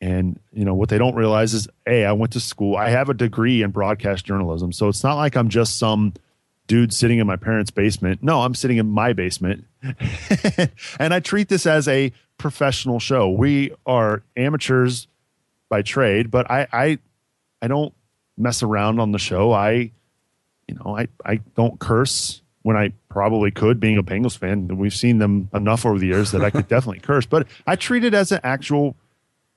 And 0.00 0.40
you 0.52 0.64
know 0.64 0.74
what 0.74 0.88
they 0.88 0.98
don't 0.98 1.14
realize 1.14 1.52
is, 1.52 1.68
hey, 1.84 2.04
I 2.04 2.12
went 2.12 2.32
to 2.32 2.40
school. 2.40 2.76
I 2.76 2.90
have 2.90 3.08
a 3.08 3.14
degree 3.14 3.62
in 3.62 3.70
broadcast 3.70 4.24
journalism, 4.24 4.72
so 4.72 4.88
it's 4.88 5.04
not 5.04 5.16
like 5.16 5.36
I'm 5.36 5.50
just 5.50 5.78
some 5.78 6.14
dude 6.66 6.94
sitting 6.94 7.18
in 7.18 7.26
my 7.26 7.36
parents' 7.36 7.70
basement. 7.70 8.22
No, 8.22 8.40
I'm 8.40 8.54
sitting 8.54 8.78
in 8.78 8.88
my 8.88 9.12
basement, 9.12 9.66
and 10.98 11.12
I 11.12 11.20
treat 11.20 11.48
this 11.48 11.66
as 11.66 11.86
a 11.86 12.12
professional 12.38 12.98
show. 12.98 13.28
We 13.28 13.72
are 13.84 14.22
amateurs 14.36 15.06
by 15.68 15.82
trade, 15.82 16.30
but 16.30 16.50
I 16.50 16.66
I 16.72 16.98
I 17.60 17.68
don't 17.68 17.92
mess 18.38 18.62
around 18.62 19.00
on 19.00 19.12
the 19.12 19.18
show. 19.18 19.52
I 19.52 19.92
you 20.70 20.76
know, 20.76 20.96
I, 20.96 21.08
I 21.24 21.40
don't 21.56 21.80
curse 21.80 22.42
when 22.62 22.76
I 22.76 22.92
probably 23.08 23.50
could, 23.50 23.80
being 23.80 23.96
a 23.96 24.02
Bengals 24.02 24.36
fan. 24.36 24.66
And 24.68 24.78
we've 24.78 24.94
seen 24.94 25.18
them 25.18 25.48
enough 25.54 25.86
over 25.86 25.98
the 25.98 26.06
years 26.06 26.32
that 26.32 26.42
I 26.42 26.50
could 26.50 26.68
definitely 26.68 27.00
curse. 27.00 27.26
But 27.26 27.46
I 27.66 27.76
treat 27.76 28.04
it 28.04 28.14
as 28.14 28.32
an 28.32 28.40
actual 28.42 28.96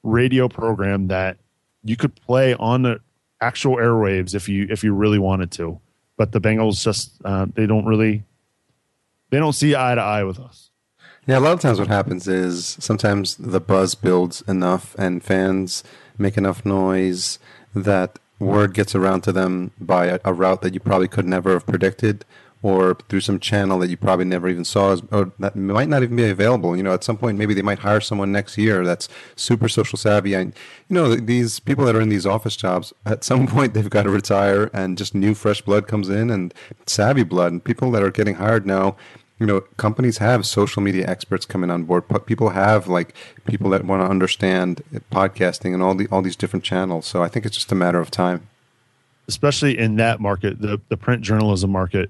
radio 0.04 0.48
program 0.48 1.08
that 1.08 1.38
you 1.84 1.96
could 1.96 2.16
play 2.16 2.54
on 2.56 2.84
the 2.84 3.02
actual 3.42 3.76
airwaves 3.76 4.34
if 4.34 4.48
you 4.48 4.68
if 4.70 4.84
you 4.84 4.94
really 4.94 5.20
wanted 5.20 5.52
to. 5.52 5.80
But 6.18 6.32
the 6.32 6.40
Bengals 6.40 6.82
just 6.84 7.14
uh, 7.26 7.48
they 7.54 7.66
don't 7.66 7.86
really 7.86 8.24
they 9.30 9.40
don't 9.40 9.54
see 9.54 9.76
eye 9.76 9.96
to 9.96 10.02
eye 10.02 10.24
with 10.24 10.40
us. 10.40 10.70
Yeah, 11.26 11.40
a 11.40 11.42
lot 11.42 11.54
of 11.54 11.62
times 11.62 11.80
what 11.80 11.88
happens 11.88 12.28
is 12.28 12.78
sometimes 12.80 13.36
the 13.36 13.62
buzz 13.62 13.96
builds 13.96 14.42
enough 14.42 14.94
and 14.98 15.24
fans 15.24 15.84
make 16.18 16.38
enough 16.38 16.66
noise 16.66 17.40
that 17.74 18.20
word 18.40 18.74
gets 18.74 18.94
around 18.94 19.22
to 19.22 19.32
them 19.32 19.72
by 19.80 20.08
a, 20.08 20.20
a 20.26 20.34
route 20.34 20.62
that 20.62 20.74
you 20.74 20.80
probably 20.80 21.08
could 21.08 21.26
never 21.26 21.54
have 21.54 21.66
predicted 21.66 22.26
or 22.64 22.96
through 23.10 23.20
some 23.20 23.40
channel 23.40 23.78
that 23.78 23.90
you 23.90 23.98
probably 23.98 24.24
never 24.24 24.48
even 24.48 24.64
saw 24.64 24.98
or 25.12 25.32
that 25.38 25.56
might 25.56 25.90
not 25.90 26.02
even 26.02 26.16
be 26.16 26.30
available. 26.30 26.76
You 26.76 26.82
know, 26.82 26.94
at 26.94 27.04
some 27.04 27.18
point, 27.18 27.38
maybe 27.38 27.54
they 27.54 27.62
might 27.62 27.80
hire 27.80 28.00
someone 28.00 28.32
next 28.32 28.58
year 28.58 28.86
that's 28.86 29.10
super 29.36 29.68
social 29.68 29.98
savvy. 29.98 30.34
And, 30.34 30.54
you 30.88 30.94
know, 30.94 31.14
these 31.14 31.60
people 31.60 31.84
that 31.86 31.96
are 31.96 32.02
in 32.02 32.08
these 32.08 32.26
office 32.26 32.56
jobs, 32.56 32.94
at 33.06 33.26
some 33.26 33.46
point, 33.56 33.74
they've 33.74 33.90
got 33.90 34.04
to 34.04 34.10
retire 34.10 34.72
and 34.74 34.98
just 34.98 35.14
new, 35.14 35.36
fresh 35.36 35.62
blood 35.62 35.88
comes 35.88 36.08
in 36.08 36.30
and 36.30 36.54
savvy 36.88 37.24
blood. 37.24 37.52
And 37.52 37.64
people 37.64 37.92
that 37.92 38.02
are 38.02 38.12
getting 38.12 38.36
hired 38.36 38.66
now, 38.66 38.96
you 39.40 39.46
know, 39.46 39.62
companies 39.76 40.20
have 40.20 40.46
social 40.46 40.82
media 40.82 41.06
experts 41.06 41.46
coming 41.46 41.70
on 41.70 41.84
board. 41.84 42.06
People 42.26 42.52
have 42.52 42.88
like 42.88 43.14
people 43.46 43.70
that 43.72 43.84
want 43.84 44.02
to 44.02 44.08
understand 44.10 44.82
podcasting 45.12 45.74
and 45.74 45.84
all 45.84 45.96
the 45.96 46.08
all 46.12 46.22
these 46.22 46.38
different 46.38 46.64
channels. 46.64 47.06
So 47.06 47.22
I 47.22 47.28
think 47.28 47.46
it's 47.46 47.56
just 47.56 47.72
a 47.72 47.76
matter 47.76 48.00
of 48.00 48.10
time. 48.10 48.48
Especially 49.28 49.78
in 49.78 49.98
that 49.98 50.22
market, 50.22 50.62
the 50.62 50.80
the 50.88 50.96
print 50.96 51.24
journalism 51.24 51.72
market, 51.72 52.10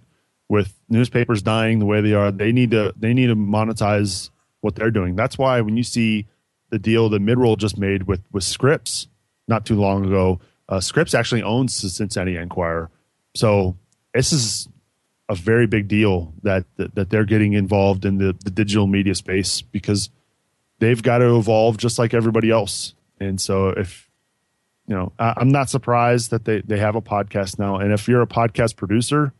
with 0.49 0.73
newspapers 0.89 1.41
dying 1.41 1.79
the 1.79 1.85
way 1.85 2.01
they 2.01 2.13
are, 2.13 2.31
they 2.31 2.51
need 2.51 2.71
to 2.71 2.93
they 2.97 3.13
need 3.13 3.27
to 3.27 3.35
monetize 3.35 4.29
what 4.61 4.75
they're 4.75 4.91
doing. 4.91 5.15
That's 5.15 5.37
why 5.37 5.61
when 5.61 5.77
you 5.77 5.83
see 5.83 6.27
the 6.69 6.79
deal 6.79 7.09
that 7.09 7.21
Midroll 7.21 7.57
just 7.57 7.77
made 7.77 8.03
with 8.03 8.21
with 8.31 8.43
Scripps 8.43 9.07
not 9.47 9.65
too 9.65 9.79
long 9.79 10.05
ago, 10.05 10.39
uh, 10.69 10.79
Scripps 10.79 11.13
actually 11.13 11.43
owns 11.43 11.81
the 11.81 11.89
Cincinnati 11.89 12.37
Enquirer. 12.37 12.89
So 13.35 13.77
this 14.13 14.31
is 14.31 14.67
a 15.29 15.35
very 15.35 15.67
big 15.67 15.87
deal 15.87 16.33
that 16.43 16.65
that, 16.77 16.95
that 16.95 17.09
they're 17.09 17.25
getting 17.25 17.53
involved 17.53 18.05
in 18.05 18.17
the, 18.17 18.35
the 18.43 18.51
digital 18.51 18.87
media 18.87 19.15
space 19.15 19.61
because 19.61 20.09
they've 20.79 21.01
got 21.01 21.19
to 21.19 21.37
evolve 21.37 21.77
just 21.77 21.97
like 21.97 22.13
everybody 22.13 22.49
else. 22.51 22.93
And 23.19 23.39
so 23.39 23.69
if 23.69 24.09
you 24.87 24.95
know, 24.95 25.13
I, 25.17 25.33
I'm 25.37 25.49
not 25.49 25.69
surprised 25.69 26.31
that 26.31 26.45
they, 26.45 26.61
they 26.61 26.77
have 26.77 26.95
a 26.95 27.01
podcast 27.01 27.57
now. 27.57 27.77
And 27.77 27.93
if 27.93 28.07
you're 28.07 28.21
a 28.21 28.27
podcast 28.27 28.75
producer, 28.75 29.33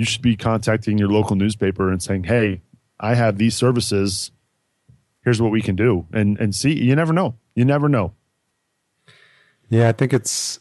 you 0.00 0.06
should 0.06 0.22
be 0.22 0.34
contacting 0.34 0.96
your 0.96 1.10
local 1.10 1.36
newspaper 1.36 1.92
and 1.92 2.02
saying, 2.02 2.24
Hey, 2.24 2.62
I 2.98 3.14
have 3.16 3.36
these 3.36 3.54
services. 3.54 4.30
Here's 5.22 5.42
what 5.42 5.52
we 5.52 5.60
can 5.60 5.76
do. 5.76 6.06
And 6.10 6.40
and 6.40 6.54
see, 6.54 6.72
you 6.72 6.96
never 6.96 7.12
know. 7.12 7.34
You 7.54 7.66
never 7.66 7.86
know. 7.86 8.14
Yeah, 9.68 9.90
I 9.90 9.92
think 9.92 10.14
it's 10.14 10.58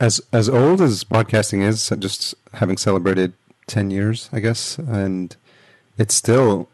as 0.00 0.20
as 0.32 0.48
old 0.48 0.80
as 0.80 1.04
podcasting 1.04 1.62
is, 1.62 1.92
just 2.00 2.34
having 2.54 2.76
celebrated 2.76 3.34
10 3.68 3.92
years, 3.92 4.28
I 4.32 4.40
guess. 4.40 4.78
And 4.78 5.36
it's 5.96 6.16
still 6.16 6.68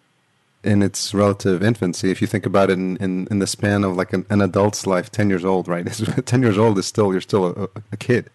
in 0.64 0.82
its 0.82 1.12
relative 1.12 1.62
infancy. 1.62 2.10
If 2.10 2.22
you 2.22 2.26
think 2.26 2.46
about 2.46 2.70
it 2.70 2.78
in, 2.78 2.96
in, 2.96 3.28
in 3.30 3.38
the 3.38 3.46
span 3.46 3.84
of 3.84 3.96
like 3.96 4.14
an, 4.14 4.24
an, 4.30 4.40
adult's 4.40 4.86
life, 4.86 5.10
10 5.10 5.28
years 5.28 5.44
old, 5.44 5.68
right? 5.68 5.86
10 6.24 6.42
years 6.42 6.56
old 6.56 6.78
is 6.78 6.86
still, 6.86 7.12
you're 7.12 7.20
still 7.20 7.46
a, 7.46 7.68
a 7.90 7.96
kid. 7.96 8.30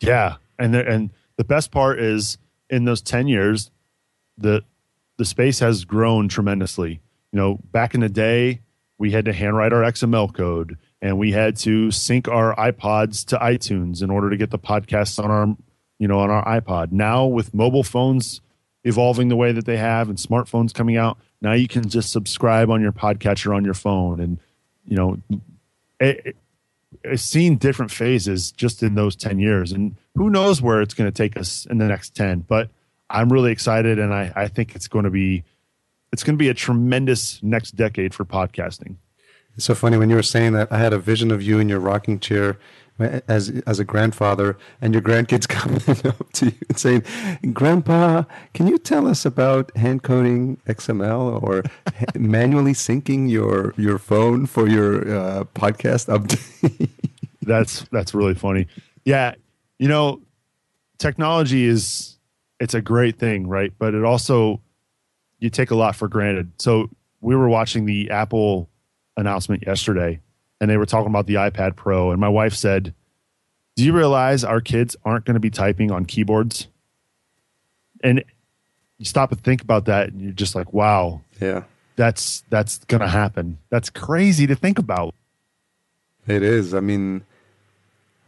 Yeah. 0.00 0.36
And, 0.60 0.74
the, 0.74 0.88
and 0.88 1.10
the 1.38 1.44
best 1.44 1.70
part 1.70 1.98
is 1.98 2.36
in 2.68 2.84
those 2.84 3.00
10 3.00 3.28
years, 3.28 3.70
the, 4.36 4.62
the 5.16 5.24
space 5.24 5.60
has 5.60 5.86
grown 5.86 6.28
tremendously. 6.28 7.00
You 7.32 7.38
know, 7.38 7.60
back 7.72 7.94
in 7.94 8.00
the 8.00 8.10
day, 8.10 8.60
we 8.98 9.12
had 9.12 9.24
to 9.24 9.32
handwrite 9.32 9.72
our 9.72 9.82
XML 9.82 10.34
code 10.34 10.76
and 11.00 11.16
we 11.16 11.32
had 11.32 11.56
to 11.56 11.90
sync 11.90 12.28
our 12.28 12.54
iPods 12.56 13.24
to 13.26 13.38
iTunes 13.38 14.02
in 14.02 14.10
order 14.10 14.28
to 14.28 14.36
get 14.36 14.50
the 14.50 14.58
podcasts 14.58 15.22
on 15.22 15.30
our 15.30 15.56
you 15.98 16.06
know, 16.06 16.20
on 16.20 16.30
our 16.30 16.44
iPod. 16.44 16.92
Now 16.92 17.26
with 17.26 17.52
mobile 17.52 17.82
phones 17.82 18.40
evolving 18.84 19.28
the 19.28 19.36
way 19.36 19.52
that 19.52 19.66
they 19.66 19.76
have 19.76 20.08
and 20.08 20.16
smartphones 20.16 20.72
coming 20.72 20.96
out, 20.96 21.18
now 21.40 21.52
you 21.52 21.68
can 21.68 21.88
just 21.88 22.10
subscribe 22.12 22.70
on 22.70 22.80
your 22.80 22.92
podcatcher 22.92 23.54
on 23.54 23.64
your 23.64 23.74
phone, 23.74 24.20
and 24.20 24.38
you 24.84 24.96
know, 24.96 25.18
it, 26.00 26.36
seen 27.16 27.56
different 27.56 27.90
phases 27.90 28.52
just 28.52 28.82
in 28.82 28.94
those 28.94 29.16
ten 29.16 29.38
years, 29.38 29.72
and 29.72 29.96
who 30.14 30.30
knows 30.30 30.62
where 30.62 30.80
it's 30.80 30.94
going 30.94 31.10
to 31.10 31.14
take 31.14 31.36
us 31.36 31.66
in 31.66 31.78
the 31.78 31.86
next 31.86 32.14
ten. 32.14 32.40
But 32.40 32.70
I'm 33.10 33.32
really 33.32 33.52
excited, 33.52 33.98
and 33.98 34.12
I, 34.12 34.32
I 34.34 34.48
think 34.48 34.74
it's 34.74 34.88
going 34.88 35.04
to 35.04 35.10
be 35.10 35.44
it's 36.12 36.22
going 36.24 36.36
to 36.36 36.42
be 36.42 36.48
a 36.48 36.54
tremendous 36.54 37.42
next 37.42 37.72
decade 37.72 38.14
for 38.14 38.24
podcasting. 38.24 38.96
It's 39.54 39.64
so 39.64 39.74
funny 39.74 39.96
when 39.96 40.08
you 40.08 40.16
were 40.16 40.22
saying 40.22 40.52
that. 40.52 40.72
I 40.72 40.78
had 40.78 40.92
a 40.92 40.98
vision 40.98 41.30
of 41.30 41.42
you 41.42 41.58
in 41.58 41.68
your 41.68 41.80
rocking 41.80 42.20
chair 42.20 42.58
as 42.98 43.50
as 43.66 43.78
a 43.78 43.84
grandfather, 43.84 44.58
and 44.80 44.92
your 44.92 45.02
grandkids 45.02 45.48
coming 45.48 45.82
up 46.06 46.32
to 46.32 46.46
you 46.46 46.52
and 46.68 46.78
saying, 46.78 47.04
"Grandpa, 47.52 48.24
can 48.54 48.66
you 48.66 48.78
tell 48.78 49.06
us 49.06 49.24
about 49.24 49.74
hand 49.76 50.02
coding 50.02 50.58
XML 50.66 51.42
or 51.42 51.64
manually 52.14 52.72
syncing 52.72 53.30
your 53.30 53.74
your 53.76 53.98
phone 53.98 54.46
for 54.46 54.68
your 54.68 55.02
uh, 55.16 55.44
podcast 55.54 56.08
update?" 56.08 56.90
that's 57.42 57.84
that's 57.90 58.14
really 58.14 58.34
funny. 58.34 58.66
Yeah, 59.04 59.34
you 59.78 59.88
know, 59.88 60.20
technology 60.98 61.64
is 61.64 62.18
it's 62.60 62.74
a 62.74 62.80
great 62.82 63.18
thing, 63.18 63.46
right? 63.46 63.72
But 63.78 63.94
it 63.94 64.04
also 64.04 64.60
you 65.38 65.50
take 65.50 65.70
a 65.70 65.76
lot 65.76 65.94
for 65.94 66.08
granted. 66.08 66.50
So 66.58 66.90
we 67.20 67.36
were 67.36 67.48
watching 67.48 67.84
the 67.84 68.10
Apple 68.10 68.68
announcement 69.16 69.66
yesterday 69.66 70.20
and 70.60 70.70
they 70.70 70.76
were 70.76 70.86
talking 70.86 71.08
about 71.08 71.26
the 71.26 71.34
iPad 71.34 71.76
Pro, 71.76 72.10
and 72.10 72.20
my 72.20 72.28
wife 72.28 72.54
said, 72.54 72.94
"Do 73.76 73.84
you 73.84 73.92
realize 73.92 74.44
our 74.44 74.60
kids 74.60 74.96
aren't 75.04 75.24
going 75.24 75.34
to 75.34 75.40
be 75.40 75.50
typing 75.50 75.90
on 75.90 76.04
keyboards?" 76.04 76.68
And 78.02 78.24
you 78.98 79.04
stop 79.04 79.32
and 79.32 79.40
think 79.40 79.62
about 79.62 79.86
that, 79.86 80.08
and 80.08 80.20
you're 80.20 80.32
just 80.32 80.54
like, 80.54 80.72
"Wow, 80.72 81.22
yeah, 81.40 81.64
that's 81.96 82.42
that's 82.50 82.78
going 82.84 83.00
to 83.00 83.08
happen. 83.08 83.58
That's 83.70 83.90
crazy 83.90 84.46
to 84.46 84.54
think 84.54 84.78
about." 84.78 85.14
It 86.26 86.42
is. 86.42 86.74
I 86.74 86.80
mean, 86.80 87.24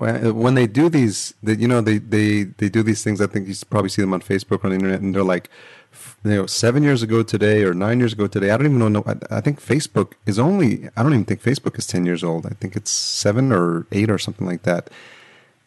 when 0.00 0.54
they 0.54 0.66
do 0.66 0.88
these, 0.88 1.34
that 1.42 1.58
you 1.58 1.68
know, 1.68 1.82
they, 1.82 1.98
they, 1.98 2.44
they 2.44 2.70
do 2.70 2.82
these 2.82 3.04
things. 3.04 3.20
I 3.20 3.26
think 3.26 3.46
you 3.46 3.54
probably 3.68 3.90
see 3.90 4.00
them 4.00 4.14
on 4.14 4.22
Facebook 4.22 4.64
or 4.64 4.66
on 4.66 4.70
the 4.70 4.76
internet, 4.76 5.02
and 5.02 5.14
they're 5.14 5.22
like, 5.22 5.50
you 6.24 6.30
know, 6.30 6.46
seven 6.46 6.82
years 6.82 7.02
ago 7.02 7.22
today 7.22 7.64
or 7.64 7.74
nine 7.74 7.98
years 7.98 8.12
ago 8.12 8.26
today. 8.26 8.50
I 8.50 8.56
don't 8.56 8.66
even 8.66 8.92
know. 8.92 9.04
I, 9.06 9.36
I 9.36 9.40
think 9.40 9.60
Facebook 9.60 10.12
is 10.26 10.38
only. 10.38 10.88
I 10.96 11.02
don't 11.02 11.12
even 11.12 11.24
think 11.24 11.42
Facebook 11.42 11.78
is 11.78 11.86
ten 11.86 12.04
years 12.06 12.22
old. 12.22 12.46
I 12.46 12.50
think 12.50 12.76
it's 12.76 12.90
seven 12.90 13.52
or 13.52 13.86
eight 13.92 14.10
or 14.10 14.18
something 14.18 14.46
like 14.46 14.62
that. 14.62 14.90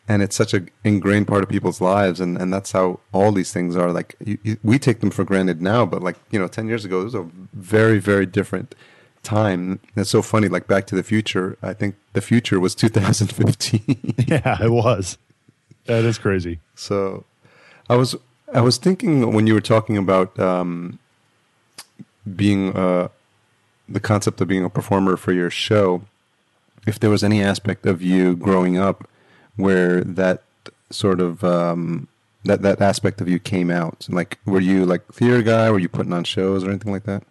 And 0.05 0.21
it's 0.21 0.36
such 0.36 0.53
an 0.53 0.69
ingrained 0.84 1.30
part 1.30 1.43
of 1.43 1.49
people's 1.49 1.80
lives, 1.80 2.19
and, 2.19 2.38
and 2.38 2.51
that's 2.51 2.74
how 2.74 2.99
all 3.13 3.32
these 3.32 3.53
things 3.53 3.78
are. 3.78 3.91
Like 3.91 4.15
you, 4.24 4.38
you, 4.43 4.57
we 4.61 4.78
take 4.78 4.99
them 4.99 5.11
for 5.11 5.24
granted 5.24 5.61
now, 5.61 5.86
but 5.86 6.01
like 6.01 6.17
you 6.30 6.39
know, 6.39 6.47
ten 6.47 6.67
years 6.67 6.84
ago, 6.84 7.01
it 7.01 7.05
was 7.05 7.15
a 7.15 7.30
very 7.53 7.99
very 7.99 8.26
different 8.26 8.76
time. 9.24 9.80
It's 9.95 10.09
so 10.09 10.21
funny. 10.21 10.49
Like 10.49 10.67
Back 10.67 10.86
to 10.88 10.95
the 10.95 11.03
Future, 11.03 11.57
I 11.63 11.74
think 11.74 11.95
the 12.11 12.21
future 12.21 12.59
was 12.59 12.76
2015. 12.76 14.15
yeah, 14.28 14.61
it 14.61 14.71
was. 14.71 15.17
That 15.86 16.03
is 16.03 16.17
crazy. 16.17 16.59
So, 16.76 17.26
I 17.89 17.95
was 17.95 18.15
I 18.54 18.62
was 18.62 18.78
thinking 18.78 19.34
when 19.34 19.47
you 19.47 19.54
were 19.54 19.62
talking 19.62 19.97
about 19.97 20.39
um, 20.39 20.99
being 22.36 22.76
uh, 22.76 23.10
the 23.89 23.99
concept 23.99 24.39
of 24.41 24.47
being 24.47 24.64
a 24.64 24.70
performer 24.70 25.18
for 25.18 25.32
your 25.32 25.49
show, 25.49 26.04
if 26.86 26.99
there 26.99 27.10
was 27.10 27.24
any 27.24 27.41
aspect 27.41 27.86
of 27.86 28.01
you 28.01 28.36
growing 28.36 28.78
up 28.78 29.10
where 29.56 30.01
that 30.04 30.43
sort 30.91 31.20
of 31.20 31.43
um, 31.43 32.08
that 32.45 32.62
that 32.62 32.82
aspect 32.82 33.22
of 33.22 33.28
you 33.28 33.39
came 33.39 33.72
out. 33.72 34.08
Like, 34.10 34.39
were 34.45 34.60
you 34.60 34.86
like 34.86 35.06
theater 35.12 35.41
guy? 35.41 35.72
Were 35.72 35.80
you 35.80 35.89
putting 35.89 36.14
on 36.14 36.24
shows 36.24 36.64
or 36.64 36.70
anything 36.70 36.91
like 36.91 37.04
that? 37.04 37.24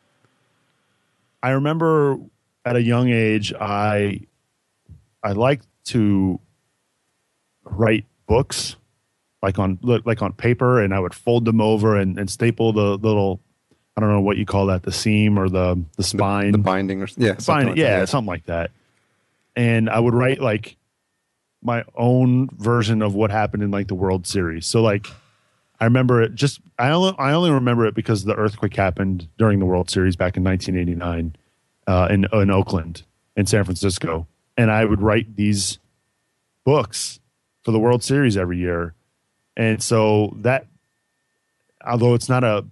I 1.42 1.50
remember 1.50 2.18
at 2.64 2.76
a 2.76 2.82
young 2.82 3.10
age, 3.10 3.52
I 3.52 4.20
I 5.22 5.32
liked 5.32 5.66
to 5.86 6.40
write 7.64 8.06
books 8.26 8.76
like 9.42 9.58
on 9.58 9.78
like 9.82 10.22
on 10.22 10.32
paper 10.32 10.80
and 10.80 10.94
I 10.94 11.00
would 11.00 11.14
fold 11.14 11.44
them 11.44 11.60
over 11.60 11.96
and, 11.96 12.18
and 12.18 12.30
staple 12.30 12.72
the 12.72 12.96
little 12.96 13.40
I 13.96 14.00
don't 14.00 14.10
know 14.10 14.20
what 14.20 14.36
you 14.36 14.46
call 14.46 14.66
that 14.66 14.84
the 14.84 14.92
seam 14.92 15.38
or 15.38 15.48
the 15.48 15.82
the 15.96 16.02
spine 16.02 16.52
the, 16.52 16.58
the 16.58 16.64
binding 16.64 17.02
or 17.02 17.08
yeah 17.16 17.36
something 17.38 17.68
like 17.68 17.76
yeah, 17.76 17.98
yeah. 17.98 18.04
something 18.04 18.28
like 18.28 18.46
that. 18.46 18.70
And 19.54 19.90
I 19.90 19.98
would 19.98 20.14
write 20.14 20.40
like 20.40 20.76
my 21.62 21.84
own 21.94 22.48
version 22.56 23.02
of 23.02 23.14
what 23.14 23.30
happened 23.30 23.62
in 23.62 23.70
like 23.70 23.88
the 23.88 23.94
World 23.94 24.26
Series. 24.26 24.66
So 24.66 24.80
like 24.80 25.06
I 25.80 25.84
remember 25.84 26.22
it 26.22 26.34
just 26.34 26.60
I 26.78 26.90
only 26.90 27.14
I 27.18 27.32
only 27.32 27.50
remember 27.50 27.84
it 27.86 27.94
because 27.94 28.24
the 28.24 28.34
earthquake 28.34 28.76
happened 28.76 29.28
during 29.38 29.58
the 29.58 29.66
World 29.66 29.90
Series 29.90 30.16
back 30.16 30.36
in 30.36 30.44
1989 30.44 31.36
uh, 31.88 32.08
in 32.10 32.26
in 32.32 32.50
Oakland 32.50 33.02
in 33.36 33.46
San 33.46 33.64
Francisco. 33.64 34.26
And 34.56 34.70
I 34.70 34.84
would 34.84 35.02
write 35.02 35.36
these 35.36 35.78
books 36.64 37.18
for 37.62 37.72
the 37.72 37.78
World 37.78 38.04
Series 38.04 38.36
every 38.36 38.58
year 38.58 38.94
And 39.56 39.82
so 39.82 40.34
that, 40.38 40.66
although 41.84 42.14
it's 42.14 42.28
not 42.28 42.44
a 42.44 42.64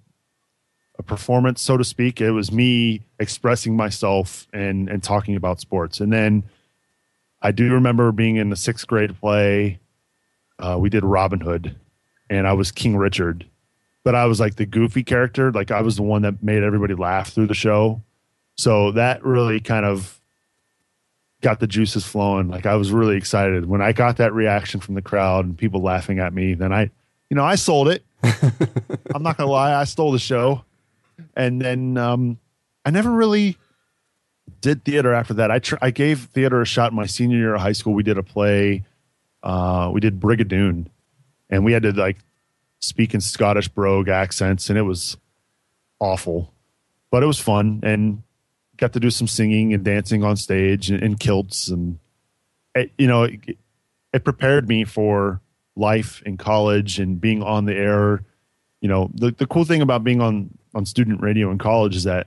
a 0.98 1.02
performance, 1.02 1.62
so 1.62 1.78
to 1.78 1.84
speak, 1.84 2.20
it 2.20 2.30
was 2.30 2.52
me 2.52 3.00
expressing 3.18 3.74
myself 3.74 4.46
and 4.52 4.88
and 4.88 5.02
talking 5.02 5.34
about 5.34 5.60
sports. 5.60 5.98
And 6.00 6.12
then 6.12 6.44
I 7.40 7.52
do 7.52 7.72
remember 7.72 8.12
being 8.12 8.36
in 8.36 8.50
the 8.50 8.56
sixth 8.56 8.86
grade 8.86 9.18
play. 9.18 9.78
Uh, 10.58 10.76
we 10.78 10.90
did 10.90 11.04
Robin 11.04 11.40
Hood, 11.40 11.74
and 12.28 12.46
I 12.46 12.52
was 12.52 12.70
King 12.70 12.98
Richard, 12.98 13.46
but 14.04 14.14
I 14.14 14.26
was 14.26 14.40
like 14.40 14.56
the 14.56 14.66
goofy 14.66 15.02
character. 15.02 15.50
Like 15.50 15.70
I 15.70 15.80
was 15.80 15.96
the 15.96 16.02
one 16.02 16.22
that 16.22 16.42
made 16.42 16.62
everybody 16.62 16.94
laugh 16.94 17.32
through 17.32 17.46
the 17.46 17.54
show. 17.54 18.02
So 18.58 18.92
that 18.92 19.24
really 19.24 19.58
kind 19.58 19.86
of 19.86 20.19
got 21.40 21.60
the 21.60 21.66
juices 21.66 22.04
flowing. 22.04 22.48
Like 22.48 22.66
I 22.66 22.76
was 22.76 22.92
really 22.92 23.16
excited 23.16 23.66
when 23.66 23.80
I 23.80 23.92
got 23.92 24.18
that 24.18 24.32
reaction 24.32 24.80
from 24.80 24.94
the 24.94 25.02
crowd 25.02 25.44
and 25.44 25.56
people 25.56 25.82
laughing 25.82 26.18
at 26.18 26.32
me. 26.32 26.54
Then 26.54 26.72
I, 26.72 26.90
you 27.28 27.34
know, 27.34 27.44
I 27.44 27.54
sold 27.54 27.88
it. 27.88 28.04
I'm 29.14 29.22
not 29.22 29.36
gonna 29.36 29.50
lie, 29.50 29.74
I 29.74 29.84
stole 29.84 30.12
the 30.12 30.18
show, 30.18 30.64
and 31.34 31.60
then 31.60 31.96
um, 31.96 32.38
I 32.84 32.90
never 32.90 33.10
really 33.10 33.56
did 34.60 34.84
theater 34.84 35.14
after 35.14 35.34
that. 35.34 35.50
I 35.50 35.58
tr- 35.58 35.78
I 35.80 35.90
gave 35.90 36.24
theater 36.34 36.60
a 36.60 36.66
shot 36.66 36.92
my 36.92 37.06
senior 37.06 37.38
year 37.38 37.54
of 37.54 37.62
high 37.62 37.72
school. 37.72 37.94
We 37.94 38.02
did 38.02 38.18
a 38.18 38.22
play. 38.22 38.84
Uh, 39.42 39.90
we 39.92 40.00
did 40.00 40.20
Brigadoon, 40.20 40.86
and 41.48 41.64
we 41.64 41.72
had 41.72 41.82
to 41.84 41.92
like 41.92 42.18
speak 42.80 43.14
in 43.14 43.22
Scottish 43.22 43.68
brogue 43.68 44.08
accents, 44.08 44.68
and 44.68 44.78
it 44.78 44.82
was 44.82 45.16
awful, 45.98 46.52
but 47.10 47.22
it 47.22 47.26
was 47.26 47.38
fun 47.38 47.80
and 47.82 48.22
got 48.80 48.94
to 48.94 49.00
do 49.00 49.10
some 49.10 49.28
singing 49.28 49.72
and 49.74 49.84
dancing 49.84 50.24
on 50.24 50.36
stage 50.36 50.90
and, 50.90 51.02
in 51.02 51.16
kilts, 51.16 51.68
and 51.68 51.98
it, 52.74 52.90
you 52.98 53.06
know, 53.06 53.24
it, 53.24 53.58
it 54.12 54.24
prepared 54.24 54.68
me 54.68 54.84
for 54.84 55.40
life 55.76 56.22
in 56.26 56.36
college 56.36 56.98
and 56.98 57.20
being 57.20 57.42
on 57.42 57.66
the 57.66 57.74
air. 57.74 58.24
You 58.80 58.88
know, 58.88 59.10
the 59.14 59.30
the 59.30 59.46
cool 59.46 59.64
thing 59.64 59.82
about 59.82 60.02
being 60.02 60.20
on 60.20 60.50
on 60.74 60.86
student 60.86 61.20
radio 61.20 61.50
in 61.50 61.58
college 61.58 61.94
is 61.94 62.04
that 62.04 62.26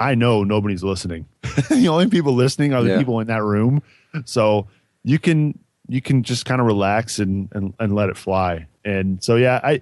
I 0.00 0.14
know 0.14 0.42
nobody's 0.42 0.82
listening. 0.82 1.26
the 1.70 1.88
only 1.88 2.08
people 2.08 2.32
listening 2.34 2.72
are 2.72 2.82
the 2.82 2.90
Yeah. 2.90 2.98
people 2.98 3.20
in 3.20 3.26
that 3.28 3.42
room. 3.42 3.82
So 4.24 4.66
you 5.04 5.18
can 5.18 5.58
you 5.88 6.00
can 6.00 6.22
just 6.22 6.46
kind 6.46 6.60
of 6.60 6.66
relax 6.66 7.18
and, 7.18 7.48
and 7.52 7.74
and 7.78 7.94
let 7.94 8.08
it 8.08 8.16
fly. 8.16 8.66
And 8.84 9.22
so 9.22 9.36
yeah, 9.36 9.60
I 9.62 9.80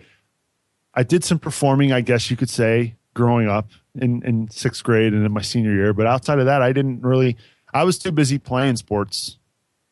I 0.95 1.05
did 1.05 1.23
some 1.25 1.39
performing, 1.39 1.93
I 1.93 2.01
guess 2.03 2.31
you 2.31 2.37
could 2.37 2.51
say, 2.51 2.97
growing 3.15 3.49
up 3.49 3.71
in 3.95 4.23
in 4.23 4.51
sixth 4.51 4.83
grade 4.83 5.13
and 5.13 5.25
in 5.25 5.33
my 5.33 5.43
senior 5.43 5.73
year. 5.73 5.93
But 5.93 6.07
outside 6.07 6.39
of 6.39 6.47
that, 6.47 6.63
I 6.63 6.73
didn't 6.73 7.03
really. 7.03 7.37
I 7.75 7.85
was 7.85 7.99
too 7.99 8.13
busy 8.13 8.39
playing 8.39 8.77
sports. 8.77 9.39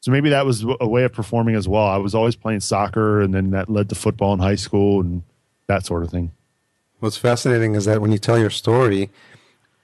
So 0.01 0.11
maybe 0.11 0.31
that 0.31 0.47
was 0.47 0.65
a 0.81 0.89
way 0.89 1.05
of 1.05 1.13
performing 1.13 1.55
as 1.57 1.69
well. 1.69 1.85
I 1.85 1.99
was 1.99 2.15
always 2.15 2.35
playing 2.35 2.61
soccer, 2.61 3.21
and 3.21 3.35
then 3.35 3.51
that 3.51 3.69
led 3.69 3.91
to 3.91 3.95
football 3.95 4.33
in 4.33 4.39
high 4.39 4.55
school 4.55 5.01
and 5.01 5.23
that 5.67 5.85
sort 5.85 6.03
of 6.03 6.11
thing. 6.11 6.33
What's 7.01 7.19
fascinating 7.19 7.75
is 7.75 7.85
that 7.85 8.01
when 8.01 8.11
you 8.11 8.19
tell 8.19 8.39
your 8.39 8.51
story, 8.51 9.11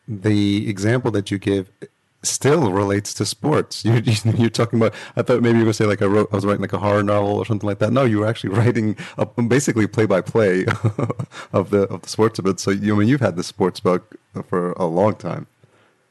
the 0.08 0.68
example 0.68 1.10
that 1.10 1.30
you 1.30 1.38
give 1.38 1.70
still 2.26 2.72
relates 2.72 3.14
to 3.14 3.26
sports. 3.26 3.84
You, 3.96 4.02
you're 4.36 4.50
talking 4.50 4.80
about. 4.80 4.94
I 5.16 5.22
thought 5.22 5.42
maybe 5.42 5.58
you 5.58 5.64
were 5.64 5.66
going 5.66 5.66
to 5.68 5.74
say 5.74 5.86
like 5.86 6.02
I 6.02 6.06
wrote. 6.06 6.28
I 6.32 6.36
was 6.36 6.44
writing 6.44 6.60
like 6.60 6.72
a 6.72 6.78
horror 6.78 7.02
novel 7.02 7.36
or 7.36 7.46
something 7.46 7.66
like 7.66 7.78
that. 7.78 7.92
No, 7.92 8.04
you 8.04 8.20
were 8.20 8.26
actually 8.26 8.50
writing 8.58 8.96
a, 9.16 9.26
basically 9.26 9.86
play 9.86 10.06
by 10.06 10.20
play 10.20 10.64
of 11.52 11.70
the 11.70 11.86
of 11.90 12.02
the 12.02 12.08
sports 12.08 12.38
of 12.38 12.46
it. 12.46 12.58
So 12.60 12.70
you 12.70 12.94
I 12.94 12.98
mean 12.98 13.08
you've 13.08 13.20
had 13.20 13.36
the 13.36 13.44
sports 13.44 13.80
bug 13.80 14.02
for 14.48 14.72
a 14.72 14.86
long 14.86 15.14
time. 15.14 15.46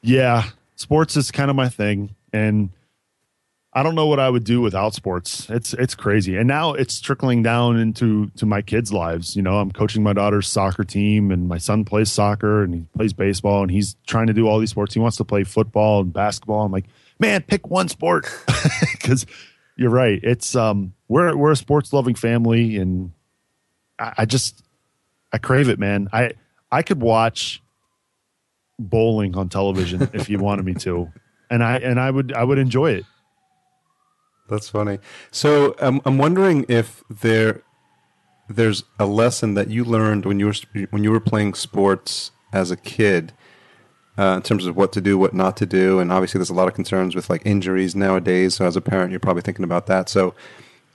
Yeah, 0.01 0.49
sports 0.75 1.17
is 1.17 1.31
kind 1.31 1.49
of 1.49 1.55
my 1.55 1.69
thing, 1.69 2.15
and 2.31 2.69
I 3.77 3.83
don't 3.83 3.93
know 3.93 4.07
what 4.07 4.21
I 4.21 4.29
would 4.29 4.45
do 4.45 4.61
without 4.61 4.93
sports. 4.93 5.49
It's 5.49 5.73
it's 5.73 5.95
crazy, 5.95 6.37
and 6.37 6.47
now 6.47 6.73
it's 6.73 7.01
trickling 7.01 7.43
down 7.43 7.77
into 7.77 8.29
to 8.37 8.45
my 8.45 8.61
kids' 8.61 8.93
lives. 8.93 9.35
You 9.35 9.41
know, 9.41 9.59
I'm 9.59 9.69
coaching 9.69 10.01
my 10.01 10.13
daughter's 10.13 10.47
soccer 10.47 10.85
team, 10.85 11.29
and 11.29 11.49
my 11.49 11.57
son 11.57 11.83
plays 11.83 12.09
soccer, 12.09 12.63
and 12.63 12.73
he 12.73 12.85
plays 12.95 13.11
baseball, 13.11 13.63
and 13.63 13.69
he's 13.69 13.97
trying 14.07 14.27
to 14.27 14.33
do 14.33 14.47
all 14.47 14.59
these 14.59 14.69
sports. 14.69 14.93
He 14.93 15.01
wants 15.01 15.17
to 15.17 15.25
play 15.25 15.43
football 15.43 15.99
and 15.99 16.13
basketball. 16.13 16.63
I'm 16.63 16.71
like, 16.71 16.85
man, 17.19 17.41
pick 17.41 17.69
one 17.69 17.89
sport, 17.89 18.27
because 18.93 19.25
you're 19.75 19.89
right. 19.89 20.21
It's 20.23 20.55
um, 20.55 20.93
we're 21.09 21.35
we're 21.35 21.51
a 21.51 21.57
sports 21.57 21.91
loving 21.91 22.15
family, 22.15 22.77
and 22.77 23.11
I, 23.99 24.13
I 24.19 24.25
just 24.25 24.63
I 25.33 25.37
crave 25.37 25.67
it, 25.67 25.79
man. 25.79 26.07
I 26.13 26.31
I 26.71 26.81
could 26.81 27.01
watch 27.01 27.61
bowling 28.79 29.35
on 29.35 29.49
television 29.49 30.09
if 30.13 30.29
you 30.29 30.39
wanted 30.39 30.63
me 30.63 30.75
to, 30.75 31.11
and 31.49 31.61
I 31.61 31.79
and 31.79 31.99
I 31.99 32.09
would 32.09 32.31
I 32.31 32.45
would 32.45 32.57
enjoy 32.57 32.91
it. 32.91 33.05
That's 34.49 34.69
funny. 34.69 34.99
So 35.31 35.75
um, 35.79 36.01
I'm 36.05 36.17
wondering 36.17 36.65
if 36.69 37.03
there 37.09 37.61
there's 38.47 38.83
a 38.99 39.05
lesson 39.05 39.55
that 39.55 39.69
you 39.69 39.83
learned 39.83 40.25
when 40.25 40.39
you 40.39 40.47
were 40.47 40.87
when 40.91 41.03
you 41.03 41.11
were 41.11 41.19
playing 41.19 41.55
sports 41.55 42.31
as 42.53 42.69
a 42.69 42.77
kid 42.77 43.33
uh, 44.17 44.35
in 44.37 44.41
terms 44.43 44.65
of 44.65 44.75
what 44.75 44.93
to 44.93 45.01
do, 45.01 45.17
what 45.17 45.33
not 45.33 45.57
to 45.57 45.65
do, 45.65 45.99
and 45.99 46.11
obviously 46.11 46.37
there's 46.37 46.51
a 46.51 46.53
lot 46.53 46.67
of 46.67 46.73
concerns 46.73 47.15
with 47.15 47.29
like 47.29 47.41
injuries 47.45 47.95
nowadays. 47.95 48.55
So 48.55 48.65
as 48.65 48.75
a 48.75 48.81
parent, 48.81 49.11
you're 49.11 49.19
probably 49.19 49.41
thinking 49.41 49.65
about 49.65 49.87
that. 49.87 50.09
So 50.09 50.35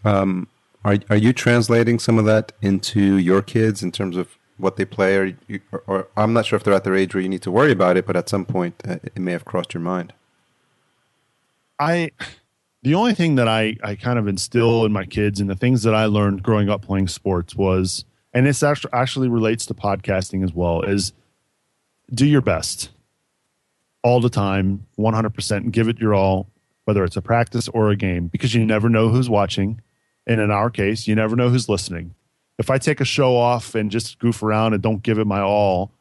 um, 0.04 0.48
are 0.84 0.98
are 1.10 1.16
you 1.16 1.32
translating 1.32 1.98
some 1.98 2.18
of 2.18 2.24
that 2.26 2.52
into 2.62 3.16
your 3.16 3.42
kids 3.42 3.82
in 3.82 3.90
terms 3.90 4.16
of 4.16 4.36
what 4.56 4.76
they 4.76 4.84
play, 4.84 5.16
or, 5.16 5.36
you, 5.48 5.60
or, 5.72 5.82
or 5.86 6.08
I'm 6.16 6.32
not 6.32 6.46
sure 6.46 6.56
if 6.56 6.62
they're 6.62 6.74
at 6.74 6.84
their 6.84 6.94
age 6.94 7.14
where 7.14 7.22
you 7.22 7.28
need 7.28 7.42
to 7.42 7.50
worry 7.50 7.72
about 7.72 7.96
it, 7.96 8.06
but 8.06 8.14
at 8.14 8.28
some 8.28 8.44
point 8.44 8.74
uh, 8.86 8.96
it 9.02 9.18
may 9.18 9.32
have 9.32 9.44
crossed 9.44 9.74
your 9.74 9.82
mind. 9.82 10.12
I 11.78 12.10
the 12.82 12.94
only 12.94 13.14
thing 13.14 13.34
that 13.34 13.48
I 13.48 13.76
I 13.82 13.94
kind 13.94 14.18
of 14.18 14.26
instill 14.26 14.84
in 14.84 14.92
my 14.92 15.04
kids 15.04 15.40
and 15.40 15.48
the 15.50 15.56
things 15.56 15.82
that 15.82 15.94
I 15.94 16.06
learned 16.06 16.42
growing 16.42 16.68
up 16.68 16.82
playing 16.82 17.08
sports 17.08 17.54
was, 17.54 18.04
and 18.32 18.46
this 18.46 18.62
actually 18.62 18.92
actually 18.92 19.28
relates 19.28 19.66
to 19.66 19.74
podcasting 19.74 20.42
as 20.44 20.52
well, 20.52 20.82
is 20.82 21.12
do 22.12 22.26
your 22.26 22.40
best 22.40 22.90
all 24.02 24.20
the 24.20 24.30
time, 24.30 24.86
100%, 24.98 25.56
and 25.58 25.72
give 25.72 25.88
it 25.88 25.98
your 25.98 26.14
all, 26.14 26.48
whether 26.84 27.04
it's 27.04 27.16
a 27.16 27.22
practice 27.22 27.68
or 27.68 27.90
a 27.90 27.96
game, 27.96 28.28
because 28.28 28.54
you 28.54 28.64
never 28.64 28.88
know 28.88 29.10
who's 29.10 29.28
watching. 29.28 29.80
And 30.26 30.40
in 30.40 30.50
our 30.50 30.70
case, 30.70 31.06
you 31.06 31.14
never 31.14 31.36
know 31.36 31.50
who's 31.50 31.68
listening. 31.68 32.14
If 32.58 32.70
I 32.70 32.78
take 32.78 33.00
a 33.00 33.04
show 33.04 33.36
off 33.36 33.74
and 33.74 33.90
just 33.90 34.18
goof 34.18 34.42
around 34.42 34.74
and 34.74 34.82
don't 34.82 35.02
give 35.02 35.18
it 35.18 35.26
my 35.26 35.40
all, 35.40 35.92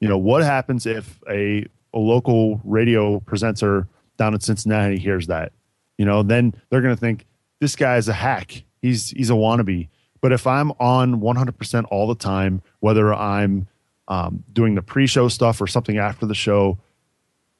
you 0.00 0.08
know, 0.08 0.18
what 0.18 0.42
happens 0.42 0.86
if 0.86 1.20
a, 1.28 1.66
a 1.92 1.98
local 1.98 2.60
radio 2.64 3.20
presenter 3.20 3.88
down 4.16 4.34
in 4.34 4.40
Cincinnati 4.40 4.98
hears 4.98 5.26
that? 5.28 5.52
You 5.98 6.04
know, 6.04 6.22
then 6.22 6.54
they're 6.70 6.80
going 6.80 6.94
to 6.94 7.00
think 7.00 7.26
this 7.60 7.76
guy 7.76 7.96
is 7.96 8.08
a 8.08 8.12
hack. 8.12 8.62
He's 8.80 9.10
he's 9.10 9.30
a 9.30 9.34
wannabe. 9.34 9.88
But 10.20 10.32
if 10.32 10.46
I'm 10.46 10.72
on 10.80 11.20
100% 11.20 11.84
all 11.90 12.08
the 12.08 12.14
time, 12.14 12.62
whether 12.80 13.14
I'm 13.14 13.68
um, 14.08 14.42
doing 14.52 14.74
the 14.74 14.82
pre-show 14.82 15.28
stuff 15.28 15.60
or 15.60 15.66
something 15.68 15.98
after 15.98 16.26
the 16.26 16.34
show, 16.34 16.78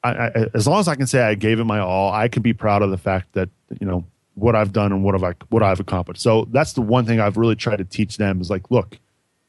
I, 0.03 0.09
I, 0.09 0.45
as 0.53 0.67
long 0.67 0.79
as 0.79 0.87
I 0.87 0.95
can 0.95 1.07
say 1.07 1.21
I 1.21 1.35
gave 1.35 1.59
it 1.59 1.65
my 1.65 1.79
all, 1.79 2.11
I 2.11 2.27
can 2.27 2.41
be 2.41 2.53
proud 2.53 2.81
of 2.81 2.89
the 2.89 2.97
fact 2.97 3.33
that 3.33 3.49
you 3.79 3.85
know 3.85 4.05
what 4.35 4.55
I've 4.55 4.71
done 4.71 4.91
and 4.91 5.03
what 5.03 5.13
have 5.13 5.23
I 5.23 5.33
what 5.49 5.63
I've 5.63 5.79
accomplished. 5.79 6.21
So 6.21 6.47
that's 6.51 6.73
the 6.73 6.81
one 6.81 7.05
thing 7.05 7.19
I've 7.19 7.37
really 7.37 7.55
tried 7.55 7.77
to 7.77 7.85
teach 7.85 8.17
them 8.17 8.41
is 8.41 8.49
like, 8.49 8.71
look, 8.71 8.97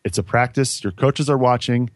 it's 0.05 0.19
a 0.19 0.23
practice. 0.23 0.83
Your 0.83 0.93
coaches 0.93 1.31
are 1.31 1.39
watching. 1.39 1.91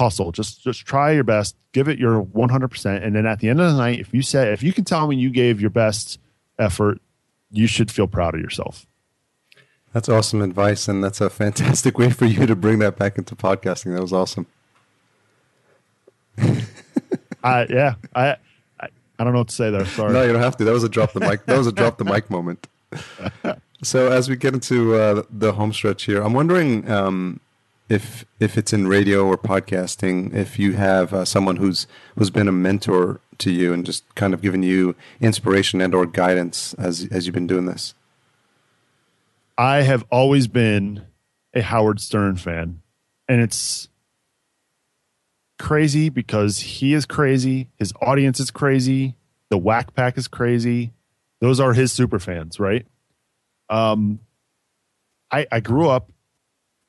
Hustle. 0.00 0.32
Just 0.32 0.62
just 0.62 0.86
try 0.86 1.12
your 1.12 1.24
best. 1.24 1.54
Give 1.72 1.88
it 1.88 1.98
your 1.98 2.24
100%. 2.24 3.04
And 3.04 3.14
then 3.14 3.26
at 3.26 3.38
the 3.38 3.48
end 3.48 3.60
of 3.60 3.70
the 3.70 3.76
night, 3.76 4.00
if 4.00 4.12
you 4.12 4.22
say 4.22 4.52
if 4.52 4.62
you 4.62 4.72
can 4.72 4.84
tell 4.84 5.06
me 5.06 5.16
you 5.16 5.30
gave 5.30 5.60
your 5.60 5.70
best 5.70 6.18
effort, 6.58 7.00
you 7.50 7.66
should 7.66 7.90
feel 7.90 8.06
proud 8.06 8.34
of 8.34 8.40
yourself. 8.40 8.86
That's 9.92 10.08
awesome 10.08 10.40
advice, 10.40 10.88
and 10.88 11.02
that's 11.02 11.20
a 11.20 11.28
fantastic 11.28 11.98
way 11.98 12.10
for 12.10 12.24
you 12.24 12.46
to 12.46 12.56
bring 12.56 12.78
that 12.78 12.96
back 12.96 13.18
into 13.18 13.36
podcasting. 13.36 13.94
That 13.94 14.00
was 14.00 14.12
awesome. 14.12 14.46
I 17.44 17.66
yeah. 17.68 17.94
I, 18.14 18.36
I 18.80 18.88
I 19.18 19.24
don't 19.24 19.32
know 19.32 19.40
what 19.40 19.48
to 19.48 19.54
say 19.54 19.70
there. 19.70 19.84
Sorry. 19.84 20.12
No, 20.12 20.22
you 20.22 20.32
don't 20.32 20.42
have 20.42 20.56
to. 20.56 20.64
That 20.64 20.72
was 20.72 20.84
a 20.84 20.88
drop 20.88 21.12
the 21.12 21.20
mic. 21.20 21.44
That 21.46 21.58
was 21.58 21.66
a 21.66 21.72
drop 21.72 21.98
the 21.98 22.04
mic 22.04 22.30
moment. 22.30 22.66
So 23.82 24.12
as 24.12 24.28
we 24.28 24.36
get 24.36 24.52
into 24.52 24.94
uh, 24.94 25.22
the 25.30 25.52
home 25.52 25.72
stretch 25.72 26.04
here, 26.04 26.20
I'm 26.22 26.34
wondering 26.34 26.90
um, 26.90 27.40
if 27.90 28.24
if 28.38 28.56
it's 28.56 28.72
in 28.72 28.86
radio 28.86 29.26
or 29.26 29.36
podcasting, 29.36 30.32
if 30.32 30.58
you 30.58 30.74
have 30.74 31.12
uh, 31.12 31.24
someone 31.24 31.56
who's 31.56 31.86
who's 32.16 32.30
been 32.30 32.48
a 32.48 32.52
mentor 32.52 33.20
to 33.38 33.50
you 33.50 33.72
and 33.72 33.84
just 33.84 34.14
kind 34.14 34.32
of 34.32 34.40
given 34.40 34.62
you 34.62 34.94
inspiration 35.20 35.80
and 35.80 35.94
or 35.94 36.06
guidance 36.06 36.72
as 36.74 37.08
as 37.10 37.26
you've 37.26 37.34
been 37.34 37.48
doing 37.48 37.66
this. 37.66 37.94
I 39.58 39.82
have 39.82 40.04
always 40.10 40.46
been 40.46 41.06
a 41.52 41.62
Howard 41.62 42.00
Stern 42.00 42.36
fan, 42.36 42.80
and 43.28 43.40
it's 43.40 43.88
crazy 45.58 46.08
because 46.08 46.60
he 46.60 46.94
is 46.94 47.04
crazy, 47.04 47.68
his 47.76 47.92
audience 48.00 48.38
is 48.38 48.52
crazy, 48.52 49.16
the 49.50 49.58
Wack 49.58 49.94
Pack 49.94 50.16
is 50.16 50.28
crazy. 50.28 50.92
Those 51.40 51.58
are 51.58 51.72
his 51.72 51.90
super 51.90 52.20
fans, 52.20 52.60
right? 52.60 52.86
Um, 53.68 54.20
I 55.32 55.46
I 55.50 55.58
grew 55.58 55.88
up 55.88 56.12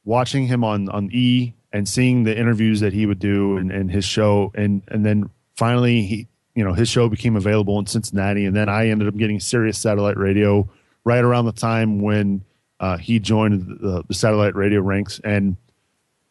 watching 0.04 0.48
him 0.48 0.64
on 0.64 0.90
on 0.90 1.10
E 1.12 1.54
and 1.74 1.88
seeing 1.88 2.24
the 2.24 2.38
interviews 2.38 2.82
that 2.82 2.94
he 2.94 3.06
would 3.06 3.20
do 3.20 3.58
and, 3.58 3.72
and 3.72 3.92
his 3.92 4.06
show, 4.06 4.52
and 4.56 4.82
and 4.88 5.06
then 5.06 5.30
finally 5.56 6.04
he 6.04 6.28
you 6.56 6.64
know 6.64 6.74
his 6.74 6.90
show 6.90 7.10
became 7.10 7.36
available 7.36 7.80
in 7.80 7.86
Cincinnati, 7.86 8.46
and 8.46 8.56
then 8.56 8.70
I 8.70 8.88
ended 8.88 9.08
up 9.08 9.16
getting 9.16 9.40
Sirius 9.40 9.78
satellite 9.78 10.18
radio 10.18 10.70
right 11.04 11.24
around 11.24 11.46
the 11.46 11.52
time 11.52 12.02
when 12.02 12.44
uh, 12.80 12.98
he 12.98 13.20
joined 13.20 13.80
the, 13.80 14.04
the, 14.08 14.14
satellite 14.14 14.56
radio 14.56 14.82
ranks, 14.82 15.22
and 15.24 15.56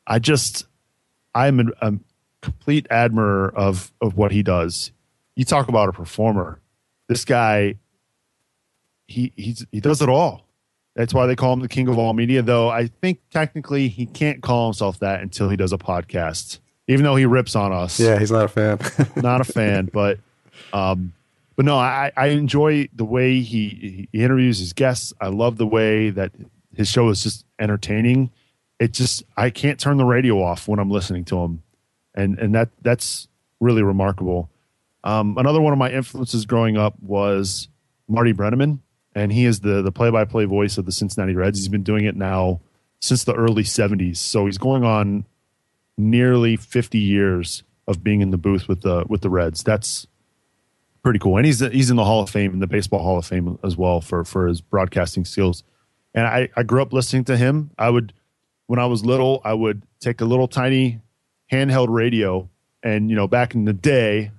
I 0.06 0.18
just 0.18 0.66
I'm 1.34 1.60
a, 1.60 1.64
a 1.80 1.92
complete 2.42 2.86
admirer 2.90 3.50
of 3.54 3.92
of 4.00 4.16
what 4.16 4.32
he 4.32 4.42
does. 4.42 4.92
You 5.36 5.44
talk 5.44 5.68
about 5.68 5.88
a 5.88 5.92
performer. 5.92 6.60
This 7.06 7.24
guy, 7.24 7.76
he 9.06 9.32
he's, 9.36 9.64
he 9.72 9.80
does 9.80 10.02
it 10.02 10.08
all. 10.08 10.46
That's 10.96 11.14
why 11.14 11.26
they 11.26 11.36
call 11.36 11.52
him 11.52 11.60
the 11.60 11.68
king 11.68 11.88
of 11.88 11.98
all 11.98 12.12
media. 12.12 12.42
Though 12.42 12.68
I 12.68 12.88
think 12.88 13.20
technically 13.30 13.88
he 13.88 14.06
can't 14.06 14.42
call 14.42 14.66
himself 14.66 14.98
that 15.00 15.22
until 15.22 15.48
he 15.48 15.56
does 15.56 15.72
a 15.72 15.78
podcast, 15.78 16.58
even 16.88 17.04
though 17.04 17.16
he 17.16 17.26
rips 17.26 17.54
on 17.54 17.72
us. 17.72 18.00
Yeah, 18.00 18.18
he's 18.18 18.30
not 18.30 18.44
a 18.44 18.48
fan. 18.48 18.78
not 19.16 19.40
a 19.40 19.44
fan, 19.44 19.88
but 19.92 20.18
um, 20.72 21.12
but 21.56 21.64
no, 21.64 21.76
I, 21.76 22.10
I 22.16 22.28
enjoy 22.28 22.88
the 22.94 23.04
way 23.04 23.40
he, 23.40 24.08
he 24.10 24.22
interviews 24.22 24.58
his 24.58 24.72
guests. 24.72 25.12
I 25.20 25.28
love 25.28 25.58
the 25.58 25.66
way 25.66 26.10
that 26.10 26.32
his 26.74 26.88
show 26.88 27.08
is 27.10 27.22
just 27.22 27.44
entertaining. 27.58 28.30
It 28.78 28.92
just 28.92 29.22
I 29.36 29.50
can't 29.50 29.78
turn 29.78 29.96
the 29.96 30.04
radio 30.04 30.42
off 30.42 30.66
when 30.66 30.78
I'm 30.78 30.90
listening 30.90 31.24
to 31.26 31.38
him, 31.38 31.62
and 32.14 32.38
and 32.38 32.54
that 32.54 32.70
that's 32.82 33.28
really 33.60 33.82
remarkable. 33.82 34.50
Um, 35.04 35.36
another 35.38 35.60
one 35.60 35.72
of 35.72 35.78
my 35.78 35.90
influences 35.90 36.46
growing 36.46 36.76
up 36.76 36.94
was 37.00 37.68
Marty 38.08 38.32
Brennaman, 38.32 38.80
and 39.14 39.32
he 39.32 39.44
is 39.44 39.60
the 39.60 39.82
the 39.82 39.92
play 39.92 40.10
by 40.10 40.24
play 40.24 40.44
voice 40.44 40.78
of 40.78 40.86
the 40.86 40.92
Cincinnati 40.92 41.34
Reds. 41.34 41.58
He's 41.58 41.68
been 41.68 41.82
doing 41.82 42.04
it 42.04 42.16
now 42.16 42.60
since 43.00 43.24
the 43.24 43.34
early 43.34 43.62
'70s, 43.62 44.16
so 44.16 44.46
he's 44.46 44.58
going 44.58 44.84
on 44.84 45.24
nearly 45.96 46.56
50 46.56 46.98
years 46.98 47.62
of 47.86 48.02
being 48.02 48.20
in 48.20 48.30
the 48.30 48.38
booth 48.38 48.68
with 48.68 48.82
the 48.82 49.04
with 49.08 49.20
the 49.20 49.30
Reds. 49.30 49.62
That's 49.62 50.06
pretty 51.02 51.18
cool. 51.18 51.36
And 51.36 51.46
he's 51.46 51.60
he's 51.60 51.90
in 51.90 51.96
the 51.96 52.04
Hall 52.04 52.22
of 52.22 52.30
Fame, 52.30 52.52
in 52.52 52.60
the 52.60 52.66
Baseball 52.66 53.02
Hall 53.02 53.18
of 53.18 53.26
Fame 53.26 53.58
as 53.62 53.76
well 53.76 54.00
for 54.00 54.24
for 54.24 54.46
his 54.46 54.60
broadcasting 54.60 55.24
skills. 55.24 55.64
And 56.14 56.26
I 56.26 56.48
I 56.56 56.62
grew 56.62 56.82
up 56.82 56.92
listening 56.92 57.24
to 57.24 57.36
him. 57.36 57.70
I 57.78 57.90
would 57.90 58.12
when 58.66 58.78
I 58.78 58.86
was 58.86 59.04
little, 59.04 59.40
I 59.44 59.54
would 59.54 59.82
take 60.00 60.20
a 60.20 60.24
little 60.24 60.46
tiny 60.46 61.00
handheld 61.52 61.88
radio, 61.88 62.48
and 62.82 63.10
you 63.10 63.16
know, 63.16 63.26
back 63.26 63.54
in 63.54 63.64
the 63.64 63.72
day 63.72 64.30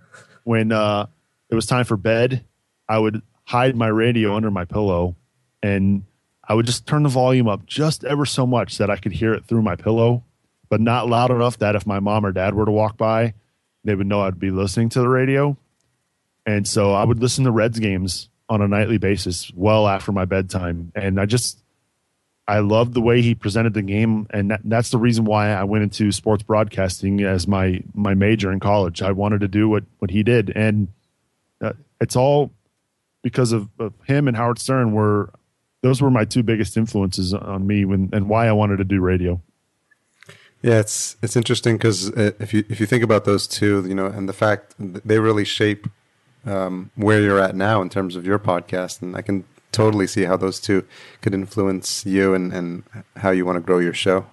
when 0.44 0.72
uh, 0.72 1.08
it 1.50 1.56
was 1.56 1.66
time 1.66 1.86
for 1.86 1.98
bed, 1.98 2.46
I 2.88 2.98
would 2.98 3.22
hide 3.52 3.76
my 3.76 3.88
radio 3.88 4.34
under 4.34 4.50
my 4.50 4.64
pillow, 4.64 5.14
and 5.62 6.06
I 6.48 6.54
would 6.54 6.66
just 6.66 6.88
turn 6.88 7.04
the 7.04 7.10
volume 7.10 7.50
up 7.50 7.66
just 7.66 8.06
ever 8.06 8.26
so 8.26 8.48
much 8.48 8.78
that 8.78 8.90
I 8.90 8.96
could 8.96 9.12
hear 9.12 9.34
it 9.34 9.44
through 9.44 9.62
my 9.62 9.76
pillow, 9.76 10.24
but 10.70 10.80
not 10.80 11.10
loud 11.10 11.32
enough 11.32 11.58
that 11.58 11.76
if 11.76 11.86
my 11.86 12.00
mom 12.00 12.26
or 12.26 12.32
dad 12.32 12.54
were 12.54 12.64
to 12.64 12.72
walk 12.72 12.96
by, 12.96 13.34
they 13.84 13.94
would 13.94 14.08
know 14.08 14.22
I'd 14.22 14.40
be 14.40 14.52
listening 14.52 14.88
to 14.90 15.02
the 15.02 15.10
radio. 15.10 15.58
And 16.46 16.66
so 16.66 16.94
I 16.94 17.04
would 17.04 17.20
listen 17.20 17.44
to 17.44 17.52
Reds 17.52 17.78
games 17.78 18.30
on 18.48 18.62
a 18.62 18.70
nightly 18.70 18.98
basis 18.98 19.52
well 19.54 19.86
after 19.86 20.14
my 20.14 20.24
bedtime. 20.24 20.94
And 20.96 21.20
I 21.20 21.26
just, 21.26 21.62
I 22.48 22.60
loved 22.60 22.94
the 22.94 23.02
way 23.02 23.22
he 23.22 23.36
presented 23.36 23.74
the 23.74 23.82
game. 23.82 24.28
And 24.30 24.52
that, 24.52 24.62
that's 24.64 24.92
the 24.92 24.98
reason 24.98 25.26
why 25.26 25.50
I 25.50 25.66
went 25.66 25.84
into 25.84 26.14
sports 26.14 26.44
broadcasting 26.44 27.22
as 27.22 27.50
my, 27.50 27.84
my 27.94 28.14
major 28.14 28.50
in 28.50 28.62
college. 28.62 29.02
I 29.02 29.12
wanted 29.12 29.42
to 29.42 29.50
do 29.50 29.68
what, 29.68 29.84
what 30.00 30.10
he 30.10 30.24
did. 30.24 30.54
And 30.56 30.88
uh, 31.60 31.74
it's 32.00 32.16
all 32.16 32.52
because 33.22 33.52
of, 33.52 33.70
of 33.80 33.94
him 34.06 34.28
and 34.28 34.36
Howard 34.36 34.60
Stern 34.60 34.94
were, 34.94 35.32
those 35.82 36.02
were 36.02 36.12
my 36.12 36.26
two 36.26 36.44
biggest 36.44 36.78
influences 36.78 37.34
on 37.34 37.68
me 37.68 37.86
when, 37.86 38.10
and 38.14 38.30
why 38.30 38.48
I 38.48 38.52
wanted 38.52 38.78
to 38.78 38.84
do 38.84 39.02
radio. 39.02 39.42
Yeah, 40.62 40.80
it's 40.80 41.18
it's 41.24 41.36
interesting 41.36 41.78
because 41.78 42.12
uh, 42.12 42.34
if 42.40 42.54
you 42.54 42.64
if 42.70 42.80
you 42.80 42.86
think 42.86 43.04
about 43.04 43.26
those 43.26 43.48
two, 43.48 43.84
you 43.88 43.96
know, 43.96 44.06
and 44.06 44.30
the 44.30 44.34
fact 44.34 44.76
they 44.78 45.18
really 45.18 45.44
shape 45.44 45.88
um, 46.46 46.92
where 46.96 47.20
you're 47.20 47.40
at 47.40 47.56
now 47.56 47.82
in 47.82 47.90
terms 47.90 48.16
of 48.16 48.28
your 48.28 48.38
podcast, 48.38 49.02
and 49.02 49.16
I 49.16 49.24
can 49.24 49.44
totally 49.72 50.06
see 50.06 50.26
how 50.26 50.38
those 50.38 50.60
two 50.60 50.86
could 51.22 51.34
influence 51.34 52.06
you 52.06 52.34
and, 52.34 52.54
and 52.54 52.84
how 53.16 53.32
you 53.32 53.46
want 53.46 53.56
to 53.56 53.62
grow 53.62 53.80
your 53.80 53.94
show. 53.94 54.28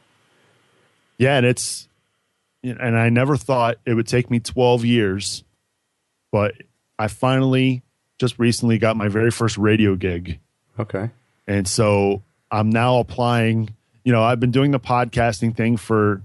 Yeah, 1.17 1.37
and 1.37 1.47
it's 1.47 1.89
and 2.63 2.99
I 2.99 3.09
never 3.09 3.37
thought 3.37 3.79
it 3.87 3.95
would 3.95 4.07
take 4.07 4.31
me 4.31 4.41
12 4.41 4.85
years, 4.85 5.45
but 6.31 6.55
I 6.99 7.09
finally 7.09 7.83
just 8.19 8.39
recently 8.39 8.79
got 8.79 8.97
my 8.97 9.09
very 9.09 9.31
first 9.31 9.57
radio 9.59 9.95
gig. 9.95 10.39
Okay. 10.79 11.11
And 11.47 11.67
so 11.67 12.23
I'm 12.51 12.71
now 12.71 12.99
applying, 12.99 13.75
you 14.05 14.13
know, 14.13 14.23
I've 14.23 14.41
been 14.41 14.51
doing 14.51 14.71
the 14.71 14.81
podcasting 14.81 15.57
thing 15.57 15.77
for 15.77 16.23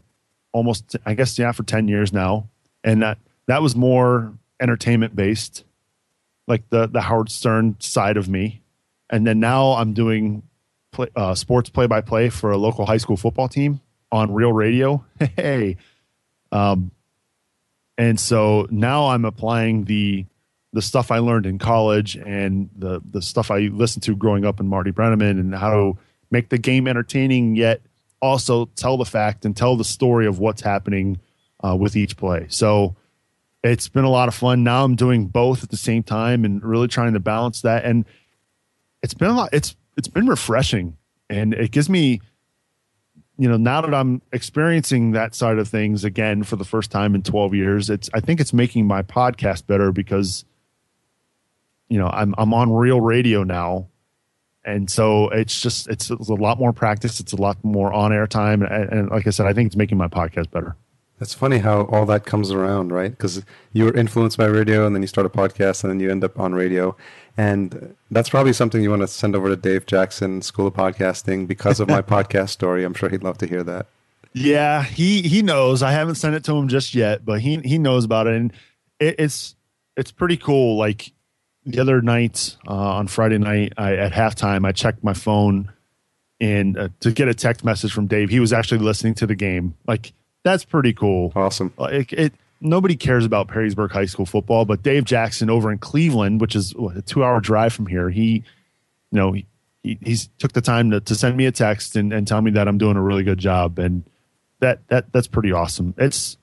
almost 0.52 0.96
I 1.06 1.14
guess 1.14 1.38
yeah, 1.38 1.52
for 1.52 1.64
10 1.64 1.88
years 1.88 2.14
now. 2.14 2.48
And 2.84 3.02
that 3.02 3.18
that 3.48 3.62
was 3.62 3.76
more 3.76 4.34
entertainment 4.60 5.16
based 5.16 5.64
like 6.48 6.70
the 6.70 6.88
the 6.88 7.02
Howard 7.02 7.30
Stern 7.30 7.76
side 7.80 8.18
of 8.18 8.28
me, 8.28 8.62
and 9.10 9.26
then 9.26 9.40
now 9.40 9.74
I'm 9.74 9.94
doing 9.94 10.44
play, 10.92 11.08
uh, 11.16 11.36
sports 11.36 11.70
play 11.70 11.88
by 11.88 12.02
play 12.02 12.30
for 12.30 12.52
a 12.52 12.58
local 12.58 12.86
high 12.86 12.98
school 12.98 13.18
football 13.18 13.48
team 13.48 13.82
on 14.12 14.34
Real 14.34 14.52
Radio. 14.52 15.06
hey, 15.36 15.78
um, 16.52 16.92
and 17.98 18.20
so 18.20 18.68
now 18.70 19.08
I'm 19.08 19.26
applying 19.26 19.86
the 19.86 20.26
the 20.74 20.82
stuff 20.82 21.12
I 21.12 21.20
learned 21.20 21.46
in 21.46 21.60
college 21.60 22.16
and 22.16 22.70
the 22.76 23.02
the 23.10 23.22
stuff 23.22 23.52
I 23.52 23.60
listened 23.60 24.04
to 24.04 24.16
growing 24.16 24.44
up 24.46 24.60
in 24.60 24.68
Marty 24.68 24.92
Brennaman 24.92 25.40
and 25.40 25.56
how 25.56 25.72
to 25.72 25.98
make 26.32 26.50
the 26.50 26.58
game 26.58 26.88
entertaining 26.88 27.56
yet 27.56 27.82
also 28.22 28.66
tell 28.76 28.98
the 28.98 29.06
fact 29.06 29.46
and 29.46 29.56
tell 29.56 29.76
the 29.76 29.84
story 29.84 30.26
of 30.26 30.40
what's 30.40 30.62
happening 30.62 31.20
uh, 31.64 31.76
with 31.76 31.96
each 31.96 32.18
play. 32.18 32.48
So 32.50 32.96
it's 33.64 33.88
been 33.88 34.04
a 34.04 34.10
lot 34.10 34.28
of 34.28 34.36
fun. 34.36 34.64
Now 34.64 34.84
I'm 34.84 34.96
doing 34.96 35.28
both 35.28 35.64
at 35.64 35.70
the 35.70 35.78
same 35.78 36.04
time 36.04 36.44
and 36.46 36.64
really 36.64 36.88
trying 36.88 37.14
to 37.14 37.20
balance 37.20 37.62
that. 37.62 37.86
And 37.86 38.06
it's 39.02 39.14
been 39.14 39.30
a 39.30 39.36
lot. 39.36 39.50
It's 39.54 39.76
it's 39.96 40.08
been 40.08 40.28
refreshing, 40.28 40.98
and 41.30 41.54
it 41.54 41.72
gives 41.72 41.90
me, 41.90 42.20
you 43.38 43.48
know, 43.48 43.58
now 43.58 43.82
that 43.82 43.94
I'm 43.94 44.22
experiencing 44.32 45.12
that 45.12 45.36
side 45.36 45.60
of 45.60 45.68
things 45.68 46.04
again 46.04 46.44
for 46.44 46.56
the 46.56 46.66
first 46.66 46.90
time 46.90 47.14
in 47.14 47.22
12 47.22 47.54
years, 47.54 47.90
it's 47.90 48.10
I 48.14 48.20
think 48.20 48.40
it's 48.40 48.54
making 48.54 48.88
my 48.88 49.04
podcast 49.04 49.68
better 49.68 49.92
because, 49.92 50.46
you 51.90 51.98
know, 51.98 52.08
I'm 52.08 52.34
I'm 52.38 52.54
on 52.54 52.72
real 52.72 53.02
radio 53.02 53.44
now, 53.44 53.88
and 54.66 54.90
so 54.90 55.30
it's 55.30 55.60
just 55.62 55.88
it's, 55.88 56.10
it's 56.10 56.30
a 56.30 56.34
lot 56.34 56.60
more 56.60 56.74
practice. 56.74 57.20
It's 57.20 57.34
a 57.34 57.38
lot 57.38 57.64
more 57.64 57.92
on 57.94 58.14
air 58.14 58.28
time, 58.28 58.62
and, 58.62 58.90
and 58.90 59.10
like 59.10 59.28
I 59.28 59.30
said, 59.30 59.46
I 59.46 59.54
think 59.54 59.68
it's 59.68 59.76
making 59.76 59.98
my 59.98 60.08
podcast 60.08 60.52
better. 60.52 60.76
It's 61.20 61.34
funny 61.34 61.60
how 61.60 61.84
all 61.84 62.06
that 62.08 62.26
comes 62.26 62.52
around, 62.52 62.92
right? 62.92 63.12
Because 63.12 63.44
you 63.72 63.86
were 63.86 63.94
influenced 63.94 64.38
by 64.38 64.46
radio, 64.46 64.86
and 64.86 64.96
then 64.96 65.02
you 65.04 65.08
start 65.08 65.26
a 65.26 65.30
podcast, 65.30 65.84
and 65.84 65.92
then 65.92 66.00
you 66.00 66.10
end 66.12 66.24
up 66.24 66.40
on 66.40 66.54
radio, 66.54 66.96
and 67.38 67.96
that's 68.12 68.30
probably 68.30 68.54
something 68.54 68.82
you 68.82 68.90
want 68.90 69.04
to 69.04 69.08
send 69.08 69.36
over 69.36 69.50
to 69.50 69.56
Dave 69.56 69.86
Jackson 69.86 70.42
School 70.42 70.68
of 70.68 70.74
Podcasting 70.74 71.48
because 71.48 71.80
of 71.80 71.88
my 71.88 72.02
podcast 72.16 72.50
story. 72.50 72.84
I'm 72.84 72.94
sure 72.94 73.10
he'd 73.10 73.24
love 73.24 73.38
to 73.40 73.48
hear 73.48 73.64
that. 73.64 73.88
Yeah, 74.34 74.84
he 74.84 75.22
he 75.22 75.42
knows. 75.42 75.84
I 75.84 75.92
haven't 75.92 76.16
sent 76.16 76.36
it 76.36 76.44
to 76.46 76.58
him 76.58 76.68
just 76.68 76.96
yet, 76.96 77.24
but 77.24 77.42
he 77.42 77.58
he 77.58 77.78
knows 77.78 78.04
about 78.04 78.28
it, 78.28 78.34
and 78.34 78.54
it, 79.00 79.16
it's 79.20 79.56
it's 79.96 80.12
pretty 80.12 80.38
cool. 80.38 80.78
Like 80.78 81.12
the 81.66 81.80
other 81.80 82.02
night 82.02 82.58
uh, 82.68 82.72
on 82.74 83.08
Friday 83.08 83.38
night, 83.38 83.74
I, 83.78 83.96
at 83.96 84.12
halftime, 84.12 84.66
I 84.66 84.72
checked 84.72 85.04
my 85.04 85.14
phone 85.14 85.72
and 86.40 86.78
uh, 86.78 86.90
to 87.00 87.12
get 87.12 87.28
a 87.28 87.34
text 87.34 87.64
message 87.64 87.94
from 87.94 88.08
Dave. 88.08 88.30
He 88.30 88.40
was 88.40 88.52
actually 88.52 88.80
listening 88.80 89.14
to 89.16 89.28
the 89.28 89.36
game. 89.36 89.76
Like 89.88 90.14
that's 90.44 90.66
pretty 90.66 90.94
cool. 90.94 91.32
Awesome. 91.36 91.74
Like 91.78 92.12
it, 92.12 92.34
nobody 92.60 92.96
cares 92.96 93.26
about 93.26 93.48
Perrysburg 93.48 93.92
High 93.92 94.06
School 94.06 94.26
football, 94.26 94.66
but 94.66 94.84
Dave 94.84 95.06
Jackson 95.06 95.50
over 95.50 95.72
in 95.72 95.78
Cleveland, 95.78 96.42
which 96.42 96.56
is 96.56 96.76
what, 96.76 96.98
a 96.98 97.02
two-hour 97.02 97.40
drive 97.40 97.74
from 97.74 97.88
here, 97.88 98.10
he, 98.10 98.44
you 99.12 99.20
know, 99.20 99.32
he, 99.32 99.46
he 99.84 99.98
he's 100.02 100.30
took 100.40 100.54
the 100.54 100.62
time 100.62 100.92
to, 100.92 101.00
to 101.02 101.16
send 101.16 101.38
me 101.38 101.46
a 101.46 101.52
text 101.52 101.96
and, 101.96 102.12
and 102.12 102.28
tell 102.28 102.42
me 102.42 102.52
that 102.52 102.68
I'm 102.68 102.78
doing 102.78 102.98
a 102.98 103.02
really 103.02 103.24
good 103.24 103.40
job, 103.40 103.80
and 103.80 104.04
that 104.60 104.86
that 104.88 105.12
that's 105.14 105.28
pretty 105.28 105.52
awesome. 105.52 105.94
It's 105.98 106.38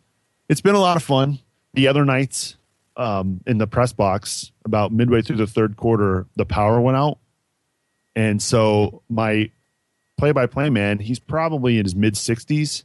it's 0.48 0.60
been 0.60 0.74
a 0.74 0.80
lot 0.80 0.97
of 0.97 1.02
fun. 1.02 1.40
The 1.74 1.88
other 1.88 2.05
nights 2.05 2.56
um, 3.01 3.40
in 3.47 3.59
the 3.59 3.66
press 3.66 3.93
box, 3.93 4.52
about 4.64 4.93
midway 4.93 5.22
through 5.22 5.36
the 5.36 5.47
third 5.47 5.77
quarter, 5.77 6.27
the 6.36 6.44
power 6.44 6.81
went 6.81 6.97
out, 6.97 7.18
and 8.14 8.40
so 8.43 9.02
my 9.09 9.51
play-by-play 10.18 10.70
man, 10.70 10.98
he's 10.98 11.18
probably 11.18 11.78
in 11.78 11.85
his 11.85 11.97
mid 11.97 12.14
60s 12.14 12.85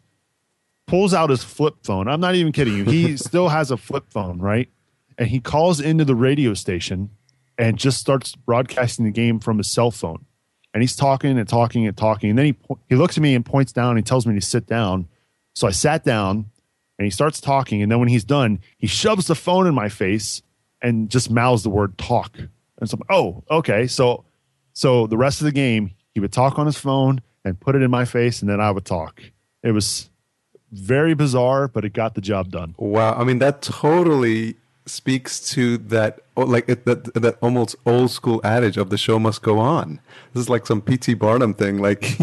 pulls 0.88 1.14
out 1.14 1.30
his 1.30 1.44
flip 1.44 1.76
phone. 1.84 2.08
I'm 2.08 2.20
not 2.20 2.36
even 2.36 2.52
kidding 2.52 2.78
you. 2.78 2.86
He 2.86 3.18
still 3.18 3.50
has 3.50 3.72
a 3.72 3.78
flip 3.78 4.06
phone, 4.10 4.40
right? 4.40 4.70
And 5.18 5.28
he 5.28 5.40
calls 5.40 5.80
into 5.80 6.06
the 6.06 6.16
radio 6.16 6.54
station 6.54 7.10
and 7.58 7.78
just 7.78 8.00
starts 8.00 8.36
broadcasting 8.36 9.06
the 9.06 9.12
game 9.12 9.40
from 9.40 9.58
his 9.58 9.70
cell 9.70 9.92
phone. 9.92 10.26
And 10.74 10.84
he's 10.84 10.96
talking 10.96 11.40
and 11.40 11.48
talking 11.48 11.88
and 11.88 11.96
talking. 11.96 12.32
And 12.32 12.40
then 12.40 12.46
he 12.46 12.56
he 12.90 12.96
looks 12.96 13.18
at 13.18 13.24
me 13.24 13.34
and 13.34 13.46
points 13.46 13.72
down 13.72 13.92
and 13.92 14.00
he 14.00 14.04
tells 14.04 14.28
me 14.28 14.36
to 14.36 14.46
sit 14.46 14.68
down. 14.68 15.08
So 15.54 15.68
I 15.68 15.72
sat 15.72 16.04
down 16.04 16.52
and 16.98 17.06
he 17.06 17.12
starts 17.12 17.42
talking. 17.42 17.82
And 17.82 17.92
then 17.92 18.00
when 18.00 18.08
he's 18.08 18.24
done, 18.24 18.60
he 18.78 18.88
shoves 18.88 19.28
the 19.28 19.36
phone 19.36 19.68
in 19.68 19.74
my 19.74 19.90
face 19.90 20.42
and 20.82 21.10
just 21.10 21.30
mouths 21.30 21.64
the 21.64 21.70
word 21.70 21.98
talk. 21.98 22.38
And 22.80 22.90
so, 22.90 22.98
oh, 23.10 23.44
okay. 23.50 23.88
So 23.88 24.26
so 24.74 25.08
the 25.08 25.18
rest 25.18 25.42
of 25.42 25.46
the 25.46 25.52
game, 25.52 25.92
he 26.14 26.20
would 26.20 26.34
talk 26.34 26.60
on 26.60 26.66
his 26.66 26.78
phone 26.78 27.22
and 27.46 27.60
put 27.60 27.76
it 27.76 27.82
in 27.82 27.90
my 27.90 28.06
face, 28.06 28.42
and 28.42 28.50
then 28.50 28.60
I 28.60 28.72
would 28.72 28.86
talk. 28.86 29.22
It 29.64 29.72
was 29.72 30.10
very 30.72 31.14
bizarre, 31.14 31.68
but 31.68 31.86
it 31.86 31.94
got 31.94 32.16
the 32.16 32.22
job 32.22 32.52
done. 32.52 32.76
Wow. 32.78 33.14
I 33.14 33.24
mean, 33.24 33.40
that 33.40 33.62
totally 33.62 34.56
speaks 34.88 35.50
to 35.50 35.78
that 35.80 36.20
oh, 36.38 36.44
like 36.44 36.68
that 36.68 36.86
that 37.16 37.38
almost 37.42 37.76
old 37.88 38.12
school 38.12 38.40
adage 38.44 38.78
of 38.78 38.90
the 38.90 38.98
show 38.98 39.18
must 39.18 39.42
go 39.42 39.60
on. 39.60 40.00
This 40.34 40.42
is 40.42 40.50
like 40.50 40.68
some 40.68 40.82
PT 40.82 41.18
Barnum 41.18 41.54
thing. 41.54 41.80
Like 41.80 42.18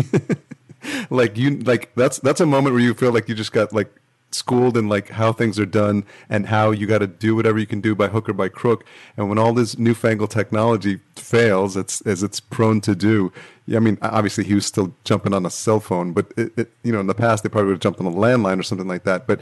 like 1.11 1.39
you 1.39 1.59
like 1.61 1.93
that's 1.95 2.19
that's 2.19 2.41
a 2.41 2.47
moment 2.47 2.75
where 2.75 2.83
you 2.83 2.95
feel 2.95 3.13
like 3.13 3.29
you 3.29 3.35
just 3.35 3.53
got 3.53 3.73
like 3.73 3.93
schooled 4.35 4.77
in 4.77 4.89
like 4.89 5.11
how 5.11 5.33
things 5.33 5.59
are 5.59 5.67
done 5.67 6.05
and 6.29 6.47
how 6.47 6.71
you 6.71 6.87
got 6.87 6.99
to 6.99 7.07
do 7.07 7.35
whatever 7.35 7.59
you 7.59 7.67
can 7.67 7.81
do 7.81 7.95
by 7.95 8.09
hook 8.09 8.29
or 8.29 8.33
by 8.33 8.49
crook. 8.49 8.85
And 9.17 9.29
when 9.29 9.39
all 9.39 9.53
this 9.53 9.79
newfangled 9.79 10.31
technology 10.31 11.01
fails, 11.17 11.77
it's 11.77 12.01
as 12.03 12.23
it's 12.23 12.41
prone 12.41 12.81
to 12.83 12.95
do. 12.95 13.33
I 13.75 13.79
mean, 13.79 13.99
obviously 14.03 14.45
he 14.45 14.55
was 14.55 14.67
still 14.67 14.95
jumping 15.05 15.33
on 15.33 15.47
a 15.47 15.51
cell 15.51 15.81
phone, 15.81 16.13
but 16.13 16.33
it, 16.37 16.53
it, 16.57 16.71
you 16.83 16.93
know, 16.93 17.01
in 17.01 17.07
the 17.07 17.15
past 17.15 17.43
they 17.43 17.49
probably 17.49 17.69
would 17.69 17.75
have 17.75 17.81
jumped 17.81 18.01
on 18.01 18.07
a 18.07 18.11
landline 18.11 18.59
or 18.59 18.63
something 18.63 18.89
like 18.89 19.05
that. 19.05 19.27
But 19.27 19.41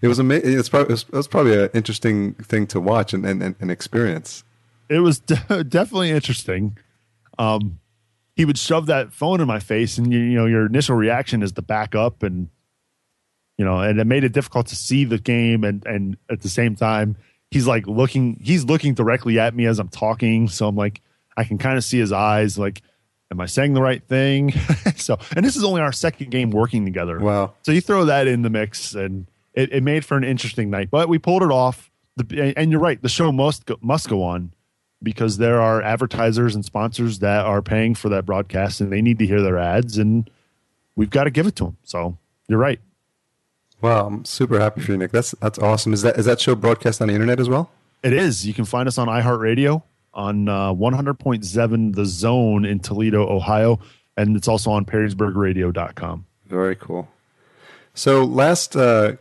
it 0.00 0.08
was 0.08 0.18
amazing. 0.18 0.58
It's 0.58 0.68
probably, 0.68 0.88
it 0.88 0.92
was, 0.92 1.02
it 1.02 1.12
was 1.12 1.28
probably 1.28 1.62
an 1.62 1.70
interesting 1.74 2.34
thing 2.34 2.66
to 2.68 2.80
watch 2.80 3.12
and, 3.12 3.26
and, 3.26 3.42
and 3.42 3.70
experience. 3.70 4.44
It 4.88 5.00
was 5.00 5.20
de- 5.20 5.64
definitely 5.68 6.10
interesting. 6.10 6.78
Um, 7.38 7.80
he 8.36 8.44
would 8.44 8.58
shove 8.58 8.86
that 8.86 9.12
phone 9.12 9.40
in 9.40 9.48
my 9.48 9.58
face, 9.58 9.98
and 9.98 10.12
you, 10.12 10.20
you 10.20 10.38
know, 10.38 10.46
your 10.46 10.66
initial 10.66 10.94
reaction 10.94 11.42
is 11.42 11.52
to 11.52 11.62
back 11.62 11.94
up 11.94 12.22
and 12.22 12.48
you 13.58 13.64
know, 13.64 13.80
and 13.80 14.00
it 14.00 14.06
made 14.06 14.24
it 14.24 14.32
difficult 14.32 14.68
to 14.68 14.76
see 14.76 15.04
the 15.04 15.18
game. 15.18 15.64
And 15.64 15.84
and 15.84 16.16
at 16.30 16.40
the 16.40 16.48
same 16.48 16.76
time, 16.76 17.16
he's 17.50 17.66
like 17.66 17.86
looking, 17.86 18.40
he's 18.42 18.64
looking 18.64 18.94
directly 18.94 19.38
at 19.38 19.54
me 19.54 19.66
as 19.66 19.78
I'm 19.78 19.88
talking. 19.88 20.48
So 20.48 20.66
I'm 20.66 20.76
like, 20.76 21.02
I 21.36 21.44
can 21.44 21.58
kind 21.58 21.76
of 21.76 21.84
see 21.84 21.98
his 21.98 22.12
eyes. 22.12 22.58
Like, 22.58 22.82
am 23.30 23.40
I 23.40 23.46
saying 23.46 23.74
the 23.74 23.82
right 23.82 24.02
thing? 24.02 24.52
so, 24.96 25.18
and 25.36 25.44
this 25.44 25.56
is 25.56 25.64
only 25.64 25.80
our 25.80 25.92
second 25.92 26.30
game 26.30 26.50
working 26.50 26.84
together. 26.84 27.18
Wow. 27.18 27.54
So 27.62 27.72
you 27.72 27.80
throw 27.80 28.06
that 28.06 28.26
in 28.26 28.42
the 28.42 28.50
mix, 28.50 28.94
and 28.94 29.26
it, 29.54 29.72
it 29.72 29.82
made 29.82 30.04
for 30.04 30.16
an 30.16 30.24
interesting 30.24 30.70
night. 30.70 30.90
But 30.90 31.08
we 31.08 31.18
pulled 31.18 31.42
it 31.42 31.50
off. 31.50 31.90
The, 32.16 32.54
and 32.56 32.70
you're 32.70 32.80
right, 32.80 33.00
the 33.00 33.08
show 33.08 33.30
must 33.30 33.66
go, 33.66 33.76
must 33.80 34.08
go 34.08 34.22
on 34.22 34.52
because 35.02 35.38
there 35.38 35.60
are 35.60 35.80
advertisers 35.82 36.56
and 36.56 36.64
sponsors 36.64 37.20
that 37.20 37.46
are 37.46 37.62
paying 37.62 37.94
for 37.94 38.08
that 38.08 38.26
broadcast, 38.26 38.80
and 38.80 38.92
they 38.92 39.00
need 39.02 39.18
to 39.20 39.26
hear 39.26 39.40
their 39.42 39.58
ads, 39.58 39.98
and 39.98 40.28
we've 40.96 41.10
got 41.10 41.24
to 41.24 41.30
give 41.30 41.46
it 41.46 41.54
to 41.56 41.64
them. 41.64 41.76
So 41.84 42.18
you're 42.48 42.58
right. 42.58 42.80
Wow, 43.80 44.06
I'm 44.06 44.24
super 44.24 44.58
happy 44.58 44.80
for 44.80 44.92
you, 44.92 44.98
Nick. 44.98 45.12
That's 45.12 45.32
that's 45.40 45.58
awesome. 45.58 45.92
Is 45.92 46.02
that 46.02 46.18
is 46.18 46.24
that 46.26 46.40
show 46.40 46.54
broadcast 46.54 47.00
on 47.00 47.08
the 47.08 47.14
internet 47.14 47.38
as 47.38 47.48
well? 47.48 47.70
It 48.02 48.12
is. 48.12 48.46
You 48.46 48.54
can 48.54 48.64
find 48.64 48.88
us 48.88 48.98
on 48.98 49.08
iHeartRadio 49.08 49.82
on 50.14 50.48
uh, 50.48 50.72
100.7 50.72 51.94
The 51.94 52.06
Zone 52.06 52.64
in 52.64 52.80
Toledo, 52.80 53.28
Ohio, 53.28 53.78
and 54.16 54.36
it's 54.36 54.48
also 54.48 54.70
on 54.70 54.84
PerrysburgRadio.com. 54.84 56.26
Very 56.46 56.76
cool. 56.76 57.08
So, 57.94 58.24
last 58.24 58.76
uh, 58.76 59.16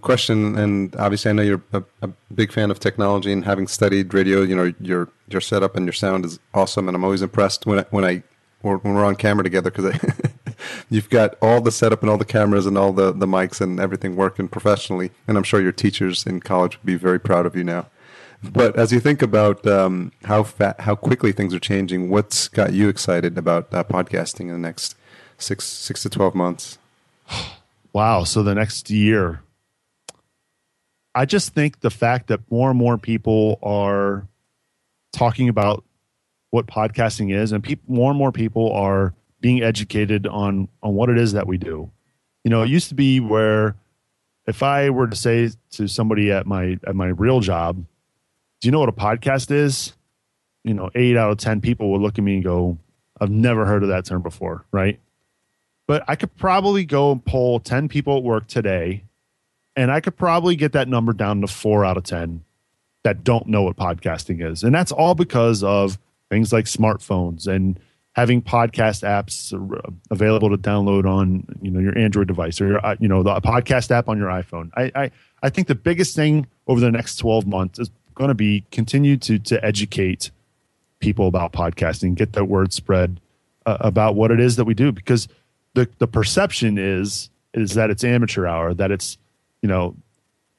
question, 0.00 0.56
and 0.58 0.94
obviously, 0.96 1.30
I 1.30 1.32
know 1.32 1.42
you're 1.42 1.62
a, 1.72 1.82
a, 2.02 2.10
big 2.34 2.52
fan 2.52 2.70
of 2.70 2.80
technology 2.80 3.32
and 3.32 3.44
having 3.44 3.66
studied 3.66 4.14
radio. 4.14 4.42
You 4.42 4.56
know, 4.56 4.72
your 4.80 5.08
your 5.28 5.40
setup 5.40 5.76
and 5.76 5.86
your 5.86 5.92
sound 5.92 6.24
is 6.24 6.38
awesome, 6.54 6.88
and 6.88 6.94
I'm 6.94 7.04
always 7.04 7.22
impressed 7.22 7.66
when 7.66 7.80
I, 7.80 7.84
when 7.90 8.04
I 8.04 8.22
when 8.62 8.80
we're 8.82 9.04
on 9.04 9.16
camera 9.16 9.44
together 9.44 9.70
because 9.70 9.98
you've 10.90 11.10
got 11.10 11.36
all 11.40 11.60
the 11.60 11.72
setup 11.72 12.02
and 12.02 12.10
all 12.10 12.18
the 12.18 12.24
cameras 12.24 12.66
and 12.66 12.76
all 12.76 12.92
the, 12.92 13.12
the 13.12 13.26
mics 13.26 13.60
and 13.60 13.80
everything 13.80 14.16
working 14.16 14.48
professionally. 14.48 15.10
And 15.26 15.36
I'm 15.36 15.44
sure 15.44 15.60
your 15.60 15.72
teachers 15.72 16.26
in 16.26 16.40
college 16.40 16.78
would 16.78 16.86
be 16.86 16.96
very 16.96 17.18
proud 17.20 17.46
of 17.46 17.56
you 17.56 17.64
now. 17.64 17.86
But 18.42 18.76
as 18.76 18.92
you 18.92 18.98
think 18.98 19.22
about 19.22 19.64
um, 19.66 20.12
how 20.24 20.42
fat, 20.42 20.80
how 20.80 20.96
quickly 20.96 21.30
things 21.32 21.54
are 21.54 21.60
changing, 21.60 22.10
what's 22.10 22.48
got 22.48 22.72
you 22.72 22.88
excited 22.88 23.38
about 23.38 23.72
uh, 23.72 23.84
podcasting 23.84 24.42
in 24.42 24.52
the 24.52 24.58
next 24.58 24.96
six 25.38 25.64
six 25.64 26.02
to 26.02 26.10
twelve 26.10 26.34
months? 26.34 26.78
Wow! 27.94 28.24
So 28.24 28.42
the 28.42 28.54
next 28.54 28.88
year, 28.88 29.42
I 31.14 31.26
just 31.26 31.52
think 31.52 31.80
the 31.80 31.90
fact 31.90 32.28
that 32.28 32.40
more 32.50 32.70
and 32.70 32.78
more 32.78 32.96
people 32.96 33.58
are 33.62 34.26
talking 35.12 35.50
about 35.50 35.84
what 36.48 36.66
podcasting 36.66 37.34
is, 37.34 37.52
and 37.52 37.62
people, 37.62 37.94
more 37.94 38.10
and 38.10 38.18
more 38.18 38.32
people 38.32 38.72
are 38.72 39.12
being 39.42 39.62
educated 39.62 40.26
on 40.26 40.68
on 40.82 40.94
what 40.94 41.10
it 41.10 41.18
is 41.18 41.32
that 41.34 41.46
we 41.46 41.58
do. 41.58 41.90
You 42.44 42.50
know, 42.50 42.62
it 42.62 42.70
used 42.70 42.88
to 42.88 42.94
be 42.94 43.20
where 43.20 43.76
if 44.46 44.62
I 44.62 44.88
were 44.88 45.06
to 45.06 45.16
say 45.16 45.50
to 45.72 45.86
somebody 45.86 46.32
at 46.32 46.46
my 46.46 46.78
at 46.86 46.96
my 46.96 47.08
real 47.08 47.40
job, 47.40 47.84
"Do 48.60 48.68
you 48.68 48.72
know 48.72 48.80
what 48.80 48.88
a 48.88 48.92
podcast 48.92 49.50
is?" 49.50 49.92
You 50.64 50.72
know, 50.72 50.90
eight 50.94 51.16
out 51.16 51.30
of 51.30 51.36
ten 51.38 51.60
people 51.60 51.92
would 51.92 52.00
look 52.00 52.16
at 52.16 52.24
me 52.24 52.36
and 52.36 52.44
go, 52.44 52.78
"I've 53.20 53.30
never 53.30 53.66
heard 53.66 53.82
of 53.82 53.90
that 53.90 54.06
term 54.06 54.22
before." 54.22 54.64
Right? 54.72 54.98
But 55.86 56.04
I 56.08 56.14
could 56.16 56.34
probably 56.36 56.84
go 56.84 57.12
and 57.12 57.22
poll 57.22 57.60
ten 57.60 57.88
people 57.88 58.16
at 58.16 58.22
work 58.22 58.46
today, 58.46 59.02
and 59.76 59.90
I 59.90 60.00
could 60.00 60.16
probably 60.16 60.56
get 60.56 60.72
that 60.72 60.88
number 60.88 61.12
down 61.12 61.40
to 61.42 61.46
four 61.46 61.84
out 61.84 61.96
of 61.96 62.04
ten 62.04 62.44
that 63.02 63.24
don't 63.24 63.48
know 63.48 63.62
what 63.62 63.76
podcasting 63.76 64.48
is, 64.48 64.62
and 64.62 64.74
that's 64.74 64.92
all 64.92 65.14
because 65.14 65.62
of 65.62 65.98
things 66.30 66.52
like 66.52 66.64
smartphones 66.64 67.46
and 67.46 67.78
having 68.14 68.42
podcast 68.42 69.02
apps 69.02 69.52
available 70.10 70.50
to 70.50 70.58
download 70.58 71.06
on 71.06 71.44
you 71.62 71.70
know 71.70 71.80
your 71.80 71.96
Android 71.96 72.28
device 72.28 72.60
or 72.60 72.66
your 72.66 72.86
uh, 72.86 72.96
you 73.00 73.08
know 73.08 73.22
the 73.22 73.34
podcast 73.40 73.90
app 73.90 74.08
on 74.08 74.18
your 74.18 74.28
iPhone. 74.28 74.70
I 74.76 74.92
I, 74.94 75.10
I 75.42 75.50
think 75.50 75.68
the 75.68 75.74
biggest 75.74 76.14
thing 76.14 76.46
over 76.66 76.80
the 76.80 76.90
next 76.90 77.16
twelve 77.16 77.46
months 77.46 77.78
is 77.78 77.90
going 78.14 78.28
to 78.28 78.34
be 78.34 78.64
continue 78.70 79.16
to 79.18 79.38
to 79.38 79.64
educate 79.64 80.30
people 81.00 81.26
about 81.26 81.52
podcasting, 81.52 82.14
get 82.14 82.32
that 82.34 82.44
word 82.44 82.72
spread 82.72 83.20
uh, 83.66 83.78
about 83.80 84.14
what 84.14 84.30
it 84.30 84.40
is 84.40 84.56
that 84.56 84.64
we 84.64 84.74
do 84.74 84.92
because 84.92 85.28
the 85.74 85.88
the 85.98 86.06
perception 86.06 86.78
is 86.78 87.30
is 87.54 87.74
that 87.74 87.90
it's 87.90 88.04
amateur 88.04 88.46
hour, 88.46 88.74
that 88.74 88.90
it's 88.90 89.18
you 89.62 89.68
know 89.68 89.96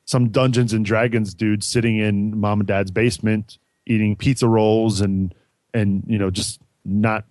some 0.05 0.29
Dungeons 0.29 0.73
and 0.73 0.85
Dragons 0.85 1.33
dude 1.33 1.63
sitting 1.63 1.97
in 1.97 2.39
mom 2.39 2.59
and 2.59 2.67
dad's 2.67 2.91
basement 2.91 3.57
eating 3.85 4.15
pizza 4.15 4.47
rolls 4.47 5.01
and 5.01 5.33
and 5.73 6.03
you 6.07 6.17
know 6.17 6.29
just 6.29 6.61
not 6.85 7.25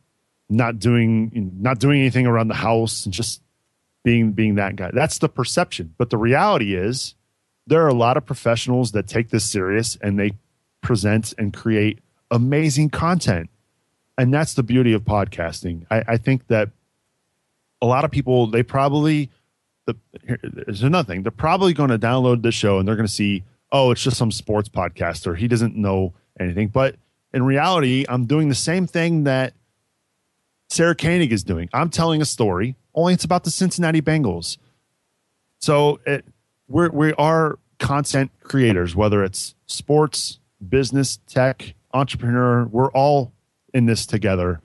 not 0.53 0.79
doing 0.79 1.31
not 1.61 1.79
doing 1.79 2.01
anything 2.01 2.27
around 2.27 2.49
the 2.49 2.55
house 2.55 3.05
and 3.05 3.15
just 3.15 3.43
being 4.05 4.33
being 4.33 4.57
that 4.57 4.77
guy. 4.77 4.91
That's 4.93 5.19
the 5.19 5.29
perception. 5.29 5.95
But 5.99 6.11
the 6.11 6.19
reality 6.19 6.75
is 6.75 7.15
there 7.67 7.83
are 7.85 7.89
a 7.89 7.95
lot 7.95 8.17
of 8.17 8.27
professionals 8.27 8.93
that 8.93 9.07
take 9.07 9.31
this 9.31 9.45
serious 9.45 9.97
and 10.01 10.19
they 10.19 10.33
present 10.81 11.33
and 11.39 11.53
create 11.53 12.01
amazing 12.31 12.91
content. 12.91 13.51
And 14.19 14.33
that's 14.33 14.55
the 14.55 14.63
beauty 14.63 14.93
of 14.93 15.03
podcasting. 15.03 15.87
I, 15.91 16.05
I 16.07 16.17
think 16.17 16.49
that 16.49 16.71
a 17.81 17.87
lot 17.87 18.05
of 18.05 18.11
people 18.11 18.47
they 18.47 18.63
probably 18.63 19.31
the 19.87 19.97
there's 20.43 20.83
another 20.83 21.07
thing. 21.07 21.23
They're 21.23 21.33
probably 21.33 21.73
going 21.73 21.91
to 21.91 21.99
download 21.99 22.43
the 22.43 22.53
show 22.53 22.79
and 22.79 22.87
they're 22.87 22.97
going 22.97 23.07
to 23.07 23.13
see, 23.13 23.45
oh, 23.71 23.91
it's 23.91 24.03
just 24.03 24.17
some 24.17 24.31
sports 24.31 24.69
podcaster. 24.69 25.37
He 25.37 25.49
doesn't 25.49 25.77
know 25.77 26.15
anything. 26.39 26.69
But 26.69 26.97
in 27.33 27.43
reality, 27.43 28.05
I'm 28.09 28.27
doing 28.27 28.49
the 28.49 28.55
same 28.55 28.87
thing 28.87 29.25
that 29.25 29.55
Sarah 30.73 30.95
Koenig 30.95 31.33
is 31.33 31.45
doing. 31.45 31.69
I'm 31.75 31.91
telling 31.91 32.23
a 32.23 32.25
story, 32.25 32.77
only 32.95 33.13
it's 33.13 33.25
about 33.25 33.45
the 33.45 33.51
Cincinnati 33.51 34.01
Bengals. 34.01 34.57
So 35.59 36.01
it, 36.07 36.25
we're, 36.67 36.89
we 36.89 37.13
are 37.15 37.59
content 37.79 38.31
creators, 38.43 38.97
whether 38.97 39.23
it's 39.23 39.55
sports, 39.67 40.39
business, 40.67 41.19
tech, 41.27 41.75
entrepreneur, 41.93 42.65
we're 42.65 42.91
all 42.93 43.35
in 43.75 43.85
this 43.85 44.07
together. 44.07 44.63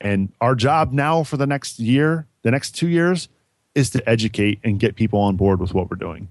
And 0.00 0.32
our 0.40 0.54
job 0.54 0.92
now 0.92 1.24
for 1.24 1.36
the 1.36 1.46
next 1.46 1.78
year, 1.78 2.26
the 2.40 2.50
next 2.50 2.70
two 2.70 2.88
years, 2.88 3.28
is 3.74 3.90
to 3.90 4.08
educate 4.08 4.60
and 4.64 4.80
get 4.80 4.96
people 4.96 5.20
on 5.20 5.36
board 5.36 5.60
with 5.60 5.74
what 5.74 5.90
we're 5.90 5.96
doing. 5.98 6.28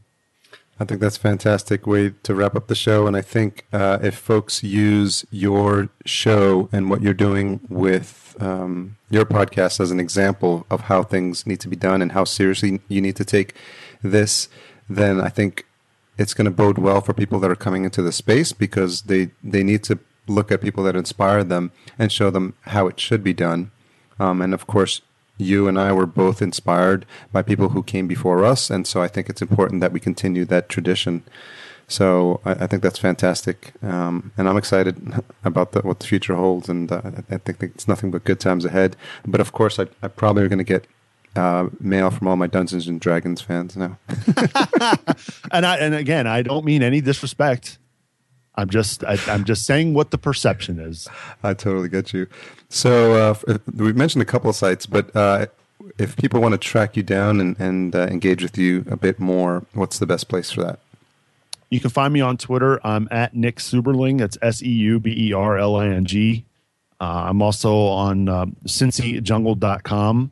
I 0.80 0.86
think 0.86 1.02
that's 1.02 1.18
a 1.18 1.20
fantastic 1.20 1.86
way 1.86 2.14
to 2.24 2.34
wrap 2.34 2.56
up 2.56 2.68
the 2.68 2.76
show. 2.76 3.06
And 3.06 3.18
I 3.18 3.22
think 3.22 3.66
uh, 3.74 4.00
if 4.02 4.16
folks 4.16 4.64
use 4.64 5.26
your 5.30 5.90
show 6.06 6.70
and 6.72 6.90
what 6.90 7.02
you're 7.02 7.14
doing 7.14 7.60
with 7.68 8.38
um, 8.40 8.96
your 9.10 9.26
podcast 9.26 9.82
as 9.82 9.92
an 9.92 10.00
example 10.00 10.66
of 10.70 10.82
how 10.82 11.04
things 11.04 11.46
need 11.46 11.60
to 11.60 11.68
be 11.68 11.76
done 11.76 12.02
and 12.02 12.14
how 12.14 12.24
seriously 12.24 12.80
you 12.88 13.02
need 13.02 13.18
to 13.18 13.26
take 13.26 13.56
this, 14.02 14.48
then 14.88 15.20
I 15.20 15.28
think 15.28 15.66
it's 16.18 16.34
going 16.34 16.46
to 16.46 16.52
bode 16.52 16.78
well 16.78 17.02
for 17.02 17.14
people 17.14 17.40
that 17.42 17.52
are 17.52 17.56
coming 17.56 17.84
into 17.84 18.02
the 18.02 18.14
space 18.14 18.54
because 18.54 19.04
they, 19.04 19.32
they 19.44 19.64
need 19.64 19.84
to 19.84 20.00
look 20.28 20.50
at 20.50 20.62
people 20.62 20.84
that 20.86 20.96
inspire 20.96 21.44
them 21.44 21.72
and 21.98 22.10
show 22.10 22.30
them 22.30 22.54
how 22.62 22.88
it 22.88 23.00
should 23.00 23.24
be 23.24 23.34
done. 23.34 23.72
Um, 24.18 24.42
and 24.42 24.54
of 24.54 24.66
course, 24.66 25.02
you 25.40 25.68
and 25.68 25.80
I 25.80 25.92
were 25.92 26.06
both 26.06 26.42
inspired 26.42 27.06
by 27.32 27.42
people 27.42 27.70
who 27.70 27.82
came 27.82 28.08
before 28.08 28.46
us, 28.46 28.70
and 28.70 28.86
so 28.86 29.02
I 29.02 29.08
think 29.08 29.30
it's 29.30 29.42
important 29.42 29.82
that 29.82 29.92
we 29.92 30.00
continue 30.00 30.46
that 30.46 30.70
tradition. 30.70 31.24
So 31.88 32.40
I, 32.46 32.52
I 32.52 32.68
think 32.68 32.84
that's 32.84 33.00
fantastic, 33.00 33.74
um, 33.82 34.32
and 34.38 34.48
I'm 34.48 34.58
excited 34.58 34.96
about 35.44 35.72
the, 35.72 35.82
what 35.82 36.00
the 36.00 36.06
future 36.06 36.36
holds, 36.36 36.70
and 36.70 36.92
uh, 36.92 37.02
I 37.32 37.38
think 37.38 37.64
it's 37.64 37.88
nothing 37.88 38.12
but 38.12 38.26
good 38.26 38.40
times 38.40 38.66
ahead. 38.66 38.96
But 39.26 39.42
of 39.42 39.52
course, 39.52 39.80
I, 39.80 39.88
I 40.04 40.10
probably 40.10 40.44
are 40.44 40.50
going 40.50 40.60
to 40.60 40.64
get 40.64 40.86
uh, 41.36 41.70
mail 41.80 42.12
from 42.12 42.28
all 42.28 42.36
my 42.36 42.48
Dungeons 42.48 42.88
and 42.88 43.00
Dragons 43.00 43.42
fans 43.42 43.76
now. 43.76 43.98
and 45.52 45.66
I, 45.66 45.78
and 45.80 45.96
again, 45.96 46.28
I 46.28 46.42
don't 46.42 46.66
mean 46.66 46.84
any 46.84 47.02
disrespect. 47.02 47.79
I'm 48.60 48.70
just 48.70 49.04
I, 49.04 49.18
am 49.28 49.46
just 49.46 49.66
saying 49.66 49.94
what 49.94 50.12
the 50.12 50.18
perception 50.18 50.80
is. 50.80 51.08
I 51.44 51.54
totally 51.54 51.90
get 51.90 52.14
you. 52.14 52.28
So 52.68 53.14
uh, 53.48 53.58
we 53.76 53.94
mentioned 53.94 54.22
a 54.22 54.26
couple 54.26 54.50
of 54.50 54.56
sites, 54.56 54.86
but 54.86 55.16
uh, 55.16 55.48
if 55.98 56.18
people 56.18 56.42
want 56.42 56.54
to 56.54 56.58
track 56.58 56.98
you 56.98 57.04
down 57.04 57.40
and, 57.40 57.60
and 57.60 57.96
uh, 57.96 58.08
engage 58.08 58.44
with 58.44 58.58
you 58.58 58.86
a 58.90 58.98
bit 58.98 59.20
more, 59.20 59.66
what's 59.74 59.98
the 60.00 60.06
best 60.06 60.28
place 60.28 60.52
for 60.52 60.62
that? 60.64 60.80
You 61.70 61.80
can 61.80 61.90
find 61.90 62.14
me 62.14 62.20
on 62.20 62.38
Twitter. 62.38 62.86
I'm 62.86 63.08
at 63.12 63.36
Nick 63.36 63.58
Seuberling. 63.58 64.18
That's 64.20 64.38
S 64.42 64.62
E 64.62 64.70
U 64.70 65.00
B 65.00 65.14
E 65.30 65.34
R 65.34 65.58
L 65.58 65.76
I 65.78 65.88
N 65.88 66.06
G. 66.06 66.44
Uh, 67.00 67.26
I'm 67.28 67.42
also 67.42 67.76
on 67.76 68.28
uh, 68.28 68.46
cincyjungle.com. 68.66 70.32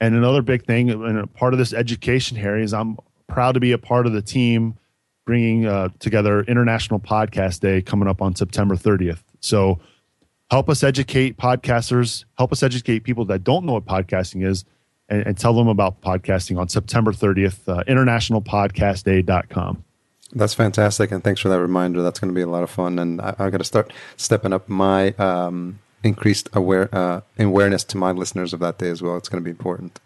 And 0.00 0.14
another 0.14 0.42
big 0.42 0.64
thing, 0.64 0.90
and 0.90 1.18
a 1.18 1.26
part 1.26 1.54
of 1.54 1.58
this 1.58 1.72
education, 1.72 2.36
Harry, 2.36 2.62
is 2.62 2.72
I'm 2.72 2.98
proud 3.26 3.52
to 3.52 3.60
be 3.60 3.72
a 3.72 3.78
part 3.78 4.06
of 4.06 4.12
the 4.12 4.22
team 4.22 4.76
bringing 5.28 5.66
uh, 5.66 5.90
together 5.98 6.40
International 6.44 6.98
Podcast 6.98 7.60
Day 7.60 7.82
coming 7.82 8.08
up 8.08 8.22
on 8.22 8.34
September 8.34 8.76
30th. 8.76 9.22
So 9.40 9.78
help 10.50 10.70
us 10.70 10.82
educate 10.82 11.36
podcasters, 11.36 12.24
help 12.38 12.50
us 12.50 12.62
educate 12.62 13.00
people 13.00 13.26
that 13.26 13.44
don't 13.44 13.66
know 13.66 13.74
what 13.74 13.84
podcasting 13.84 14.42
is, 14.42 14.64
and, 15.10 15.26
and 15.26 15.36
tell 15.36 15.52
them 15.52 15.68
about 15.68 16.00
podcasting 16.00 16.58
on 16.58 16.70
September 16.70 17.12
30th, 17.12 17.68
uh, 17.68 17.84
internationalpodcastday.com. 17.84 19.84
That's 20.32 20.54
fantastic, 20.54 21.12
and 21.12 21.22
thanks 21.22 21.42
for 21.42 21.50
that 21.50 21.60
reminder. 21.60 22.00
That's 22.00 22.18
going 22.18 22.32
to 22.32 22.34
be 22.34 22.40
a 22.40 22.48
lot 22.48 22.62
of 22.62 22.70
fun, 22.70 22.98
and 22.98 23.20
I, 23.20 23.34
I 23.38 23.50
got 23.50 23.58
to 23.58 23.64
start 23.64 23.92
stepping 24.16 24.54
up 24.54 24.66
my 24.66 25.10
um, 25.18 25.78
increased 26.02 26.48
aware 26.54 26.88
uh, 26.90 27.20
awareness 27.38 27.84
to 27.84 27.98
my 27.98 28.12
listeners 28.12 28.54
of 28.54 28.60
that 28.60 28.78
day 28.78 28.88
as 28.88 29.02
well. 29.02 29.18
It's 29.18 29.28
going 29.28 29.42
to 29.42 29.44
be 29.44 29.50
important. 29.50 30.00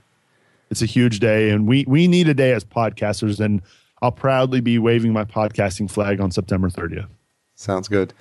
It's 0.68 0.82
a 0.82 0.86
huge 0.86 1.20
day, 1.20 1.50
and 1.50 1.68
we 1.68 1.84
we 1.86 2.08
need 2.08 2.28
a 2.28 2.34
day 2.34 2.52
as 2.52 2.64
podcasters, 2.64 3.38
and 3.38 3.62
I'll 4.02 4.12
proudly 4.12 4.60
be 4.60 4.78
waving 4.78 5.12
my 5.12 5.24
podcasting 5.24 5.90
flag 5.90 6.20
on 6.20 6.32
September 6.32 6.68
30th. 6.68 7.08
Sounds 7.54 7.86
good. 7.86 8.12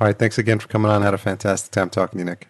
All 0.00 0.06
right, 0.06 0.18
thanks 0.18 0.36
again 0.36 0.58
for 0.58 0.68
coming 0.68 0.90
on. 0.90 1.00
I 1.00 1.06
had 1.06 1.14
a 1.14 1.18
fantastic 1.18 1.72
time 1.72 1.88
talking 1.88 2.18
to 2.18 2.20
you, 2.20 2.24
Nick. 2.26 2.48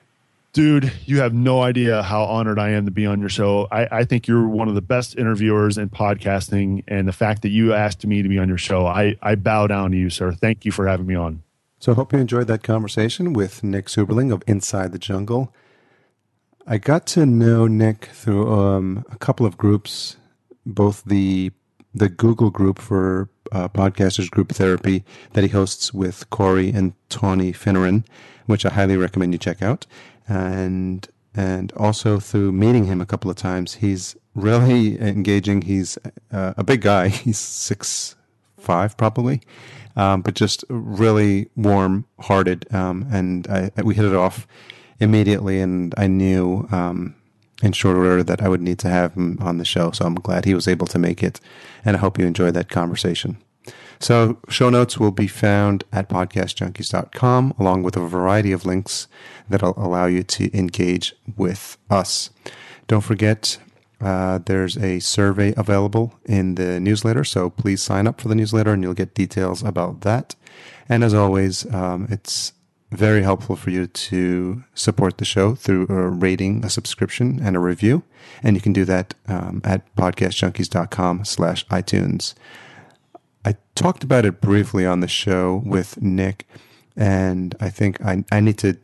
Dude, 0.52 0.92
you 1.04 1.18
have 1.18 1.34
no 1.34 1.62
idea 1.62 2.02
how 2.02 2.24
honored 2.24 2.58
I 2.58 2.70
am 2.70 2.84
to 2.84 2.90
be 2.90 3.06
on 3.06 3.20
your 3.20 3.28
show. 3.28 3.68
I, 3.72 3.98
I, 3.98 4.04
think 4.04 4.28
you're 4.28 4.46
one 4.46 4.68
of 4.68 4.76
the 4.76 4.82
best 4.82 5.18
interviewers 5.18 5.78
in 5.78 5.90
podcasting. 5.90 6.84
And 6.86 7.08
the 7.08 7.12
fact 7.12 7.42
that 7.42 7.48
you 7.48 7.72
asked 7.72 8.06
me 8.06 8.22
to 8.22 8.28
be 8.28 8.38
on 8.38 8.48
your 8.48 8.58
show, 8.58 8.86
I, 8.86 9.16
I 9.20 9.34
bow 9.34 9.66
down 9.66 9.90
to 9.90 9.96
you, 9.96 10.10
sir. 10.10 10.32
Thank 10.32 10.64
you 10.64 10.70
for 10.70 10.86
having 10.86 11.06
me 11.06 11.16
on. 11.16 11.42
So 11.80 11.90
I 11.90 11.96
hope 11.96 12.12
you 12.12 12.20
enjoyed 12.20 12.46
that 12.46 12.62
conversation 12.62 13.32
with 13.32 13.64
Nick 13.64 13.86
Seuberling 13.86 14.32
of 14.32 14.44
Inside 14.46 14.92
the 14.92 14.98
Jungle. 14.98 15.52
I 16.66 16.78
got 16.78 17.04
to 17.08 17.26
know 17.26 17.66
Nick 17.66 18.06
through 18.06 18.52
um, 18.52 19.04
a 19.10 19.18
couple 19.18 19.44
of 19.46 19.58
groups, 19.58 20.16
both 20.64 21.02
the 21.04 21.50
the 21.94 22.08
Google 22.08 22.50
group 22.50 22.78
for 22.78 23.28
uh, 23.52 23.68
podcasters 23.68 24.30
group 24.30 24.50
therapy 24.50 25.04
that 25.32 25.44
he 25.44 25.48
hosts 25.48 25.94
with 25.94 26.28
Corey 26.30 26.70
and 26.70 26.94
Tawny 27.08 27.52
Finneran, 27.52 28.04
which 28.46 28.66
I 28.66 28.70
highly 28.70 28.96
recommend 28.96 29.32
you 29.32 29.38
check 29.38 29.62
out 29.62 29.86
and 30.28 31.08
and 31.34 31.72
also 31.72 32.20
through 32.20 32.52
meeting 32.52 32.84
him 32.84 33.00
a 33.00 33.06
couple 33.06 33.30
of 33.30 33.36
times, 33.36 33.74
he's 33.74 34.16
really 34.34 35.00
engaging. 35.00 35.62
He's 35.62 35.98
uh, 36.32 36.54
a 36.56 36.62
big 36.62 36.80
guy. 36.82 37.08
He's 37.24 37.38
six 37.38 38.14
five 38.56 38.96
probably, 38.96 39.42
um, 39.96 40.22
but 40.22 40.34
just 40.34 40.64
really 40.68 41.48
warm 41.56 42.06
hearted. 42.20 42.72
Um, 42.72 43.06
and 43.10 43.46
I, 43.48 43.70
we 43.82 43.94
hit 43.94 44.04
it 44.04 44.14
off 44.14 44.46
immediately, 45.00 45.60
and 45.60 45.92
I 45.98 46.06
knew 46.06 46.68
um, 46.70 47.16
in 47.64 47.72
short 47.72 47.96
order 47.96 48.22
that 48.22 48.42
I 48.42 48.48
would 48.48 48.60
need 48.60 48.78
to 48.80 48.88
have 48.88 49.14
him 49.14 49.38
on 49.40 49.58
the 49.58 49.64
show. 49.64 49.90
So 49.90 50.04
I'm 50.04 50.14
glad 50.16 50.44
he 50.44 50.54
was 50.54 50.68
able 50.68 50.86
to 50.88 50.98
make 50.98 51.22
it, 51.22 51.40
and 51.84 51.96
I 51.96 52.00
hope 52.00 52.18
you 52.18 52.26
enjoyed 52.26 52.54
that 52.54 52.68
conversation. 52.68 53.38
So, 54.00 54.38
show 54.48 54.68
notes 54.68 54.98
will 54.98 55.12
be 55.12 55.28
found 55.28 55.84
at 55.92 56.08
podcastjunkies.com 56.08 57.54
along 57.58 57.84
with 57.84 57.96
a 57.96 58.06
variety 58.06 58.52
of 58.52 58.66
links 58.66 59.08
that'll 59.48 59.78
allow 59.78 60.06
you 60.06 60.22
to 60.24 60.56
engage 60.56 61.14
with 61.36 61.78
us. 61.88 62.30
Don't 62.86 63.00
forget, 63.00 63.56
uh, 64.00 64.40
there's 64.44 64.76
a 64.76 65.00
survey 65.00 65.54
available 65.56 66.18
in 66.26 66.56
the 66.56 66.80
newsletter, 66.80 67.24
so 67.24 67.48
please 67.48 67.80
sign 67.80 68.06
up 68.06 68.20
for 68.20 68.28
the 68.28 68.34
newsletter 68.34 68.72
and 68.72 68.82
you'll 68.82 68.94
get 68.94 69.14
details 69.14 69.62
about 69.62 70.02
that. 70.02 70.34
And 70.88 71.02
as 71.02 71.14
always, 71.14 71.64
um, 71.72 72.08
it's 72.10 72.52
very 72.94 73.22
helpful 73.22 73.56
for 73.56 73.70
you 73.70 73.86
to 73.86 74.64
support 74.74 75.18
the 75.18 75.24
show 75.24 75.54
through 75.54 75.86
a 75.88 76.08
rating, 76.08 76.64
a 76.64 76.70
subscription, 76.70 77.40
and 77.42 77.56
a 77.56 77.60
review. 77.60 78.02
And 78.42 78.56
you 78.56 78.62
can 78.62 78.72
do 78.72 78.84
that 78.84 79.14
um, 79.26 79.60
at 79.64 79.94
podcastjunkies.com 79.96 81.24
slash 81.24 81.66
iTunes. 81.66 82.34
I 83.44 83.56
talked 83.74 84.04
about 84.04 84.24
it 84.24 84.40
briefly 84.40 84.86
on 84.86 85.00
the 85.00 85.08
show 85.08 85.62
with 85.64 86.00
Nick, 86.00 86.46
and 86.96 87.54
I 87.60 87.68
think 87.70 88.00
I, 88.00 88.24
I 88.32 88.40
need 88.40 88.58
to 88.58 88.78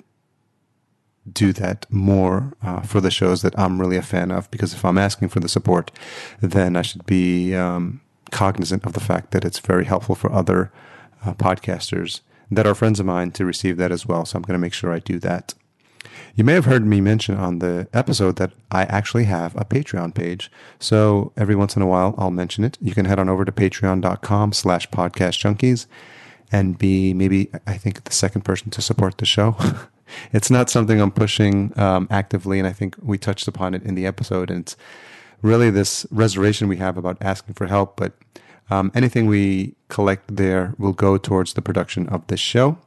do 1.31 1.53
that 1.53 1.87
more 1.91 2.55
uh, 2.63 2.81
for 2.81 3.01
the 3.01 3.11
shows 3.11 3.43
that 3.43 3.59
I'm 3.59 3.81
really 3.81 3.97
a 3.97 4.03
fan 4.03 4.31
of 4.31 4.51
because 4.51 4.73
if 4.75 4.85
I'm 4.85 4.99
asking 4.99 5.29
for 5.29 5.41
the 5.41 5.49
support, 5.49 5.91
then 6.41 6.77
I 6.77 6.83
should 6.83 7.07
be 7.07 7.55
um, 7.55 8.01
cognizant 8.31 8.85
of 8.85 8.95
the 8.95 9.01
fact 9.01 9.31
that 9.31 9.45
it's 9.45 9.59
very 9.59 9.85
helpful 9.85 10.15
for 10.15 10.33
other 10.33 10.73
uh, 11.25 11.35
podcasters 11.35 12.21
that 12.51 12.67
are 12.67 12.75
friends 12.75 13.01
of 13.01 13.07
mine 13.07 13.31
to 13.33 13.45
receive 13.45 13.77
that 13.77 13.93
as 13.93 14.07
well. 14.07 14.25
So 14.25 14.37
I'm 14.37 14.43
going 14.43 14.55
to 14.55 14.61
make 14.61 14.73
sure 14.73 14.93
I 14.93 14.99
do 14.99 15.19
that. 15.21 15.55
You 16.35 16.45
may 16.45 16.55
have 16.55 16.65
heard 16.65 16.87
me 16.87 17.01
mention 17.01 17.37
on 17.37 17.59
the 17.59 17.89
episode 17.93 18.37
that 18.37 18.53
I 18.71 18.85
actually 18.85 19.25
have 19.25 19.55
a 19.57 19.65
Patreon 19.65 20.15
page. 20.15 20.51
So 20.79 21.33
every 21.37 21.55
once 21.55 21.77
in 21.77 21.83
a 21.83 21.87
while, 21.87 22.15
I'll 22.19 22.31
mention 22.31 22.65
it. 22.65 22.79
You 22.81 22.95
can 22.95 23.05
head 23.05 23.19
on 23.19 23.29
over 23.29 23.45
to 23.45 23.53
patreon.com 23.53 24.53
slash 24.53 24.89
podcast 24.91 25.43
junkies 25.43 25.87
and 26.53 26.79
be 26.79 27.15
maybe, 27.15 27.51
I 27.67 27.77
think, 27.77 28.05
the 28.05 28.13
second 28.13 28.43
person 28.43 28.71
to 28.71 28.83
support 28.83 29.19
the 29.19 29.27
show. 29.27 29.57
it's 30.33 30.51
not 30.51 30.71
something 30.71 31.01
I'm 31.01 31.11
pushing 31.11 31.79
um, 31.79 32.09
actively. 32.11 32.59
And 32.59 32.67
I 32.67 32.73
think 32.73 32.97
we 33.03 33.19
touched 33.19 33.49
upon 33.49 33.75
it 33.75 33.83
in 33.83 33.95
the 33.95 34.07
episode. 34.07 34.51
And 34.51 34.61
it's 34.61 34.77
really 35.43 35.71
this 35.71 36.07
reservation 36.11 36.69
we 36.69 36.77
have 36.77 36.97
about 36.97 37.19
asking 37.21 37.55
for 37.55 37.67
help. 37.67 37.97
But 37.97 38.15
um, 38.71 38.91
anything 38.95 39.27
we 39.27 39.75
collect 39.89 40.37
there 40.37 40.75
will 40.79 40.93
go 40.93 41.19
towards 41.19 41.55
the 41.55 41.63
production 41.63 42.09
of 42.09 42.27
this 42.29 42.41
show. 42.41 42.79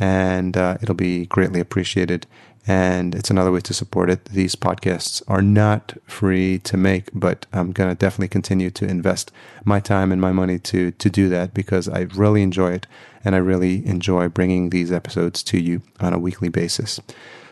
And 0.00 0.56
uh, 0.56 0.78
it'll 0.80 0.94
be 0.94 1.26
greatly 1.26 1.58
appreciated 1.58 2.26
and 2.68 3.14
it's 3.14 3.30
another 3.30 3.50
way 3.50 3.60
to 3.60 3.72
support 3.72 4.10
it. 4.10 4.26
These 4.26 4.54
podcasts 4.54 5.22
are 5.26 5.40
not 5.40 5.96
free 6.06 6.58
to 6.60 6.76
make, 6.76 7.08
but 7.14 7.46
I'm 7.50 7.72
going 7.72 7.88
to 7.88 7.96
definitely 7.96 8.28
continue 8.28 8.70
to 8.70 8.84
invest 8.84 9.32
my 9.64 9.80
time 9.80 10.12
and 10.12 10.20
my 10.20 10.32
money 10.32 10.58
to 10.60 10.90
to 10.90 11.10
do 11.10 11.30
that 11.30 11.54
because 11.54 11.88
I 11.88 12.00
really 12.14 12.42
enjoy 12.42 12.72
it 12.72 12.86
and 13.24 13.34
I 13.34 13.38
really 13.38 13.84
enjoy 13.86 14.28
bringing 14.28 14.68
these 14.68 14.92
episodes 14.92 15.42
to 15.44 15.58
you 15.58 15.80
on 15.98 16.12
a 16.12 16.18
weekly 16.18 16.50
basis. 16.50 17.00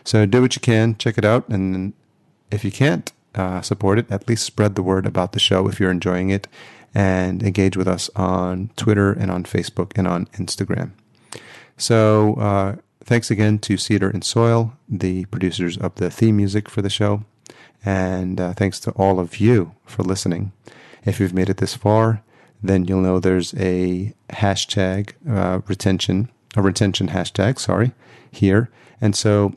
So 0.03 0.25
do 0.27 0.41
what 0.41 0.55
you 0.55 0.61
can, 0.61 0.95
check 0.97 1.17
it 1.17 1.25
out, 1.25 1.49
and 1.49 1.93
if 2.51 2.63
you 2.63 2.71
can't 2.71 3.11
uh, 3.33 3.61
support 3.61 3.99
it, 3.99 4.11
at 4.11 4.27
least 4.29 4.45
spread 4.45 4.75
the 4.75 4.83
word 4.83 5.05
about 5.05 5.31
the 5.31 5.39
show 5.39 5.67
if 5.67 5.79
you're 5.79 5.91
enjoying 5.91 6.29
it, 6.29 6.47
and 6.93 7.43
engage 7.43 7.77
with 7.77 7.87
us 7.87 8.09
on 8.15 8.71
Twitter 8.75 9.11
and 9.13 9.31
on 9.31 9.43
Facebook 9.43 9.91
and 9.95 10.07
on 10.07 10.25
Instagram. 10.27 10.91
So. 11.77 12.35
Uh, 12.35 12.75
Thanks 13.07 13.31
again 13.31 13.59
to 13.59 13.77
Cedar 13.77 14.09
and 14.09 14.21
Soil, 14.21 14.73
the 14.89 15.23
producers 15.27 15.77
of 15.77 15.95
the 15.95 16.11
theme 16.11 16.35
music 16.35 16.67
for 16.67 16.81
the 16.81 16.89
show. 16.89 17.23
And 17.85 18.37
uh, 18.37 18.51
thanks 18.51 18.81
to 18.81 18.91
all 18.91 19.21
of 19.21 19.39
you 19.39 19.75
for 19.85 20.03
listening. 20.03 20.51
If 21.05 21.17
you've 21.17 21.33
made 21.33 21.49
it 21.49 21.55
this 21.55 21.73
far, 21.73 22.21
then 22.61 22.83
you'll 22.83 22.99
know 22.99 23.19
there's 23.19 23.53
a 23.53 24.13
hashtag 24.29 25.13
uh, 25.25 25.61
retention, 25.67 26.29
a 26.57 26.61
retention 26.61 27.07
hashtag, 27.07 27.59
sorry, 27.59 27.93
here. 28.29 28.69
And 28.99 29.15
so 29.15 29.53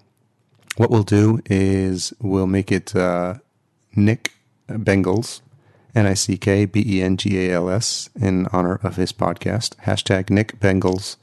what 0.77 0.91
we'll 0.91 1.03
do 1.03 1.41
is 1.47 2.15
we'll 2.21 2.47
make 2.47 2.71
it 2.71 2.95
uh, 2.95 3.35
Nick 3.97 4.31
Bengals, 4.69 5.41
N 5.95 6.07
I 6.07 6.15
C 6.15 6.37
K 6.37 6.65
B 6.65 6.85
E 6.87 7.03
N 7.03 7.17
G 7.17 7.47
A 7.47 7.55
L 7.55 7.71
S, 7.71 8.11
in 8.21 8.47
honor 8.53 8.81
of 8.83 8.97
his 8.97 9.13
podcast. 9.13 9.77
Hashtag 9.85 10.31
Nick 10.31 10.59
Bengals 10.61 11.17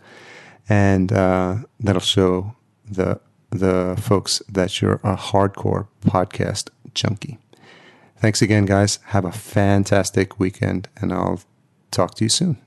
and 0.69 1.11
uh, 1.11 1.57
that'll 1.79 2.01
show 2.01 2.55
the 2.89 3.19
the 3.49 3.97
folks 4.01 4.41
that 4.49 4.81
you're 4.81 4.99
a 5.03 5.15
hardcore 5.15 5.87
podcast 6.05 6.69
junkie. 6.93 7.37
Thanks 8.17 8.41
again, 8.41 8.65
guys. 8.65 8.99
Have 9.05 9.25
a 9.25 9.31
fantastic 9.31 10.39
weekend, 10.39 10.89
and 10.97 11.13
I'll 11.13 11.41
talk 11.91 12.15
to 12.15 12.25
you 12.25 12.29
soon. 12.29 12.57